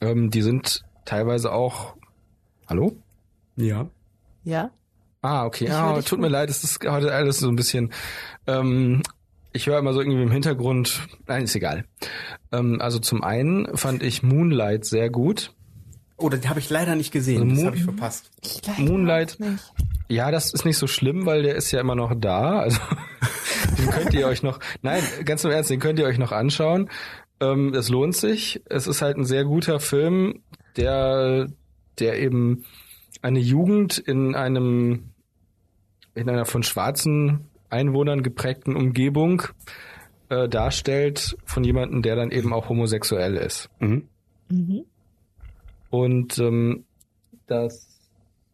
Ähm, 0.00 0.30
die 0.30 0.42
sind 0.42 0.82
teilweise 1.04 1.52
auch. 1.52 1.94
Hallo? 2.66 2.96
Ja. 3.56 3.88
Ja. 4.42 4.70
Ah, 5.22 5.44
okay. 5.44 5.68
Höre 5.68 5.76
Ah, 5.78 6.02
tut 6.02 6.18
mir 6.18 6.26
gut. 6.26 6.32
leid, 6.32 6.50
es 6.50 6.64
ist 6.64 6.84
heute 6.84 7.12
alles 7.12 7.38
so 7.38 7.48
ein 7.48 7.56
bisschen. 7.56 7.92
Ähm, 8.46 9.02
ich 9.52 9.66
höre 9.66 9.78
immer 9.78 9.92
so 9.92 10.00
irgendwie 10.00 10.22
im 10.22 10.30
Hintergrund. 10.30 11.06
Nein, 11.26 11.44
ist 11.44 11.54
egal. 11.54 11.84
Ähm, 12.50 12.80
also 12.80 12.98
zum 12.98 13.22
einen 13.22 13.76
fand 13.76 14.02
ich 14.02 14.22
Moonlight 14.22 14.84
sehr 14.84 15.10
gut. 15.10 15.52
Oh, 16.20 16.28
den 16.28 16.48
habe 16.48 16.60
ich 16.60 16.70
leider 16.70 16.94
nicht 16.94 17.12
gesehen. 17.12 17.42
Also 17.42 17.54
das 17.56 17.64
habe 17.64 17.76
ich 17.76 17.84
verpasst. 17.84 18.30
Ich 18.42 18.78
Moonlight. 18.78 19.38
Ja, 20.08 20.30
das 20.30 20.52
ist 20.52 20.64
nicht 20.64 20.76
so 20.76 20.86
schlimm, 20.86 21.26
weil 21.26 21.42
der 21.42 21.54
ist 21.54 21.70
ja 21.72 21.80
immer 21.80 21.94
noch 21.94 22.14
da. 22.14 22.60
Also 22.60 22.78
den 23.78 23.90
könnt 23.90 24.14
ihr 24.14 24.26
euch 24.26 24.42
noch. 24.42 24.60
Nein, 24.82 25.02
ganz 25.24 25.44
im 25.44 25.50
Ernst, 25.50 25.70
den 25.70 25.80
könnt 25.80 25.98
ihr 25.98 26.06
euch 26.06 26.18
noch 26.18 26.32
anschauen. 26.32 26.90
Ähm, 27.40 27.74
es 27.74 27.88
lohnt 27.88 28.16
sich. 28.16 28.62
Es 28.66 28.86
ist 28.86 29.02
halt 29.02 29.16
ein 29.16 29.24
sehr 29.24 29.44
guter 29.44 29.80
Film, 29.80 30.42
der, 30.76 31.46
der 31.98 32.18
eben 32.20 32.64
eine 33.22 33.40
Jugend 33.40 33.98
in 33.98 34.34
einem 34.34 35.10
in 36.14 36.28
einer 36.28 36.44
von 36.44 36.62
schwarzen 36.62 37.48
Einwohnern 37.70 38.22
geprägten 38.22 38.76
Umgebung 38.76 39.42
äh, 40.28 40.48
darstellt 40.48 41.36
von 41.44 41.64
jemandem, 41.64 42.02
der 42.02 42.16
dann 42.16 42.30
eben 42.30 42.52
auch 42.52 42.68
homosexuell 42.68 43.36
ist. 43.36 43.70
Mhm. 43.78 44.08
Mhm. 44.48 44.84
Und 45.90 46.38
ähm, 46.38 46.84
das 47.46 47.88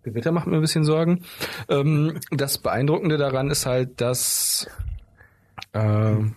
Gewitter 0.03 0.33
macht 0.33 0.47
mir 0.47 0.57
ein 0.57 0.63
bisschen 0.63 0.85
Sorgen. 0.85 1.25
Ähm, 1.69 2.21
das 2.31 2.59
Beeindruckende 2.59 3.19
daran 3.19 3.51
ist 3.51 3.67
halt, 3.67 4.01
dass, 4.01 4.69
äh, 5.73 5.79
ja, 5.79 6.33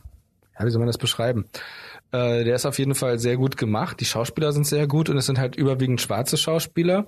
wie 0.61 0.69
soll 0.69 0.80
man 0.80 0.88
das 0.88 0.97
beschreiben? 0.97 1.45
Äh, 2.11 2.43
der 2.43 2.55
ist 2.55 2.65
auf 2.65 2.80
jeden 2.80 2.95
Fall 2.95 3.19
sehr 3.19 3.38
gut 3.38 3.57
gemacht. 3.57 3.99
Die 3.99 4.05
Schauspieler 4.05 4.51
sind 4.51 4.65
sehr 4.65 4.88
gut 4.88 5.09
und 5.09 5.17
es 5.17 5.27
sind 5.27 5.39
halt 5.39 5.55
überwiegend 5.55 6.01
schwarze 6.01 6.38
Schauspieler. 6.38 7.05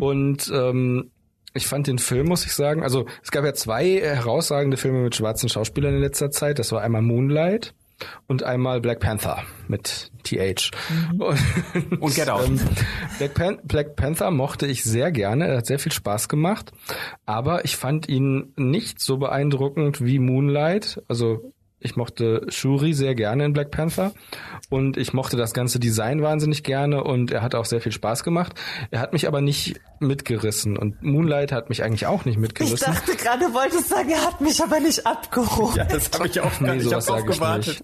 Und 0.00 0.50
ähm, 0.54 1.10
ich 1.54 1.66
fand 1.66 1.88
den 1.88 1.98
Film, 1.98 2.28
muss 2.28 2.46
ich 2.46 2.52
sagen, 2.52 2.82
also 2.82 3.06
es 3.22 3.30
gab 3.32 3.44
ja 3.44 3.52
zwei 3.52 4.00
herausragende 4.00 4.76
Filme 4.76 5.00
mit 5.00 5.16
schwarzen 5.16 5.48
Schauspielern 5.48 5.94
in 5.94 6.00
letzter 6.00 6.30
Zeit. 6.30 6.58
Das 6.58 6.70
war 6.70 6.82
einmal 6.82 7.02
Moonlight 7.02 7.74
und 8.26 8.42
einmal 8.42 8.80
Black 8.80 9.00
Panther 9.00 9.42
mit 9.66 10.10
TH. 10.22 10.70
Und, 11.18 11.38
Und 12.00 12.14
Get 12.14 12.28
Out. 12.28 12.46
ähm, 12.46 12.60
Black, 13.18 13.34
Pan 13.34 13.58
Black 13.64 13.96
Panther 13.96 14.30
mochte 14.30 14.66
ich 14.66 14.84
sehr 14.84 15.10
gerne, 15.12 15.46
er 15.46 15.58
hat 15.58 15.66
sehr 15.66 15.78
viel 15.78 15.92
Spaß 15.92 16.28
gemacht, 16.28 16.72
aber 17.26 17.64
ich 17.64 17.76
fand 17.76 18.08
ihn 18.08 18.52
nicht 18.56 19.00
so 19.00 19.16
beeindruckend 19.18 20.04
wie 20.04 20.18
Moonlight. 20.18 21.02
Also 21.08 21.52
ich 21.80 21.96
mochte 21.96 22.44
Shuri 22.48 22.92
sehr 22.92 23.14
gerne 23.14 23.44
in 23.44 23.52
Black 23.52 23.70
Panther 23.70 24.12
und 24.68 24.96
ich 24.96 25.12
mochte 25.12 25.36
das 25.36 25.52
ganze 25.54 25.78
Design 25.78 26.22
wahnsinnig 26.22 26.64
gerne 26.64 27.04
und 27.04 27.30
er 27.30 27.42
hat 27.42 27.54
auch 27.54 27.64
sehr 27.64 27.80
viel 27.80 27.92
Spaß 27.92 28.24
gemacht. 28.24 28.52
Er 28.90 29.00
hat 29.00 29.12
mich 29.12 29.28
aber 29.28 29.40
nicht 29.40 29.80
mitgerissen 30.00 30.76
und 30.76 31.02
Moonlight 31.02 31.52
hat 31.52 31.68
mich 31.68 31.82
eigentlich 31.84 32.06
auch 32.06 32.24
nicht 32.24 32.34
Ich 32.34 32.40
mitgerissen. 32.40 32.92
dachte 32.92 33.16
gerade, 33.16 33.46
du 33.46 33.54
wolltest 33.54 33.88
sagen, 33.88 34.10
er 34.10 34.24
hat 34.26 34.40
mich 34.40 34.62
aber 34.62 34.80
nicht 34.80 35.06
abgeholt. 35.06 35.76
Ja, 35.76 35.84
das 35.84 36.10
habe 36.12 36.26
ich 36.26 36.40
auch 36.40 36.60
Nee, 36.60 36.76
ich 36.76 36.84
sowas 36.84 37.08
ich 37.08 37.26
gewartet. 37.26 37.82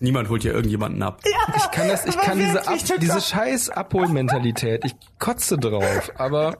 Niemand 0.00 0.28
holt 0.28 0.42
hier 0.42 0.54
irgendjemanden 0.54 1.02
ab. 1.02 1.20
Ich 1.56 1.70
kann 1.70 1.88
das, 1.88 2.06
ich 2.06 2.16
kann 2.16 2.38
diese, 2.38 2.66
Ab, 2.66 2.78
diese 3.00 3.20
scheiß 3.20 3.70
Abholmentalität, 3.70 4.84
ich 4.84 4.94
kotze 5.18 5.58
drauf, 5.58 6.12
aber 6.16 6.56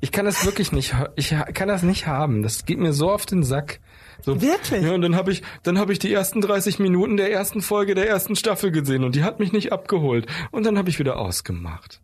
ich 0.00 0.10
kann 0.12 0.24
das 0.24 0.44
wirklich 0.44 0.72
nicht, 0.72 0.94
ich 1.16 1.34
kann 1.54 1.68
das 1.68 1.82
nicht 1.82 2.06
haben. 2.06 2.42
Das 2.42 2.64
geht 2.64 2.78
mir 2.78 2.92
so 2.92 3.10
auf 3.10 3.26
den 3.26 3.44
Sack. 3.44 3.80
So, 4.24 4.40
Wirklich? 4.40 4.82
Ja, 4.82 4.92
und 4.94 5.02
dann 5.02 5.16
habe 5.16 5.32
ich, 5.32 5.42
dann 5.64 5.78
habe 5.78 5.92
ich 5.92 5.98
die 5.98 6.10
ersten 6.12 6.40
30 6.40 6.78
Minuten 6.78 7.18
der 7.18 7.30
ersten 7.30 7.60
Folge 7.60 7.94
der 7.94 8.08
ersten 8.08 8.36
Staffel 8.36 8.70
gesehen 8.70 9.04
und 9.04 9.14
die 9.14 9.22
hat 9.22 9.38
mich 9.38 9.52
nicht 9.52 9.70
abgeholt. 9.70 10.26
Und 10.50 10.64
dann 10.64 10.78
habe 10.78 10.88
ich 10.88 10.98
wieder 10.98 11.18
ausgemacht. 11.18 12.00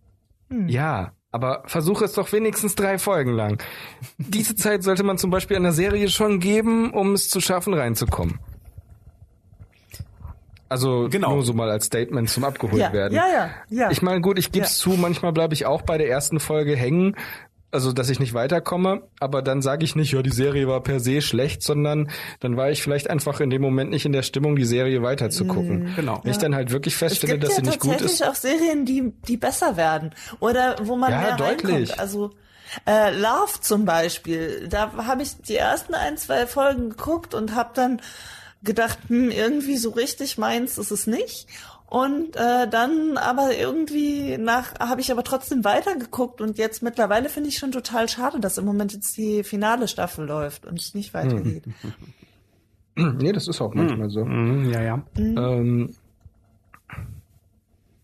Ja, 0.66 1.12
aber 1.32 1.62
versuche 1.66 2.04
es 2.04 2.12
doch 2.12 2.30
wenigstens 2.32 2.74
drei 2.74 2.98
Folgen 2.98 3.32
lang. 3.32 3.62
Diese 4.18 4.54
Zeit 4.54 4.82
sollte 4.82 5.02
man 5.02 5.16
zum 5.16 5.30
Beispiel 5.30 5.56
einer 5.56 5.72
Serie 5.72 6.08
schon 6.10 6.40
geben, 6.40 6.90
um 6.92 7.14
es 7.14 7.30
zu 7.30 7.40
schaffen, 7.40 7.72
reinzukommen. 7.72 8.38
Also 10.68 11.08
Genau. 11.10 11.34
nur 11.34 11.42
so 11.44 11.52
mal 11.52 11.68
als 11.70 11.86
Statement 11.86 12.28
zum 12.30 12.44
abgeholt 12.44 12.80
Ja, 12.80 12.92
werden. 12.92 13.14
ja, 13.14 13.24
ja, 13.32 13.50
ja. 13.70 13.90
Ich 13.90 14.02
meine, 14.02 14.20
gut, 14.20 14.38
ich 14.38 14.52
gebe 14.52 14.64
es 14.66 14.78
zu, 14.78 14.90
manchmal 14.90 15.32
bleibe 15.32 15.52
ich 15.54 15.66
auch 15.66 15.82
bei 15.82 15.98
der 15.98 16.08
ersten 16.08 16.38
Folge 16.38 16.76
hängen, 16.76 17.16
also 17.72 17.92
dass 17.92 18.10
ich 18.10 18.18
nicht 18.20 18.34
weiterkomme, 18.34 19.02
aber 19.20 19.42
dann 19.42 19.62
sage 19.62 19.84
ich 19.84 19.94
nicht, 19.96 20.12
ja, 20.12 20.22
die 20.22 20.30
Serie 20.30 20.66
war 20.68 20.80
per 20.82 21.00
se 21.00 21.22
schlecht, 21.22 21.62
sondern 21.62 22.10
dann 22.40 22.56
war 22.56 22.70
ich 22.70 22.82
vielleicht 22.82 23.08
einfach 23.10 23.40
in 23.40 23.50
dem 23.50 23.62
Moment 23.62 23.90
nicht 23.90 24.04
in 24.04 24.12
der 24.12 24.22
Stimmung, 24.22 24.56
die 24.56 24.64
Serie 24.64 25.02
weiter 25.02 25.30
zu 25.30 25.44
gucken. 25.46 25.92
Genau. 25.96 26.20
Wenn 26.22 26.30
ich 26.32 26.38
dann 26.38 26.54
halt 26.54 26.70
wirklich 26.70 26.94
es 26.94 26.98
feststelle, 26.98 27.34
gibt 27.34 27.44
dass 27.44 27.50
ja 27.50 27.56
sie 27.56 27.70
nicht 27.70 27.80
gut 27.80 27.90
tatsächlich 27.92 28.20
ist. 28.20 28.26
auch 28.28 28.34
Serien, 28.34 28.84
die, 28.84 29.12
die 29.28 29.36
besser 29.36 29.76
werden. 29.76 30.14
Oder 30.40 30.76
wo 30.82 30.96
man 30.96 31.10
Ja, 31.12 31.20
mehr 31.20 31.36
deutlich. 31.36 31.90
reinkommt. 31.90 31.98
Also 32.00 32.30
äh, 32.86 33.10
Love 33.16 33.60
zum 33.60 33.84
Beispiel. 33.84 34.68
Da 34.68 34.92
habe 35.06 35.22
ich 35.22 35.36
die 35.38 35.56
ersten 35.56 35.94
ein, 35.94 36.16
zwei 36.16 36.46
Folgen 36.46 36.90
geguckt 36.90 37.34
und 37.34 37.54
habe 37.54 37.70
dann 37.74 38.00
gedacht, 38.62 38.98
hm, 39.08 39.30
irgendwie 39.30 39.76
so 39.76 39.90
richtig 39.90 40.36
meins 40.38 40.76
ist 40.78 40.90
es 40.90 41.06
nicht. 41.06 41.46
Und 41.90 42.36
äh, 42.36 42.68
dann 42.70 43.16
aber 43.16 43.56
irgendwie 43.58 44.38
nach 44.38 44.78
habe 44.78 45.00
ich 45.00 45.10
aber 45.10 45.24
trotzdem 45.24 45.64
weitergeguckt 45.64 46.40
und 46.40 46.56
jetzt 46.56 46.84
mittlerweile 46.84 47.28
finde 47.28 47.48
ich 47.48 47.58
schon 47.58 47.72
total 47.72 48.08
schade, 48.08 48.38
dass 48.38 48.58
im 48.58 48.64
Moment 48.64 48.92
jetzt 48.92 49.16
die 49.16 49.42
finale 49.42 49.88
Staffel 49.88 50.24
läuft 50.24 50.66
und 50.66 50.78
es 50.78 50.94
nicht 50.94 51.12
weitergeht. 51.14 51.64
nee, 52.94 53.32
das 53.32 53.48
ist 53.48 53.60
auch 53.60 53.74
manchmal 53.74 54.08
so. 54.08 54.24
Mhm, 54.24 54.70
ja, 54.70 54.82
ja. 54.82 55.02
Ähm, 55.18 55.96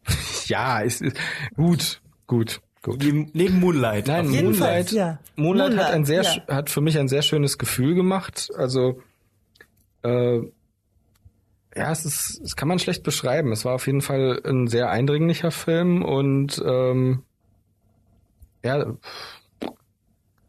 ja, 0.46 0.80
ist, 0.80 1.02
ist 1.02 1.16
gut, 1.56 2.00
gut, 2.26 2.60
gut. 2.82 2.98
Neben, 3.32 3.60
Moonlight. 3.60 4.08
Nein, 4.08 4.28
Moonlight, 4.30 4.90
ja. 4.90 5.18
Moonlight, 5.36 5.70
hat 5.70 5.76
Moonlight, 5.76 5.94
ein 5.94 6.04
sehr, 6.04 6.22
ja. 6.22 6.30
sch- 6.30 6.48
hat 6.52 6.70
für 6.70 6.80
mich 6.80 6.98
ein 6.98 7.06
sehr 7.08 7.22
schönes 7.22 7.56
Gefühl 7.58 7.94
gemacht. 7.94 8.50
Also, 8.56 9.00
äh, 10.02 10.40
ja, 11.76 11.92
es 11.92 12.04
ist, 12.04 12.40
es 12.42 12.56
kann 12.56 12.68
man 12.68 12.78
schlecht 12.78 13.02
beschreiben. 13.02 13.52
Es 13.52 13.64
war 13.64 13.74
auf 13.74 13.86
jeden 13.86 14.00
Fall 14.00 14.40
ein 14.44 14.66
sehr 14.66 14.90
eindringlicher 14.90 15.50
Film 15.50 16.02
und 16.02 16.62
ähm, 16.64 17.22
ja, 18.64 18.94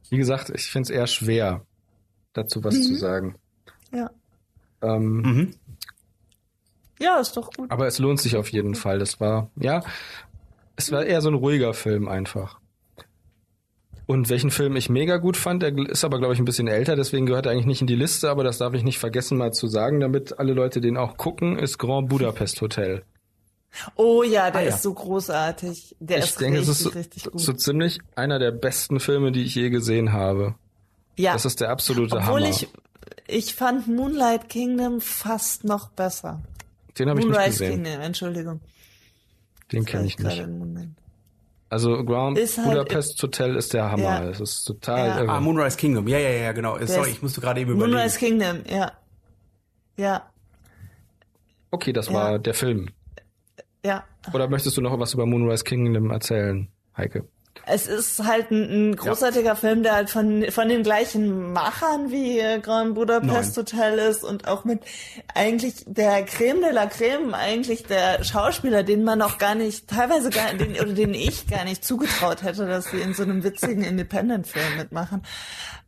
wie 0.10 0.18
gesagt, 0.18 0.50
ich 0.56 0.72
finde 0.72 0.84
es 0.86 0.90
eher 0.90 1.08
schwer, 1.08 1.66
dazu 2.34 2.64
was 2.64 2.82
zu 2.82 2.96
sagen. 2.96 3.36
Ja. 3.92 4.10
Ähm, 4.82 5.22
Mhm. 5.22 5.54
ja, 7.00 7.20
ist 7.20 7.36
doch 7.36 7.52
gut. 7.52 7.70
aber 7.70 7.88
es 7.88 8.00
lohnt 8.00 8.20
sich 8.22 8.38
auf 8.38 8.50
jeden 8.50 8.76
Fall. 8.76 9.00
Das 9.00 9.20
war, 9.20 9.50
ja, 9.56 9.84
es 10.76 10.92
war 10.92 11.04
eher 11.06 11.22
so 11.22 11.30
ein 11.30 11.36
ruhiger 11.36 11.74
Film 11.74 12.08
einfach. 12.08 12.60
Und 14.08 14.30
welchen 14.30 14.52
Film 14.52 14.76
ich 14.78 14.90
mega 14.90 15.18
gut 15.18 15.36
fand, 15.38 15.62
der 15.62 15.78
ist 15.78 16.04
aber, 16.06 16.18
glaube 16.18 16.34
ich, 16.34 16.40
ein 16.40 16.46
bisschen 16.46 16.68
älter, 16.70 16.96
deswegen 16.96 17.26
gehört 17.26 17.46
er 17.46 17.52
eigentlich 17.52 17.66
nicht 17.66 17.82
in 17.82 17.88
die 17.88 17.96
Liste, 17.96 18.30
aber 18.30 18.44
das 18.46 18.58
darf 18.58 18.74
ich 18.74 18.84
nicht 18.84 18.98
vergessen 19.00 19.38
mal 19.38 19.52
zu 19.52 19.68
sagen, 19.68 20.00
damit 20.00 20.40
alle 20.40 20.54
Leute 20.54 20.80
den 20.82 20.96
auch 20.98 21.18
gucken, 21.18 21.60
ist 21.60 21.78
Grand 21.78 22.08
Budapest 22.08 22.62
Hotel. 22.62 23.04
Oh 23.96 24.24
ja, 24.24 24.50
der 24.50 24.62
Ah, 24.62 24.64
ja. 24.64 24.70
ist 24.70 24.82
so 24.82 24.94
großartig. 24.94 25.98
Der 26.00 26.20
ich 26.20 26.24
ist 26.24 26.40
denke, 26.42 26.60
richtig, 26.60 26.72
es 26.72 26.78
ist 26.80 26.84
so, 26.86 26.90
richtig 26.98 27.24
gut. 27.26 27.40
so 27.42 27.52
ziemlich 27.54 28.00
einer 28.16 28.40
der 28.40 28.52
besten 28.52 29.02
Filme, 29.02 29.34
die 29.34 29.44
ich 29.44 29.54
je 29.56 29.70
gesehen 29.70 30.14
habe. 30.14 30.56
ja. 31.18 31.34
Das 31.34 31.44
ist 31.46 31.60
der 31.60 31.70
absolute 31.70 32.16
Obwohl 32.16 32.44
Hammer. 32.46 32.50
ich, 32.50 32.68
ich 33.28 33.56
fand 33.56 33.88
Moonlight 33.90 34.48
Kingdom 34.48 35.02
fast 35.02 35.66
noch 35.66 35.90
besser. 35.90 36.42
Den 36.98 37.10
habe 37.10 37.20
ich 37.20 37.26
nicht 37.28 37.46
gesehen. 37.46 37.84
Kingdom, 37.84 38.02
Entschuldigung. 38.02 38.62
Den 39.74 39.84
kenne 39.84 40.08
ich 40.08 40.18
nicht. 40.18 40.48
Also 41.70 42.04
Grand 42.06 42.38
Ist 42.38 42.58
halt- 42.58 42.70
Budapest 42.70 43.22
Hotel 43.22 43.56
ist 43.58 43.74
der 43.74 43.92
Hammer. 43.92 44.04
Ja. 44.04 44.30
Es 44.30 44.40
ist 44.40 44.64
total 44.64 45.08
Ja. 45.08 45.20
irre. 45.20 45.30
Ah, 45.32 45.40
Moonrise 45.42 45.76
Kingdom. 45.78 46.08
Ja, 46.08 46.18
ja, 46.18 46.30
ja, 46.30 46.52
genau. 46.54 46.78
Sorry, 46.86 47.10
ist- 47.10 47.16
ich 47.18 47.22
musste 47.22 47.42
gerade 47.42 47.60
eben 47.62 47.72
überlegen. 47.72 47.94
Moonrise 47.96 48.18
Kingdom, 48.20 48.62
ja. 48.70 48.92
Ja, 49.98 50.30
Okay, 51.72 51.92
das 51.92 52.08
Ja. 52.08 52.14
war 52.14 52.40
der 52.40 52.54
Film. 52.54 52.88
ja. 53.84 54.04
Oder 54.34 54.48
möchtest 54.48 54.78
du 54.78 54.82
noch 54.82 54.98
was 55.00 55.14
über 55.14 55.26
Moonrise 55.26 55.64
Kingdom 55.66 56.12
erzählen, 56.12 56.70
Heike? 56.96 57.26
Es 57.70 57.88
ist 57.88 58.24
halt 58.26 58.50
ein, 58.52 58.92
ein 58.92 58.96
großartiger 58.96 59.56
Film, 59.56 59.84
der 59.84 59.94
halt 59.96 60.10
von, 60.10 60.46
von 60.52 60.70
den 60.70 60.84
gleichen 60.84 61.52
Machern 61.52 62.12
wie 62.12 62.40
äh, 62.40 62.60
Grand 62.60 62.96
Budapest 62.96 63.58
Nein. 63.58 63.66
Hotel 63.66 64.00
ist 64.00 64.24
und 64.24 64.48
auch 64.48 64.64
mit 64.64 64.80
eigentlich 65.36 65.84
der 65.86 66.24
Creme 66.24 66.62
de 66.62 66.72
la 66.72 66.86
Creme, 66.86 67.34
eigentlich 67.34 67.84
der 67.84 68.24
Schauspieler, 68.24 68.84
den 68.84 69.04
man 69.04 69.22
auch 69.22 69.38
gar 69.38 69.56
nicht, 69.56 69.88
teilweise 69.90 70.30
gar, 70.30 70.54
den, 70.54 70.74
oder 70.80 70.94
den 70.94 71.14
ich 71.14 71.48
gar 71.48 71.66
nicht 71.66 71.84
zugetraut 71.84 72.44
hätte, 72.44 72.66
dass 72.68 72.86
sie 72.92 72.98
in 73.02 73.14
so 73.14 73.24
einem 73.24 73.44
witzigen 73.44 73.84
Independent-Film 73.84 74.78
mitmachen. 74.78 75.24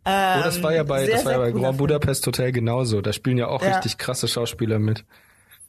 Ähm, 0.05 0.39
Oh, 0.39 0.43
das 0.43 0.61
war 0.63 0.73
ja 0.73 0.83
bei, 0.83 1.05
sehr, 1.05 1.15
das 1.15 1.25
war 1.25 1.31
ja 1.33 1.37
bei 1.37 1.51
Grand. 1.51 1.77
Budapest 1.77 2.25
Hotel 2.27 2.51
genauso. 2.51 3.01
Da 3.01 3.13
spielen 3.13 3.37
ja 3.37 3.47
auch 3.47 3.61
Ja. 3.61 3.75
richtig 3.75 3.97
krasse 3.97 4.27
Schauspieler 4.27 4.79
mit. 4.79 5.05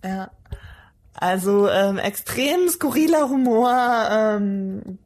Ja. 0.04 0.30
Also 1.14 1.68
ähm, 1.68 1.98
extrem 1.98 2.68
skurriler 2.68 3.28
Humor 3.28 4.08
ähm, 4.10 4.98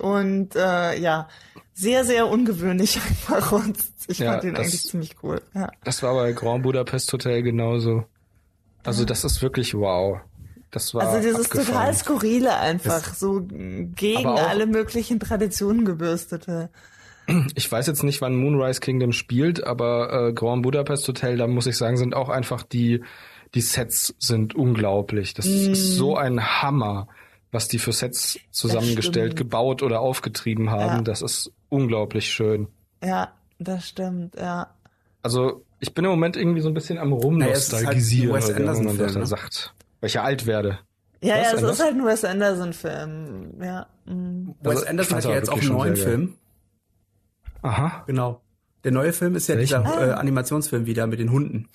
und 0.00 0.54
äh, 0.56 0.98
ja, 0.98 1.28
sehr, 1.74 2.04
sehr 2.04 2.28
ungewöhnlich 2.28 2.96
einfach. 3.08 3.52
Und 3.52 3.76
ich 4.08 4.18
Ja, 4.18 4.32
fand 4.32 4.44
den 4.44 4.54
das- 4.54 4.66
eigentlich 4.66 4.82
ziemlich 4.82 5.16
cool. 5.22 5.40
Ja. 5.54 5.70
Das 5.84 6.02
war 6.02 6.14
bei 6.14 6.32
Grand 6.32 6.62
Budapest 6.62 7.12
Hotel 7.12 7.42
genauso. 7.42 8.04
Also 8.84 9.04
das 9.04 9.24
ist 9.24 9.42
wirklich 9.42 9.74
wow. 9.74 10.20
Das 10.70 10.94
war 10.94 11.02
Also 11.08 11.20
dieses 11.26 11.46
abgefahren. 11.46 11.66
total 11.66 11.94
skurrile 11.94 12.56
einfach, 12.58 13.14
so 13.14 13.40
gegen 13.46 14.26
auch- 14.26 14.48
alle 14.48 14.66
möglichen 14.66 15.18
Traditionen 15.20 15.84
gebürstete. 15.84 16.70
Ich 17.56 17.70
weiß 17.72 17.88
jetzt 17.88 18.04
nicht, 18.04 18.20
wann 18.20 18.36
Moonrise 18.36 18.78
Kingdom 18.78 19.10
spielt, 19.12 19.64
aber 19.64 20.28
äh, 20.28 20.32
Grand 20.32 20.62
Budapest 20.62 21.08
Hotel, 21.08 21.36
da 21.36 21.48
muss 21.48 21.66
ich 21.66 21.76
sagen, 21.76 21.96
sind 21.96 22.14
auch 22.14 22.28
einfach 22.28 22.62
die 22.62 23.02
die 23.54 23.60
Sets 23.62 24.14
sind 24.20 24.54
unglaublich. 24.54 25.34
Das 25.34 25.46
ist 25.46 25.96
so 25.96 26.16
ein 26.16 26.62
Hammer, 26.62 27.08
was 27.52 27.68
die 27.68 27.78
für 27.78 27.92
Sets 27.92 28.38
zusammengestellt, 28.50 29.36
gebaut 29.36 29.82
oder 29.82 30.00
aufgetrieben 30.00 30.70
haben. 30.70 30.96
Ja. 30.96 31.02
Das 31.02 31.22
ist 31.22 31.52
unglaublich 31.68 32.28
schön. 32.32 32.68
Ja, 33.02 33.32
das 33.58 33.88
stimmt, 33.88 34.34
ja. 34.36 34.68
Also 35.22 35.64
ich 35.80 35.94
bin 35.94 36.04
im 36.04 36.10
Moment 36.10 36.36
irgendwie 36.36 36.60
so 36.60 36.68
ein 36.68 36.74
bisschen 36.74 36.98
am 36.98 37.10
Naja, 37.10 37.16
halt 37.16 37.24
rumnostalgisieren, 37.24 38.34
Wes 38.34 38.50
oder 38.50 38.58
wie 38.58 38.82
man 38.84 38.98
das 38.98 39.12
da 39.12 39.18
ne? 39.18 39.26
sagt. 39.26 39.74
Weil 40.00 40.08
ich 40.08 40.14
ja 40.14 40.22
alt 40.22 40.46
werde. 40.46 40.78
Ja, 41.22 41.36
Was, 41.36 41.52
ja, 41.52 41.52
es 41.56 41.62
ist 41.62 41.82
halt 41.82 41.94
ein 41.94 42.04
Wes 42.04 42.24
Anderson-Film, 42.24 43.62
ja. 43.62 43.86
mm. 44.04 44.54
Wes 44.60 44.76
Also, 44.76 44.86
Anderson 44.86 45.16
hat 45.16 45.24
ja 45.24 45.30
jetzt 45.32 45.50
auch 45.50 45.58
einen 45.60 45.68
neuen. 45.68 45.96
Film. 45.96 46.34
Aha. 47.62 48.04
Genau. 48.06 48.42
Der 48.84 48.92
neue 48.92 49.12
Film 49.12 49.34
ist 49.34 49.48
ja 49.48 49.56
Welchen? 49.56 49.82
dieser 49.82 50.10
äh, 50.10 50.12
Animationsfilm 50.12 50.86
wieder 50.86 51.06
mit 51.06 51.18
den 51.18 51.32
Hunden. 51.32 51.68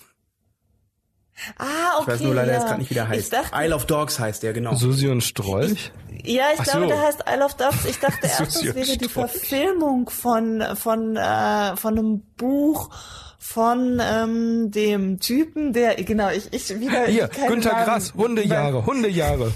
Ah, 1.57 1.63
okay. 1.97 2.01
Ich 2.01 2.07
weiß 2.07 2.19
nur 2.21 2.35
leider 2.35 2.51
ja. 2.51 2.57
jetzt 2.59 2.67
gerade 2.67 2.79
nicht, 2.79 2.89
wie 2.91 2.93
der 2.95 3.03
Ich 3.05 3.09
heißt. 3.09 3.33
dachte, 3.33 3.49
Isle 3.65 3.75
of 3.75 3.85
Dogs 3.85 4.19
heißt 4.19 4.43
der, 4.43 4.53
genau. 4.53 4.75
Susi 4.75 5.07
und 5.07 5.21
Strolch? 5.21 5.91
Ja, 6.23 6.43
ich 6.53 6.59
Ach 6.59 6.63
glaube, 6.65 6.81
so. 6.81 6.87
der 6.87 7.01
heißt 7.01 7.23
Isle 7.33 7.45
of 7.45 7.53
Dogs. 7.55 7.85
Ich 7.85 7.99
dachte 7.99 8.17
erst, 8.27 8.57
und 8.57 8.75
wäre 8.75 8.97
die. 8.97 9.09
Verfilmung 9.09 10.09
von 10.09 10.63
von 10.75 11.15
äh, 11.15 11.75
von 11.77 11.97
einem 11.97 12.19
Buch 12.37 12.89
von 13.39 13.99
ähm, 14.03 14.69
dem 14.69 15.19
Typen, 15.19 15.73
der 15.73 15.95
genau 15.95 16.29
ich 16.29 16.53
ich 16.53 16.79
wieder 16.79 17.05
Hier, 17.07 17.27
keine 17.27 17.47
Günter 17.47 17.71
Namen- 17.71 17.85
Grass, 17.85 18.13
Hundejahre, 18.13 18.85
Hundejahre. 18.85 19.51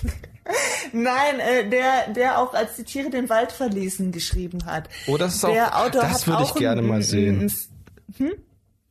Nein, 0.91 1.39
äh, 1.39 1.69
der 1.69 2.09
der 2.13 2.39
auch 2.39 2.53
als 2.55 2.75
die 2.77 2.83
Tiere 2.83 3.09
den 3.11 3.29
Wald 3.29 3.51
verließen 3.51 4.11
geschrieben 4.11 4.65
hat. 4.65 4.89
Oh, 5.07 5.17
das 5.17 5.35
ist 5.35 5.43
der 5.43 5.75
auch- 5.75 5.85
Autor 5.85 6.01
das 6.01 6.25
würde 6.25 6.43
ich 6.43 6.53
gerne 6.55 6.81
ein- 6.81 6.87
mal 6.87 6.95
ein- 6.97 7.03
sehen. 7.03 7.51
ein- 8.19 8.31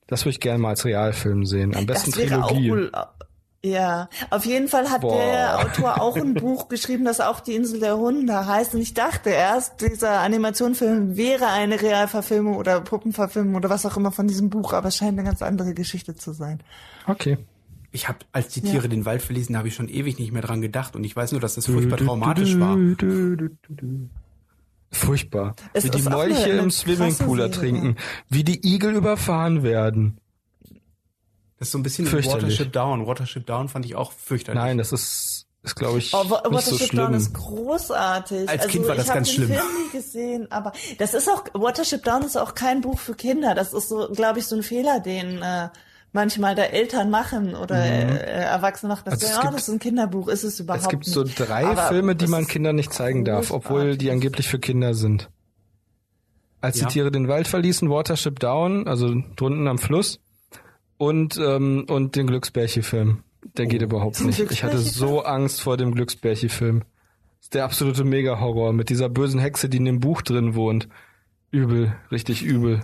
Das 0.07 0.23
würde 0.23 0.31
ich 0.31 0.41
gerne 0.41 0.59
mal 0.59 0.71
als 0.71 0.85
Realfilm 0.85 1.47
sehen. 1.47 1.75
Am 1.75 1.87
besten 1.87 2.11
das 2.11 2.19
wäre 2.21 2.41
Trilogie. 2.41 2.71
auch 2.71 2.75
cool. 2.75 2.93
Ja, 3.65 4.11
auf 4.29 4.45
jeden 4.45 4.69
Fall 4.69 4.91
hat 4.91 5.01
Boah. 5.01 5.17
der 5.17 5.59
Autor 5.59 5.99
auch 5.99 6.17
ein 6.17 6.35
Buch 6.35 6.69
geschrieben, 6.69 7.07
das 7.07 7.21
auch 7.21 7.41
die 7.41 7.55
Insel 7.55 7.81
der 7.81 7.97
Hunde 7.97 8.47
heißt. 8.47 8.75
Und 8.75 8.83
ich 8.83 8.93
dachte 8.93 9.31
erst, 9.31 9.81
dieser 9.81 10.21
Animationsfilm 10.21 11.17
wäre 11.17 11.47
eine 11.47 11.81
Realverfilmung 11.81 12.57
oder 12.57 12.83
Puppenverfilmung 12.83 13.55
oder 13.55 13.71
was 13.71 13.87
auch 13.87 13.97
immer 13.97 14.13
von 14.13 14.29
diesem 14.29 14.51
Buch, 14.51 14.75
aber 14.75 14.89
es 14.89 14.97
scheint 14.97 15.19
eine 15.19 15.25
ganz 15.25 15.41
andere 15.41 15.73
Geschichte 15.73 16.15
zu 16.15 16.35
sein. 16.35 16.61
Okay. 17.07 17.39
Ich 17.91 18.07
habe, 18.09 18.19
als 18.33 18.49
die 18.49 18.61
Tiere 18.61 18.89
den 18.91 19.07
Wald 19.07 19.23
verließen, 19.23 19.57
habe 19.57 19.69
ich 19.69 19.75
schon 19.75 19.89
ewig 19.89 20.19
nicht 20.19 20.33
mehr 20.33 20.43
dran 20.43 20.61
gedacht 20.61 20.95
und 20.95 21.05
ich 21.05 21.17
weiß 21.17 21.33
nur, 21.33 21.41
dass 21.41 21.55
das 21.55 21.67
furchtbar 21.67 21.97
traumatisch 21.97 22.59
war. 22.59 22.77
Furchtbar. 24.95 25.55
Es 25.73 25.85
wie 25.85 25.91
die 25.91 26.03
Molche 26.03 26.51
im 26.51 26.71
Swimmingpool 26.71 27.41
ertrinken. 27.41 27.97
Wie 28.29 28.45
die 28.45 28.67
Igel 28.67 28.95
überfahren 28.95 29.63
werden. 29.63 30.19
Das 31.59 31.69
ist 31.69 31.73
so 31.73 31.79
ein 31.79 31.83
bisschen. 31.83 32.11
Watership 32.13 32.73
Down. 32.73 33.07
Watership 33.07 33.47
Down 33.47 33.69
fand 33.69 33.85
ich 33.87 33.95
auch 33.95 34.13
fürchterlich. 34.13 34.61
Nein, 34.61 34.79
das 34.79 34.93
ist, 34.93 35.47
ist 35.63 35.75
glaube 35.77 35.99
ich, 35.99 36.13
Oh, 36.15 36.19
Wa- 36.31 36.43
nicht 36.49 36.65
so 36.65 36.73
Watership 36.73 36.89
schlimm. 36.89 37.05
Down 37.07 37.15
ist 37.15 37.33
großartig. 37.35 38.49
Als 38.49 38.63
also, 38.63 38.69
Kind 38.69 38.89
war 38.89 38.95
das 38.97 39.05
ich 39.05 39.11
hab 39.11 39.17
ganz 39.17 39.29
den 39.29 39.35
schlimm. 39.35 39.49
Film 39.49 39.63
nie 39.85 39.91
gesehen, 39.93 40.53
aber 40.53 40.73
das 40.99 41.15
ist 41.15 41.29
auch 41.29 41.45
Watership 41.55 42.03
Down 42.05 42.23
ist 42.23 42.37
auch 42.37 42.55
kein 42.55 42.81
Buch 42.81 42.99
für 42.99 43.15
Kinder. 43.15 43.55
Das 43.55 43.73
ist 43.73 43.89
so, 43.89 44.09
glaube 44.11 44.41
ich, 44.41 44.47
so 44.47 44.57
ein 44.57 44.63
Fehler, 44.63 45.01
den 45.01 45.43
äh, 45.43 45.69
manchmal 46.15 46.55
da 46.55 46.63
Eltern 46.63 47.11
machen 47.11 47.55
oder 47.55 47.77
äh, 47.85 48.43
Erwachsene 48.45 48.89
machen. 48.93 49.03
Das, 49.05 49.15
Also 49.15 49.27
es 49.27 49.33
ja, 49.37 49.43
gibt- 49.43 49.55
das 49.55 49.69
ist 49.69 49.75
ein 49.75 49.79
Kinderbuch, 49.81 50.29
ist 50.29 50.45
es 50.45 50.59
überhaupt 50.61 50.85
es 50.85 50.89
gibt 50.89 51.05
nicht. 51.07 51.13
so 51.15 51.25
drei 51.25 51.67
Aber 51.67 51.83
Filme, 51.89 52.17
die 52.17 52.27
man 52.27 52.47
Kindern 52.47 52.77
nicht 52.77 52.93
zeigen 52.93 53.25
darf, 53.27 53.51
obwohl 53.51 53.97
die 53.99 54.11
angeblich 54.11 54.49
für 54.49 54.59
Kinder 54.59 54.95
sind. 54.95 55.29
Als 56.63 56.81
Ja. 56.81 56.87
die 56.87 56.93
Tiere 56.95 57.11
den 57.11 57.29
Wald 57.29 57.47
verließen, 57.47 57.91
Watership 57.91 58.41
Down, 58.41 58.89
also 58.89 59.15
drunten 59.37 59.69
am 59.69 59.77
Fluss, 59.79 60.21
und, 60.97 61.37
ähm, 61.37 61.85
und 61.91 62.17
den 62.17 62.27
Glücksbärchi-Film. 62.29 63.23
Der 63.59 63.67
geht 63.67 63.83
überhaupt 63.83 64.21
nicht. 64.25 64.39
Ich 64.51 64.65
hatte 64.65 64.79
so 64.79 65.23
Angst 65.25 65.61
vor 65.61 65.77
dem 65.77 65.95
Glücksbärchi-Film. 65.95 66.79
Das 66.81 67.47
ist 67.47 67.55
der 67.55 67.65
absolute 67.65 68.05
Mega-Horror 68.05 68.73
mit 68.73 68.89
dieser 68.89 69.11
bösen 69.11 69.39
Hexe, 69.41 69.69
die 69.69 69.77
in 69.77 69.85
dem 69.85 70.01
Buch 70.01 70.23
drin 70.23 70.55
wohnt. 70.55 70.89
Übel, 71.51 71.95
richtig 72.11 72.43
übel. 72.43 72.81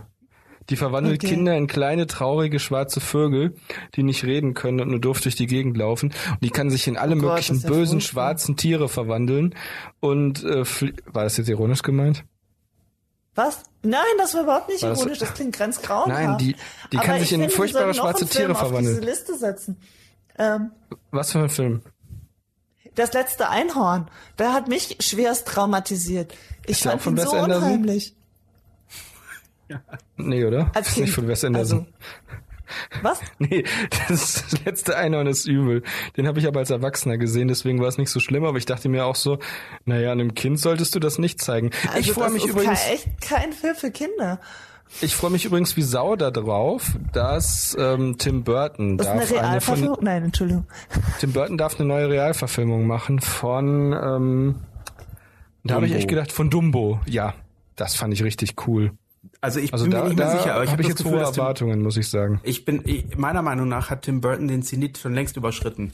Die 0.68 0.76
verwandelt 0.76 1.22
Okay. 1.24 1.34
Kinder 1.34 1.56
in 1.56 1.66
kleine, 1.66 2.06
traurige, 2.06 2.60
schwarze 2.60 3.00
Vögel, 3.00 3.54
die 3.96 4.02
nicht 4.04 4.22
reden 4.24 4.54
können 4.54 4.80
und 4.80 4.88
nur 4.90 5.00
doof 5.00 5.20
durch 5.20 5.34
die 5.34 5.46
Gegend 5.46 5.76
laufen. 5.76 6.12
Und 6.30 6.44
die 6.44 6.50
kann 6.50 6.70
sich 6.70 6.86
in 6.86 6.96
alle 6.96 7.16
Oh 7.16 7.18
Gott, 7.20 7.28
möglichen 7.30 7.60
das 7.60 7.70
bösen, 7.70 8.00
furchtbar. 8.00 8.22
schwarzen 8.30 8.56
Tiere 8.56 8.88
verwandeln. 8.88 9.54
Und 9.98 10.44
äh, 10.44 10.64
war 11.06 11.24
das 11.24 11.36
jetzt 11.38 11.48
ironisch 11.48 11.82
gemeint? 11.82 12.24
Was? 13.34 13.62
Nein, 13.82 14.00
das 14.18 14.34
war 14.34 14.42
überhaupt 14.42 14.68
nicht 14.68 14.82
War 14.82 14.90
das- 14.90 14.98
ironisch. 15.00 15.18
Das 15.18 15.34
klingt 15.34 15.58
ganz 15.58 15.80
grauenhaft. 15.82 16.22
Nein, 16.22 16.38
die- 16.38 16.56
die 16.92 16.96
Aber 16.98 17.06
kann 17.06 17.16
ich 17.16 17.22
sich 17.22 17.32
in 17.32 17.40
finde, 17.40 17.54
furchtbare 17.54 17.94
schwarze 17.94 18.26
Tiere 18.26 18.54
verwandeln. 18.54 18.94
Auf 18.94 19.00
diese 19.00 19.10
Liste 19.10 19.36
setzen. 19.38 19.76
Ähm, 20.38 20.70
Was 21.10 21.32
für 21.32 21.38
ein 21.40 21.48
Film? 21.48 21.82
das 22.96 23.12
letzte 23.12 23.48
Einhorn. 23.48 24.08
Der 24.38 24.52
hat 24.52 24.68
mich 24.68 24.96
schwerst 25.00 25.46
traumatisiert. 25.48 26.34
Ich 26.66 26.72
Ist 26.72 26.82
fand 26.82 27.06
ihn 27.06 27.16
so 27.18 27.32
Anderson? 27.32 27.90
Nee, 30.16 30.44
oder? 30.44 30.70
Als 30.74 30.88
ist 30.88 30.96
nicht 30.98 31.04
Kind. 31.06 31.14
von 31.14 31.28
Wes 31.28 31.44
Anderson. 31.44 31.78
Also, 31.78 31.86
was? 33.02 33.20
Nee, 33.38 33.64
das 34.08 34.44
letzte 34.64 34.96
Einhorn 34.96 35.26
ist 35.26 35.46
übel. 35.46 35.82
Den 36.16 36.26
habe 36.28 36.38
ich 36.38 36.46
aber 36.46 36.60
als 36.60 36.70
Erwachsener 36.70 37.18
gesehen, 37.18 37.48
deswegen 37.48 37.80
war 37.80 37.88
es 37.88 37.98
nicht 37.98 38.10
so 38.10 38.20
schlimm, 38.20 38.44
aber 38.44 38.58
ich 38.58 38.66
dachte 38.66 38.88
mir 38.88 39.06
auch 39.06 39.16
so, 39.16 39.38
naja, 39.84 40.12
einem 40.12 40.34
Kind 40.34 40.60
solltest 40.60 40.94
du 40.94 41.00
das 41.00 41.18
nicht 41.18 41.40
zeigen. 41.40 41.70
Also 41.88 41.98
ich 41.98 42.12
freue 42.12 42.30
mich 42.30 42.44
ist 42.44 42.50
übrigens, 42.50 42.80
Kein, 42.80 42.92
echt 42.94 43.20
kein 43.20 43.52
Film 43.52 43.74
für 43.74 43.90
Kinder. 43.90 44.40
ich 45.00 45.16
freue 45.16 45.30
mich 45.30 45.44
übrigens 45.44 45.76
wie 45.76 45.82
Sau 45.82 46.14
darauf, 46.16 46.96
dass 47.12 47.76
ähm, 47.78 48.16
Tim 48.18 48.44
Burton 48.44 48.98
Das 48.98 49.06
ist 49.08 49.12
darf 49.12 49.16
eine 49.16 49.48
eine 49.48 49.60
von, 49.60 49.74
Realverfilmung. 49.74 49.98
Nein, 50.02 50.22
Entschuldigung. 50.24 50.66
Tim 51.18 51.32
Burton 51.32 51.58
darf 51.58 51.78
eine 51.80 51.88
neue 51.88 52.08
Realverfilmung 52.08 52.86
machen 52.86 53.20
von 53.20 53.92
ähm, 53.92 54.54
da 55.64 55.74
habe 55.74 55.86
ich 55.86 55.92
echt 55.94 56.08
gedacht 56.08 56.32
von 56.32 56.48
Dumbo. 56.50 57.00
Ja, 57.06 57.34
das 57.76 57.94
fand 57.94 58.14
ich 58.14 58.22
richtig 58.22 58.54
cool. 58.66 58.92
Also 59.42 59.58
ich 59.60 59.72
Also 59.72 59.84
bin 59.86 59.92
da, 59.92 60.02
mir 60.02 60.08
nicht 60.10 60.18
mehr 60.18 60.30
sicher, 60.30 60.54
aber 60.54 60.64
ich 60.64 60.70
habe 60.70 60.82
ich 60.82 60.88
das 60.88 60.98
jetzt 60.98 61.04
Gefühl, 61.04 61.12
hohe 61.18 61.20
dass 61.20 61.32
Tim, 61.32 61.40
Erwartungen, 61.42 61.82
muss 61.82 61.96
ich 61.96 62.08
sagen. 62.08 62.40
ich 62.42 62.64
bin, 62.64 62.82
ich, 62.84 63.16
meiner 63.16 63.40
Meinung 63.42 63.68
nach 63.68 63.88
hat 63.90 64.02
Tim 64.02 64.20
Burton 64.20 64.48
den 64.48 64.62
Zenit 64.62 64.98
schon 64.98 65.14
längst 65.14 65.36
überschritten. 65.36 65.92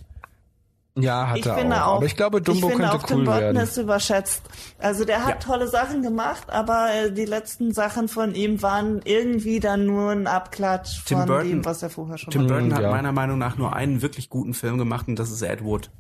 Ja, 0.99 1.29
hat 1.29 1.37
Ich 1.39 1.47
er 1.47 1.57
finde 1.59 1.77
auch. 1.85 1.89
auch. 1.89 1.97
Aber 1.99 2.07
ich 2.07 2.17
glaube, 2.17 2.41
Dumbo 2.41 2.69
ich 2.69 2.73
finde 2.75 2.89
könnte 2.89 3.05
auch, 3.05 3.07
Tim 3.07 3.19
cool 3.19 3.25
Burton 3.27 3.41
werden. 3.43 3.57
ist 3.59 3.77
überschätzt. 3.77 4.43
Also 4.79 5.05
der 5.05 5.25
hat 5.25 5.29
Ja. 5.45 5.53
tolle 5.53 5.69
Sachen 5.69 6.03
gemacht, 6.03 6.49
aber 6.49 6.89
äh, 6.95 7.13
die 7.13 7.27
letzten 7.27 7.73
Sachen 7.75 8.09
von 8.09 8.35
ihm 8.35 8.63
waren 8.63 9.03
irgendwie 9.05 9.61
dann 9.61 9.85
nur 9.85 10.11
ein 10.11 10.27
Abklatsch 10.27 11.05
Tim 11.05 11.19
von 11.19 11.27
Burton- 11.27 11.49
dem, 11.51 11.65
was 11.67 11.83
er 11.83 11.91
vorher 11.91 12.17
schon 12.17 12.33
Tim 12.33 12.43
mal 12.45 12.49
Burton 12.49 12.75
hat 12.75 12.83
ja. 12.83 12.91
meiner 12.91 13.13
Meinung 13.13 13.37
nach 13.39 13.59
nur 13.59 13.77
einen 13.77 14.01
wirklich 14.01 14.31
guten 14.31 14.55
Film 14.55 14.79
gemacht 14.79 15.07
und 15.07 15.19
das 15.19 15.31
ist 15.31 15.43
Ed 15.43 15.63
Wood. 15.63 15.91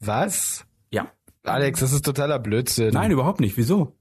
Was? 0.00 0.64
Ja. 0.90 1.06
Alex, 1.42 1.80
das 1.80 1.92
ist 1.92 2.04
totaler 2.04 2.38
Blödsinn. 2.38 2.92
Nein, 2.92 3.10
überhaupt 3.10 3.40
nicht. 3.40 3.56
Wieso? 3.56 3.92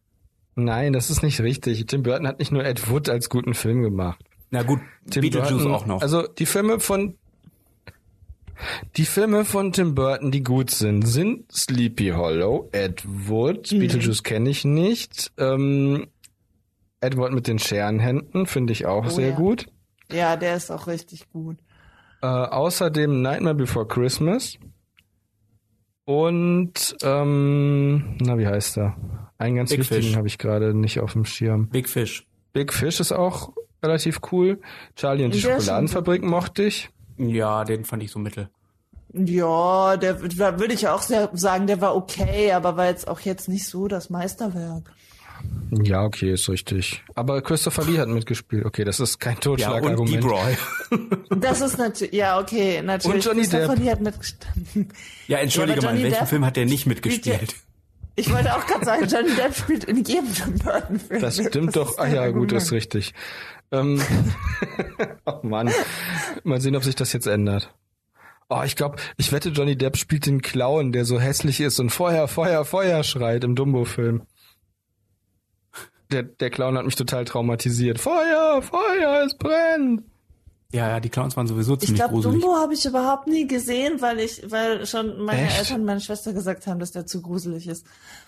Nein, 0.56 0.94
das 0.94 1.10
ist 1.10 1.22
nicht 1.22 1.42
richtig. 1.42 1.86
Tim 1.88 2.04
Burton 2.04 2.28
hat 2.28 2.40
nicht 2.40 2.52
nur 2.52 2.64
Ed 2.64 2.90
Wood 2.90 3.10
als 3.10 3.30
guten 3.30 3.54
Film 3.54 3.82
gemacht. 3.82 4.20
Na 4.52 4.64
gut, 4.64 4.80
Tim 5.10 5.22
Beetlejuice 5.22 5.50
Burton, 5.64 5.72
auch 5.74 5.86
noch. 5.86 6.02
Also 6.02 6.28
die 6.28 6.46
Filme 6.46 6.80
von 6.80 7.18
die 8.96 9.06
Filme 9.06 9.44
von 9.44 9.74
Tim 9.74 9.96
Burton, 9.96 10.32
die 10.32 10.42
gut 10.44 10.70
sind, 10.72 11.06
sind 11.06 11.52
Sleepy 11.52 12.10
Hollow, 12.16 12.70
Ed 12.72 13.04
Wood, 13.06 13.72
Mhm. 13.74 13.80
Beetlejuice 13.80 14.24
kenne 14.24 14.50
ich 14.50 14.64
nicht. 14.64 15.34
Ähm, 15.38 16.08
Edward 17.02 17.34
mit 17.34 17.48
den 17.48 17.60
Scherenhänden 17.60 18.46
finde 18.46 18.72
ich 18.72 18.86
auch 18.86 19.08
Oh 19.08 19.10
sehr 19.10 19.30
ja. 19.32 19.36
gut. 19.36 19.66
Ja, 20.12 20.38
der 20.38 20.56
ist 20.56 20.72
auch 20.72 20.88
richtig 20.88 21.30
gut. 21.32 21.58
Äh, 22.22 22.28
außerdem 22.28 23.22
Nightmare 23.22 23.56
Before 23.56 23.86
Christmas. 23.88 24.58
Und, 26.06 26.96
ähm, 27.02 28.16
na, 28.22 28.38
wie 28.38 28.48
heißt 28.48 28.78
er? 28.78 28.96
Einen 29.38 29.58
ganz 29.58 29.72
Big 29.72 29.80
wichtigen 29.80 30.16
habe 30.16 30.28
ich 30.28 30.38
gerade 30.38 30.74
nicht 30.74 31.00
auf 31.00 31.14
dem 31.14 31.26
Schirm. 31.26 31.68
Big 31.70 31.90
Fish. 31.90 32.26
Big 32.54 32.72
Fish 32.72 33.00
ist 33.00 33.12
auch 33.12 33.52
relativ 33.84 34.22
cool. 34.32 34.62
Charlie 34.96 35.26
und 35.26 35.34
die 35.34 35.42
Der 35.42 35.60
Schokoladenfabrik 35.60 36.24
mochte 36.24 36.64
ich. 36.64 36.90
Ja, 37.18 37.64
den 37.64 37.86
fand 37.86 38.04
ich 38.04 38.12
so 38.12 38.20
mittel. 38.20 38.50
Ja, 39.14 39.98
der 39.98 40.16
da 40.16 40.60
würde 40.60 40.74
ich 40.74 40.88
auch 40.88 41.02
sehr 41.02 41.30
sagen, 41.34 41.68
der 41.68 41.80
war 41.82 41.96
okay, 41.96 42.52
aber 42.52 42.76
war 42.76 42.88
jetzt 42.88 43.08
auch 43.08 43.22
jetzt 43.22 43.48
nicht 43.48 43.66
so 43.66 43.88
das 43.88 44.10
Meisterwerk. 44.10 44.92
Ja, 45.72 46.04
okay, 46.04 46.32
ist 46.34 46.48
richtig. 46.48 47.04
Aber 47.16 47.42
Christopher 47.42 47.84
Lee 47.86 47.98
hat 47.98 48.08
mitgespielt. 48.08 48.66
Okay, 48.66 48.84
das 48.84 49.00
ist 49.00 49.20
kein 49.20 49.34
Ja, 49.34 49.36
und 49.38 49.42
Totschlagargument. 49.42 50.16
Ebroy. 50.16 50.58
Das 51.40 51.62
ist 51.62 51.78
natürlich, 51.78 52.14
ja, 52.14 52.40
okay, 52.40 52.82
natürlich. 52.84 53.16
Und 53.16 53.26
Johnny 53.26 53.42
Christopher 53.42 53.76
Depp. 53.76 53.84
Lee 53.84 53.92
hat 53.92 54.02
mitgestanden. 54.02 54.90
Ja, 55.28 55.40
entschuldige 55.40 55.82
Ja, 55.82 55.88
mal, 55.88 55.98
in 55.98 56.04
welchem 56.04 56.20
Depp 56.20 56.28
Film 56.30 56.46
hat 56.46 56.56
der 56.56 56.66
nicht 56.66 56.82
spielt 56.82 57.04
mitgespielt? 57.06 57.56
Ich 58.16 58.32
wollte 58.32 58.56
auch 58.56 58.66
gerade 58.66 58.86
sagen, 58.86 59.06
Johnny 59.08 59.36
Depp 59.36 59.56
spielt 59.56 59.84
in 59.86 60.04
jedem 60.04 60.34
Tim 60.34 60.58
Burton 60.60 61.00
Film. 61.00 61.22
das 61.22 61.36
stimmt 61.38 61.76
doch. 61.76 61.90
ist 61.90 62.00
Ah 62.00 62.08
ja, 62.08 62.30
gut, 62.30 62.52
das 62.52 62.64
ist 62.64 62.70
Argument. 62.72 62.96
richtig. 62.96 63.14
Ähm, 63.72 64.02
oh 65.26 65.40
Mann. 65.42 65.70
Mal 66.44 66.62
sehen, 66.62 66.76
ob 66.76 66.84
sich 66.84 66.96
das 66.96 67.12
jetzt 67.12 67.28
ändert. 67.28 67.74
Oh, 68.48 68.62
ich 68.64 68.76
glaube, 68.76 68.98
ich 69.18 69.32
wette, 69.32 69.50
Johnny 69.50 69.76
Depp 69.76 69.98
spielt 69.98 70.28
den 70.28 70.42
Clown, 70.44 70.92
der 70.92 71.04
so 71.04 71.20
hässlich 71.20 71.60
ist 71.60 71.80
und 71.80 71.90
Feuer, 71.90 72.28
Feuer, 72.28 72.64
Feuer 72.64 73.04
schreit 73.04 73.44
im 73.44 73.56
Dumbo-Film. 73.56 74.22
Der, 76.12 76.24
der 76.24 76.50
Clown 76.50 76.78
hat 76.78 76.86
mich 76.86 76.96
total 76.96 77.26
traumatisiert. 77.26 78.00
Feuer, 78.00 78.62
Feuer, 78.62 79.24
es 79.26 79.36
brennt. 79.38 80.04
Ja, 80.72 80.90
ja, 80.90 81.00
die 81.00 81.10
Clowns 81.10 81.38
waren 81.38 81.48
sowieso 81.48 81.76
Ich 81.76 81.82
ziemlich 81.82 82.00
glaube, 82.02 82.16
gruselig. 82.16 82.42
Dumbo 82.42 82.58
habe 82.58 82.74
ich 82.74 82.86
überhaupt 82.86 83.28
nie 83.28 83.48
gesehen, 83.48 84.02
weil 84.02 84.20
ich, 84.20 84.42
weil 84.50 84.86
schon 84.86 85.22
meine 85.24 85.44
Echt? 85.44 85.60
Eltern 85.60 85.80
und 85.82 85.86
meine 85.86 86.02
Schwester 86.02 86.34
gesagt 86.34 86.68
haben, 86.68 86.80
dass 86.80 86.92
der 86.92 87.06
zu 87.06 87.22
gruselig 87.22 87.68
ist. 87.68 87.86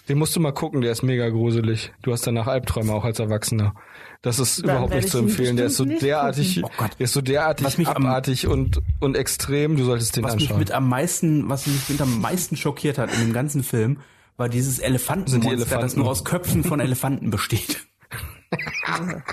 Den 0.08 0.18
musst 0.18 0.34
du 0.36 0.40
mal 0.40 0.54
gucken, 0.54 0.80
der 0.82 0.92
ist 0.94 1.04
mega 1.04 1.28
gruselig. 1.30 1.92
Du 2.04 2.14
hast 2.14 2.26
danach 2.26 2.48
Albträume 2.48 2.94
auch 2.94 3.04
als 3.04 3.20
Erwachsener. 3.20 3.74
Das 4.22 4.40
ist 4.40 4.60
Dann 4.60 4.70
überhaupt 4.70 4.94
nicht 4.94 5.06
ich 5.06 5.12
zu 5.12 5.18
empfehlen. 5.18 5.58
Der 5.58 5.66
ist 5.66 5.76
so 5.78 5.84
derartig. 5.84 6.64
Oh 6.64 6.70
der 6.80 7.04
ist 7.04 7.14
so 7.14 7.22
derartig 7.22 7.66
Was 7.66 7.78
mich 7.78 7.88
am- 7.90 8.06
abartig 8.06 8.48
und, 8.48 8.82
und 9.02 9.18
extrem. 9.18 9.76
Du 9.76 9.84
solltest 9.84 10.16
den 10.16 10.24
Was 10.24 10.36
mich 10.36 10.44
anschauen. 10.46 10.60
mit 10.60 10.72
am 10.72 10.88
meisten, 10.88 11.50
was 11.50 11.68
mich 11.68 11.90
mit 11.90 12.00
am 12.02 12.22
meisten 12.22 12.56
schockiert 12.56 12.98
hat 12.98 13.14
in 13.14 13.20
dem 13.20 13.34
ganzen 13.34 13.62
Film, 13.64 14.00
war 14.38 14.50
dieses 14.50 14.80
Elefantenmonster, 14.80 15.50
die 15.56 15.60
das 15.62 15.72
Elefanten. 15.72 16.00
nur 16.00 16.10
aus 16.10 16.24
Köpfen 16.24 16.64
von 16.64 16.80
Elefanten 16.80 17.30
besteht. 17.30 17.80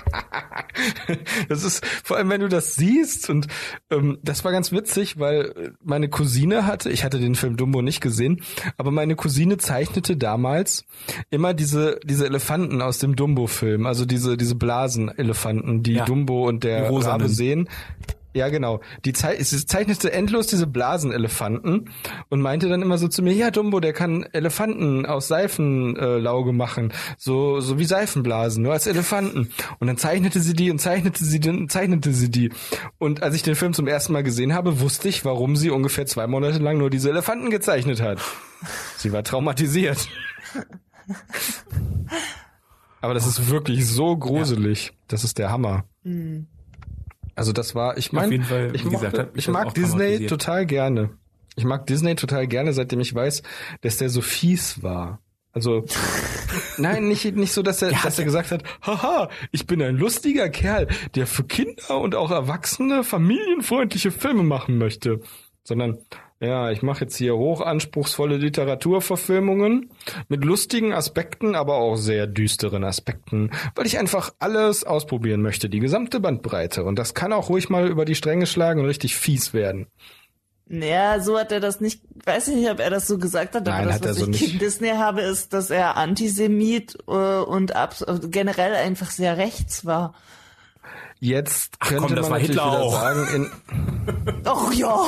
Das 1.47 1.63
ist 1.63 1.85
vor 2.03 2.17
allem, 2.17 2.29
wenn 2.29 2.41
du 2.41 2.49
das 2.49 2.75
siehst 2.75 3.29
und 3.29 3.47
ähm, 3.89 4.17
das 4.21 4.43
war 4.43 4.51
ganz 4.51 4.73
witzig, 4.73 5.17
weil 5.17 5.73
meine 5.81 6.09
Cousine 6.09 6.65
hatte, 6.65 6.89
ich 6.89 7.05
hatte 7.05 7.19
den 7.19 7.35
Film 7.35 7.55
Dumbo 7.55 7.81
nicht 7.81 8.01
gesehen, 8.01 8.41
aber 8.77 8.91
meine 8.91 9.15
Cousine 9.15 9.57
zeichnete 9.57 10.17
damals 10.17 10.83
immer 11.29 11.53
diese 11.53 11.99
diese 12.03 12.25
Elefanten 12.25 12.81
aus 12.81 12.99
dem 12.99 13.15
Dumbo-Film, 13.15 13.85
also 13.85 14.05
diese 14.05 14.35
diese 14.35 14.55
Blasenelefanten, 14.55 15.81
die 15.83 15.93
Ja. 15.93 16.05
Dumbo 16.05 16.45
und 16.47 16.65
der. 16.65 16.89
Rabe 16.89 17.29
sehen. 17.29 17.69
Ja, 18.35 18.49
genau. 18.49 18.81
Die 19.05 19.13
zei 19.13 19.41
sie 19.41 19.65
zeichnete 19.65 20.11
endlos 20.11 20.47
diese 20.47 20.67
Blasenelefanten 20.67 21.89
und 22.27 22.41
meinte 22.41 22.67
dann 22.67 22.81
immer 22.81 22.97
so 22.97 23.07
zu 23.07 23.23
mir, 23.23 23.31
ja, 23.31 23.49
Dumbo, 23.49 23.79
der 23.79 23.93
kann 23.93 24.23
Elefanten 24.33 25.05
aus 25.05 25.29
Seifenlauge 25.29 26.49
äh, 26.49 26.53
machen, 26.53 26.91
so 27.17 27.61
so 27.61 27.79
wie 27.79 27.85
Seifenblasen, 27.85 28.61
nur 28.61 28.73
als 28.73 28.87
Elefanten. 28.87 29.51
Und 29.79 29.87
dann 29.87 29.95
zeichnete 29.95 30.41
sie 30.41 30.53
die 30.53 30.69
und 30.69 30.79
zeichnete 30.79 31.23
sie 31.23 31.39
die 31.39 31.47
und 31.47 31.71
zeichnete 31.71 32.11
sie 32.11 32.29
die. 32.29 32.51
Und 32.97 33.23
als 33.23 33.35
ich 33.35 33.43
den 33.43 33.55
Film 33.55 33.73
zum 33.73 33.87
ersten 33.87 34.11
Mal 34.11 34.23
gesehen 34.23 34.53
habe, 34.53 34.81
wusste 34.81 35.07
ich, 35.07 35.23
warum 35.23 35.55
sie 35.55 35.69
ungefähr 35.69 36.05
zwei 36.05 36.27
Monate 36.27 36.57
lang 36.57 36.77
nur 36.77 36.89
diese 36.89 37.09
Elefanten 37.11 37.49
gezeichnet 37.51 38.01
hat. 38.01 38.19
Sie 38.97 39.13
war 39.13 39.23
traumatisiert. 39.23 40.09
Aber 42.99 43.13
das 43.13 43.27
ist 43.27 43.49
wirklich 43.49 43.87
so 43.87 44.17
gruselig. 44.17 44.91
Das 45.07 45.23
ist 45.23 45.37
der 45.37 45.51
Hammer. 45.51 45.85
Also 47.35 47.51
das 47.51 47.75
war, 47.75 47.97
ich 47.97 48.13
meine, 48.13 48.35
ich, 48.73 48.83
gesagt, 48.83 49.17
mochte, 49.17 49.31
ich 49.35 49.47
mag 49.49 49.73
Disney 49.73 50.25
total 50.25 50.65
gerne. 50.65 51.09
Ich 51.55 51.65
mag 51.65 51.85
Disney 51.85 52.15
total 52.15 52.47
gerne, 52.47 52.73
seitdem 52.73 52.99
ich 53.01 53.13
weiß, 53.13 53.43
dass 53.81 53.97
der 53.97 54.09
so 54.09 54.21
fies 54.21 54.81
war. 54.83 55.19
Also 55.51 55.85
nein, 56.77 57.07
nicht 57.07 57.35
nicht 57.35 57.53
so, 57.53 57.61
dass 57.61 57.81
er, 57.81 57.91
dass 57.91 58.19
er 58.19 58.25
gesagt 58.25 58.51
hat, 58.51 58.63
haha, 58.81 59.29
ich 59.51 59.67
bin 59.67 59.81
ein 59.81 59.95
lustiger 59.95 60.49
Kerl, 60.49 60.87
der 61.15 61.27
für 61.27 61.43
Kinder 61.43 61.99
und 61.99 62.15
auch 62.15 62.31
Erwachsene 62.31 63.03
familienfreundliche 63.03 64.11
Filme 64.11 64.43
machen 64.43 64.77
möchte, 64.77 65.19
sondern 65.63 65.99
ja, 66.41 66.69
ich 66.69 66.81
mache 66.81 67.05
jetzt 67.05 67.15
hier 67.15 67.35
hochanspruchsvolle 67.35 68.37
Literaturverfilmungen 68.37 69.89
mit 70.27 70.43
lustigen 70.43 70.93
Aspekten, 70.93 71.55
aber 71.55 71.75
auch 71.75 71.95
sehr 71.95 72.27
düsteren 72.27 72.83
Aspekten, 72.83 73.51
weil 73.75 73.85
ich 73.85 73.97
einfach 73.97 74.33
alles 74.39 74.83
ausprobieren 74.83 75.41
möchte, 75.41 75.69
die 75.69 75.79
gesamte 75.79 76.19
Bandbreite. 76.19 76.83
Und 76.83 76.99
das 76.99 77.13
kann 77.13 77.31
auch 77.31 77.49
ruhig 77.49 77.69
mal 77.69 77.87
über 77.87 78.03
die 78.05 78.15
Stränge 78.15 78.47
schlagen 78.47 78.81
und 78.81 78.85
richtig 78.87 79.15
fies 79.15 79.53
werden. 79.53 79.87
Ja, 80.67 81.19
so 81.19 81.37
hat 81.37 81.51
er 81.51 81.59
das 81.59 81.79
nicht, 81.79 82.01
weiß 82.25 82.47
ich 82.47 82.55
nicht, 82.55 82.69
ob 82.71 82.79
er 82.79 82.89
das 82.89 83.07
so 83.07 83.19
gesagt 83.19 83.53
hat, 83.53 83.67
aber 83.67 83.77
Nein, 83.77 83.85
das, 83.85 83.95
hat 83.95 84.05
er 84.05 84.11
was 84.11 84.17
so 84.17 84.23
ich 84.23 84.29
nicht. 84.29 84.45
gegen 84.45 84.59
Disney 84.59 84.89
habe, 84.89 85.21
ist, 85.21 85.53
dass 85.53 85.69
er 85.69 85.95
Antisemit 85.95 86.97
äh, 87.07 87.11
und 87.11 87.71
generell 88.31 88.73
einfach 88.73 89.11
sehr 89.11 89.37
rechts 89.37 89.85
war. 89.85 90.15
Jetzt 91.25 91.79
könnte 91.79 92.03
komm, 92.03 92.15
das 92.15 92.29
man 92.29 92.33
war 92.33 92.39
natürlich 92.39 92.61
Hitler 92.61 92.71
wieder 92.71 92.83
auch. 92.83 92.93
sagen, 92.93 93.27
in, 93.33 94.47
Och 94.47 94.73
ja. 94.75 95.05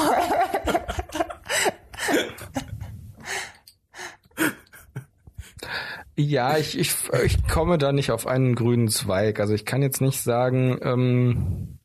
Ja, 6.15 6.57
ich, 6.57 6.77
ich, 6.79 6.95
ich 7.23 7.47
komme 7.47 7.77
da 7.77 7.91
nicht 7.91 8.09
auf 8.09 8.25
einen 8.25 8.55
grünen 8.55 8.87
Zweig. 8.87 9.39
Also 9.39 9.53
ich 9.53 9.65
kann 9.65 9.83
jetzt 9.83 10.01
nicht 10.01 10.19
sagen, 10.23 10.79
ähm, 10.81 11.77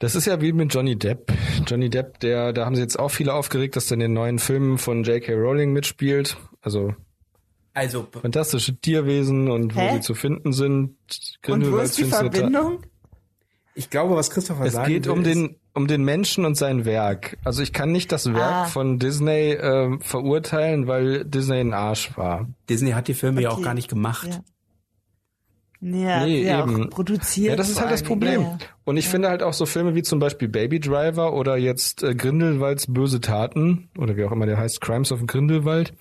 das 0.00 0.16
ist 0.16 0.26
ja 0.26 0.40
wie 0.40 0.52
mit 0.52 0.74
Johnny 0.74 0.96
Depp. 0.98 1.32
Johnny 1.68 1.88
Depp, 1.88 2.18
der, 2.18 2.52
da 2.52 2.66
haben 2.66 2.74
sie 2.74 2.82
jetzt 2.82 2.98
auch 2.98 3.10
viele 3.10 3.32
aufgeregt, 3.32 3.76
dass 3.76 3.88
er 3.92 3.94
in 3.94 4.00
den 4.00 4.12
neuen 4.12 4.40
Filmen 4.40 4.78
von 4.78 5.04
J.K. 5.04 5.34
Rowling 5.34 5.72
mitspielt. 5.72 6.36
Also 6.62 6.94
Also, 7.74 8.06
fantastische 8.10 8.76
Tierwesen 8.76 9.50
und 9.50 9.74
wo 9.74 9.80
Hä? 9.80 9.94
sie 9.96 10.00
zu 10.00 10.14
finden 10.14 10.52
sind. 10.52 10.96
Und 11.48 11.70
wo 11.70 11.76
ist 11.78 11.98
die 11.98 12.04
Verbindung? 12.04 12.78
ich 13.74 13.90
glaube, 13.90 14.14
was 14.14 14.30
Christopher 14.30 14.64
Es 14.66 14.74
sagen 14.74 14.88
geht 14.88 15.06
will, 15.06 15.12
um 15.12 15.18
ist- 15.22 15.26
den 15.34 15.56
um 15.76 15.88
den 15.88 16.04
Menschen 16.04 16.44
und 16.44 16.54
sein 16.56 16.84
Werk. 16.84 17.36
Also 17.42 17.60
ich 17.60 17.72
kann 17.72 17.90
nicht 17.90 18.12
das 18.12 18.32
Werk 18.32 18.38
Ah. 18.54 18.64
von 18.66 19.00
Disney 19.00 19.50
äh, 19.54 19.98
verurteilen, 19.98 20.86
weil 20.86 21.24
Disney 21.24 21.58
ein 21.58 21.74
Arsch 21.74 22.16
war. 22.16 22.48
Disney 22.70 22.92
hat 22.92 23.08
die 23.08 23.14
Filme 23.14 23.42
ja 23.42 23.48
auch 23.50 23.54
Okay. 23.54 23.64
gar 23.64 23.74
nicht 23.74 23.88
gemacht. 23.88 24.28
Ja. 24.28 24.40
Ja, 25.80 26.24
Nee, 26.24 26.44
ja 26.44 26.62
eben. 26.62 26.84
auch 26.86 26.90
produziert. 26.90 27.48
Ja, 27.50 27.56
das 27.56 27.68
ist 27.68 27.78
halt 27.80 27.90
das 27.90 28.02
Problem. 28.04 28.40
Ja. 28.42 28.58
Und 28.84 28.96
ich 28.96 29.06
finde 29.08 29.28
halt 29.28 29.42
auch 29.42 29.52
so 29.52 29.66
Filme 29.66 29.94
wie 29.94 30.02
zum 30.02 30.18
Beispiel 30.18 30.48
Baby 30.48 30.80
Driver 30.80 31.34
oder 31.34 31.56
jetzt 31.58 32.02
äh, 32.02 32.14
Grindelwalds 32.14 32.86
böse 32.90 33.20
Taten 33.20 33.90
oder 33.98 34.16
wie 34.16 34.24
auch 34.24 34.32
immer 34.32 34.46
der 34.46 34.56
heißt, 34.56 34.80
Crimes 34.80 35.12
of 35.12 35.26
Grindelwald. 35.26 35.92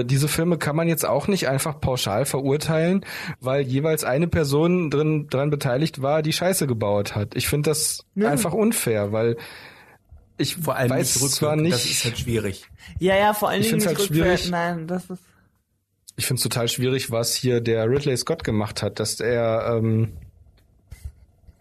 Äh, 0.00 0.04
diese 0.04 0.28
Filme 0.28 0.58
kann 0.58 0.76
man 0.76 0.88
jetzt 0.88 1.06
auch 1.06 1.28
nicht 1.28 1.48
einfach 1.48 1.80
pauschal 1.80 2.24
verurteilen, 2.24 3.04
weil 3.40 3.62
jeweils 3.62 4.04
eine 4.04 4.28
Person 4.28 4.90
drin 4.90 5.26
dran 5.28 5.50
beteiligt 5.50 6.02
war, 6.02 6.22
die 6.22 6.32
Scheiße 6.32 6.66
gebaut 6.66 7.14
hat. 7.14 7.34
Ich 7.36 7.48
finde 7.48 7.70
das 7.70 8.04
Ja. 8.14 8.28
einfach 8.30 8.52
unfair, 8.52 9.12
weil 9.12 9.36
ich 10.36 10.56
Vor 10.56 10.76
allem 10.76 10.90
weiß 10.90 11.20
nicht 11.20 11.32
zwar 11.34 11.56
nicht, 11.56 11.74
das 11.74 11.84
ist 11.84 12.04
halt 12.04 12.18
schwierig. 12.18 12.68
Ja, 12.98 13.16
ja, 13.16 13.34
vor 13.34 13.48
allen 13.48 13.60
Ich 13.60 13.72
nicht 13.72 13.86
halt 13.86 13.98
rückwärts. 13.98 14.42
schwierig. 14.44 14.50
Nein, 14.50 14.86
das 14.86 15.10
ist. 15.10 15.22
ich 16.16 16.26
finde 16.26 16.38
es 16.38 16.42
total 16.44 16.68
schwierig, 16.68 17.10
was 17.10 17.34
hier 17.34 17.60
der 17.60 17.88
Ridley 17.88 18.16
Scott 18.16 18.44
gemacht 18.44 18.82
hat, 18.82 19.00
dass 19.00 19.18
er, 19.20 19.76
ähm, 19.78 20.12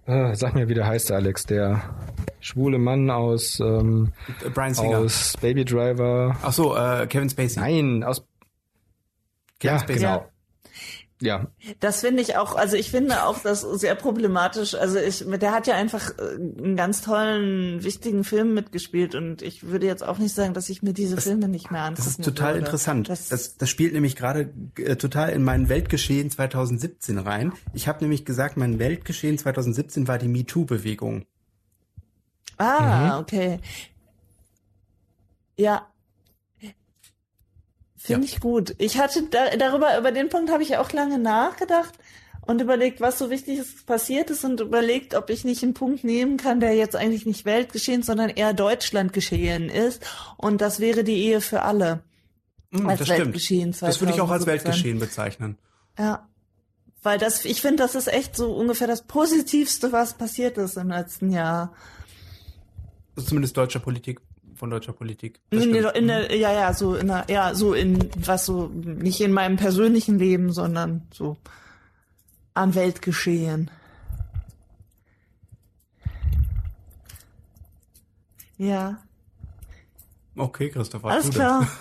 äh, 0.07 0.35
sag 0.35 0.55
mir, 0.55 0.67
wie 0.69 0.73
der 0.73 0.87
heißt, 0.87 1.11
Alex, 1.11 1.45
der 1.45 1.81
schwule 2.39 2.77
Mann 2.77 3.09
aus 3.09 3.59
ähm, 3.59 4.13
Brian 4.53 4.73
Singer. 4.73 4.99
aus 4.99 5.35
Baby 5.41 5.65
Driver. 5.65 6.35
Ach 6.41 6.53
so, 6.53 6.75
äh, 6.75 7.05
Kevin 7.07 7.29
Spacey. 7.29 7.59
Nein, 7.59 8.03
aus 8.03 8.25
Kevin 9.59 9.75
ja, 9.75 9.79
Spacey. 9.79 9.99
genau. 9.99 10.25
Ja, 11.19 11.47
Das 11.79 12.01
finde 12.01 12.21
ich 12.21 12.37
auch, 12.37 12.55
also 12.55 12.75
ich 12.77 12.91
finde 12.91 13.23
auch 13.25 13.39
das 13.39 13.61
sehr 13.61 13.95
problematisch. 13.95 14.75
Also 14.75 14.99
ich, 14.99 15.25
der 15.27 15.51
hat 15.51 15.65
ja 15.65 15.73
einfach 15.73 16.11
äh, 16.19 16.35
einen 16.35 16.75
ganz 16.75 17.01
tollen, 17.01 17.83
wichtigen 17.83 18.23
Film 18.23 18.53
mitgespielt 18.53 19.15
und 19.15 19.41
ich 19.41 19.63
würde 19.63 19.87
jetzt 19.87 20.05
auch 20.05 20.19
nicht 20.19 20.35
sagen, 20.35 20.53
dass 20.53 20.69
ich 20.69 20.83
mir 20.83 20.93
diese 20.93 21.19
Filme 21.19 21.47
nicht 21.47 21.71
mehr 21.71 21.81
angucken 21.81 22.03
Das 22.03 22.07
ist 22.07 22.23
total 22.23 22.53
würde. 22.53 22.65
interessant. 22.65 23.09
Das, 23.09 23.29
Das, 23.29 23.57
das 23.57 23.67
spielt 23.67 23.93
nämlich 23.93 24.15
gerade 24.15 24.53
äh, 24.77 24.95
total 24.95 25.31
in 25.31 25.43
mein 25.43 25.69
Weltgeschehen 25.69 26.29
2017 26.29 27.17
rein. 27.17 27.51
Ich 27.73 27.87
habe 27.87 28.01
nämlich 28.03 28.23
gesagt, 28.23 28.55
mein 28.55 28.77
Weltgeschehen 28.77 29.39
2017 29.39 30.07
war 30.07 30.19
die 30.19 30.27
MeToo-Bewegung. 30.27 31.25
ah, 32.59 33.15
Mhm. 33.15 33.19
okay. 33.21 33.59
Ja. 35.57 35.87
Finde 38.07 38.27
Ja. 38.27 38.33
ich 38.33 38.39
gut. 38.39 38.73
Ich 38.77 38.97
hatte 38.97 39.23
da, 39.29 39.55
darüber, 39.57 39.97
über 39.97 40.11
den 40.11 40.29
Punkt 40.29 40.51
habe 40.51 40.63
ich 40.63 40.77
auch 40.77 40.91
lange 40.91 41.19
nachgedacht 41.19 41.93
und 42.41 42.61
überlegt, 42.61 43.01
was 43.01 43.19
so 43.19 43.29
wichtig 43.29 43.59
ist, 43.59 43.85
passiert 43.85 44.29
ist 44.29 44.43
und 44.45 44.59
überlegt, 44.61 45.13
ob 45.13 45.29
ich 45.29 45.43
nicht 45.43 45.61
einen 45.63 45.73
Punkt 45.73 46.03
nehmen 46.03 46.37
kann, 46.37 46.59
der 46.59 46.73
jetzt 46.75 46.95
eigentlich 46.95 47.25
nicht 47.25 47.43
Weltgeschehen, 47.45 48.03
sondern 48.03 48.29
eher 48.29 48.53
Deutschlandgeschehen 48.53 49.69
ist. 49.69 50.05
Und 50.37 50.61
das 50.61 50.79
wäre 50.79 51.03
die 51.03 51.17
Ehe 51.25 51.41
für 51.41 51.61
alle. 51.63 52.03
Hm, 52.71 52.87
Als 52.87 52.99
das 52.99 53.07
stimmt. 53.09 53.25
Weltgeschehen 53.25 53.75
Das 53.79 53.99
würde 54.01 54.13
ich 54.13 54.21
auch 54.21 54.29
als 54.29 54.43
2017. 54.43 54.47
Weltgeschehen 54.65 54.99
bezeichnen. 54.99 55.57
Ja. 55.99 56.27
Weil 57.03 57.17
das, 57.19 57.45
ich 57.45 57.61
finde, 57.61 57.83
das 57.83 57.95
ist 57.95 58.07
echt 58.07 58.35
so 58.35 58.53
ungefähr 58.53 58.87
das 58.87 59.03
Positivste, 59.03 59.91
was 59.91 60.13
passiert 60.15 60.57
ist 60.57 60.77
im 60.77 60.89
letzten 60.89 61.31
Jahr. 61.31 61.73
Also 63.15 63.29
zumindest 63.29 63.55
deutscher 63.57 63.79
Politik, 63.79 64.19
von 64.57 64.69
deutscher 64.69 64.93
Politik. 64.93 65.39
In, 65.51 65.71
der, 65.73 65.95
in 65.95 66.07
der, 66.07 66.35
ja, 66.35 66.51
ja, 66.51 66.73
so 66.73 66.95
in 66.95 67.07
der, 67.07 67.25
ja, 67.29 67.53
so 67.55 67.73
in, 67.73 68.09
was 68.25 68.45
so, 68.45 68.67
nicht 68.67 69.21
in 69.21 69.31
meinem 69.31 69.55
persönlichen 69.57 70.19
Leben, 70.19 70.51
sondern 70.51 71.03
so 71.13 71.37
an 72.53 72.75
Weltgeschehen. 72.75 73.69
Ja, 78.57 78.97
Okay, 80.35 80.69
Christopher. 80.69 81.07
alles 81.09 81.25
tu 81.25 81.29
das. 81.31 81.37
klar. 81.37 81.67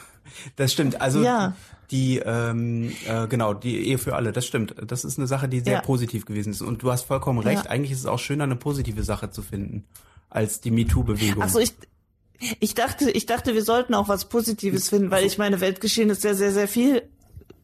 Das 0.57 0.73
stimmt. 0.73 1.01
Also 1.01 1.23
Ja. 1.23 1.55
die, 1.91 2.19
ähm, 2.19 2.91
äh, 3.07 3.27
genau, 3.29 3.55
die 3.55 3.87
Ehe 3.89 3.97
für 3.97 4.17
alle, 4.17 4.33
das 4.33 4.45
stimmt. 4.47 4.75
Das 4.87 5.05
ist 5.05 5.19
eine 5.19 5.27
Sache, 5.27 5.49
die 5.49 5.61
sehr 5.61 5.75
Ja. 5.75 5.81
positiv 5.83 6.27
gewesen 6.27 6.51
ist. 6.51 6.63
Und 6.63 6.83
du 6.83 6.91
hast 6.91 7.03
vollkommen 7.05 7.39
recht. 7.39 7.65
Ja. 7.67 7.71
Eigentlich 7.71 7.93
ist 7.93 8.01
es 8.01 8.07
auch 8.07 8.19
schöner, 8.19 8.45
eine 8.45 8.57
positive 8.57 9.03
Sache 9.05 9.31
zu 9.31 9.41
finden 9.43 9.85
als 10.29 10.61
die 10.61 10.71
MeToo-Bewegung. 10.73 11.43
Ach 11.43 11.49
so, 11.49 11.59
ich, 11.61 11.75
ich 12.61 12.75
dachte, 12.75 13.11
ich 13.11 13.27
dachte, 13.27 13.55
wir 13.55 13.63
sollten 13.63 13.95
auch 13.95 14.09
was 14.09 14.29
Positives 14.29 14.89
finden, 14.89 15.11
weil 15.11 15.25
ich 15.25 15.39
meine, 15.39 15.61
Weltgeschehen 15.61 16.11
ist 16.11 16.23
sehr, 16.23 16.35
sehr, 16.35 16.53
sehr 16.53 16.69
viel 16.69 17.03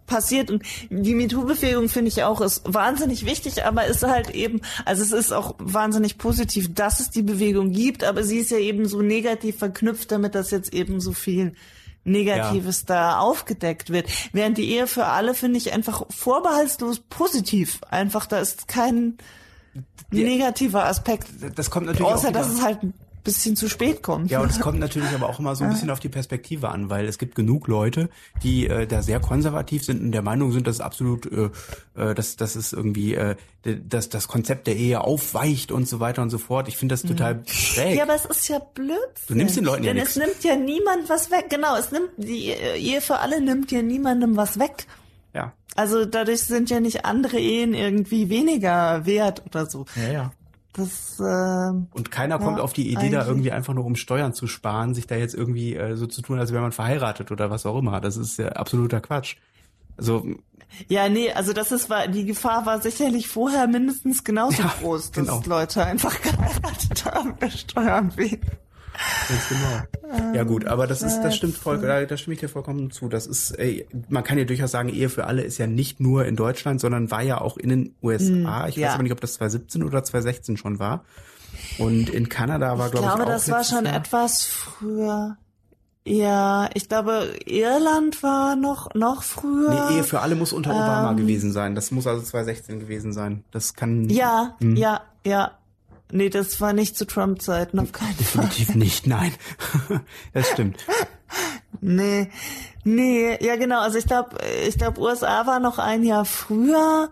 passiert 0.07 0.51
und 0.51 0.63
die 0.91 1.15
MeToo-Bewegung 1.15 1.89
finde 1.89 2.09
ich 2.09 2.23
auch 2.23 2.41
ist 2.41 2.63
wahnsinnig 2.67 3.25
wichtig, 3.25 3.65
aber 3.65 3.87
ist 3.87 4.03
halt 4.03 4.31
eben, 4.31 4.61
also 4.85 5.03
es 5.03 5.13
ist 5.13 5.33
auch 5.33 5.55
wahnsinnig 5.59 6.19
positiv, 6.19 6.75
dass 6.75 7.01
es 7.01 7.11
die 7.11 7.23
Bewegung 7.23 7.73
gibt, 7.73 8.05
aber 8.05 8.23
sie 8.23 8.39
ist 8.39 8.51
ja 8.51 8.59
eben 8.59 8.87
so 8.87 9.01
negativ 9.01 9.59
verknüpft, 9.59 10.11
damit 10.11 10.35
das 10.35 10.51
jetzt 10.51 10.75
eben 10.75 11.01
so 11.01 11.13
viel 11.13 11.55
Negatives 12.05 12.85
da 12.85 13.19
aufgedeckt 13.19 13.91
wird. 13.91 14.09
Während 14.33 14.59
die 14.59 14.71
Ehe 14.71 14.87
für 14.87 15.07
alle 15.07 15.35
finde 15.35 15.59
ich 15.59 15.73
einfach 15.73 16.05
vorbehaltslos 16.11 16.99
positiv. 16.99 17.81
Einfach, 17.89 18.27
da 18.27 18.41
ist 18.41 18.67
kein 18.67 19.19
negativer 20.11 20.85
Aspekt. 20.85 21.29
das 21.55 21.71
kommt 21.71 21.87
natürlich 21.87 22.07
auch 22.07 22.17
Außer, 22.17 22.33
dass 22.33 22.51
es 22.51 22.61
halt 22.61 22.83
ein 22.83 22.95
bisschen 23.23 23.57
zu 23.57 23.69
spät 23.69 24.03
kommt. 24.03 24.31
Ja, 24.31 24.41
und 24.41 24.51
es 24.51 24.61
kommt 24.61 24.79
natürlich 24.79 25.11
aber 25.15 25.29
auch 25.29 25.39
immer 25.39 25.55
so 25.55 25.65
ein 25.65 25.71
bisschen 25.73 25.91
auf 25.91 26.01
die 26.01 26.09
Perspektive 26.09 26.69
an, 26.71 26.91
weil 26.91 27.07
es 27.07 27.19
gibt 27.19 27.35
genug 27.35 27.69
Leute, 27.69 28.09
die 28.43 28.67
äh, 28.67 28.87
da 28.87 29.03
sehr 29.03 29.21
konservativ 29.21 29.85
sind 29.85 30.01
und 30.03 30.13
der 30.13 30.23
Meinung 30.23 30.53
sind, 30.53 30.67
dass 30.67 30.81
absolut, 30.81 31.31
äh, 31.31 31.51
äh, 31.95 32.15
dass, 32.15 32.37
dass 32.37 32.57
es 32.57 32.73
irgendwie, 32.73 33.15
äh, 33.15 33.37
dass 33.63 34.09
das 34.09 34.29
Konzept 34.29 34.67
der 34.67 34.77
Ehe 34.77 35.01
aufweicht 35.03 35.73
und 35.73 35.89
so 35.89 36.01
weiter 36.01 36.23
und 36.23 36.31
so 36.31 36.39
fort. 36.39 36.69
Ich 36.69 36.77
finde 36.77 36.95
das 36.95 37.03
total 37.03 37.43
schräg. 37.47 37.97
Ja, 37.97 38.05
aber 38.05 38.15
es 38.15 38.25
ist 38.25 38.49
ja 38.49 38.59
Blödsinn. 38.59 39.27
Du 39.29 39.35
nimmst 39.35 39.57
den 39.57 39.65
Leuten 39.65 39.85
ja 39.85 39.93
Denn 39.93 40.03
es 40.03 40.17
nimmt 40.17 40.43
ja 40.43 40.57
niemand 40.57 41.09
was 41.09 41.31
weg. 41.31 41.47
Genau, 41.49 41.77
es 41.77 41.93
nimmt, 41.93 42.11
die 42.17 42.49
Ehe 42.49 43.01
für 43.01 43.19
alle 43.19 43.41
nimmt 43.41 43.71
ja 43.71 43.83
niemandem 43.83 44.37
was 44.37 44.59
weg. 44.59 44.87
ja. 45.33 45.53
Also 45.75 46.05
dadurch 46.05 46.43
sind 46.43 46.69
ja 46.69 46.81
nicht 46.81 47.05
andere 47.07 47.39
Ehen 47.39 47.73
irgendwie 47.73 48.29
weniger 48.29 49.07
wert 49.07 49.43
oder 49.47 49.65
so. 49.65 49.87
Ja, 49.97 50.13
ja. 50.13 50.33
Das, 50.73 51.21
ähm, 51.21 51.89
Und 51.93 52.11
keiner 52.11 52.39
kommt 52.39 52.57
Ja, 52.59 52.65
auf 52.65 52.73
die 52.73 52.91
Idee, 52.91 53.11
da 53.11 53.27
irgendwie 53.27 53.53
einfach 53.53 53.75
nur 53.75 53.85
um 53.85 53.95
Steuern 53.95 54.33
zu 54.33 54.47
sparen, 54.47 54.95
sich 54.95 55.07
da 55.07 55.17
jetzt 55.17 55.35
irgendwie 55.35 55.77
äh, 55.77 55.97
so 55.97 56.07
zu 56.07 56.23
tun, 56.23 56.39
als 56.39 56.51
wäre 56.53 56.63
man 56.63 56.73
verheiratet 56.73 57.31
oder 57.31 57.51
was 57.51 57.67
auch 57.67 57.79
immer. 57.79 58.01
Das 58.01 58.17
ist 58.17 58.39
ja 58.39 58.49
absoluter 58.51 59.01
Quatsch. 59.01 59.37
Also 59.99 60.25
ja, 60.89 61.09
nee, 61.11 61.31
also 61.31 61.53
das 61.53 61.71
ist, 61.73 61.91
war, 61.91 62.09
die 62.09 62.25
Gefahr 62.25 62.65
war 62.65 62.81
sicherlich 62.81 63.29
vorher 63.29 63.67
mindestens 63.67 64.25
genauso 64.25 64.63
Ja, 64.63 64.75
groß, 64.81 65.11
dass 65.11 65.27
genau. 65.27 65.43
Leute 65.47 65.85
einfach 65.85 66.19
geheiratet 66.23 67.05
haben, 67.05 67.39
der 67.39 67.51
Steuern 67.51 68.17
wegen. 68.17 68.41
Ganz 69.29 69.49
genau. 69.49 70.35
Ja 70.35 70.45
gut, 70.45 70.67
aber 70.67 70.87
das 70.87 71.03
ist, 71.03 71.21
das 71.23 71.37
stimmt 71.37 71.57
voll, 71.57 71.79
da, 71.81 72.05
da 72.05 72.17
stimme 72.17 72.35
ich 72.35 72.41
dir 72.41 72.49
vollkommen 72.49 72.91
zu. 72.91 73.09
Das 73.09 73.27
ist, 73.27 73.53
ey, 73.53 73.87
man 74.09 74.25
kann 74.25 74.37
ja 74.39 74.45
durchaus 74.45 74.71
sagen, 74.71 74.89
Ehe 74.89 75.09
für 75.09 75.27
alle 75.27 75.43
ist 75.43 75.59
ja 75.59 75.67
nicht 75.67 76.01
nur 76.01 76.27
in 76.27 76.37
Deutschland, 76.37 76.81
sondern 76.81 77.11
war 77.11 77.23
ja 77.23 77.41
auch 77.41 77.57
in 77.57 77.69
den 77.71 77.95
USA. 78.03 78.67
ich 78.69 78.77
ja. 78.77 78.89
weiß 78.89 78.95
aber 78.95 79.03
nicht, 79.05 79.13
ob 79.13 79.21
das 79.21 79.35
2017 79.35 79.83
oder 79.83 80.03
2016 80.05 80.57
schon 80.57 80.79
war. 80.79 81.05
Und 81.79 82.11
in 82.11 82.29
Kanada 82.29 82.79
war, 82.79 82.87
Ich 82.87 82.93
glaube 82.93 83.07
ich, 83.07 83.15
glaube, 83.15 83.23
auch 83.31 83.35
das 83.35 83.51
war 83.51 83.65
schon 83.65 83.85
Jahr. 83.87 83.97
etwas 83.97 84.45
früher. 84.45 85.37
Ja, 86.05 86.69
ich 86.75 86.89
glaube, 86.89 87.29
Irland 87.47 88.23
war 88.25 88.57
noch, 88.57 88.93
noch 88.95 89.23
früher. 89.23 89.89
Nee, 89.91 89.99
Ehe 89.99 90.05
für 90.05 90.21
alle 90.21 90.35
muss 90.35 90.53
unter 90.53 90.71
Obama 90.73 91.13
gewesen 91.13 91.53
sein. 91.53 91.75
Das 91.77 91.93
muss 91.93 92.07
also 92.09 92.23
2016 92.23 92.81
gewesen 92.81 93.13
sein. 93.13 93.45
Das 93.53 93.75
kann 93.75 94.09
Ja, 94.09 94.57
Hm. 94.61 94.75
ja, 94.77 95.03
ja. 95.25 95.53
Nee, 96.13 96.29
das 96.29 96.61
war 96.61 96.73
nicht 96.73 96.97
zu 96.97 97.07
Trump-Zeiten, 97.07 97.79
auf 97.79 97.91
keinen 97.93 98.15
Fall. 98.15 98.45
definitiv 98.45 98.75
nicht, 98.75 99.07
nein. 99.07 99.33
das 100.33 100.49
stimmt. 100.51 100.79
Nee, 101.81 102.29
nee, 102.85 103.39
ja 103.45 103.57
genau, 103.57 103.81
also 103.81 103.99
ich 103.99 104.05
glaube, 104.05 104.37
ich 104.69 104.77
glaube, 104.79 105.01
USA 105.01 105.47
war 105.47 105.59
noch 105.59 105.79
ein 105.79 106.05
Jahr 106.05 106.25
früher. 106.27 107.11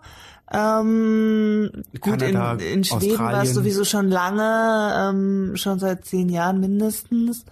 Ähm, 0.53 1.71
gut, 1.99 2.21
in, 2.21 2.33
Kanada, 2.35 2.63
in 2.63 2.83
Schweden 2.83 3.19
war 3.19 3.43
es 3.43 3.53
sowieso 3.53 3.83
schon 3.83 4.09
lange, 4.09 4.93
ähm, 4.95 5.55
schon 5.55 5.79
seit 5.79 6.05
zehn 6.05 6.29
Jahren 6.29 6.59
mindestens. 6.59 7.43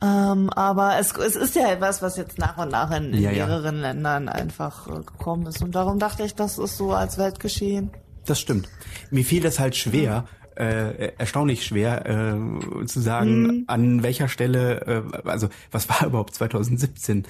Ähm, 0.00 0.48
aber 0.50 0.98
es, 0.98 1.12
es 1.16 1.34
ist 1.36 1.56
ja 1.56 1.68
etwas, 1.68 2.02
was 2.02 2.16
jetzt 2.16 2.38
nach 2.38 2.56
und 2.56 2.70
nach 2.70 2.92
in, 2.92 3.12
in 3.12 3.20
Ja, 3.20 3.30
ja. 3.32 3.46
mehreren 3.46 3.80
Ländern 3.80 4.28
einfach 4.28 4.86
äh, 4.86 5.02
gekommen 5.02 5.46
ist. 5.46 5.60
Und 5.62 5.74
darum 5.74 5.98
dachte 5.98 6.22
ich, 6.22 6.34
das 6.34 6.56
ist 6.58 6.76
so 6.76 6.92
als 6.92 7.18
Weltgeschehen. 7.18 7.90
Das 8.24 8.38
stimmt. 8.38 8.68
Mir 9.10 9.24
fiel 9.24 9.42
das 9.42 9.58
halt 9.58 9.74
schwer, 9.74 10.24
äh, 10.58 11.12
erstaunlich 11.18 11.64
schwer 11.64 12.04
äh, 12.06 12.84
zu 12.86 13.00
sagen, 13.00 13.42
Mhm. 13.42 13.64
an 13.66 14.02
welcher 14.02 14.28
Stelle, 14.28 15.04
äh, 15.24 15.28
also 15.28 15.48
was 15.70 15.88
war 15.88 16.06
überhaupt 16.06 16.34
2017? 16.34 17.24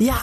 Ja, 0.00 0.16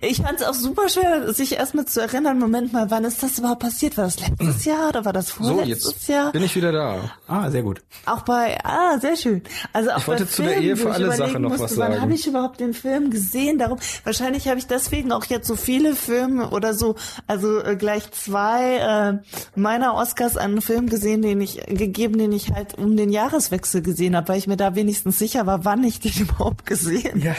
ich 0.00 0.18
fand 0.22 0.40
es 0.40 0.46
auch 0.46 0.54
super 0.54 0.88
schwer, 0.88 1.32
sich 1.32 1.52
erstmal 1.56 1.84
zu 1.86 2.00
erinnern, 2.00 2.38
Moment 2.38 2.72
mal, 2.72 2.90
wann 2.90 3.04
ist 3.04 3.22
das 3.22 3.38
überhaupt 3.38 3.60
passiert? 3.60 3.96
War 3.96 4.04
das 4.04 4.18
letztes 4.20 4.64
Jahr 4.64 4.88
oder 4.88 5.04
war 5.04 5.12
das 5.12 5.28
So, 5.28 5.44
vorletztes 5.44 5.92
jetzt 5.94 6.08
Jahr? 6.08 6.32
bin 6.32 6.42
ich 6.42 6.56
wieder 6.56 6.72
da. 6.72 7.10
ah, 7.28 7.50
sehr 7.50 7.62
gut. 7.62 7.82
Auch 8.06 8.22
bei, 8.22 8.58
ah, 8.64 8.98
sehr 8.98 9.16
schön. 9.16 9.42
Also 9.72 9.90
auch 9.90 9.98
Ich 9.98 10.08
wollte 10.08 10.24
bei 10.24 10.30
zu 10.30 10.42
der 10.42 10.50
Filmen, 10.52 10.66
Ehe 10.66 10.76
für 10.76 10.84
wo 10.84 10.88
ich 10.88 10.94
alle 10.94 11.06
Sache 11.08 11.16
überlegen 11.30 11.42
noch 11.42 11.48
musste, 11.50 11.64
was 11.64 11.76
Wann 11.76 11.90
sagen. 11.92 12.00
habe 12.02 12.14
ich 12.14 12.26
überhaupt 12.26 12.60
den 12.60 12.74
Film 12.74 13.10
gesehen? 13.10 13.58
Darum, 13.58 13.78
wahrscheinlich 14.04 14.48
habe 14.48 14.58
ich 14.58 14.66
deswegen 14.66 15.12
auch 15.12 15.24
jetzt 15.26 15.46
so 15.46 15.56
viele 15.56 15.94
Filme 15.94 16.50
oder 16.50 16.74
so, 16.74 16.96
also 17.26 17.60
äh, 17.62 17.76
gleich 17.76 18.10
zwei 18.12 18.76
äh, 18.76 19.58
meiner 19.58 19.94
Oscars 19.94 20.36
an 20.36 20.52
einen 20.52 20.62
Film 20.62 20.88
gesehen, 20.88 21.22
den 21.22 21.40
ich 21.40 21.60
gegeben, 21.66 22.18
den 22.18 22.32
ich 22.32 22.52
halt 22.52 22.78
um 22.78 22.96
den 22.96 23.10
Jahreswechsel 23.10 23.82
gesehen 23.82 24.16
habe, 24.16 24.28
weil 24.28 24.38
ich 24.38 24.46
mir 24.46 24.56
da 24.56 24.74
wenigstens 24.74 25.18
sicher 25.18 25.46
war, 25.46 25.64
wann 25.64 25.84
ich 25.84 26.00
den 26.00 26.12
überhaupt 26.18 26.66
gesehen 26.66 27.20
Ja. 27.20 27.34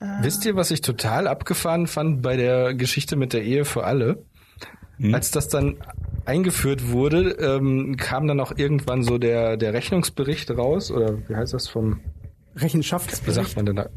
Wisst 0.00 0.46
ihr, 0.46 0.56
was 0.56 0.70
ich 0.70 0.80
total 0.80 1.28
abgefahren 1.28 1.86
fand 1.86 2.22
bei 2.22 2.36
der 2.36 2.74
Geschichte 2.74 3.16
mit 3.16 3.32
der 3.32 3.42
Ehe 3.42 3.64
für 3.64 3.84
alle? 3.84 4.24
Als 5.12 5.30
das 5.30 5.48
dann 5.48 5.76
eingeführt 6.24 6.90
wurde, 6.90 7.30
ähm, 7.32 7.96
kam 7.96 8.26
dann 8.26 8.40
auch 8.40 8.52
irgendwann 8.56 9.02
so 9.02 9.18
der, 9.18 9.56
der 9.56 9.72
Rechnungsbericht 9.72 10.50
raus, 10.50 10.90
oder 10.90 11.16
wie 11.28 11.36
heißt 11.36 11.54
das 11.54 11.68
vom, 11.68 12.00
Rechenschaft. 12.56 13.26
wie 13.26 13.30
sagt 13.30 13.56
man 13.56 13.66
denn 13.66 13.76
da? 13.76 13.88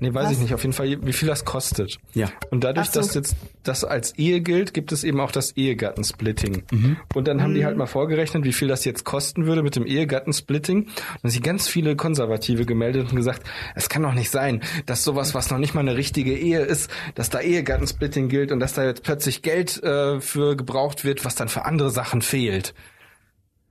Nee, 0.00 0.14
weiß 0.14 0.26
Was? 0.26 0.32
ich 0.32 0.38
nicht. 0.38 0.54
Auf 0.54 0.62
jeden 0.62 0.74
Fall, 0.74 0.98
wie 1.04 1.12
viel 1.12 1.28
das 1.28 1.44
kostet. 1.44 1.98
Ja. 2.14 2.30
Und 2.50 2.62
dadurch, 2.62 2.88
Ach 2.88 2.92
so. 2.92 3.00
dass 3.00 3.14
jetzt 3.14 3.36
das 3.64 3.84
als 3.84 4.16
Ehe 4.16 4.40
gilt, 4.40 4.72
gibt 4.74 4.92
es 4.92 5.02
eben 5.02 5.18
auch 5.20 5.32
das 5.32 5.56
Ehegattensplitting. 5.56 6.62
Mhm. 6.70 6.96
Und 7.14 7.26
dann 7.26 7.42
haben 7.42 7.54
die 7.54 7.64
halt 7.64 7.76
mal 7.76 7.86
vorgerechnet, 7.86 8.44
wie 8.44 8.52
viel 8.52 8.68
das 8.68 8.84
jetzt 8.84 9.04
kosten 9.04 9.46
würde 9.46 9.62
mit 9.62 9.76
dem 9.76 9.86
Ehegattensplitting. 9.86 10.84
Und 10.84 10.88
dann 11.22 11.30
sind 11.30 11.42
ganz 11.42 11.68
viele 11.68 11.96
Konservative 11.96 12.64
gemeldet 12.64 13.10
und 13.10 13.16
gesagt, 13.16 13.42
es 13.74 13.88
kann 13.88 14.02
doch 14.02 14.14
nicht 14.14 14.30
sein, 14.30 14.62
dass 14.86 15.04
sowas, 15.04 15.34
was 15.34 15.50
noch 15.50 15.58
nicht 15.58 15.74
mal 15.74 15.80
eine 15.80 15.96
richtige 15.96 16.36
Ehe 16.36 16.60
ist, 16.60 16.90
dass 17.14 17.30
da 17.30 17.40
Ehegattensplitting 17.40 18.28
gilt 18.28 18.52
und 18.52 18.60
dass 18.60 18.74
da 18.74 18.84
jetzt 18.84 19.02
plötzlich 19.02 19.42
Geld 19.42 19.82
äh, 19.82 20.20
für 20.20 20.56
gebraucht 20.56 21.04
wird, 21.04 21.24
was 21.24 21.34
dann 21.34 21.48
für 21.48 21.64
andere 21.64 21.90
Sachen 21.90 22.22
fehlt. 22.22 22.74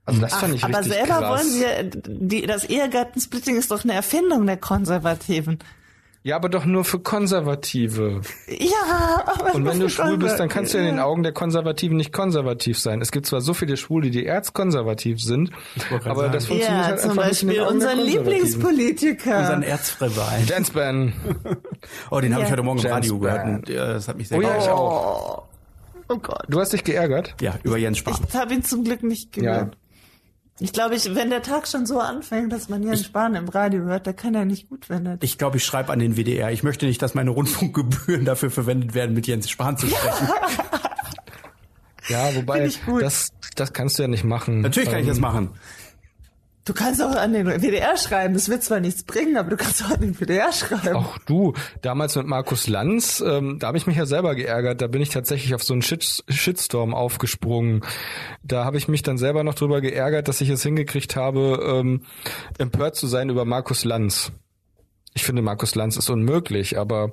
Also 0.04 0.20
das 0.22 0.34
fand 0.36 0.54
ich 0.54 0.64
Aber 0.64 0.78
richtig 0.78 0.94
selber 0.94 1.18
krass. 1.18 1.44
wollen 1.44 1.60
wir, 1.60 2.02
die, 2.06 2.46
das 2.46 2.64
Ehegattensplitting 2.64 3.56
ist 3.56 3.70
doch 3.70 3.84
eine 3.84 3.92
Erfindung 3.92 4.46
der 4.46 4.56
Konservativen. 4.56 5.58
Ja, 6.28 6.36
aber 6.36 6.50
doch 6.50 6.66
nur 6.66 6.84
für 6.84 6.98
Konservative. 6.98 8.20
Ja, 8.48 9.22
aber 9.24 9.54
Und 9.54 9.64
wenn 9.64 9.80
du 9.80 9.88
schwul 9.88 10.18
bist, 10.18 10.38
dann 10.38 10.50
kannst 10.50 10.74
du 10.74 10.78
in 10.78 10.84
den. 10.84 10.98
Augen 10.98 11.22
der 11.22 11.32
Konservativen 11.32 11.96
nicht 11.96 12.12
konservativ 12.12 12.78
sein. 12.78 13.00
Es 13.00 13.12
gibt 13.12 13.24
zwar 13.24 13.40
so 13.40 13.54
viele 13.54 13.78
Schwule, 13.78 14.10
die 14.10 14.26
erzkonservativ 14.26 15.20
sind, 15.22 15.50
aber 16.04 16.28
das 16.28 16.44
sagen. 16.44 16.58
funktioniert 16.58 16.68
Ja, 16.68 16.84
halt 16.84 17.00
zum 17.00 17.10
einfach 17.12 17.28
nicht 17.28 17.42
den 17.42 17.48
Beispiel 17.48 17.62
unseren. 17.62 17.98
Lieblingspolitiker. 18.00 19.38
Unseren 19.38 19.62
Erzfrewein. 19.62 20.46
Dance 20.46 20.72
Band. 20.72 21.12
Oh, 22.10 22.20
den 22.20 22.34
habe 22.34 22.42
ich 22.42 22.48
Ja. 22.50 22.52
heute 22.56 22.62
Morgen 22.62 22.78
im 22.78 22.84
James 22.84 22.96
Radio 22.96 23.18
gehört 23.18 23.44
Bond. 23.44 23.56
und 23.68 23.70
äh, 23.70 23.74
das 23.76 24.08
hat 24.08 24.16
mich 24.18 24.28
sehr 24.28 24.36
Oh 24.38 24.40
ja, 24.42 24.48
ich 24.48 24.64
geärgert. 24.64 24.74
auch. 24.78 25.42
Oh 26.08 26.16
Gott. 26.18 26.42
Du 26.48 26.60
hast 26.60 26.72
dich 26.72 26.84
geärgert? 26.84 27.34
Ja, 27.40 27.54
über 27.62 27.78
Jens 27.78 27.98
Spahn. 27.98 28.16
Ich 28.28 28.34
habe 28.34 28.52
ihn 28.54 28.62
zum 28.64 28.84
Glück 28.84 29.02
nicht 29.02 29.32
gehört. 29.32 29.76
Ich 30.60 30.72
glaube, 30.72 30.96
ich, 30.96 31.14
wenn 31.14 31.30
der 31.30 31.42
Tag 31.42 31.68
schon 31.68 31.86
so 31.86 32.00
anfängt, 32.00 32.52
dass 32.52 32.68
man 32.68 32.82
Jens 32.82 33.04
Spahn 33.04 33.34
im 33.36 33.48
Radio 33.48 33.84
hört, 33.84 34.06
da 34.08 34.12
kann 34.12 34.34
er 34.34 34.44
nicht 34.44 34.68
gut, 34.68 34.88
wenn 34.90 35.06
er. 35.06 35.18
Ich 35.20 35.38
glaube, 35.38 35.58
ich 35.58 35.64
schreibe 35.64 35.92
an 35.92 36.00
den 36.00 36.16
WDR. 36.16 36.50
Ich 36.50 36.64
möchte 36.64 36.86
nicht, 36.86 37.00
dass 37.00 37.14
meine 37.14 37.30
Rundfunkgebühren 37.30 38.24
dafür 38.26 38.50
verwendet 38.50 38.94
werden, 38.94 39.14
mit 39.14 39.26
Jens 39.26 39.48
Spahn 39.48 39.76
zu 39.76 39.86
sprechen. 39.86 40.28
Ja, 42.08 42.34
wobei, 42.34 42.64
ich 42.64 42.80
das, 43.00 43.32
das 43.54 43.74
kannst 43.74 43.98
du 43.98 44.02
ja 44.02 44.08
nicht 44.08 44.24
machen. 44.24 44.62
Natürlich 44.62 44.88
kann 44.88 45.00
ich 45.00 45.04
Ähm, 45.04 45.10
das 45.10 45.20
machen. 45.20 45.50
Du 46.68 46.74
kannst 46.74 47.02
auch 47.02 47.16
an 47.16 47.32
den 47.32 47.46
WDR 47.46 47.96
schreiben. 47.96 48.34
Das 48.34 48.50
wird 48.50 48.62
zwar 48.62 48.78
nichts 48.78 49.02
bringen, 49.02 49.38
aber 49.38 49.48
du 49.48 49.56
kannst 49.56 49.82
auch 49.82 49.90
an 49.92 50.02
den 50.02 50.14
WDR 50.20 50.52
schreiben. 50.52 50.96
Auch 50.96 51.16
du, 51.24 51.54
damals 51.80 52.14
mit 52.14 52.26
Markus 52.26 52.68
Lanz, 52.68 53.24
ähm, 53.26 53.58
da 53.58 53.68
habe 53.68 53.78
ich 53.78 53.86
mich 53.86 53.96
ja 53.96 54.04
selber 54.04 54.34
geärgert. 54.34 54.82
Da 54.82 54.86
bin 54.86 55.00
ich 55.00 55.08
tatsächlich 55.08 55.54
auf 55.54 55.62
so 55.62 55.72
einen 55.72 55.80
Shit 55.80 56.24
Shitstorm 56.28 56.92
aufgesprungen. 56.92 57.80
Da 58.42 58.66
habe 58.66 58.76
ich 58.76 58.86
mich 58.86 59.02
dann 59.02 59.16
selber 59.16 59.44
noch 59.44 59.54
drüber 59.54 59.80
geärgert, 59.80 60.28
dass 60.28 60.42
ich 60.42 60.50
es 60.50 60.62
hingekriegt 60.62 61.16
habe, 61.16 61.58
ähm, 61.66 62.02
empört 62.58 62.96
zu 62.96 63.06
sein 63.06 63.30
über 63.30 63.46
Markus 63.46 63.86
Lanz. 63.86 64.30
Ich 65.14 65.24
finde, 65.24 65.42
Markus 65.42 65.74
Lanz 65.74 65.96
ist 65.96 66.10
unmöglich, 66.10 66.78
aber 66.78 67.12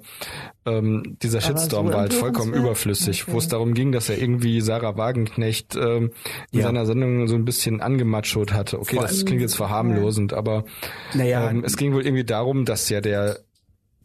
ähm, 0.65 1.17
dieser 1.23 1.37
Aber 1.39 1.47
Shitstorm 1.59 1.87
so 1.87 1.93
war 1.93 2.01
halt 2.01 2.13
vollkommen 2.13 2.53
empörenswert? 2.53 2.65
überflüssig, 2.65 3.27
wo 3.27 3.31
Okay. 3.31 3.39
es 3.39 3.47
darum 3.47 3.73
ging, 3.73 3.91
dass 3.91 4.09
er 4.09 4.17
irgendwie 4.19 4.61
Sarah 4.61 4.97
Wagenknecht 4.97 5.75
ähm, 5.75 6.11
in 6.51 6.59
Ja. 6.59 6.65
seiner 6.65 6.85
Sendung 6.85 7.27
so 7.27 7.35
ein 7.35 7.45
bisschen 7.45 7.81
angematschot 7.81 8.53
hatte. 8.53 8.79
Okay, 8.79 8.95
Vor 8.95 9.03
das 9.03 9.25
klingt 9.25 9.41
jetzt 9.41 9.55
verharmlosend, 9.55 10.33
aber 10.33 10.65
Naja, 11.13 11.49
ähm, 11.49 11.63
es 11.65 11.77
ging 11.77 11.93
wohl 11.93 12.05
irgendwie 12.05 12.25
darum, 12.25 12.65
dass 12.65 12.89
ja 12.89 13.01
der 13.01 13.39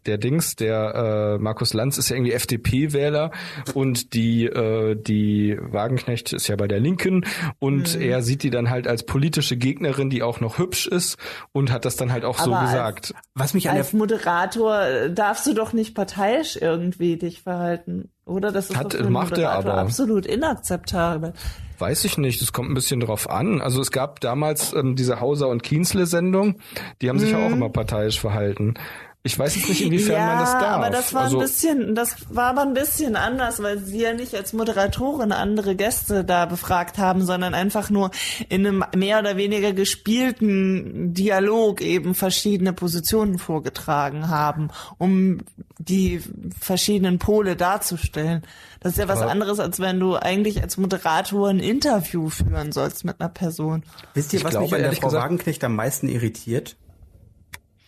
der 0.06 0.18
Dings, 0.18 0.56
der 0.56 1.36
äh, 1.36 1.42
Markus 1.42 1.74
Lanz 1.74 1.98
ist 1.98 2.08
ja 2.10 2.16
irgendwie 2.16 2.32
FDP-Wähler 2.32 3.30
und 3.74 4.14
die 4.14 4.46
äh, 4.46 4.94
die 4.96 5.58
Wagenknecht 5.60 6.32
ist 6.32 6.48
ja 6.48 6.56
bei 6.56 6.68
der 6.68 6.80
Linken 6.80 7.24
und 7.58 7.96
Mhm. 7.96 8.00
er 8.02 8.22
sieht 8.22 8.42
die 8.42 8.50
dann 8.50 8.70
halt 8.70 8.86
als 8.86 9.04
politische 9.04 9.56
Gegnerin, 9.56 10.10
die 10.10 10.22
auch 10.22 10.40
noch 10.40 10.58
hübsch 10.58 10.86
ist 10.86 11.16
und 11.52 11.70
hat 11.72 11.84
das 11.84 11.96
dann 11.96 12.12
halt 12.12 12.24
auch 12.24 12.38
so 12.38 12.50
Aber 12.52 12.60
als- 12.60 12.70
gesagt. 12.70 13.14
was 13.34 13.54
mich 13.54 13.68
Als 13.70 13.92
Moderator 13.92 14.80
äh, 14.82 15.12
darfst 15.12 15.46
du 15.46 15.54
doch 15.54 15.72
nicht 15.72 15.94
parteiisch 15.94 16.56
irgendwie 16.60 17.16
dich 17.16 17.42
verhalten, 17.42 18.10
oder? 18.24 18.52
Das 18.52 18.70
ist 18.70 18.76
Hat- 18.76 18.94
doch 18.94 19.08
macht 19.08 19.38
er 19.38 19.52
aber. 19.52 19.74
absolut 19.74 20.26
inakzeptabel. 20.26 21.32
Weiß 21.78 22.04
ich 22.04 22.18
nicht, 22.18 22.42
es 22.42 22.52
kommt 22.52 22.70
ein 22.70 22.74
bisschen 22.74 23.00
drauf 23.00 23.30
an. 23.30 23.62
Also 23.62 23.80
es 23.80 23.90
gab 23.90 24.20
damals 24.20 24.74
ähm, 24.74 24.96
diese 24.96 25.20
Hauser 25.20 25.48
und 25.48 25.62
Kienzle-Sendung, 25.62 26.56
die 27.00 27.08
haben 27.08 27.18
sich 27.18 27.30
ja 27.30 27.38
auch 27.46 27.50
immer 27.50 27.70
parteiisch 27.70 28.20
verhalten. 28.20 28.74
Ich 29.22 29.38
weiß 29.38 29.54
jetzt 29.56 29.68
nicht, 29.68 29.82
inwiefern 29.82 30.14
ja, 30.16 30.26
man 30.28 30.38
das 30.38 30.52
darf. 30.52 30.62
aber 30.64 30.88
das 30.88 31.12
war 31.12 31.24
also, 31.24 31.36
ein 31.38 31.42
bisschen, 31.42 31.94
das 31.94 32.16
war 32.30 32.44
aber 32.46 32.62
ein 32.62 32.72
bisschen 32.72 33.16
anders, 33.16 33.62
weil 33.62 33.78
sie 33.78 34.00
ja 34.00 34.14
nicht 34.14 34.34
als 34.34 34.54
Moderatorin 34.54 35.30
andere 35.32 35.76
Gäste 35.76 36.24
da 36.24 36.46
befragt 36.46 36.96
haben, 36.96 37.22
sondern 37.26 37.52
einfach 37.52 37.90
nur 37.90 38.12
in 38.48 38.66
einem 38.66 38.82
mehr 38.96 39.18
oder 39.18 39.36
weniger 39.36 39.74
gespielten 39.74 41.12
Dialog 41.12 41.82
eben 41.82 42.14
verschiedene 42.14 42.72
Positionen 42.72 43.38
vorgetragen 43.38 44.28
haben, 44.28 44.68
um 44.96 45.38
die 45.78 46.22
verschiedenen 46.58 47.18
Pole 47.18 47.56
darzustellen. 47.56 48.42
Das 48.80 48.92
ist 48.92 48.98
ja 48.98 49.08
was 49.08 49.20
Aber- 49.20 49.30
anderes, 49.30 49.60
als 49.60 49.80
wenn 49.80 50.00
du 50.00 50.16
eigentlich 50.16 50.62
als 50.62 50.78
Moderator 50.78 51.48
ein 51.48 51.60
Interview 51.60 52.30
führen 52.30 52.72
sollst 52.72 53.04
mit 53.04 53.20
einer 53.20 53.28
Person. 53.28 53.82
Wisst 54.14 54.32
ihr, 54.32 54.38
Ich 54.38 54.44
was 54.44 54.52
glaube, 54.52 54.64
mich 54.64 54.72
an 54.72 54.78
der 54.78 54.86
ehrlich 54.86 55.00
Frau 55.00 55.08
gesagt- 55.08 55.24
Wagenknecht 55.24 55.62
am 55.64 55.76
meisten 55.76 56.08
irritiert? 56.08 56.76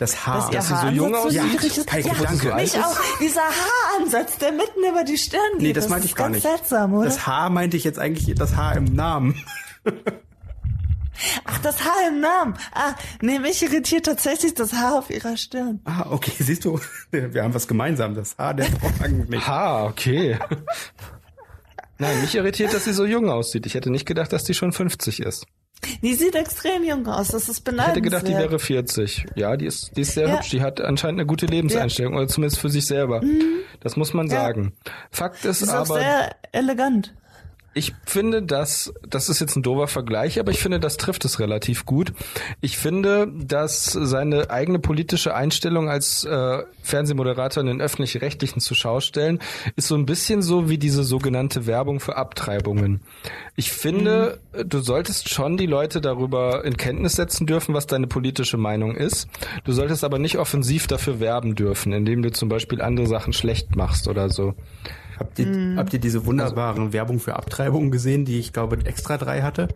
Das 0.02 0.26
Haar. 0.26 0.50
Dass 0.50 0.50
dass 0.50 0.66
sie 0.68 0.86
so 0.88 0.88
jung 0.88 1.14
aussieht? 1.14 1.44
niedrig 1.44 1.78
ist. 1.78 1.86
Kai, 1.86 2.00
ja, 2.00 2.12
danke. 2.20 2.52
mich 2.56 2.76
auch. 2.76 2.96
Dieser 3.20 3.42
Haaransatz, 3.42 4.36
der 4.38 4.50
mitten 4.50 4.80
über 4.90 5.04
die 5.04 5.16
Stirn 5.16 5.40
geht. 5.52 5.62
nee, 5.62 5.72
das, 5.72 5.88
meinte 5.88 6.06
ich 6.06 6.10
ist 6.10 6.16
gar 6.16 6.26
ganz 6.26 6.42
nicht. 6.42 6.42
seltsam, 6.42 6.92
oder? 6.94 7.04
Das 7.04 7.24
Haar 7.24 7.50
meinte 7.50 7.76
ich 7.76 7.84
jetzt 7.84 8.00
eigentlich 8.00 8.34
das 8.34 8.56
Haar 8.56 8.74
im 8.76 8.84
Namen. 8.86 9.40
Ach, 11.44 11.58
das 11.58 11.84
Haar 11.84 12.08
im 12.08 12.18
Namen. 12.18 12.54
Ah, 12.74 12.94
nee, 13.20 13.38
mich 13.38 13.62
irritiert 13.62 14.06
tatsächlich 14.06 14.54
das 14.54 14.72
Haar 14.72 14.98
auf 14.98 15.08
ihrer 15.08 15.36
Stirn. 15.36 15.78
Ah, 15.84 16.06
okay, 16.10 16.32
siehst 16.36 16.64
du, 16.64 16.80
wir 17.12 17.44
haben 17.44 17.54
was 17.54 17.68
gemeinsam. 17.68 18.16
Das 18.16 18.36
Haar 18.38 18.54
der 18.54 18.66
Frau 18.66 18.88
Wagenknecht. 18.98 19.46
Ha, 19.46 19.84
okay. 19.84 20.36
Nein, 21.98 22.20
mich 22.22 22.34
irritiert, 22.34 22.74
dass 22.74 22.86
sie 22.86 22.92
so 22.92 23.04
jung 23.04 23.30
aussieht. 23.30 23.66
Ich 23.66 23.74
hätte 23.74 23.90
nicht 23.90 24.06
gedacht, 24.06 24.32
dass 24.32 24.42
die 24.42 24.54
schon 24.54 24.72
50 24.72 25.20
ist. 25.20 25.46
Die 26.02 26.14
sieht 26.14 26.34
extrem 26.34 26.84
jung 26.84 27.06
aus. 27.06 27.28
Das 27.28 27.48
ist 27.48 27.58
Ich 27.58 27.64
beneidenswert. 27.64 27.96
hätte 27.96 28.02
gedacht, 28.02 28.28
die 28.28 28.34
wäre 28.34 28.58
40. 28.58 29.26
Ja, 29.34 29.56
die 29.56 29.66
ist, 29.66 29.96
die 29.96 30.02
ist 30.02 30.14
sehr 30.14 30.28
Ja. 30.28 30.36
hübsch. 30.36 30.50
Die 30.50 30.62
hat 30.62 30.80
anscheinend 30.80 31.20
eine 31.20 31.26
gute 31.26 31.46
Lebenseinstellung, 31.46 32.14
oder 32.14 32.28
zumindest 32.28 32.60
für 32.60 32.68
sich 32.68 32.86
selber. 32.86 33.20
Das 33.80 33.96
muss 33.96 34.14
man 34.14 34.28
Ja. 34.28 34.42
sagen. 34.42 34.72
Fakt 35.10 35.44
ist 35.44 35.58
Sie 35.58 35.64
ist 35.64 35.70
aber, 35.70 35.94
sehr 35.98 36.36
elegant. 36.52 37.14
Ich 37.74 37.94
finde, 38.04 38.42
dass, 38.42 38.92
das 39.06 39.28
ist 39.28 39.40
jetzt 39.40 39.56
ein 39.56 39.62
doofer 39.62 39.88
Vergleich, 39.88 40.38
aber 40.38 40.50
ich 40.50 40.58
finde, 40.58 40.78
das 40.78 40.98
trifft 40.98 41.24
es 41.24 41.40
relativ 41.40 41.86
gut. 41.86 42.12
Ich 42.60 42.76
finde, 42.76 43.28
dass 43.32 43.92
seine 43.92 44.50
eigene 44.50 44.78
politische 44.78 45.34
Einstellung 45.34 45.88
als 45.88 46.24
äh, 46.24 46.62
Fernsehmoderator 46.82 47.62
in 47.62 47.68
den 47.68 47.80
öffentlich-rechtlichen 47.80 48.60
zu 48.60 48.74
Schaustellen 48.74 49.38
ist 49.76 49.88
so 49.88 49.94
ein 49.94 50.04
bisschen 50.04 50.42
so 50.42 50.68
wie 50.68 50.78
diese 50.78 51.02
sogenannte 51.02 51.66
Werbung 51.66 52.00
für 52.00 52.16
Abtreibungen. 52.16 53.00
Ich 53.56 53.72
finde, 53.72 54.40
du 54.52 54.80
solltest 54.80 55.30
schon 55.30 55.56
die 55.56 55.66
Leute 55.66 56.00
darüber 56.00 56.64
in 56.64 56.76
Kenntnis 56.76 57.14
setzen 57.14 57.46
dürfen, 57.46 57.74
was 57.74 57.86
deine 57.86 58.06
politische 58.06 58.58
Meinung 58.58 58.96
ist. 58.96 59.28
Du 59.64 59.72
solltest 59.72 60.04
aber 60.04 60.18
nicht 60.18 60.38
offensiv 60.38 60.86
dafür 60.86 61.20
werben 61.20 61.54
dürfen, 61.54 61.92
indem 61.92 62.22
du 62.22 62.32
zum 62.32 62.48
Beispiel 62.48 62.82
andere 62.82 63.06
Sachen 63.06 63.32
schlecht 63.32 63.76
machst 63.76 64.08
oder 64.08 64.28
so. 64.28 64.54
Habt 65.18 65.38
ihr, 65.38 65.74
habt 65.76 65.92
ihr 65.92 65.98
diese 65.98 66.26
wunderbaren 66.26 66.92
Werbung 66.92 67.20
für 67.20 67.36
Abtreibungen 67.36 67.90
gesehen, 67.90 68.24
die 68.24 68.38
ich 68.38 68.52
glaube 68.52 68.78
extra 68.84 69.18
drei 69.18 69.42
hatte? 69.42 69.68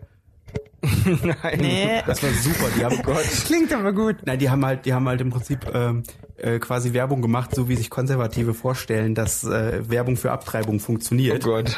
Nein. 1.05 1.59
Nee, 1.59 2.01
Das 2.05 2.21
war 2.21 2.29
super. 2.31 2.65
Die 2.77 2.85
haben 2.85 3.01
Gott. 3.03 3.23
klingt 3.45 3.73
aber 3.73 3.93
gut. 3.93 4.17
Nein, 4.25 4.39
die 4.39 4.49
haben 4.49 4.63
halt, 4.65 4.85
die 4.85 4.93
haben 4.93 5.07
halt 5.07 5.21
im 5.21 5.31
Prinzip 5.31 5.59
ähm, 5.73 6.03
äh, 6.37 6.59
quasi 6.59 6.93
Werbung 6.93 7.21
gemacht, 7.21 7.53
so 7.55 7.67
wie 7.67 7.75
sich 7.75 7.89
Konservative 7.89 8.53
vorstellen, 8.53 9.15
dass 9.15 9.43
äh, 9.43 9.89
Werbung 9.89 10.17
für 10.17 10.31
Abtreibung 10.31 10.75
Oh 10.75 10.79
funktioniert. 10.79 11.43
Gott. 11.43 11.75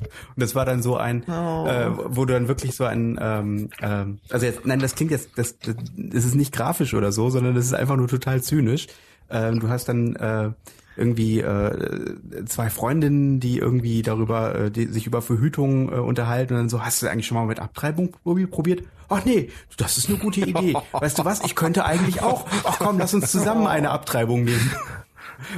Und 0.00 0.40
das 0.42 0.54
war 0.54 0.64
dann 0.66 0.82
so 0.82 0.96
ein, 0.96 1.24
Oh. 1.28 1.66
äh, 1.66 1.90
wo 2.16 2.24
du 2.24 2.34
dann 2.34 2.46
wirklich 2.48 2.74
so 2.76 2.84
ein, 2.84 3.18
ähm, 3.22 3.70
ähm, 3.80 4.18
also 4.30 4.44
jetzt, 4.46 4.66
nein, 4.66 4.80
das 4.80 4.94
klingt 4.96 5.12
jetzt, 5.12 5.30
das, 5.36 5.58
das, 5.58 5.76
das 5.96 6.24
ist 6.24 6.34
nicht 6.34 6.52
grafisch 6.52 6.92
oder 6.94 7.10
so, 7.12 7.30
sondern 7.30 7.54
das 7.54 7.64
ist 7.64 7.74
einfach 7.74 7.96
nur 7.96 8.08
total 8.08 8.42
zynisch. 8.42 8.86
Ähm, 9.30 9.60
du 9.60 9.68
hast 9.70 9.88
dann 9.88 10.14
äh, 10.16 10.50
irgendwie 10.96 11.40
äh, 11.40 12.44
zwei 12.46 12.70
Freundinnen, 12.70 13.40
die 13.40 13.58
irgendwie 13.58 14.02
darüber, 14.02 14.54
äh, 14.54 14.70
die 14.70 14.86
sich 14.86 15.06
über 15.06 15.22
Verhütung 15.22 15.90
äh, 15.90 15.96
unterhalten 15.96 16.54
und 16.54 16.60
dann 16.60 16.68
so, 16.68 16.84
hast 16.84 17.02
du 17.02 17.08
eigentlich 17.08 17.26
schon 17.26 17.36
mal 17.36 17.46
mit 17.46 17.60
Abtreibung 17.60 18.16
probi- 18.24 18.46
probiert? 18.46 18.82
Ach 19.08 19.24
nee, 19.24 19.50
das 19.76 19.98
ist 19.98 20.08
eine 20.08 20.18
gute 20.18 20.40
Idee. 20.40 20.74
Weißt 20.92 21.18
du 21.18 21.24
was? 21.24 21.44
Ich 21.44 21.54
könnte 21.54 21.84
eigentlich 21.84 22.22
auch. 22.22 22.46
Ach 22.64 22.78
komm, 22.78 22.98
lass 22.98 23.12
uns 23.12 23.30
zusammen 23.30 23.66
eine 23.66 23.90
Abtreibung 23.90 24.44
nehmen. 24.44 24.70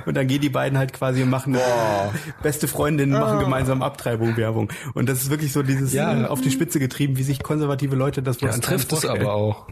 Und 0.07 0.17
dann 0.17 0.27
gehen 0.27 0.41
die 0.41 0.49
beiden 0.49 0.79
halt 0.79 0.93
quasi 0.95 1.23
und 1.23 1.31
machen 1.31 1.57
beste 2.43 2.69
Freundinnen 2.69 3.13
machen 3.13 3.39
gemeinsam 3.39 3.83
Abtreibung 3.83 4.37
Werbung. 4.37 4.73
Und 4.95 5.09
das 5.09 5.23
ist 5.23 5.31
wirklich 5.31 5.53
so 5.53 5.63
dieses 5.63 5.93
Ja. 5.93 6.23
äh, 6.23 6.27
auf 6.27 6.41
die 6.41 6.51
Spitze 6.51 6.79
getrieben, 6.81 7.19
wie 7.19 7.23
sich 7.23 7.43
konservative 7.43 7.95
Leute 7.95 8.23
das 8.23 8.41
wohl 8.41 8.49
Das 8.49 8.57
anscheinend 8.57 8.89
trifft 8.89 9.05
es 9.05 9.09
aber 9.09 9.35
auch. 9.35 9.67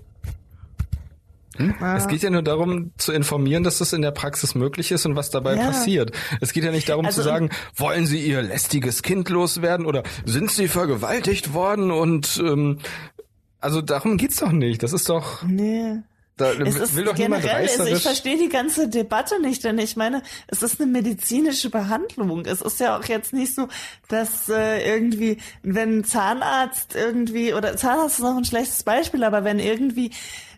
Es 1.97 2.09
geht 2.09 2.23
ja 2.23 2.31
nur 2.31 2.43
darum, 2.43 2.93
zu 2.97 3.13
informieren, 3.13 3.63
dass 3.63 3.79
das 3.79 3.93
in 3.93 4.01
der 4.03 4.11
Praxis 4.11 4.55
möglich 4.55 4.91
ist 4.91 5.05
und 5.07 5.17
was 5.17 5.31
dabei 5.31 5.57
Ja. 5.57 5.67
passiert. 5.67 6.13
Es 6.41 6.53
geht 6.53 6.65
ja 6.65 6.71
nicht 6.71 6.89
darum 6.89 7.05
Also- 7.07 7.21
zu 7.21 7.25
sagen, 7.29 7.51
wollen 7.77 8.07
Sie 8.07 8.21
Ihr 8.27 8.41
lästiges 8.43 9.03
Kind 9.03 9.29
loswerden 9.29 9.85
oder 9.87 10.03
sind 10.25 10.51
Sie 10.51 10.69
vergewaltigt 10.69 11.53
worden 11.53 11.91
und 11.91 12.41
ähm, 12.43 12.79
also 13.61 13.81
darum 13.83 14.17
geht's 14.17 14.37
doch 14.37 14.53
nicht. 14.53 14.83
Das 14.83 14.93
ist 14.93 15.09
doch, 15.09 15.43
Nee. 15.45 15.99
da 16.39 16.53
Es 16.53 16.75
ist 16.77 16.97
will 16.97 17.05
doch 17.05 17.17
niemand 17.17 17.43
generell, 17.43 17.69
also 17.69 17.85
ich 17.85 18.03
verstehe 18.03 18.39
die 18.39 18.49
ganze 18.49 18.89
Debatte 18.89 19.41
nicht, 19.41 19.63
denn 19.63 19.79
ich 19.79 19.95
meine, 19.97 20.23
es 20.49 20.63
ist 20.63 20.81
eine 20.81 20.91
medizinische 20.91 21.69
Behandlung. 21.71 22.45
Es 22.47 22.63
ist 22.63 22.81
ja 22.81 22.99
auch 22.99 23.05
jetzt 23.05 23.33
nicht 23.35 23.55
so, 23.55 23.69
dass 24.09 24.49
äh, 24.49 24.89
irgendwie, 24.91 25.37
wenn 25.63 25.99
ein 25.99 26.05
Zahnarzt 26.05 26.95
irgendwie, 26.97 27.53
oder 27.53 27.77
Zahnarzt 27.77 28.19
ist 28.19 28.25
noch 28.25 28.37
ein 28.39 28.45
schlechtes 28.47 28.83
Beispiel, 28.83 29.23
aber 29.23 29.45
wenn 29.45 29.59
irgendwie 29.59 30.11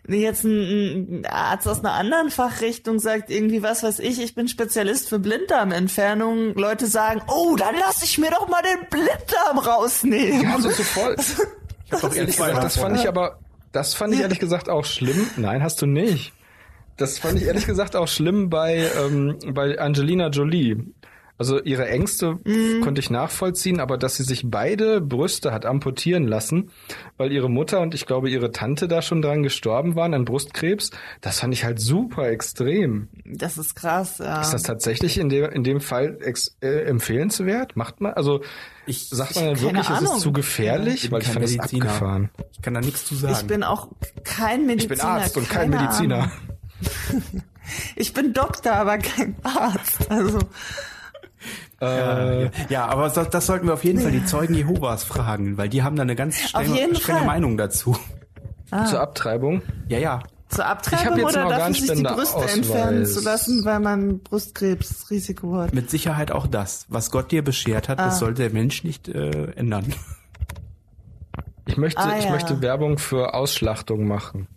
jetzt 0.07 0.43
ein, 0.43 1.21
ein 1.21 1.25
Arzt 1.25 1.67
aus 1.67 1.79
einer 1.79 1.93
anderen 1.93 2.29
Fachrichtung 2.29 2.99
sagt, 2.99 3.29
irgendwie, 3.29 3.63
was 3.63 3.83
weiß 3.83 3.99
ich, 3.99 4.21
ich 4.21 4.35
bin 4.35 4.47
Spezialist 4.47 5.09
für 5.09 5.19
Blinddarmentfernung, 5.19 6.53
Leute 6.55 6.87
sagen, 6.87 7.21
oh, 7.27 7.55
dann 7.55 7.75
lass 7.79 8.03
ich 8.03 8.17
mir 8.17 8.31
doch 8.31 8.47
mal 8.47 8.61
den 8.61 8.87
Blinddarm 8.89 9.59
rausnehmen. 9.59 10.43
Ja, 10.43 10.59
so 10.59 10.69
zu 10.69 10.83
voll. 10.83 11.15
Ich 11.85 11.91
hab 11.91 12.01
doch 12.01 12.15
Ehrlich 12.15 12.37
gesagt, 12.37 12.63
das 12.63 12.77
fand 12.77 12.97
ich 12.97 13.07
aber, 13.07 13.39
das 13.71 13.93
fand 13.93 14.13
ich 14.13 14.21
ehrlich 14.21 14.39
gesagt 14.39 14.69
auch 14.69 14.85
schlimm. 14.85 15.29
Nein, 15.37 15.61
hast 15.61 15.81
du 15.81 15.85
nicht. 15.85 16.33
Das 16.97 17.19
fand 17.19 17.39
ich 17.39 17.45
ehrlich 17.45 17.65
gesagt 17.65 17.95
auch 17.95 18.07
schlimm 18.07 18.49
bei, 18.49 18.89
ähm, 18.97 19.37
bei 19.53 19.79
Angelina 19.79 20.29
Jolie. 20.29 20.77
Also 21.37 21.61
ihre 21.61 21.87
Ängste 21.89 22.39
konnte 22.81 22.99
ich 23.01 23.09
nachvollziehen, 23.09 23.81
aber 23.81 23.97
dass 23.97 24.15
sie 24.15 24.23
sich 24.23 24.43
beide 24.45 25.01
Brüste 25.01 25.51
hat 25.51 25.65
amputieren 25.65 26.27
lassen, 26.27 26.71
weil 27.17 27.31
ihre 27.33 27.49
Mutter 27.49 27.81
und 27.81 27.93
ich 27.93 28.05
glaube 28.05 28.29
ihre 28.29 28.51
Tante 28.53 28.87
da 28.87 29.01
schon 29.01 29.21
dran 29.21 29.43
gestorben 29.43 29.95
waren 29.95 30.13
an 30.13 30.23
Brustkrebs, 30.23 30.91
das 31.19 31.41
fand 31.41 31.53
ich 31.53 31.65
halt 31.65 31.81
super 31.81 32.29
extrem. 32.29 33.09
Das 33.25 33.57
ist 33.57 33.75
krass, 33.75 34.19
ja. 34.19 34.39
Ist 34.41 34.51
das 34.53 34.63
tatsächlich 34.63 35.17
in 35.17 35.27
dem, 35.27 35.49
in 35.51 35.65
dem 35.65 35.81
Fall 35.81 36.17
ex, 36.21 36.55
äh, 36.61 36.83
empfehlenswert? 36.85 37.75
Macht 37.75 37.99
man, 37.99 38.13
also 38.13 38.39
Ich- 38.85 39.09
sagt 39.09 39.35
man 39.35 39.45
dann 39.45 39.55
keine 39.55 39.61
wirklich, 39.73 39.89
es 39.89 39.97
Ahnung. 39.97 40.15
ist 40.15 40.21
zu 40.21 40.31
gefährlich? 40.31 41.03
Ich 41.05 41.11
weil 41.11 41.21
ich 41.21 41.27
fand 41.27 41.43
das 41.43 41.51
Mediziner. 41.51 41.85
abgefahren. 41.85 42.29
Ich 42.53 42.61
kann 42.61 42.73
da 42.75 42.79
nichts 42.79 43.03
zu 43.05 43.15
sagen. 43.15 43.35
ich 43.37 43.45
bin 43.45 43.63
auch 43.63 43.89
kein 44.23 44.65
Mediziner. 44.65 44.93
Ich 44.93 44.99
bin 45.01 45.07
Arzt 45.07 45.37
und 45.37 45.49
kein 45.49 45.69
Mediziner. 45.69 46.31
Ich 47.95 48.13
bin 48.13 48.31
Doktor, 48.33 48.73
aber 48.73 48.97
kein 48.99 49.35
Arzt. 49.43 50.09
Also 50.11 50.37
Äh, 51.81 52.49
ja, 52.69 52.85
aber 52.87 53.09
das, 53.09 53.29
das 53.29 53.45
sollten 53.45 53.67
wir 53.67 53.73
auf 53.73 53.83
jeden 53.83 53.99
Fall 53.99 54.11
die 54.11 54.25
Zeugen 54.25 54.53
Jehovas 54.53 55.03
fragen, 55.03 55.57
weil 55.57 55.67
die 55.69 55.83
haben 55.83 55.95
da 55.95 56.03
eine 56.03 56.15
ganz 56.15 56.39
strenge, 56.39 56.95
strenge. 56.95 57.25
Meinung 57.25 57.57
dazu. 57.57 57.97
Zur 58.89 58.99
Abtreibung. 59.01 59.61
Ja, 59.89 59.97
ja. 59.99 60.19
zur 60.49 60.63
Ich 60.63 60.69
Abtreibung 60.69 61.17
jetzt 61.19 61.29
oder 61.37 61.41
einen 61.41 61.49
dafür 61.49 61.73
sich 61.73 61.91
die 61.93 62.03
Brüste 62.03 62.35
Organspendeausweis. 62.35 62.55
entfernen 62.57 63.05
zu 63.05 63.21
lassen, 63.21 63.65
weil 63.65 63.79
man 63.79 64.19
Brustkrebsrisiko 64.19 65.55
hat. 65.57 65.73
Mit 65.73 65.89
Sicherheit 65.89 66.31
auch 66.31 66.47
das. 66.47 66.85
Was 66.89 67.11
Gott 67.11 67.31
dir 67.31 67.43
beschert 67.43 67.89
hat, 67.89 67.99
Ah. 67.99 68.05
das 68.05 68.19
sollte 68.19 68.41
der 68.43 68.51
Mensch 68.53 68.83
nicht 68.83 69.07
äh, 69.07 69.51
ändern. 69.55 69.93
Ich 71.67 71.77
möchte, 71.77 72.01
Ah, 72.01 72.17
ich 72.17 72.25
ja. 72.25 72.31
möchte 72.31 72.61
Werbung 72.61 72.97
für 72.97 73.33
Ausschlachtung 73.33 74.07
machen. 74.07 74.47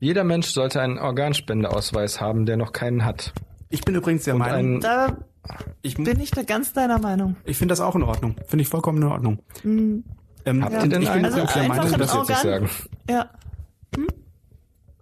Jeder 0.00 0.22
Mensch 0.24 0.48
sollte 0.48 0.80
einen 0.80 0.98
Organspendeausweis 0.98 2.20
haben, 2.20 2.46
der 2.46 2.56
noch 2.56 2.72
keinen 2.72 3.04
hat. 3.04 3.32
Ich 3.68 3.82
bin 3.82 3.94
übrigens 3.94 4.24
der 4.24 4.34
Meinung, 4.34 4.80
Da 4.80 5.16
ich, 5.82 5.96
bin 5.96 6.20
ich 6.20 6.30
da 6.30 6.42
ganz 6.42 6.72
deiner 6.72 6.98
Meinung. 6.98 7.36
ich 7.44 7.56
finde 7.56 7.72
das 7.72 7.80
auch 7.80 7.94
in 7.96 8.02
Ordnung. 8.02 8.36
Finde 8.46 8.62
ich 8.62 8.68
vollkommen 8.68 9.02
in 9.02 9.08
Ordnung. 9.08 9.38
Ähm, 9.64 10.04
habt 10.64 10.74
und 10.74 10.82
ihr 10.84 10.88
denn 10.88 11.02
ich 11.02 11.10
einen? 11.10 11.24
übrigens 11.26 11.52
der 11.52 11.62
einfach 11.62 11.76
Meinung, 11.76 11.94
ein 11.94 12.00
das 12.00 12.14
jetzt 12.14 12.28
nicht 12.28 12.40
sagen. 12.40 12.70
Ja. 13.08 13.30
Hm? 13.96 14.06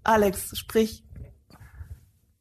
Alex, 0.04 0.56
sprich. 0.56 1.04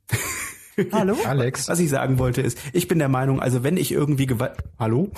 Hallo? 0.91 1.15
Alex, 1.25 1.67
was 1.67 1.79
ich 1.79 1.89
sagen 1.89 2.19
wollte 2.19 2.41
ist, 2.41 2.57
ich 2.73 2.87
bin 2.87 2.99
der 2.99 3.09
Meinung, 3.09 3.39
also 3.39 3.63
wenn 3.63 3.77
ich 3.77 3.91
irgendwie 3.91 4.25
Gewalt... 4.25 4.57
Hallo? 4.77 5.09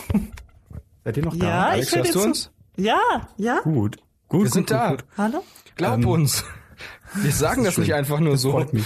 Seid 1.04 1.18
ihr 1.18 1.26
noch 1.26 1.36
da? 1.36 1.48
Ja, 1.48 1.66
Alex, 1.70 1.88
ich 1.88 1.95
höre 1.95 2.04
hörst 2.04 2.16
du 2.16 2.22
uns? 2.24 2.52
Ja, 2.78 2.99
ja. 3.38 3.60
Gut. 3.62 3.98
Gut, 4.28 4.40
Wir 4.41 4.44
gut, 4.45 4.54
sind 4.54 4.68
gut, 4.68 4.72
da. 4.72 4.90
Gut. 4.91 5.06
Hallo? 5.18 5.44
Glaub 5.76 5.99
Ähm, 5.99 6.08
uns. 6.08 6.44
Wir 7.16 7.32
sagen 7.32 7.64
das, 7.64 7.74
schön. 7.76 7.84
nicht 7.86 7.94
einfach 7.94 8.20
nur 8.20 8.38
so. 8.38 8.52
Freut 8.52 8.74
mich. 8.74 8.86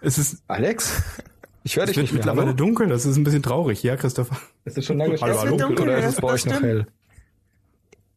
Es 0.00 0.18
ist, 0.18 0.42
Alex? 0.46 1.02
Ich 1.68 1.76
höre 1.76 1.84
es 1.84 1.88
dich 1.90 1.96
wird 1.98 2.04
nicht 2.04 2.12
mehr. 2.12 2.18
mittlerweile 2.20 2.46
Hallo? 2.48 2.56
dunkel, 2.56 2.88
das 2.88 3.04
ist 3.04 3.16
ein 3.18 3.24
bisschen 3.24 3.42
traurig, 3.42 3.82
ja, 3.82 3.96
Christopher? 3.96 4.36
Ist 4.64 4.78
es 4.78 4.86
schon 4.86 4.96
lange 4.96 5.20
Hallo, 5.20 5.34
schon 5.34 5.40
hallo. 5.42 5.50
dunkel 5.58 5.66
dunkel, 5.76 5.88
oder 5.88 5.98
ist 5.98 6.14
es 6.14 6.20
bei 6.20 6.28
euch 6.28 6.46
noch 6.46 6.62
hell? 6.62 6.86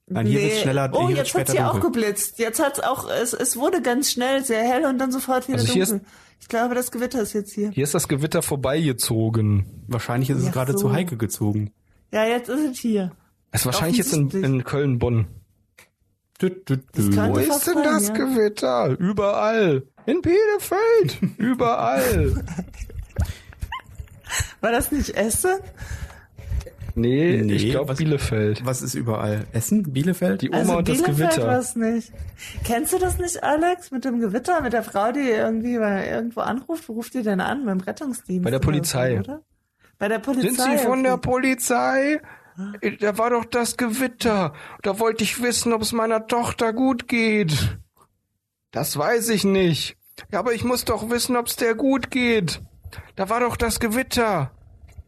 Nein, 0.07 0.25
hier 0.25 0.41
wird's 0.41 0.61
schneller, 0.61 0.89
Oh, 0.93 1.09
jetzt 1.09 1.19
hat's 1.19 1.29
später 1.31 1.51
hier 1.53 1.69
auch 1.71 1.79
geblitzt. 1.81 2.39
Jetzt 2.39 2.63
hat's 2.63 2.79
auch, 2.79 3.09
es, 3.09 3.33
es 3.33 3.57
wurde 3.57 3.81
ganz 3.81 4.09
schnell 4.11 4.43
sehr 4.45 4.63
hell 4.63 4.85
und 4.85 4.99
dann 4.99 5.11
sofort 5.11 5.49
wieder 5.49 5.57
Also 5.59 5.73
hier 5.73 5.85
dunkel. 5.85 6.07
Ich 6.39 6.47
glaube, 6.47 6.75
das 6.75 6.91
Gewitter 6.91 7.21
ist 7.21 7.33
jetzt 7.33 7.53
hier. 7.53 7.71
Hier 7.71 7.83
ist 7.83 7.93
das 7.93 8.07
Gewitter 8.07 8.41
vorbeigezogen. 8.41 9.65
Wahrscheinlich 9.87 10.29
ist 10.29 10.37
es 10.39 10.45
Ja, 10.45 10.51
gerade 10.51 10.71
so. 10.71 10.79
zu 10.79 10.93
Heike 10.93 11.17
gezogen. 11.17 11.71
Ja, 12.11 12.25
jetzt 12.25 12.47
ist 12.49 12.71
es 12.71 12.79
hier. 12.79 13.11
Es 13.51 13.61
ist 13.61 13.65
wahrscheinlich 13.65 13.97
jetzt 13.97 14.13
in, 14.13 14.29
in 14.29 14.63
Köln-Bonn. 14.63 15.27
Wo 16.39 16.47
ist 16.47 16.67
denn 16.69 17.11
sein, 17.11 17.83
das 17.83 18.07
ja. 18.07 18.13
Gewitter? 18.13 18.97
Überall. 18.97 19.83
In 20.05 20.21
Bielefeld. 20.21 21.19
Überall. 21.37 22.43
War 24.61 24.71
das 24.71 24.91
nicht 24.91 25.15
Essen? 25.15 25.51
Nee, 26.93 27.41
Nee, 27.41 27.53
ich 27.53 27.69
glaube 27.71 27.93
Bielefeld. 27.95 28.65
Was 28.65 28.81
ist 28.81 28.95
überall? 28.95 29.45
Essen? 29.53 29.93
Bielefeld? 29.93 30.41
Die 30.41 30.49
Oma 30.49 30.59
Also 30.59 30.77
und 30.77 30.89
das 30.89 30.97
Bielefeld 31.01 31.29
Gewitter. 31.31 31.47
war's 31.47 31.75
nicht. 31.77 32.11
Kennst 32.65 32.91
du 32.91 32.97
das 32.99 33.17
nicht, 33.17 33.41
Alex, 33.43 33.91
mit 33.91 34.03
dem 34.03 34.19
Gewitter, 34.19 34.59
mit 34.61 34.73
der 34.73 34.83
Frau, 34.83 35.11
die 35.13 35.21
irgendwie 35.21 35.77
bei 35.77 36.09
irgendwo 36.09 36.41
anruft? 36.41 36.89
Wo 36.89 36.93
ruft 36.93 37.15
ihr 37.15 37.23
denn 37.23 37.39
an? 37.39 37.65
Beim 37.65 37.79
Rettungsdienst? 37.79 38.43
Bei 38.43 38.51
der 38.51 38.59
Polizei. 38.59 39.19
Oder? 39.19 39.41
Bei 39.99 40.09
der 40.09 40.19
Polizei. 40.19 40.49
Sind 40.49 40.79
Sie 40.79 40.85
von 40.85 41.03
der. 41.03 41.15
Polizei? 41.17 42.19
Da 42.99 43.17
war 43.17 43.29
doch 43.29 43.45
das 43.45 43.77
Gewitter. 43.77 44.53
Da 44.81 44.99
wollte 44.99 45.23
ich 45.23 45.41
wissen, 45.41 45.71
ob 45.71 45.81
es 45.83 45.93
meiner 45.93 46.27
Tochter 46.27 46.73
gut 46.73 47.07
geht. 47.07 47.77
Das 48.71 48.97
weiß 48.97 49.29
ich 49.29 49.45
nicht. 49.45 49.95
Ja, 50.31 50.39
aber 50.39 50.53
ich 50.53 50.65
muss 50.65 50.83
doch 50.83 51.09
wissen, 51.09 51.37
ob 51.37 51.47
es 51.47 51.55
der 51.55 51.73
gut 51.75 52.11
geht. 52.11 52.61
Da 53.15 53.29
war 53.29 53.39
doch 53.39 53.57
das 53.57 53.79
Gewitter. 53.79 54.51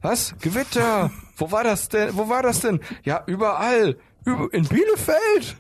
Was? 0.02 0.36
Gewitter? 0.40 1.12
Wo 1.38 1.52
war 1.52 1.64
das 1.64 1.90
denn? 1.90 2.16
Wo 2.16 2.30
war 2.30 2.44
das 2.44 2.60
denn? 2.60 2.80
Ja, 3.04 3.24
überall. 3.26 3.98
Über, 4.26 4.48
in 4.54 4.68
Bielefeld. 4.68 5.58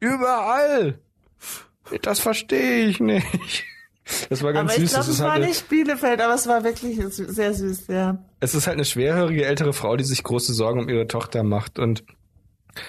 Überall. 0.00 0.98
Das 2.02 2.20
verstehe 2.20 2.86
ich 2.86 3.00
nicht. 3.00 3.64
Das 4.28 4.42
war 4.42 4.52
ganz 4.52 4.72
Aber 4.72 4.82
ich 4.82 4.90
süß. 4.90 4.90
glaube, 4.90 5.06
das 5.06 5.14
es 5.14 5.22
war 5.22 5.32
halt, 5.32 5.46
nicht 5.46 5.68
Bielefeld, 5.68 6.20
aber 6.20 6.34
es 6.34 6.46
war 6.46 6.62
wirklich 6.62 7.00
sehr 7.08 7.54
süß, 7.54 7.86
ja. 7.88 8.18
es 8.40 8.54
ist 8.54 8.66
halt 8.66 8.76
eine 8.76 8.84
schwerhörige 8.84 9.46
ältere 9.46 9.72
Frau, 9.72 9.96
die 9.96 10.04
sich 10.04 10.22
große 10.22 10.52
Sorgen 10.52 10.80
um 10.80 10.88
ihre 10.90 11.06
Tochter 11.06 11.42
macht 11.42 11.78
und 11.78 12.04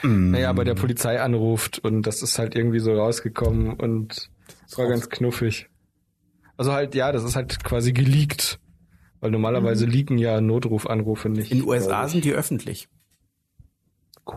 naja, 0.04 0.52
bei 0.52 0.64
der 0.64 0.74
Polizei 0.74 1.22
anruft 1.22 1.80
und 1.80 2.02
das 2.02 2.22
ist 2.22 2.40
halt 2.40 2.56
irgendwie 2.56 2.80
so 2.80 2.94
rausgekommen 2.94 3.74
und 3.74 4.30
es 4.68 4.78
war 4.78 4.88
ganz 4.88 5.10
knuffig. 5.10 5.70
Also 6.58 6.74
halt, 6.74 6.96
ja, 6.96 7.12
das 7.12 7.24
ist 7.24 7.36
halt 7.36 7.64
quasi 7.64 7.94
geleakt. 7.94 8.60
Weil 9.26 9.32
normalerweise 9.32 9.88
leaken 9.88 10.20
ja 10.20 10.40
Notrufanrufe 10.40 11.30
nicht. 11.30 11.52
In 11.52 11.62
den 11.62 11.68
USA 11.68 12.08
sind 12.08 12.24
die 12.26 12.34
öffentlich. 12.34 12.88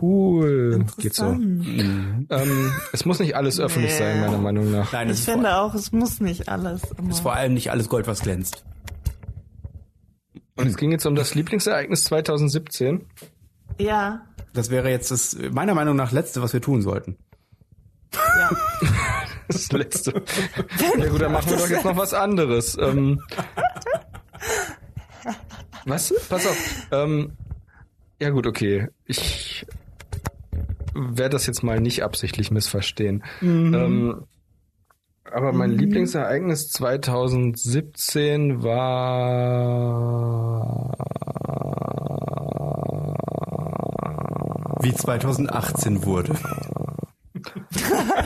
Cool. 0.01 0.83
Geht 0.97 1.13
so. 1.13 1.27
Interessant. 1.27 2.27
Ähm, 2.31 2.71
es 2.91 3.05
muss 3.05 3.19
nicht 3.19 3.35
alles 3.35 3.59
öffentlich 3.59 3.91
Nee. 3.91 3.97
sein, 3.99 4.19
meiner 4.21 4.39
Meinung 4.39 4.71
nach. 4.71 4.91
Nein, 4.91 5.11
es 5.11 5.19
Ich 5.19 5.25
finde 5.25 5.57
auch, 5.57 5.75
es 5.75 5.91
muss 5.91 6.19
nicht 6.21 6.49
alles 6.49 6.81
immer. 6.97 7.11
ist 7.11 7.19
vor 7.19 7.33
allem 7.35 7.53
nicht 7.53 7.69
alles 7.69 7.87
Gold, 7.87 8.07
was 8.07 8.21
glänzt. 8.21 8.63
Und 10.55 10.65
es 10.65 10.75
ging 10.75 10.89
jetzt 10.91 11.05
um 11.05 11.13
das 11.13 11.35
Lieblingsereignis 11.35 12.03
2017. 12.05 13.05
Ja, 13.77 14.25
Das 14.53 14.71
wäre 14.71 14.89
jetzt 14.89 15.11
das, 15.11 15.37
meiner 15.51 15.75
Meinung 15.75 15.95
nach, 15.95 16.11
letzte, 16.11 16.41
was 16.41 16.51
wir 16.53 16.61
tun 16.61 16.81
sollten. 16.81 17.15
ja. 18.11 18.49
Das 19.51 19.71
letzte. 19.71 20.13
Ja 20.99 21.07
gut, 21.09 21.21
dann 21.21 21.31
machen 21.31 21.49
wir 21.49 21.57
doch 21.57 21.67
jetzt 21.69 21.83
noch 21.83 21.97
was 21.97 22.13
anderes. 22.13 22.77
Ähm, 22.79 23.19
was? 25.89 26.13
Pass 26.29 26.45
auf. 26.47 26.87
Ähm, 26.91 27.31
ja 28.21 28.29
gut, 28.29 28.47
okay. 28.47 28.87
Ich 29.05 29.65
werde 30.93 31.31
das 31.31 31.45
jetzt 31.47 31.63
mal 31.63 31.79
nicht 31.79 32.03
absichtlich 32.03 32.51
missverstehen. 32.51 33.23
Ähm, 33.41 34.25
aber 35.31 35.53
mein 35.53 35.71
Lieblingsereignis 35.71 36.69
2017 36.69 38.63
war 38.63 39.89
Wie 44.81 44.93
2018 44.93 46.05
wurde. 46.05 46.35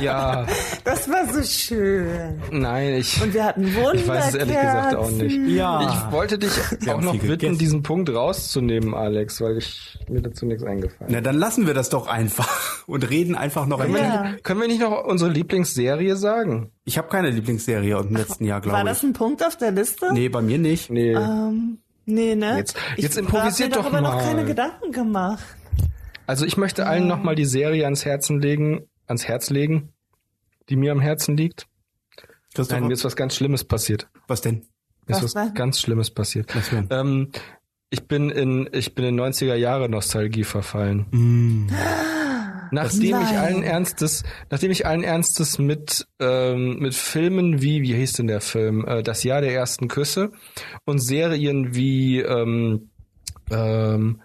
Ja, 0.02 0.46
Das 0.84 1.10
war 1.10 1.32
so 1.34 1.42
schön. 1.44 2.42
nein, 2.52 2.96
ich 2.96 3.22
Und 3.22 3.34
wir 3.34 3.44
hatten 3.46 3.64
Wunderkerzen. 3.76 4.00
Ich 4.00 4.08
weiß 4.08 4.28
es 4.30 4.36
ehrlich 4.36 4.56
gesagt 4.60 4.96
auch 4.96 5.12
nicht. 5.12 5.38
Ja. 5.48 5.82
Ich 6.08 6.12
wollte 6.12 6.38
dich 6.38 6.52
auch 6.52 6.88
haben 6.88 7.06
noch 7.06 7.12
bitten, 7.14 7.28
gegessen. 7.28 7.58
diesen 7.58 7.84
Punkt 7.84 8.10
rauszunehmen, 8.14 8.94
Alex, 8.94 9.40
weil 9.42 9.58
ich 9.58 9.98
mir 10.10 10.22
dazu 10.22 10.46
nichts 10.46 10.64
eingefallen. 10.64 11.12
Na, 11.14 11.22
dann 11.22 11.38
lassen 11.38 11.68
wir 11.68 11.74
das 11.74 11.90
doch 11.90 12.08
einfach 12.08 12.88
und 12.88 13.10
reden 13.10 13.36
einfach 13.36 13.66
noch 13.66 13.80
ein 13.80 13.92
Ja. 13.96 14.22
bisschen. 14.24 14.44
Können 14.44 14.62
wir 14.62 14.68
nicht 14.68 14.82
noch 14.82 15.04
unsere 15.06 15.30
Lieblingsserie 15.32 16.16
sagen? 16.16 16.72
Ich 16.86 16.98
habe 16.98 17.08
keine 17.08 17.30
Lieblingsserie 17.30 17.98
im 18.00 18.16
letzten 18.16 18.46
Jahr, 18.46 18.58
War 18.58 18.62
glaube 18.72 18.86
das 18.90 18.98
ich. 19.00 19.04
ein 19.10 19.14
Punkt 19.14 19.46
auf 19.46 19.58
der 19.58 19.72
Liste? 19.72 20.12
Nee, 20.14 20.30
bei 20.30 20.42
mir 20.42 20.58
nicht. 20.58 20.90
Nee. 20.90 21.14
Ähm, 21.14 21.78
nee, 22.06 22.36
ne? 22.36 22.58
Jetzt- 22.58 22.76
ich 22.98 23.04
jetzt 23.04 23.18
improvisiert 23.18 23.76
hab 23.78 23.84
mir 23.84 23.84
doch 23.84 23.92
darüber 23.92 24.10
mal. 24.10 24.18
noch 24.18 24.24
keine 24.24 24.46
Gedanken 24.46 24.92
gemacht. 24.92 25.44
Also 26.26 26.46
ich 26.46 26.56
möchte 26.58 26.86
allen 26.86 27.08
nochmal 27.08 27.36
die 27.36 27.46
Serie 27.46 27.84
ans 27.86 28.06
Herzen 28.06 28.40
legen, 28.42 28.88
ans 29.08 29.28
Herz 29.28 29.50
legen, 29.50 29.90
die 30.70 30.76
mir 30.76 30.92
am 30.92 31.00
Herzen 31.02 31.38
liegt. 31.38 31.68
Christopher, 32.54 32.80
Nein, 32.80 32.88
mir 32.88 32.94
ist 32.94 33.04
was 33.04 33.16
ganz 33.16 33.36
Schlimmes 33.36 33.64
passiert. 33.64 34.08
was 34.28 34.42
denn? 34.42 34.66
Mir 35.08 35.18
ist 35.18 35.24
Was 35.24 35.36
was 35.36 35.54
ganz 35.54 35.80
Schlimmes 35.80 36.12
passiert. 36.12 36.56
Was 36.56 36.70
denn? 36.70 36.88
Ähm, 36.90 37.32
ich 37.90 38.08
bin 38.08 38.30
in 38.30 38.70
ich 38.72 38.96
bin 38.96 39.06
in 39.06 39.20
90er 39.20 39.56
Jahre 39.56 39.90
Nostalgie 39.90 40.44
verfallen. 40.44 41.06
Mm. 41.12 41.68
Nachdem 42.72 43.22
ich 43.22 43.38
allen 43.38 43.62
Ernstes, 43.62 44.24
nachdem 44.50 44.72
ich 44.72 44.88
allen 44.88 45.04
Ernstes 45.04 45.60
mit 45.60 46.08
ähm, 46.20 46.80
mit 46.80 46.96
Filmen 46.96 47.62
wie 47.62 47.84
wie 47.84 47.94
hieß 47.94 48.14
denn 48.14 48.28
der 48.28 48.42
Film 48.42 48.86
äh, 48.88 49.04
Das 49.04 49.24
Jahr 49.24 49.42
der 49.42 49.54
ersten 49.54 49.90
Küsse 49.90 50.32
und 50.86 51.00
Serien 51.00 51.76
wie 51.76 52.22
ähm, 52.22 52.90
ähm, 53.52 54.22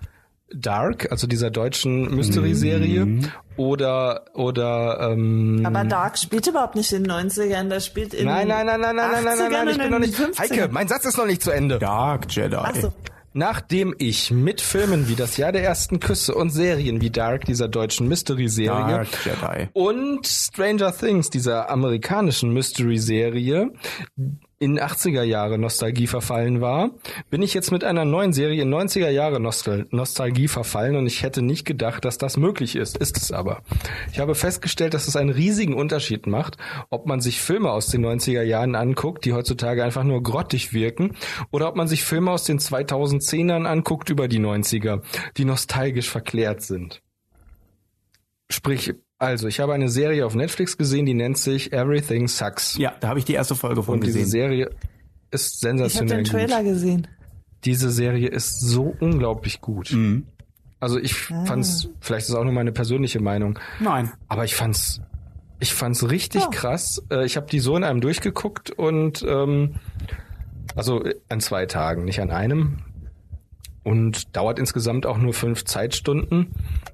Dark, 0.51 1.11
also 1.13 1.27
dieser 1.27 1.51
deutschen 1.51 2.15
Mystery-Serie 2.15 3.21
oder 3.59 4.25
oder 4.35 5.11
ähm, 5.13 5.63
Aber 5.65 5.85
Dark 5.85 6.19
spielt 6.19 6.47
überhaupt 6.47 6.77
nicht 6.77 6.93
in 6.93 7.05
den 7.05 7.13
90ern, 7.13 7.69
das 7.69 7.85
spielt 7.85 8.15
in 8.15 8.27
Nein, 8.27 8.49
nein, 8.49 8.65
nein, 8.67 8.81
nein, 8.81 8.97
nein, 8.97 9.11
nein, 9.13 9.25
nein, 9.25 9.39
nein, 9.39 9.51
nein, 9.51 9.69
ich 9.69 9.79
bin 9.79 9.91
noch 9.91 9.99
nicht 9.99 10.15
15. 10.15 10.39
Heike, 10.39 10.69
mein 10.73 10.89
Satz 10.89 11.05
ist 11.05 11.19
noch 11.19 11.27
nicht 11.27 11.43
zu 11.43 11.51
Ende. 11.51 11.79
Dark 11.79 12.31
Jedi. 12.31 12.57
Ach 12.57 12.75
so. 12.75 12.93
Nachdem 13.35 13.95
ich 13.99 14.31
mit 14.31 14.61
Filmen 14.61 15.07
wie 15.09 15.15
Das 15.15 15.37
Jahr 15.37 15.53
der 15.53 15.63
ersten 15.63 16.01
Küsse 16.01 16.35
und 16.35 16.51
Serien 16.51 17.01
wie 17.01 17.11
Dark, 17.11 17.45
dieser 17.45 17.69
deutschen 17.69 18.09
Mystery-Serie, 18.09 19.07
und 19.75 20.27
Stranger 20.27 20.97
Things, 20.97 21.29
dieser 21.29 21.71
amerikanischen 21.71 22.53
Mystery-Serie, 22.53 23.71
in 24.61 24.81
80er 24.81 25.23
Jahre 25.23 25.57
Nostalgie 25.57 26.09
verfallen 26.09 26.61
war, 26.61 26.91
bin 27.31 27.43
ich 27.43 27.55
jetzt 27.55 27.71
mit 27.71 27.85
einer 27.85 28.05
neuen 28.05 28.33
Serie 28.33 28.63
in 28.63 28.75
90er 28.75 29.09
Jahre 29.09 29.39
Nostal 29.39 29.87
Nostalgie 29.91 30.49
verfallen 30.49 30.97
und 30.97 31.07
ich 31.07 31.23
hätte 31.23 31.43
nicht 31.43 31.65
gedacht, 31.65 32.05
dass 32.05 32.19
das 32.19 32.37
möglich 32.37 32.75
ist. 32.75 32.97
Ist 32.97 33.17
es 33.17 33.31
aber. 33.31 33.63
Ich 34.13 34.19
habe 34.19 34.35
festgestellt, 34.35 34.95
dass 34.95 35.07
es 35.07 35.15
einen 35.15 35.31
riesigen 35.31 35.75
Unterschied 35.75 36.27
macht, 36.27 36.57
ob 36.91 37.07
man 37.07 37.21
sich 37.21 37.41
Filme 37.41 37.71
aus 37.71 37.87
den 37.87 38.05
90er 38.05 38.43
Jahren 38.43 38.75
anguckt, 38.75 39.25
die 39.25 39.33
heutzutage 39.33 39.85
einfach 39.85 40.05
nur 40.05 40.23
grottig 40.23 40.73
wirken, 40.73 41.15
oder 41.53 41.69
ob 41.69 41.77
man 41.77 41.87
sich 41.87 42.05
Filme 42.05 42.33
aus 42.33 42.43
den 42.45 42.59
2010ern 42.59 43.65
anguckt 43.65 44.11
über 44.11 44.27
die 44.27 44.41
90er, 44.41 45.03
die 45.37 45.45
nostalgisch 45.45 46.11
verklärt 46.11 46.63
sind. 46.63 47.01
Sprich, 48.51 48.95
also, 49.19 49.49
ich 49.49 49.61
habe 49.61 49.73
eine 49.75 49.89
Serie 49.89 50.25
auf 50.27 50.35
Netflix 50.35 50.77
gesehen, 50.77 51.07
die 51.07 51.15
nennt 51.15 51.39
sich 51.39 51.73
Everything 51.73 52.29
Sucks. 52.29 52.77
Ja, 52.79 52.95
da 53.01 53.09
habe 53.09 53.19
ich 53.19 53.25
die 53.25 53.35
erste 53.35 53.55
Folge 53.55 53.83
von 53.83 53.95
Und 53.95 54.05
diese 54.07 54.19
gesehen. 54.21 54.31
Serie 54.31 54.71
ist 55.31 55.63
Ich 55.63 55.69
habe 55.69 55.77
sensationell 55.79 56.23
den 56.23 56.25
Trailer 56.25 56.63
gut. 56.63 56.73
gesehen. 56.73 57.07
Diese 57.65 57.91
Serie 57.91 58.29
ist 58.29 58.61
so 58.61 58.95
unglaublich 59.01 59.61
gut. 59.61 59.93
Mhm. 59.93 60.27
Also 60.81 60.99
ich 61.01 61.15
fand's, 61.15 61.89
vielleicht 62.01 62.25
ist 62.27 62.29
es 62.31 62.35
auch 62.37 62.45
nur 62.45 62.53
meine 62.53 62.71
persönliche 62.71 63.19
Meinung, 63.21 63.59
Nein. 63.81 64.13
aber 64.29 64.45
ich 64.45 64.55
fand's, 64.55 65.01
ich 65.59 65.75
fand's 65.75 66.09
richtig 66.09 66.43
Ja. 66.43 66.49
krass. 66.51 67.03
Äh, 67.11 67.25
Ich 67.27 67.37
habe 67.37 67.49
die 67.51 67.59
so 67.59 67.77
in 67.77 67.83
einem 67.83 68.01
durchgeguckt 68.01 68.71
und 68.71 69.25
ähm, 69.29 69.75
also 70.77 71.03
an 71.29 71.41
zwei 71.41 71.67
Tagen, 71.67 72.05
nicht 72.05 72.21
an 72.21 72.31
einem. 72.31 72.79
Und 73.89 74.37
dauert 74.37 74.59
insgesamt 74.59 75.07
auch 75.07 75.17
nur 75.19 75.33
fünf 75.33 75.65
Zeitstunden. 75.65 76.49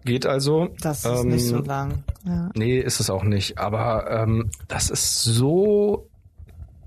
Geht 0.04 0.26
also. 0.26 0.68
Das 0.80 1.04
ist 1.04 1.22
Ähm, 1.24 1.28
nicht 1.28 1.46
so 1.46 1.58
lang. 1.58 2.04
Ja. 2.24 2.50
Nee, 2.54 2.78
ist 2.78 3.00
es 3.00 3.10
auch 3.10 3.24
nicht. 3.24 3.58
Aber 3.58 4.08
ähm, 4.10 4.50
das 4.68 4.90
ist 4.90 5.22
so 5.24 6.08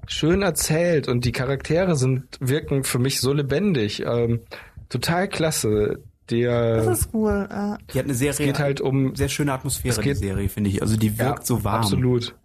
schön 0.08 0.42
erzählt 0.42 1.08
und 1.08 1.26
die 1.26 1.32
Charaktere 1.34 1.96
sind 1.96 2.24
wirken 2.40 2.84
für 2.84 3.00
mich 3.00 3.20
so 3.20 3.34
lebendig. 3.34 4.04
Ähm, 4.06 4.40
total 4.90 5.28
klasse. 5.28 6.00
Der 6.30 6.84
Das 6.84 7.00
ist 7.02 7.10
cool. 7.14 7.48
Ja. 7.50 7.78
Die 7.94 8.00
hat 8.00 8.06
eine 8.06 8.14
sehr, 8.14 8.34
geht 8.34 8.60
halt 8.60 8.82
um 8.82 9.16
sehr 9.16 9.30
schöne 9.30 9.54
Atmosphäre, 9.54 9.96
Es 9.96 10.02
geht- 10.02 10.18
die 10.18 10.28
Serie, 10.28 10.50
finde 10.50 10.70
ich. 10.70 10.82
Also 10.82 10.98
die 10.98 11.18
wirkt 11.18 11.46
so 11.46 11.64
warm. 11.64 11.82
Absolut. 11.82 12.36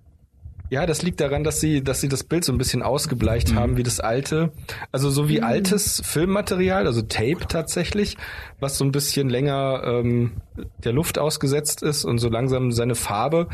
Ja, 0.73 0.87
das 0.87 1.03
liegt 1.03 1.21
daran, 1.21 1.45
dass 1.45 1.61
sie, 1.61 1.85
dass 1.85 2.01
sie 2.01 2.09
das 2.09 2.25
Bild 2.25 2.47
so 2.47 2.53
ein 2.53 2.57
bisschen 2.57 2.83
ausgebleicht 2.83 3.51
Mhm. 3.51 3.57
haben, 3.57 3.77
wie 3.77 3.83
das 3.83 4.01
alte, 4.01 4.53
also 4.91 5.11
so 5.11 5.29
wie 5.29 5.43
altes 5.43 6.01
Filmmaterial, 6.03 6.87
also 6.87 7.03
Tape 7.03 7.47
tatsächlich, 7.47 8.17
was 8.59 8.79
so 8.79 8.85
ein 8.87 8.91
bisschen 8.91 9.29
länger 9.29 9.83
ähm, 9.85 10.41
der 10.83 10.95
Luft 10.95 11.19
ausgesetzt 11.19 11.83
ist 11.83 12.07
und 12.07 12.17
so 12.21 12.31
langsam 12.31 12.73
seine 12.73 12.95
Farbe 12.95 13.49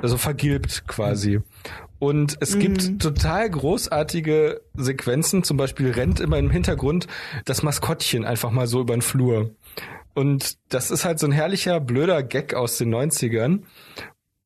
also 0.00 0.16
vergilbt 0.16 0.84
quasi. 0.86 1.40
Und 1.98 2.36
es 2.38 2.56
gibt 2.56 3.02
total 3.02 3.50
großartige 3.50 4.60
Sequenzen, 4.76 5.42
zum 5.42 5.56
Beispiel 5.56 5.90
rennt 5.90 6.20
immer 6.20 6.38
im 6.38 6.50
Hintergrund 6.50 7.08
das 7.46 7.64
Maskottchen 7.64 8.24
einfach 8.24 8.52
mal 8.52 8.68
so 8.68 8.80
über 8.80 8.94
den 8.96 9.02
Flur. 9.02 9.50
Und 10.14 10.56
das 10.68 10.90
ist 10.90 11.04
halt 11.04 11.18
so 11.18 11.26
ein 11.26 11.32
herrlicher, 11.32 11.80
blöder 11.80 12.22
Gag 12.22 12.54
aus 12.54 12.78
den 12.78 12.94
90ern 12.94 13.60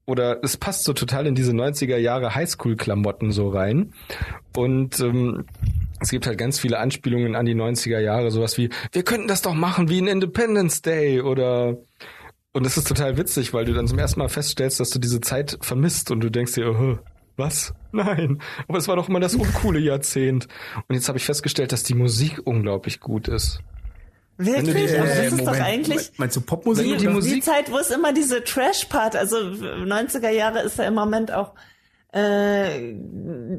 oder 0.07 0.43
es 0.43 0.57
passt 0.57 0.85
so 0.85 0.93
total 0.93 1.27
in 1.27 1.35
diese 1.35 1.53
90er 1.53 1.97
Jahre 1.97 2.35
Highschool-Klamotten 2.35 3.33
so 3.33 3.49
rein. 3.49 3.93
Und 4.57 5.01
ähm, 5.01 5.45
es 6.01 6.11
gibt 6.11 6.27
halt 6.27 6.39
ganz 6.39 6.59
viele 6.59 6.79
Anspielungen 6.79 7.35
an 7.35 7.47
die 7.47 7.55
90er 7.55 8.01
Jahre, 8.01 8.31
sowas 8.31 8.59
wie, 8.59 8.71
wir 8.93 9.03
könnten 9.03 9.29
das 9.29 9.43
doch 9.43 9.55
machen 9.55 9.89
wie 9.89 10.01
ein 10.01 10.07
Independence 10.07 10.83
Day 10.83 11.21
oder 11.21 11.79
und 12.53 12.65
es 12.65 12.77
ist 12.77 12.87
total 12.87 13.17
witzig, 13.17 13.53
weil 13.53 13.65
du 13.65 13.73
dann 13.73 13.89
zum 13.89 13.99
ersten 13.99 14.21
Mal 14.21 14.29
feststellst, 14.29 14.79
dass 14.79 14.91
du 14.91 15.01
diese 15.01 15.21
Zeit 15.21 15.59
vermisst 15.61 16.13
und 16.13 16.21
du 16.21 16.31
denkst 16.31 16.53
dir, 16.53 16.71
oh, 16.71 16.99
was? 17.37 17.75
Nein, 17.93 18.41
aber 18.69 18.79
es 18.79 18.87
war 18.87 18.95
doch 18.95 19.09
immer 19.09 19.19
das 19.19 19.35
uncoole 19.35 19.81
Jahrzehnt. 19.81 20.47
Und 20.89 20.95
jetzt 20.95 21.09
habe 21.09 21.19
ich 21.19 21.25
festgestellt, 21.25 21.73
dass 21.73 21.83
die 21.83 21.95
Musik 21.95 22.41
unglaublich 22.45 23.01
gut 23.01 23.27
ist. 23.27 23.59
Wirklich? 24.37 24.91
die- 24.91 24.97
Aber 24.99 25.07
das 25.09 25.19
äh, 25.19 25.27
ist 25.29 25.41
doch 25.47 25.61
eigentlich 25.61 26.13
Meinst 26.17 26.37
du 26.37 26.41
Popmusik? 26.41 26.99
Die 26.99 27.07
oder? 27.07 27.15
Musik- 27.15 27.35
die 27.35 27.41
Zeit, 27.41 27.71
wo 27.71 27.79
es 27.79 27.91
immer 27.91 28.13
diese 28.13 28.43
Trash-Part, 28.43 29.15
also 29.17 29.37
90er 29.37 30.31
Jahre 30.31 30.61
ist 30.61 30.79
ja 30.79 30.85
im 30.85 30.95
Moment 30.95 31.33
auch, 31.33 31.53
äh, 32.15 32.95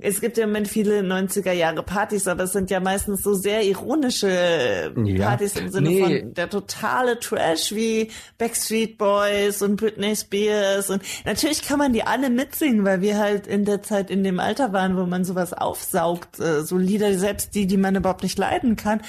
es 0.02 0.22
gibt 0.22 0.38
ja 0.38 0.44
im 0.46 0.52
Moment 0.52 0.68
viele 0.70 1.02
90er 1.02 1.52
Jahre 1.52 1.84
Partys, 1.84 2.28
aber 2.28 2.44
es 2.44 2.54
sind 2.54 2.70
ja 2.70 2.80
meistens 2.80 3.22
so 3.24 3.34
sehr 3.34 3.64
ironische 3.66 4.94
Ja. 5.04 5.26
Partys 5.28 5.56
im 5.58 5.70
Sinne 5.70 5.90
Nee. 5.90 6.02
von 6.22 6.34
der 6.34 6.50
totale 6.50 7.20
Trash 7.20 7.74
wie 7.74 8.10
Backstreet 8.38 8.98
Boys 8.98 9.62
und 9.62 9.76
Britney 9.76 10.16
Spears 10.16 10.90
und 10.90 11.02
natürlich 11.26 11.64
kann 11.64 11.80
man 11.80 11.92
die 11.92 12.04
alle 12.04 12.30
mitsingen, 12.30 12.86
weil 12.86 13.02
wir 13.02 13.18
halt 13.18 13.46
in 13.46 13.66
der 13.66 13.82
Zeit 13.82 14.10
in 14.10 14.24
dem 14.24 14.40
Alter 14.40 14.72
waren, 14.72 14.96
wo 14.96 15.06
man 15.06 15.26
sowas 15.26 15.52
aufsaugt, 15.54 16.40
äh, 16.40 16.64
so 16.64 16.78
Lieder, 16.78 17.18
selbst 17.18 17.56
die, 17.56 17.68
die 17.68 17.78
man 17.78 17.96
überhaupt 17.96 18.24
nicht 18.24 18.38
leiden 18.38 18.76
kann. 18.78 19.02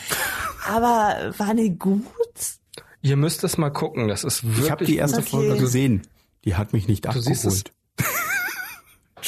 Aber 0.68 1.32
waren 1.38 1.56
die 1.56 1.78
gut? 1.78 2.00
Ihr 3.02 3.16
müsst 3.16 3.44
es 3.44 3.56
mal 3.58 3.70
gucken, 3.70 4.08
das 4.08 4.24
ist 4.24 4.42
wirklich 4.44 4.64
Ich 4.64 4.70
habe 4.72 4.84
die 4.84 4.96
erste 4.96 5.18
Okay. 5.18 5.28
Folge 5.30 5.56
gesehen. 5.58 6.02
Die 6.44 6.56
hat 6.56 6.72
mich 6.72 6.88
nicht 6.88 7.06
siehst 7.12 7.44
es. 7.44 7.64
abgeholt. 7.64 7.72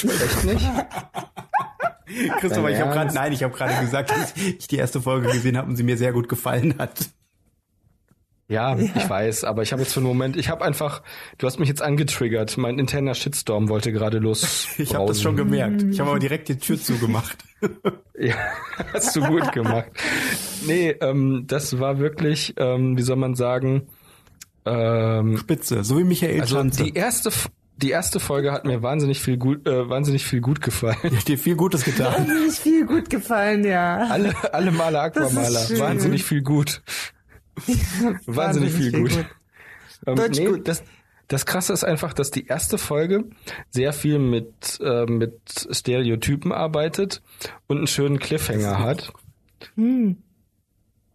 Echt 0.04 0.44
nicht. 0.44 0.70
Christopher, 2.40 2.70
ich 2.70 2.80
habe 2.80 2.92
gerade, 2.92 3.14
nein, 3.14 3.32
ich 3.32 3.42
habe 3.42 3.54
gerade 3.54 3.84
gesagt, 3.84 4.10
dass 4.10 4.34
ich 4.36 4.66
die 4.66 4.76
erste 4.76 5.00
Folge 5.00 5.30
gesehen 5.30 5.56
habe 5.56 5.68
und 5.68 5.76
sie 5.76 5.82
mir 5.82 5.96
sehr 5.96 6.12
gut 6.12 6.28
gefallen 6.28 6.74
hat. 6.78 7.10
Ja, 8.50 8.78
ich 8.78 9.10
weiß, 9.10 9.44
aber 9.44 9.60
ich 9.62 9.72
habe 9.72 9.82
jetzt 9.82 9.92
für 9.92 10.00
einen 10.00 10.06
Moment, 10.06 10.34
ich 10.38 10.48
habe 10.48 10.64
einfach, 10.64 11.02
du 11.36 11.46
hast 11.46 11.58
mich 11.58 11.68
jetzt 11.68 11.82
angetriggert. 11.82 12.56
Mein 12.56 12.78
interner 12.78 13.14
Shitstorm 13.14 13.68
wollte 13.68 13.92
gerade 13.92 14.18
los. 14.18 14.68
Ich 14.78 14.94
habe 14.94 15.04
das 15.04 15.20
schon 15.20 15.36
gemerkt. 15.36 15.82
Ich 15.82 16.00
habe 16.00 16.10
aber 16.10 16.18
direkt 16.18 16.48
die 16.48 16.56
Tür 16.58 16.80
zugemacht. 16.80 17.36
Ja, 18.20 18.34
hast 18.92 19.14
du 19.14 19.20
gut 19.20 19.52
gemacht. 19.52 19.86
Nee, 20.66 20.90
ähm, 21.00 21.44
das 21.46 21.78
war 21.78 22.00
wirklich, 22.00 22.52
ähm, 22.56 22.96
wie 22.98 23.02
soll 23.02 23.14
man 23.14 23.36
sagen, 23.36 23.86
ähm, 24.64 25.36
Spitze, 25.36 25.84
so 25.84 25.98
wie 25.98 26.04
Michael 26.04 26.40
also 26.40 26.56
Schanze. 26.56 26.82
die 26.82 26.94
erste, 26.94 27.30
die 27.82 27.90
erste 27.90 28.20
Folge 28.20 28.52
hat 28.52 28.64
mir 28.64 28.82
wahnsinnig 28.82 29.20
viel 29.20 29.36
gut, 29.36 29.66
äh, 29.66 29.88
wahnsinnig 29.88 30.24
viel 30.24 30.40
gut 30.40 30.60
gefallen. 30.60 30.96
hat 31.16 31.28
dir 31.28 31.38
viel 31.38 31.56
Gutes 31.56 31.84
getan. 31.84 32.26
Mir 32.26 32.46
ist 32.46 32.60
viel 32.60 32.86
gut 32.86 33.08
gefallen, 33.08 33.64
ja. 33.64 34.08
Alle, 34.10 34.34
alle 34.52 34.70
Maler 34.72 35.02
Aquamaler, 35.02 35.78
wahnsinnig 35.78 36.24
viel 36.24 36.42
gut. 36.42 36.82
wahnsinnig 38.26 38.72
viel 38.72 38.92
gut. 38.92 39.24
Ähm, 40.06 40.16
Deutsch 40.16 40.38
nee, 40.38 40.46
gut. 40.46 40.68
Das, 40.68 40.82
das 41.28 41.46
Krasse 41.46 41.72
ist 41.72 41.84
einfach, 41.84 42.12
dass 42.12 42.30
die 42.30 42.46
erste 42.46 42.78
Folge 42.78 43.24
sehr 43.70 43.92
viel 43.92 44.18
mit, 44.18 44.80
äh, 44.82 45.06
mit 45.06 45.68
Stereotypen 45.70 46.52
arbeitet 46.52 47.22
und 47.66 47.78
einen 47.78 47.86
schönen 47.86 48.18
Cliffhanger 48.18 48.78
hat. 48.80 49.12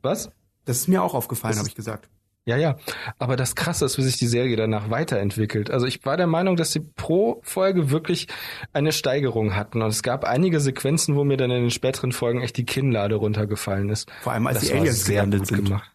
Was? 0.02 0.32
Das 0.66 0.78
ist 0.78 0.88
mir 0.88 1.04
auch 1.04 1.14
aufgefallen, 1.14 1.58
habe 1.58 1.68
ich 1.68 1.76
gesagt. 1.76 2.10
Ja, 2.46 2.58
ja. 2.58 2.76
Aber 3.20 3.38
das 3.38 3.56
Krasse 3.56 3.86
ist, 3.86 3.98
wie 3.98 4.02
sich 4.02 4.18
die 4.18 4.28
Serie 4.28 4.58
danach 4.58 4.90
weiterentwickelt. 4.90 5.72
Also 5.72 5.86
ich 5.86 6.06
war 6.06 6.18
der 6.18 6.28
Meinung, 6.28 6.58
dass 6.58 6.74
sie 6.74 6.82
pro 6.82 7.40
Folge 7.44 7.90
wirklich 7.90 8.28
eine 8.74 8.92
Steigerung 8.92 9.56
hatten. 9.56 9.82
Und 9.82 9.88
es 9.88 10.04
gab 10.04 10.26
einige 10.26 10.60
Sequenzen, 10.60 11.16
wo 11.16 11.24
mir 11.24 11.38
dann 11.38 11.52
in 11.52 11.62
den 11.62 11.72
späteren 11.72 12.12
Folgen 12.12 12.42
echt 12.42 12.58
die 12.58 12.66
Kinnlade 12.66 13.16
runtergefallen 13.16 13.88
ist. 13.90 14.12
Vor 14.22 14.34
allem 14.34 14.48
als 14.48 14.60
Das 14.60 14.68
die 14.68 14.74
Aliens 14.74 15.06
sehr 15.06 15.16
gelandet 15.22 15.40
gut 15.42 15.48
sind. 15.50 15.66
gemacht. 15.66 15.90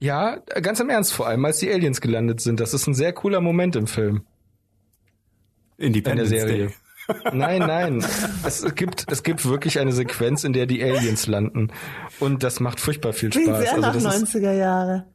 Ja, 0.00 0.36
ganz 0.62 0.80
im 0.80 0.88
Ernst 0.88 1.12
vor 1.12 1.28
allem, 1.28 1.44
als 1.44 1.58
die 1.58 1.70
Aliens 1.70 2.00
gelandet 2.00 2.40
sind. 2.40 2.58
Das 2.58 2.74
ist 2.74 2.86
ein 2.86 2.94
sehr 2.94 3.12
cooler 3.12 3.40
Moment 3.40 3.76
im 3.76 3.86
Film, 3.86 4.22
in 5.76 5.92
der 5.92 5.98
Independence 5.98 6.28
Serie. 6.30 6.66
Day. 6.68 6.74
Nein, 7.32 7.58
nein. 7.58 8.04
Es 8.44 8.64
gibt, 8.76 9.10
es 9.10 9.24
gibt 9.24 9.44
wirklich 9.44 9.80
eine 9.80 9.90
Sequenz, 9.92 10.44
in 10.44 10.52
der 10.52 10.66
die 10.66 10.82
Aliens 10.82 11.26
landen. 11.26 11.72
Und 12.20 12.44
das 12.44 12.60
macht 12.60 12.78
furchtbar 12.78 13.12
viel 13.12 13.30
Klingt 13.30 13.48
Spaß. 13.48 13.60
sehr 13.62 13.78
nach 13.78 13.94
Also 13.94 14.08
das 14.08 14.22
ist, 14.22 14.34
90er 14.36 14.52
Jahre. 14.52 15.06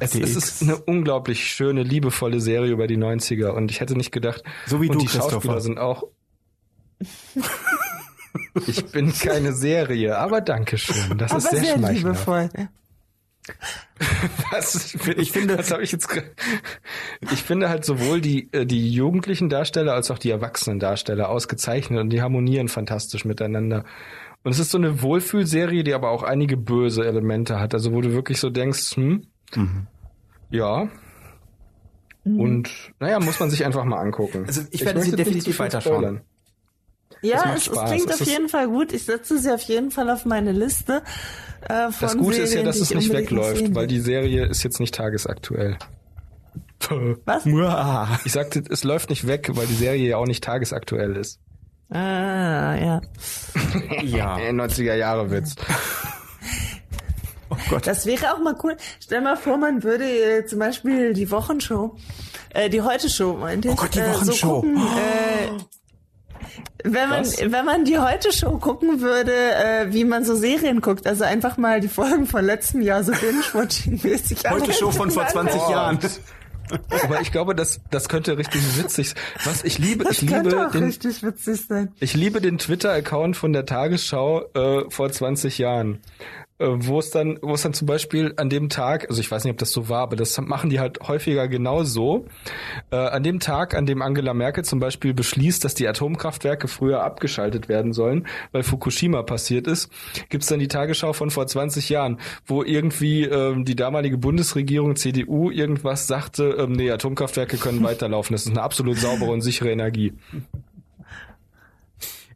Es, 0.00 0.14
es 0.14 0.34
X. 0.34 0.36
ist 0.36 0.62
eine 0.62 0.76
unglaublich 0.76 1.46
schöne, 1.46 1.82
liebevolle 1.82 2.40
Serie 2.40 2.72
über 2.72 2.86
die 2.86 2.96
90er. 2.96 3.48
Und 3.48 3.70
ich 3.70 3.80
hätte 3.80 3.96
nicht 3.96 4.12
gedacht. 4.12 4.42
So 4.66 4.80
wie 4.80 4.88
und 4.88 4.96
du, 4.96 5.00
die 5.00 5.08
Schauspieler 5.08 5.60
sind 5.60 5.78
auch. 5.78 6.04
Ich 8.66 8.84
bin 8.86 9.12
keine 9.12 9.52
Serie, 9.52 10.18
aber 10.18 10.40
danke 10.40 10.76
schön. 10.76 11.18
Das 11.18 11.30
Aber 11.30 11.38
ist 11.38 11.50
sehr, 11.50 11.60
sehr 11.60 11.78
schmeichelhaft. 11.78 12.26
liebevoll. 12.26 12.68
Was, 14.50 14.94
ich 14.94 15.32
finde, 15.32 15.56
das 15.56 15.70
habe 15.70 15.82
ich 15.82 15.92
jetzt. 15.92 16.08
Ich 17.30 17.42
finde 17.42 17.68
halt 17.68 17.84
sowohl 17.84 18.20
die 18.20 18.48
äh, 18.52 18.64
die 18.64 18.90
jugendlichen 18.90 19.48
Darsteller 19.48 19.92
als 19.92 20.10
auch 20.10 20.18
die 20.18 20.30
erwachsenen 20.30 20.80
Darsteller 20.80 21.28
ausgezeichnet 21.28 22.00
und 22.00 22.10
die 22.10 22.22
harmonieren 22.22 22.68
fantastisch 22.68 23.24
miteinander. 23.24 23.84
Und 24.42 24.52
es 24.52 24.58
ist 24.58 24.70
so 24.70 24.78
eine 24.78 25.02
Wohlfühlserie, 25.02 25.84
die 25.84 25.94
aber 25.94 26.10
auch 26.10 26.22
einige 26.22 26.56
böse 26.56 27.04
Elemente 27.06 27.60
hat. 27.60 27.74
Also 27.74 27.92
wo 27.92 28.00
du 28.00 28.12
wirklich 28.12 28.40
so 28.40 28.50
denkst, 28.50 28.96
hm, 28.96 29.26
Mhm. 29.54 29.86
ja, 30.50 30.88
Und 32.24 32.70
naja, 33.00 33.20
muss 33.20 33.38
man 33.38 33.50
sich 33.50 33.64
einfach 33.64 33.84
mal 33.84 33.98
angucken. 33.98 34.44
Also 34.46 34.62
ich 34.70 34.84
werde 34.84 35.00
sie 35.02 35.14
definitiv 35.14 35.58
weiterschauen. 35.58 36.22
Ja, 37.22 37.54
es, 37.54 37.68
es 37.68 37.84
klingt 37.84 38.10
Es 38.10 38.20
auf 38.20 38.26
jeden 38.26 38.48
Fall 38.48 38.68
gut. 38.68 38.92
Ich 38.92 39.04
setze 39.04 39.38
sie 39.38 39.50
auf 39.52 39.62
jeden 39.62 39.90
Fall 39.90 40.10
auf 40.10 40.24
meine 40.26 40.52
Liste. 40.52 41.02
Äh, 41.62 41.90
von 41.90 41.94
Das 42.00 42.16
Gute 42.16 42.36
ist 42.36 42.38
ja, 42.38 42.46
Serien, 42.46 42.66
dass 42.66 42.80
es 42.80 42.90
ich 42.90 42.96
nicht 42.96 43.12
wegläuft, 43.12 43.58
sehen 43.58 43.74
weil 43.74 43.86
die 43.86 44.00
Serie 44.00 44.46
ist 44.46 44.62
jetzt 44.62 44.80
nicht 44.80 44.94
tagesaktuell. 44.94 45.78
Was? 47.24 47.46
Ich 48.26 48.32
sagte, 48.32 48.62
es 48.68 48.84
läuft 48.84 49.08
nicht 49.08 49.26
weg, 49.26 49.50
weil 49.54 49.66
die 49.66 49.74
Serie 49.74 50.06
ja 50.06 50.16
auch 50.18 50.26
nicht 50.26 50.44
tagesaktuell 50.44 51.16
ist. 51.16 51.40
Ah, 51.90 52.74
ja. 52.74 53.00
Ja. 54.02 54.38
Äh, 54.38 54.50
90er 54.50 54.94
Jahre 54.94 55.30
Witz. 55.30 55.54
Oh 57.66 57.70
Gott. 57.70 57.86
Das 57.86 58.06
wäre 58.06 58.34
auch 58.34 58.38
mal 58.38 58.54
cool. 58.62 58.76
Stell 59.00 59.20
mal 59.20 59.36
vor, 59.36 59.56
man 59.58 59.82
würde 59.82 60.04
äh, 60.04 60.46
zum 60.46 60.58
Beispiel 60.58 61.12
die 61.14 61.30
Wochenshow, 61.30 61.96
äh, 62.50 62.68
die 62.70 62.82
Heute-Show, 62.82 63.34
meinte 63.34 63.68
ich. 63.68 63.74
Oh 63.74 63.76
Gott, 63.76 63.94
die 63.94 64.00
äh, 64.00 64.12
Wochenshow. 64.12 64.32
So 64.32 64.60
gucken, 64.60 64.76
äh, 64.76 65.48
wenn 66.86 67.08
man, 67.08 67.20
Was? 67.20 67.40
wenn 67.40 67.64
man 67.64 67.84
die 67.84 67.98
Heute-Show 67.98 68.58
gucken 68.58 69.00
würde, 69.00 69.32
äh, 69.34 69.92
wie 69.92 70.04
man 70.04 70.24
so 70.24 70.34
Serien 70.34 70.80
guckt, 70.82 71.06
also 71.06 71.24
einfach 71.24 71.56
mal 71.56 71.80
die 71.80 71.88
Folgen 71.88 72.26
von 72.26 72.44
letztem 72.44 72.82
Jahr 72.82 73.02
so 73.02 73.12
binge-watching-mäßig. 73.12 74.38
Heute 74.50 74.72
Show 74.72 74.90
von 74.90 75.10
vor 75.10 75.26
20 75.26 75.60
Oh. 75.66 75.70
Jahren. 75.70 75.98
Aber 77.04 77.20
ich 77.20 77.30
glaube, 77.30 77.54
das, 77.54 77.80
das 77.90 78.08
könnte 78.08 78.36
richtig 78.38 78.60
witzig 78.78 79.10
sein. 79.10 79.18
Was 79.44 79.64
ich 79.64 79.78
liebe, 79.78 80.04
Das 80.04 80.20
ich 80.22 80.28
könnte 80.28 80.50
liebe 80.50 80.66
auch 80.66 80.70
den, 80.72 80.84
richtig 80.84 81.22
witzig 81.22 81.62
sein. 81.68 81.92
ich 82.00 82.14
liebe 82.14 82.40
den 82.40 82.56
Twitter-Account 82.58 83.36
von 83.36 83.52
der 83.52 83.66
Tagesschau 83.66 84.44
äh, 84.54 84.84
vor 84.90 85.10
20 85.12 85.58
Jahren. 85.58 86.00
Äh, 86.60 86.68
wo 86.68 87.00
es 87.00 87.10
dann, 87.10 87.38
wo 87.42 87.54
es 87.54 87.62
dann 87.62 87.74
zum 87.74 87.86
Beispiel 87.86 88.32
an 88.36 88.48
dem 88.48 88.68
Tag, 88.68 89.08
also 89.08 89.20
ich 89.20 89.28
weiß 89.28 89.42
nicht, 89.42 89.50
ob 89.50 89.58
das 89.58 89.72
so 89.72 89.88
war, 89.88 90.02
aber 90.02 90.14
das 90.14 90.40
machen 90.40 90.70
die 90.70 90.78
halt 90.78 91.00
häufiger 91.00 91.48
genau 91.48 91.82
so. 91.82 92.26
Äh, 92.92 92.96
an 92.96 93.24
dem 93.24 93.40
Tag, 93.40 93.74
an 93.74 93.86
dem 93.86 94.02
Angela 94.02 94.34
Merkel 94.34 94.64
zum 94.64 94.78
Beispiel 94.78 95.14
beschließt, 95.14 95.64
dass 95.64 95.74
die 95.74 95.88
Atomkraftwerke 95.88 96.68
früher 96.68 97.02
abgeschaltet 97.02 97.68
werden 97.68 97.92
sollen, 97.92 98.28
weil 98.52 98.62
Fukushima 98.62 99.24
passiert 99.24 99.66
ist, 99.66 99.90
gibt's 100.28 100.46
dann 100.46 100.60
die 100.60 100.68
Tagesschau 100.68 101.12
von 101.12 101.30
vor 101.30 101.48
20 101.48 101.88
Jahren, 101.88 102.20
wo 102.46 102.62
irgendwie 102.62 103.24
ähm, 103.24 103.64
die 103.64 103.74
damalige 103.74 104.16
Bundesregierung 104.16 104.94
CDU 104.94 105.50
irgendwas 105.50 106.06
sagte, 106.06 106.56
ähm, 106.60 106.72
nee, 106.72 106.88
Atomkraftwerke 106.88 107.56
können 107.56 107.82
weiterlaufen, 107.82 108.32
das 108.32 108.46
ist 108.46 108.52
eine 108.52 108.62
absolut 108.62 108.98
saubere 108.98 109.32
und 109.32 109.40
sichere 109.40 109.72
Energie. 109.72 110.12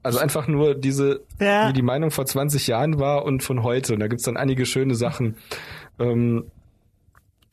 Also 0.09 0.19
einfach 0.19 0.49
nur 0.49 0.75
diese, 0.75 1.21
Ja. 1.41 1.69
wie 1.69 1.73
die 1.73 1.83
Meinung 1.83 2.11
vor 2.11 2.27
20 2.27 2.67
Jahren 2.67 2.99
war 2.99 3.25
und 3.25 3.43
von 3.43 3.63
heute. 3.63 3.95
Und 3.95 4.01
da 4.01 4.09
gibt's 4.09 4.25
dann 4.25 4.37
einige 4.37 4.67
schöne 4.67 4.95
Sachen. 4.95 5.37
Ähm, 5.99 6.45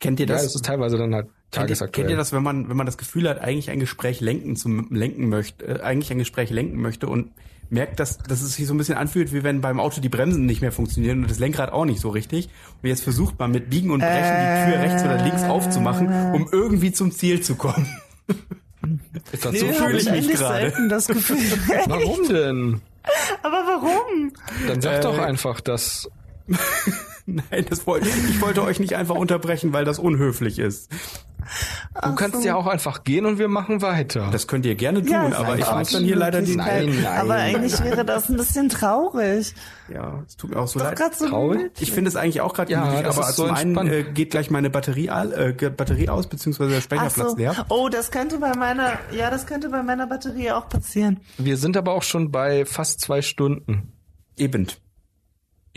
Kennt 0.00 0.20
ihr 0.20 0.26
ja, 0.26 0.34
das? 0.34 0.44
es 0.44 0.54
ist 0.56 0.64
teilweise 0.64 0.98
dann 0.98 1.14
halt 1.14 1.26
Kennt 1.26 1.34
ihr, 1.54 1.60
tagesaktuell. 1.60 2.04
kennt 2.06 2.10
ihr 2.10 2.16
das, 2.18 2.32
wenn 2.32 2.42
man, 2.42 2.68
wenn 2.68 2.76
man 2.76 2.84
das 2.86 2.98
Gefühl 2.98 3.28
hat, 3.28 3.38
eigentlich 3.40 3.70
ein 3.70 3.80
Gespräch 3.80 4.20
lenken 4.20 4.56
zu 4.56 4.68
lenken 4.90 5.28
möchte, 5.28 5.64
äh, 5.64 5.80
eigentlich 5.80 6.10
ein 6.10 6.18
Gespräch 6.18 6.50
lenken 6.50 6.80
möchte 6.82 7.06
und 7.08 7.30
merkt, 7.70 7.98
dass, 7.98 8.18
dass 8.18 8.42
es 8.42 8.54
sich 8.54 8.66
so 8.66 8.74
ein 8.74 8.78
bisschen 8.78 8.96
anfühlt, 8.98 9.32
wie 9.32 9.42
wenn 9.42 9.60
beim 9.62 9.80
Auto 9.80 10.00
die 10.00 10.08
Bremsen 10.08 10.44
nicht 10.46 10.60
mehr 10.60 10.70
funktionieren 10.72 11.22
und 11.22 11.30
das 11.30 11.38
Lenkrad 11.38 11.72
auch 11.72 11.84
nicht 11.86 12.00
so 12.00 12.10
richtig. 12.10 12.48
Und 12.82 12.88
jetzt 12.88 13.02
versucht 13.04 13.38
man 13.38 13.50
mit 13.52 13.70
Biegen 13.70 13.90
und 13.90 14.00
Brechen 14.00 14.14
die 14.66 14.70
Tür 14.72 14.82
rechts 14.82 15.02
oder 15.02 15.22
links 15.22 15.42
aufzumachen, 15.44 16.08
um 16.34 16.48
irgendwie 16.52 16.92
zum 16.92 17.10
Ziel 17.10 17.40
zu 17.40 17.54
kommen. 17.56 17.86
ist 19.32 19.44
das 19.44 19.52
Nee, 19.52 19.58
so 19.58 19.66
fühle 19.72 19.98
ich 19.98 20.10
mich 20.10 20.28
gerade. 20.28 20.72
das 20.88 21.06
Gefühl. 21.06 21.38
Warum 21.86 22.28
denn? 22.28 22.80
Aber 23.42 23.62
warum? 23.66 24.32
Dann 24.66 24.80
sag 24.80 24.96
Äh, 24.98 25.00
doch 25.00 25.18
einfach, 25.18 25.60
dass 25.60 26.10
Nein, 27.26 27.66
das 27.68 27.86
wollte 27.86 28.08
ich 28.08 28.40
wollte 28.40 28.62
euch 28.62 28.78
nicht 28.80 28.94
einfach 28.94 29.16
unterbrechen, 29.16 29.72
weil 29.72 29.84
das 29.84 29.98
unhöflich 29.98 30.58
ist. 30.58 30.90
Du 32.02 32.14
kannst 32.14 32.44
ja 32.44 32.54
auch 32.56 32.66
einfach 32.66 33.04
gehen 33.04 33.26
und 33.26 33.38
wir 33.38 33.48
machen 33.48 33.82
weiter. 33.82 34.28
Das 34.30 34.46
könnt 34.46 34.66
ihr 34.66 34.74
gerne 34.74 35.00
tun, 35.02 35.10
Ja, 35.10 35.32
aber 35.36 35.58
ich 35.58 35.70
muss 35.70 35.90
dann 35.90 36.04
hier 36.04 36.16
leider 36.16 36.42
die. 36.42 36.56
Nein, 36.56 36.86
nein. 37.02 37.06
Aber 37.06 37.34
eigentlich 37.34 37.82
wäre 37.82 38.04
das 38.04 38.28
ein 38.28 38.36
bisschen 38.36 38.68
traurig. 38.68 39.54
Ja, 39.92 40.22
es 40.26 40.36
tut 40.36 40.50
mir 40.50 40.58
auch 40.58 40.68
so 40.68 40.78
leid. 40.78 40.98
so 41.14 41.28
Traurig? 41.28 41.70
Ich 41.78 41.92
finde 41.92 42.08
es 42.08 42.16
eigentlich 42.16 42.40
auch 42.40 42.54
gerade 42.54 42.72
Ja, 42.72 42.84
gemütlich, 42.84 43.06
aber 43.06 43.32
so 43.32 43.46
zum 43.46 43.54
einen 43.54 43.76
äh, 43.86 44.02
geht 44.02 44.30
gleich 44.30 44.50
meine 44.50 44.70
Batterie, 44.70 45.10
all, 45.10 45.32
äh, 45.32 45.70
Batterie 45.70 46.08
aus, 46.08 46.26
beziehungsweise 46.26 46.70
der 46.70 46.78
Ach 46.78 46.82
Speicherplatz 46.82 47.30
so. 47.30 47.36
leer. 47.36 47.66
Oh, 47.68 47.88
das 47.88 48.10
könnte 48.10 48.38
bei 48.38 48.54
meiner, 48.54 48.92
ja, 49.12 49.30
das 49.30 49.46
könnte 49.46 49.68
bei 49.68 49.82
meiner 49.82 50.06
Batterie 50.06 50.50
auch 50.50 50.68
passieren. 50.68 51.20
Wir 51.38 51.56
sind 51.56 51.76
aber 51.76 51.92
auch 51.92 52.02
schon 52.02 52.30
bei 52.30 52.64
fast 52.64 53.00
zwei 53.00 53.22
Stunden. 53.22 53.92
Eben. 54.36 54.66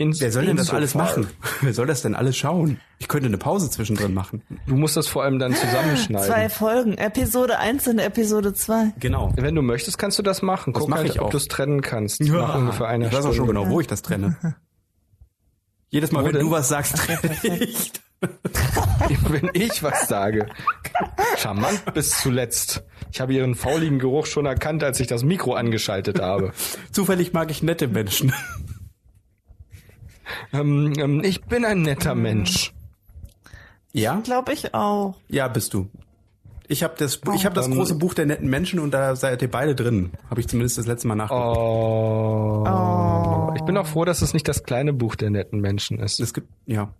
In, 0.00 0.18
Wer 0.18 0.32
soll 0.32 0.46
denn 0.46 0.56
das 0.56 0.70
alles 0.70 0.94
machen? 0.94 1.26
Wer 1.60 1.74
soll 1.74 1.86
das 1.86 2.00
denn 2.00 2.14
alles 2.14 2.34
schauen? 2.34 2.80
Ich 2.98 3.06
könnte 3.06 3.26
eine 3.26 3.36
Pause 3.36 3.68
zwischendrin 3.68 4.14
machen. 4.14 4.42
Du 4.66 4.74
musst 4.74 4.96
das 4.96 5.06
vor 5.08 5.24
allem 5.24 5.38
dann 5.38 5.54
zusammenschneiden. 5.54 6.26
Zwei 6.26 6.48
Folgen, 6.48 6.96
Episode 6.96 7.58
1 7.58 7.86
und 7.88 7.98
Episode 7.98 8.54
2. 8.54 8.94
Genau. 8.98 9.30
Wenn 9.36 9.54
du 9.54 9.60
möchtest, 9.60 9.98
kannst 9.98 10.18
du 10.18 10.22
das 10.22 10.40
machen. 10.40 10.72
Das 10.72 10.80
Guck 10.80 10.88
mach 10.88 10.96
halt, 10.96 11.10
ich 11.10 11.20
ob 11.20 11.30
du 11.30 11.36
es 11.36 11.48
trennen 11.48 11.82
kannst. 11.82 12.22
Nach 12.22 12.54
ungefähr 12.54 12.88
einer 12.88 13.08
ich 13.08 13.12
weiß 13.12 13.26
auch 13.26 13.34
schon 13.34 13.46
genau, 13.46 13.68
wo 13.68 13.78
ich 13.82 13.88
das 13.88 14.00
trenne. 14.00 14.38
Jedes 15.90 16.12
Mal, 16.12 16.22
Wo 16.22 16.28
wenn 16.28 16.32
denn? 16.32 16.46
du 16.46 16.50
was 16.50 16.70
sagst, 16.70 16.96
trenne 16.96 17.36
ich. 17.42 17.92
Wenn 19.28 19.50
ich 19.54 19.82
was 19.82 20.08
sage. 20.08 20.46
Charmant 21.36 21.92
bis 21.94 22.20
zuletzt. 22.20 22.84
Ich 23.12 23.20
habe 23.20 23.32
ihren 23.32 23.54
fauligen 23.54 23.98
Geruch 23.98 24.26
schon 24.26 24.46
erkannt, 24.46 24.84
als 24.84 25.00
ich 25.00 25.06
das 25.06 25.24
Mikro 25.24 25.54
angeschaltet 25.54 26.20
habe. 26.20 26.52
Zufällig 26.92 27.32
mag 27.32 27.50
ich 27.50 27.62
nette 27.62 27.88
Menschen. 27.88 28.32
Ähm, 30.52 30.92
ähm, 30.98 31.22
ich 31.24 31.42
bin 31.44 31.64
ein 31.64 31.82
netter 31.82 32.14
Mensch. 32.14 32.72
Ja? 33.92 34.20
Glaube 34.24 34.52
ich 34.52 34.72
auch. 34.74 35.16
Ja, 35.28 35.48
bist 35.48 35.74
du. 35.74 35.88
Ich 36.68 36.84
habe 36.84 36.94
das, 36.96 37.18
ich 37.34 37.44
habe 37.44 37.54
das 37.56 37.66
Ähm, 37.66 37.74
große 37.74 37.96
Buch 37.96 38.14
der 38.14 38.26
netten 38.26 38.48
Menschen 38.48 38.78
und 38.78 38.92
da 38.92 39.16
seid 39.16 39.42
ihr 39.42 39.50
beide 39.50 39.74
drin. 39.74 40.12
Habe 40.30 40.40
ich 40.40 40.46
zumindest 40.46 40.78
das 40.78 40.86
letzte 40.86 41.08
Mal 41.08 41.16
nachgeguckt. 41.16 41.56
Oh. 41.58 43.52
Ich 43.56 43.62
bin 43.62 43.76
auch 43.76 43.86
froh, 43.86 44.04
dass 44.04 44.22
es 44.22 44.32
nicht 44.34 44.46
das 44.46 44.62
kleine 44.62 44.92
Buch 44.92 45.16
der 45.16 45.30
netten 45.30 45.60
Menschen 45.60 45.98
ist. 45.98 46.20
Es 46.20 46.32
gibt, 46.32 46.48
ja, 46.66 46.94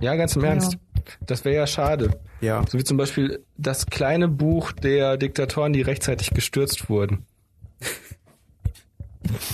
Ja, 0.00 0.14
ganz 0.16 0.36
im 0.36 0.44
Ernst. 0.44 0.76
Das 1.24 1.44
wäre 1.46 1.56
ja 1.56 1.66
schade. 1.66 2.20
ja. 2.42 2.62
So 2.68 2.78
wie 2.78 2.84
zum 2.84 2.96
Beispiel 2.98 3.42
das 3.56 3.86
kleine 3.86 4.28
Buch 4.28 4.72
der 4.72 5.16
Diktatoren, 5.16 5.72
die 5.72 5.80
rechtzeitig 5.82 6.30
gestürzt 6.30 6.90
wurden. 6.90 7.24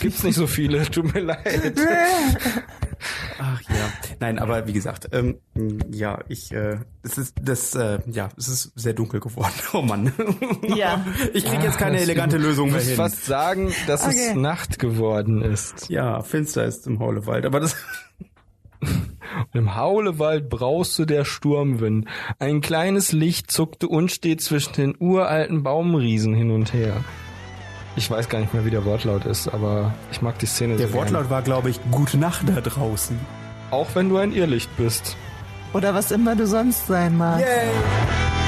Gibt's 0.01 0.23
nicht 0.23 0.37
so 0.37 0.47
viele, 0.47 0.83
tut 0.91 1.13
mir 1.15 1.21
leid. 1.21 1.75
Ach 3.39 3.61
ja. 3.63 3.93
Nein, 4.21 4.39
aber 4.39 4.67
wie 4.69 4.73
gesagt, 4.73 5.09
ähm, 5.13 5.39
ja, 5.91 6.21
ich, 6.29 6.53
äh, 6.53 6.79
es 7.03 7.19
ist 7.19 7.35
das, 7.43 7.75
äh, 7.75 7.99
ja, 8.07 8.29
es 8.37 8.49
ist 8.49 8.73
sehr 8.77 8.93
dunkel 8.93 9.21
geworden. 9.21 9.53
Oh 9.73 9.83
Mann. 9.83 10.13
Ja. 10.77 11.05
Ich 11.35 11.45
kriege 11.45 11.63
jetzt 11.65 11.79
keine 11.79 11.97
Das- 11.97 12.05
elegante 12.05 12.37
Lösung 12.37 12.67
Ich 12.69 12.73
mehr 12.75 12.81
muss 12.81 12.89
hin. 12.89 12.97
fast 12.97 13.25
sagen, 13.27 13.73
dass 13.87 14.07
es 14.07 14.15
Okay. 14.15 14.35
Nacht 14.39 14.79
geworden 14.79 15.43
ist. 15.43 15.89
Ja, 15.89 16.23
finster 16.23 16.65
ist 16.65 16.87
im 16.87 16.99
Haulewald, 17.01 17.45
aber 17.47 17.59
das, 17.61 17.75
Im 19.55 19.75
Haulewald 19.77 20.49
brauste 20.49 21.07
der 21.07 21.25
Sturmwind. 21.25 22.07
Ein 22.39 22.61
kleines 22.61 23.13
Licht 23.13 23.51
zuckte 23.51 23.89
unstet 23.89 24.41
zwischen 24.41 24.73
den 24.75 24.95
uralten 24.99 25.63
Baumriesen 25.63 26.35
hin 26.35 26.51
und 26.51 26.73
her. 26.73 27.03
Ich 27.95 28.11
weiß 28.11 28.29
gar 28.29 28.39
nicht 28.41 28.55
mehr, 28.55 28.65
wie 28.65 28.71
der 28.71 28.85
Wortlaut 28.85 29.27
ist, 29.27 29.49
aber 29.49 29.93
ich 30.11 30.23
mag 30.23 30.39
die 30.39 30.47
Szene 30.47 30.77
der 30.77 30.89
so 30.89 30.95
Wortlaut 30.95 31.29
war, 31.29 31.43
glaube 31.43 31.71
ich, 31.71 31.79
Gute 31.91 32.17
Nacht 32.17 32.49
da 32.49 32.61
draußen. 32.61 33.19
Auch 33.71 33.89
wenn 33.95 34.09
du 34.09 34.17
ein 34.17 34.33
Irrlicht 34.33 34.75
bist. 34.77 35.17
Oder 35.73 35.95
was 35.95 36.11
immer 36.11 36.37
du 36.37 36.47
sonst 36.47 36.87
sein 36.87 37.17
magst. 37.17 37.45
Yay! 37.47 38.42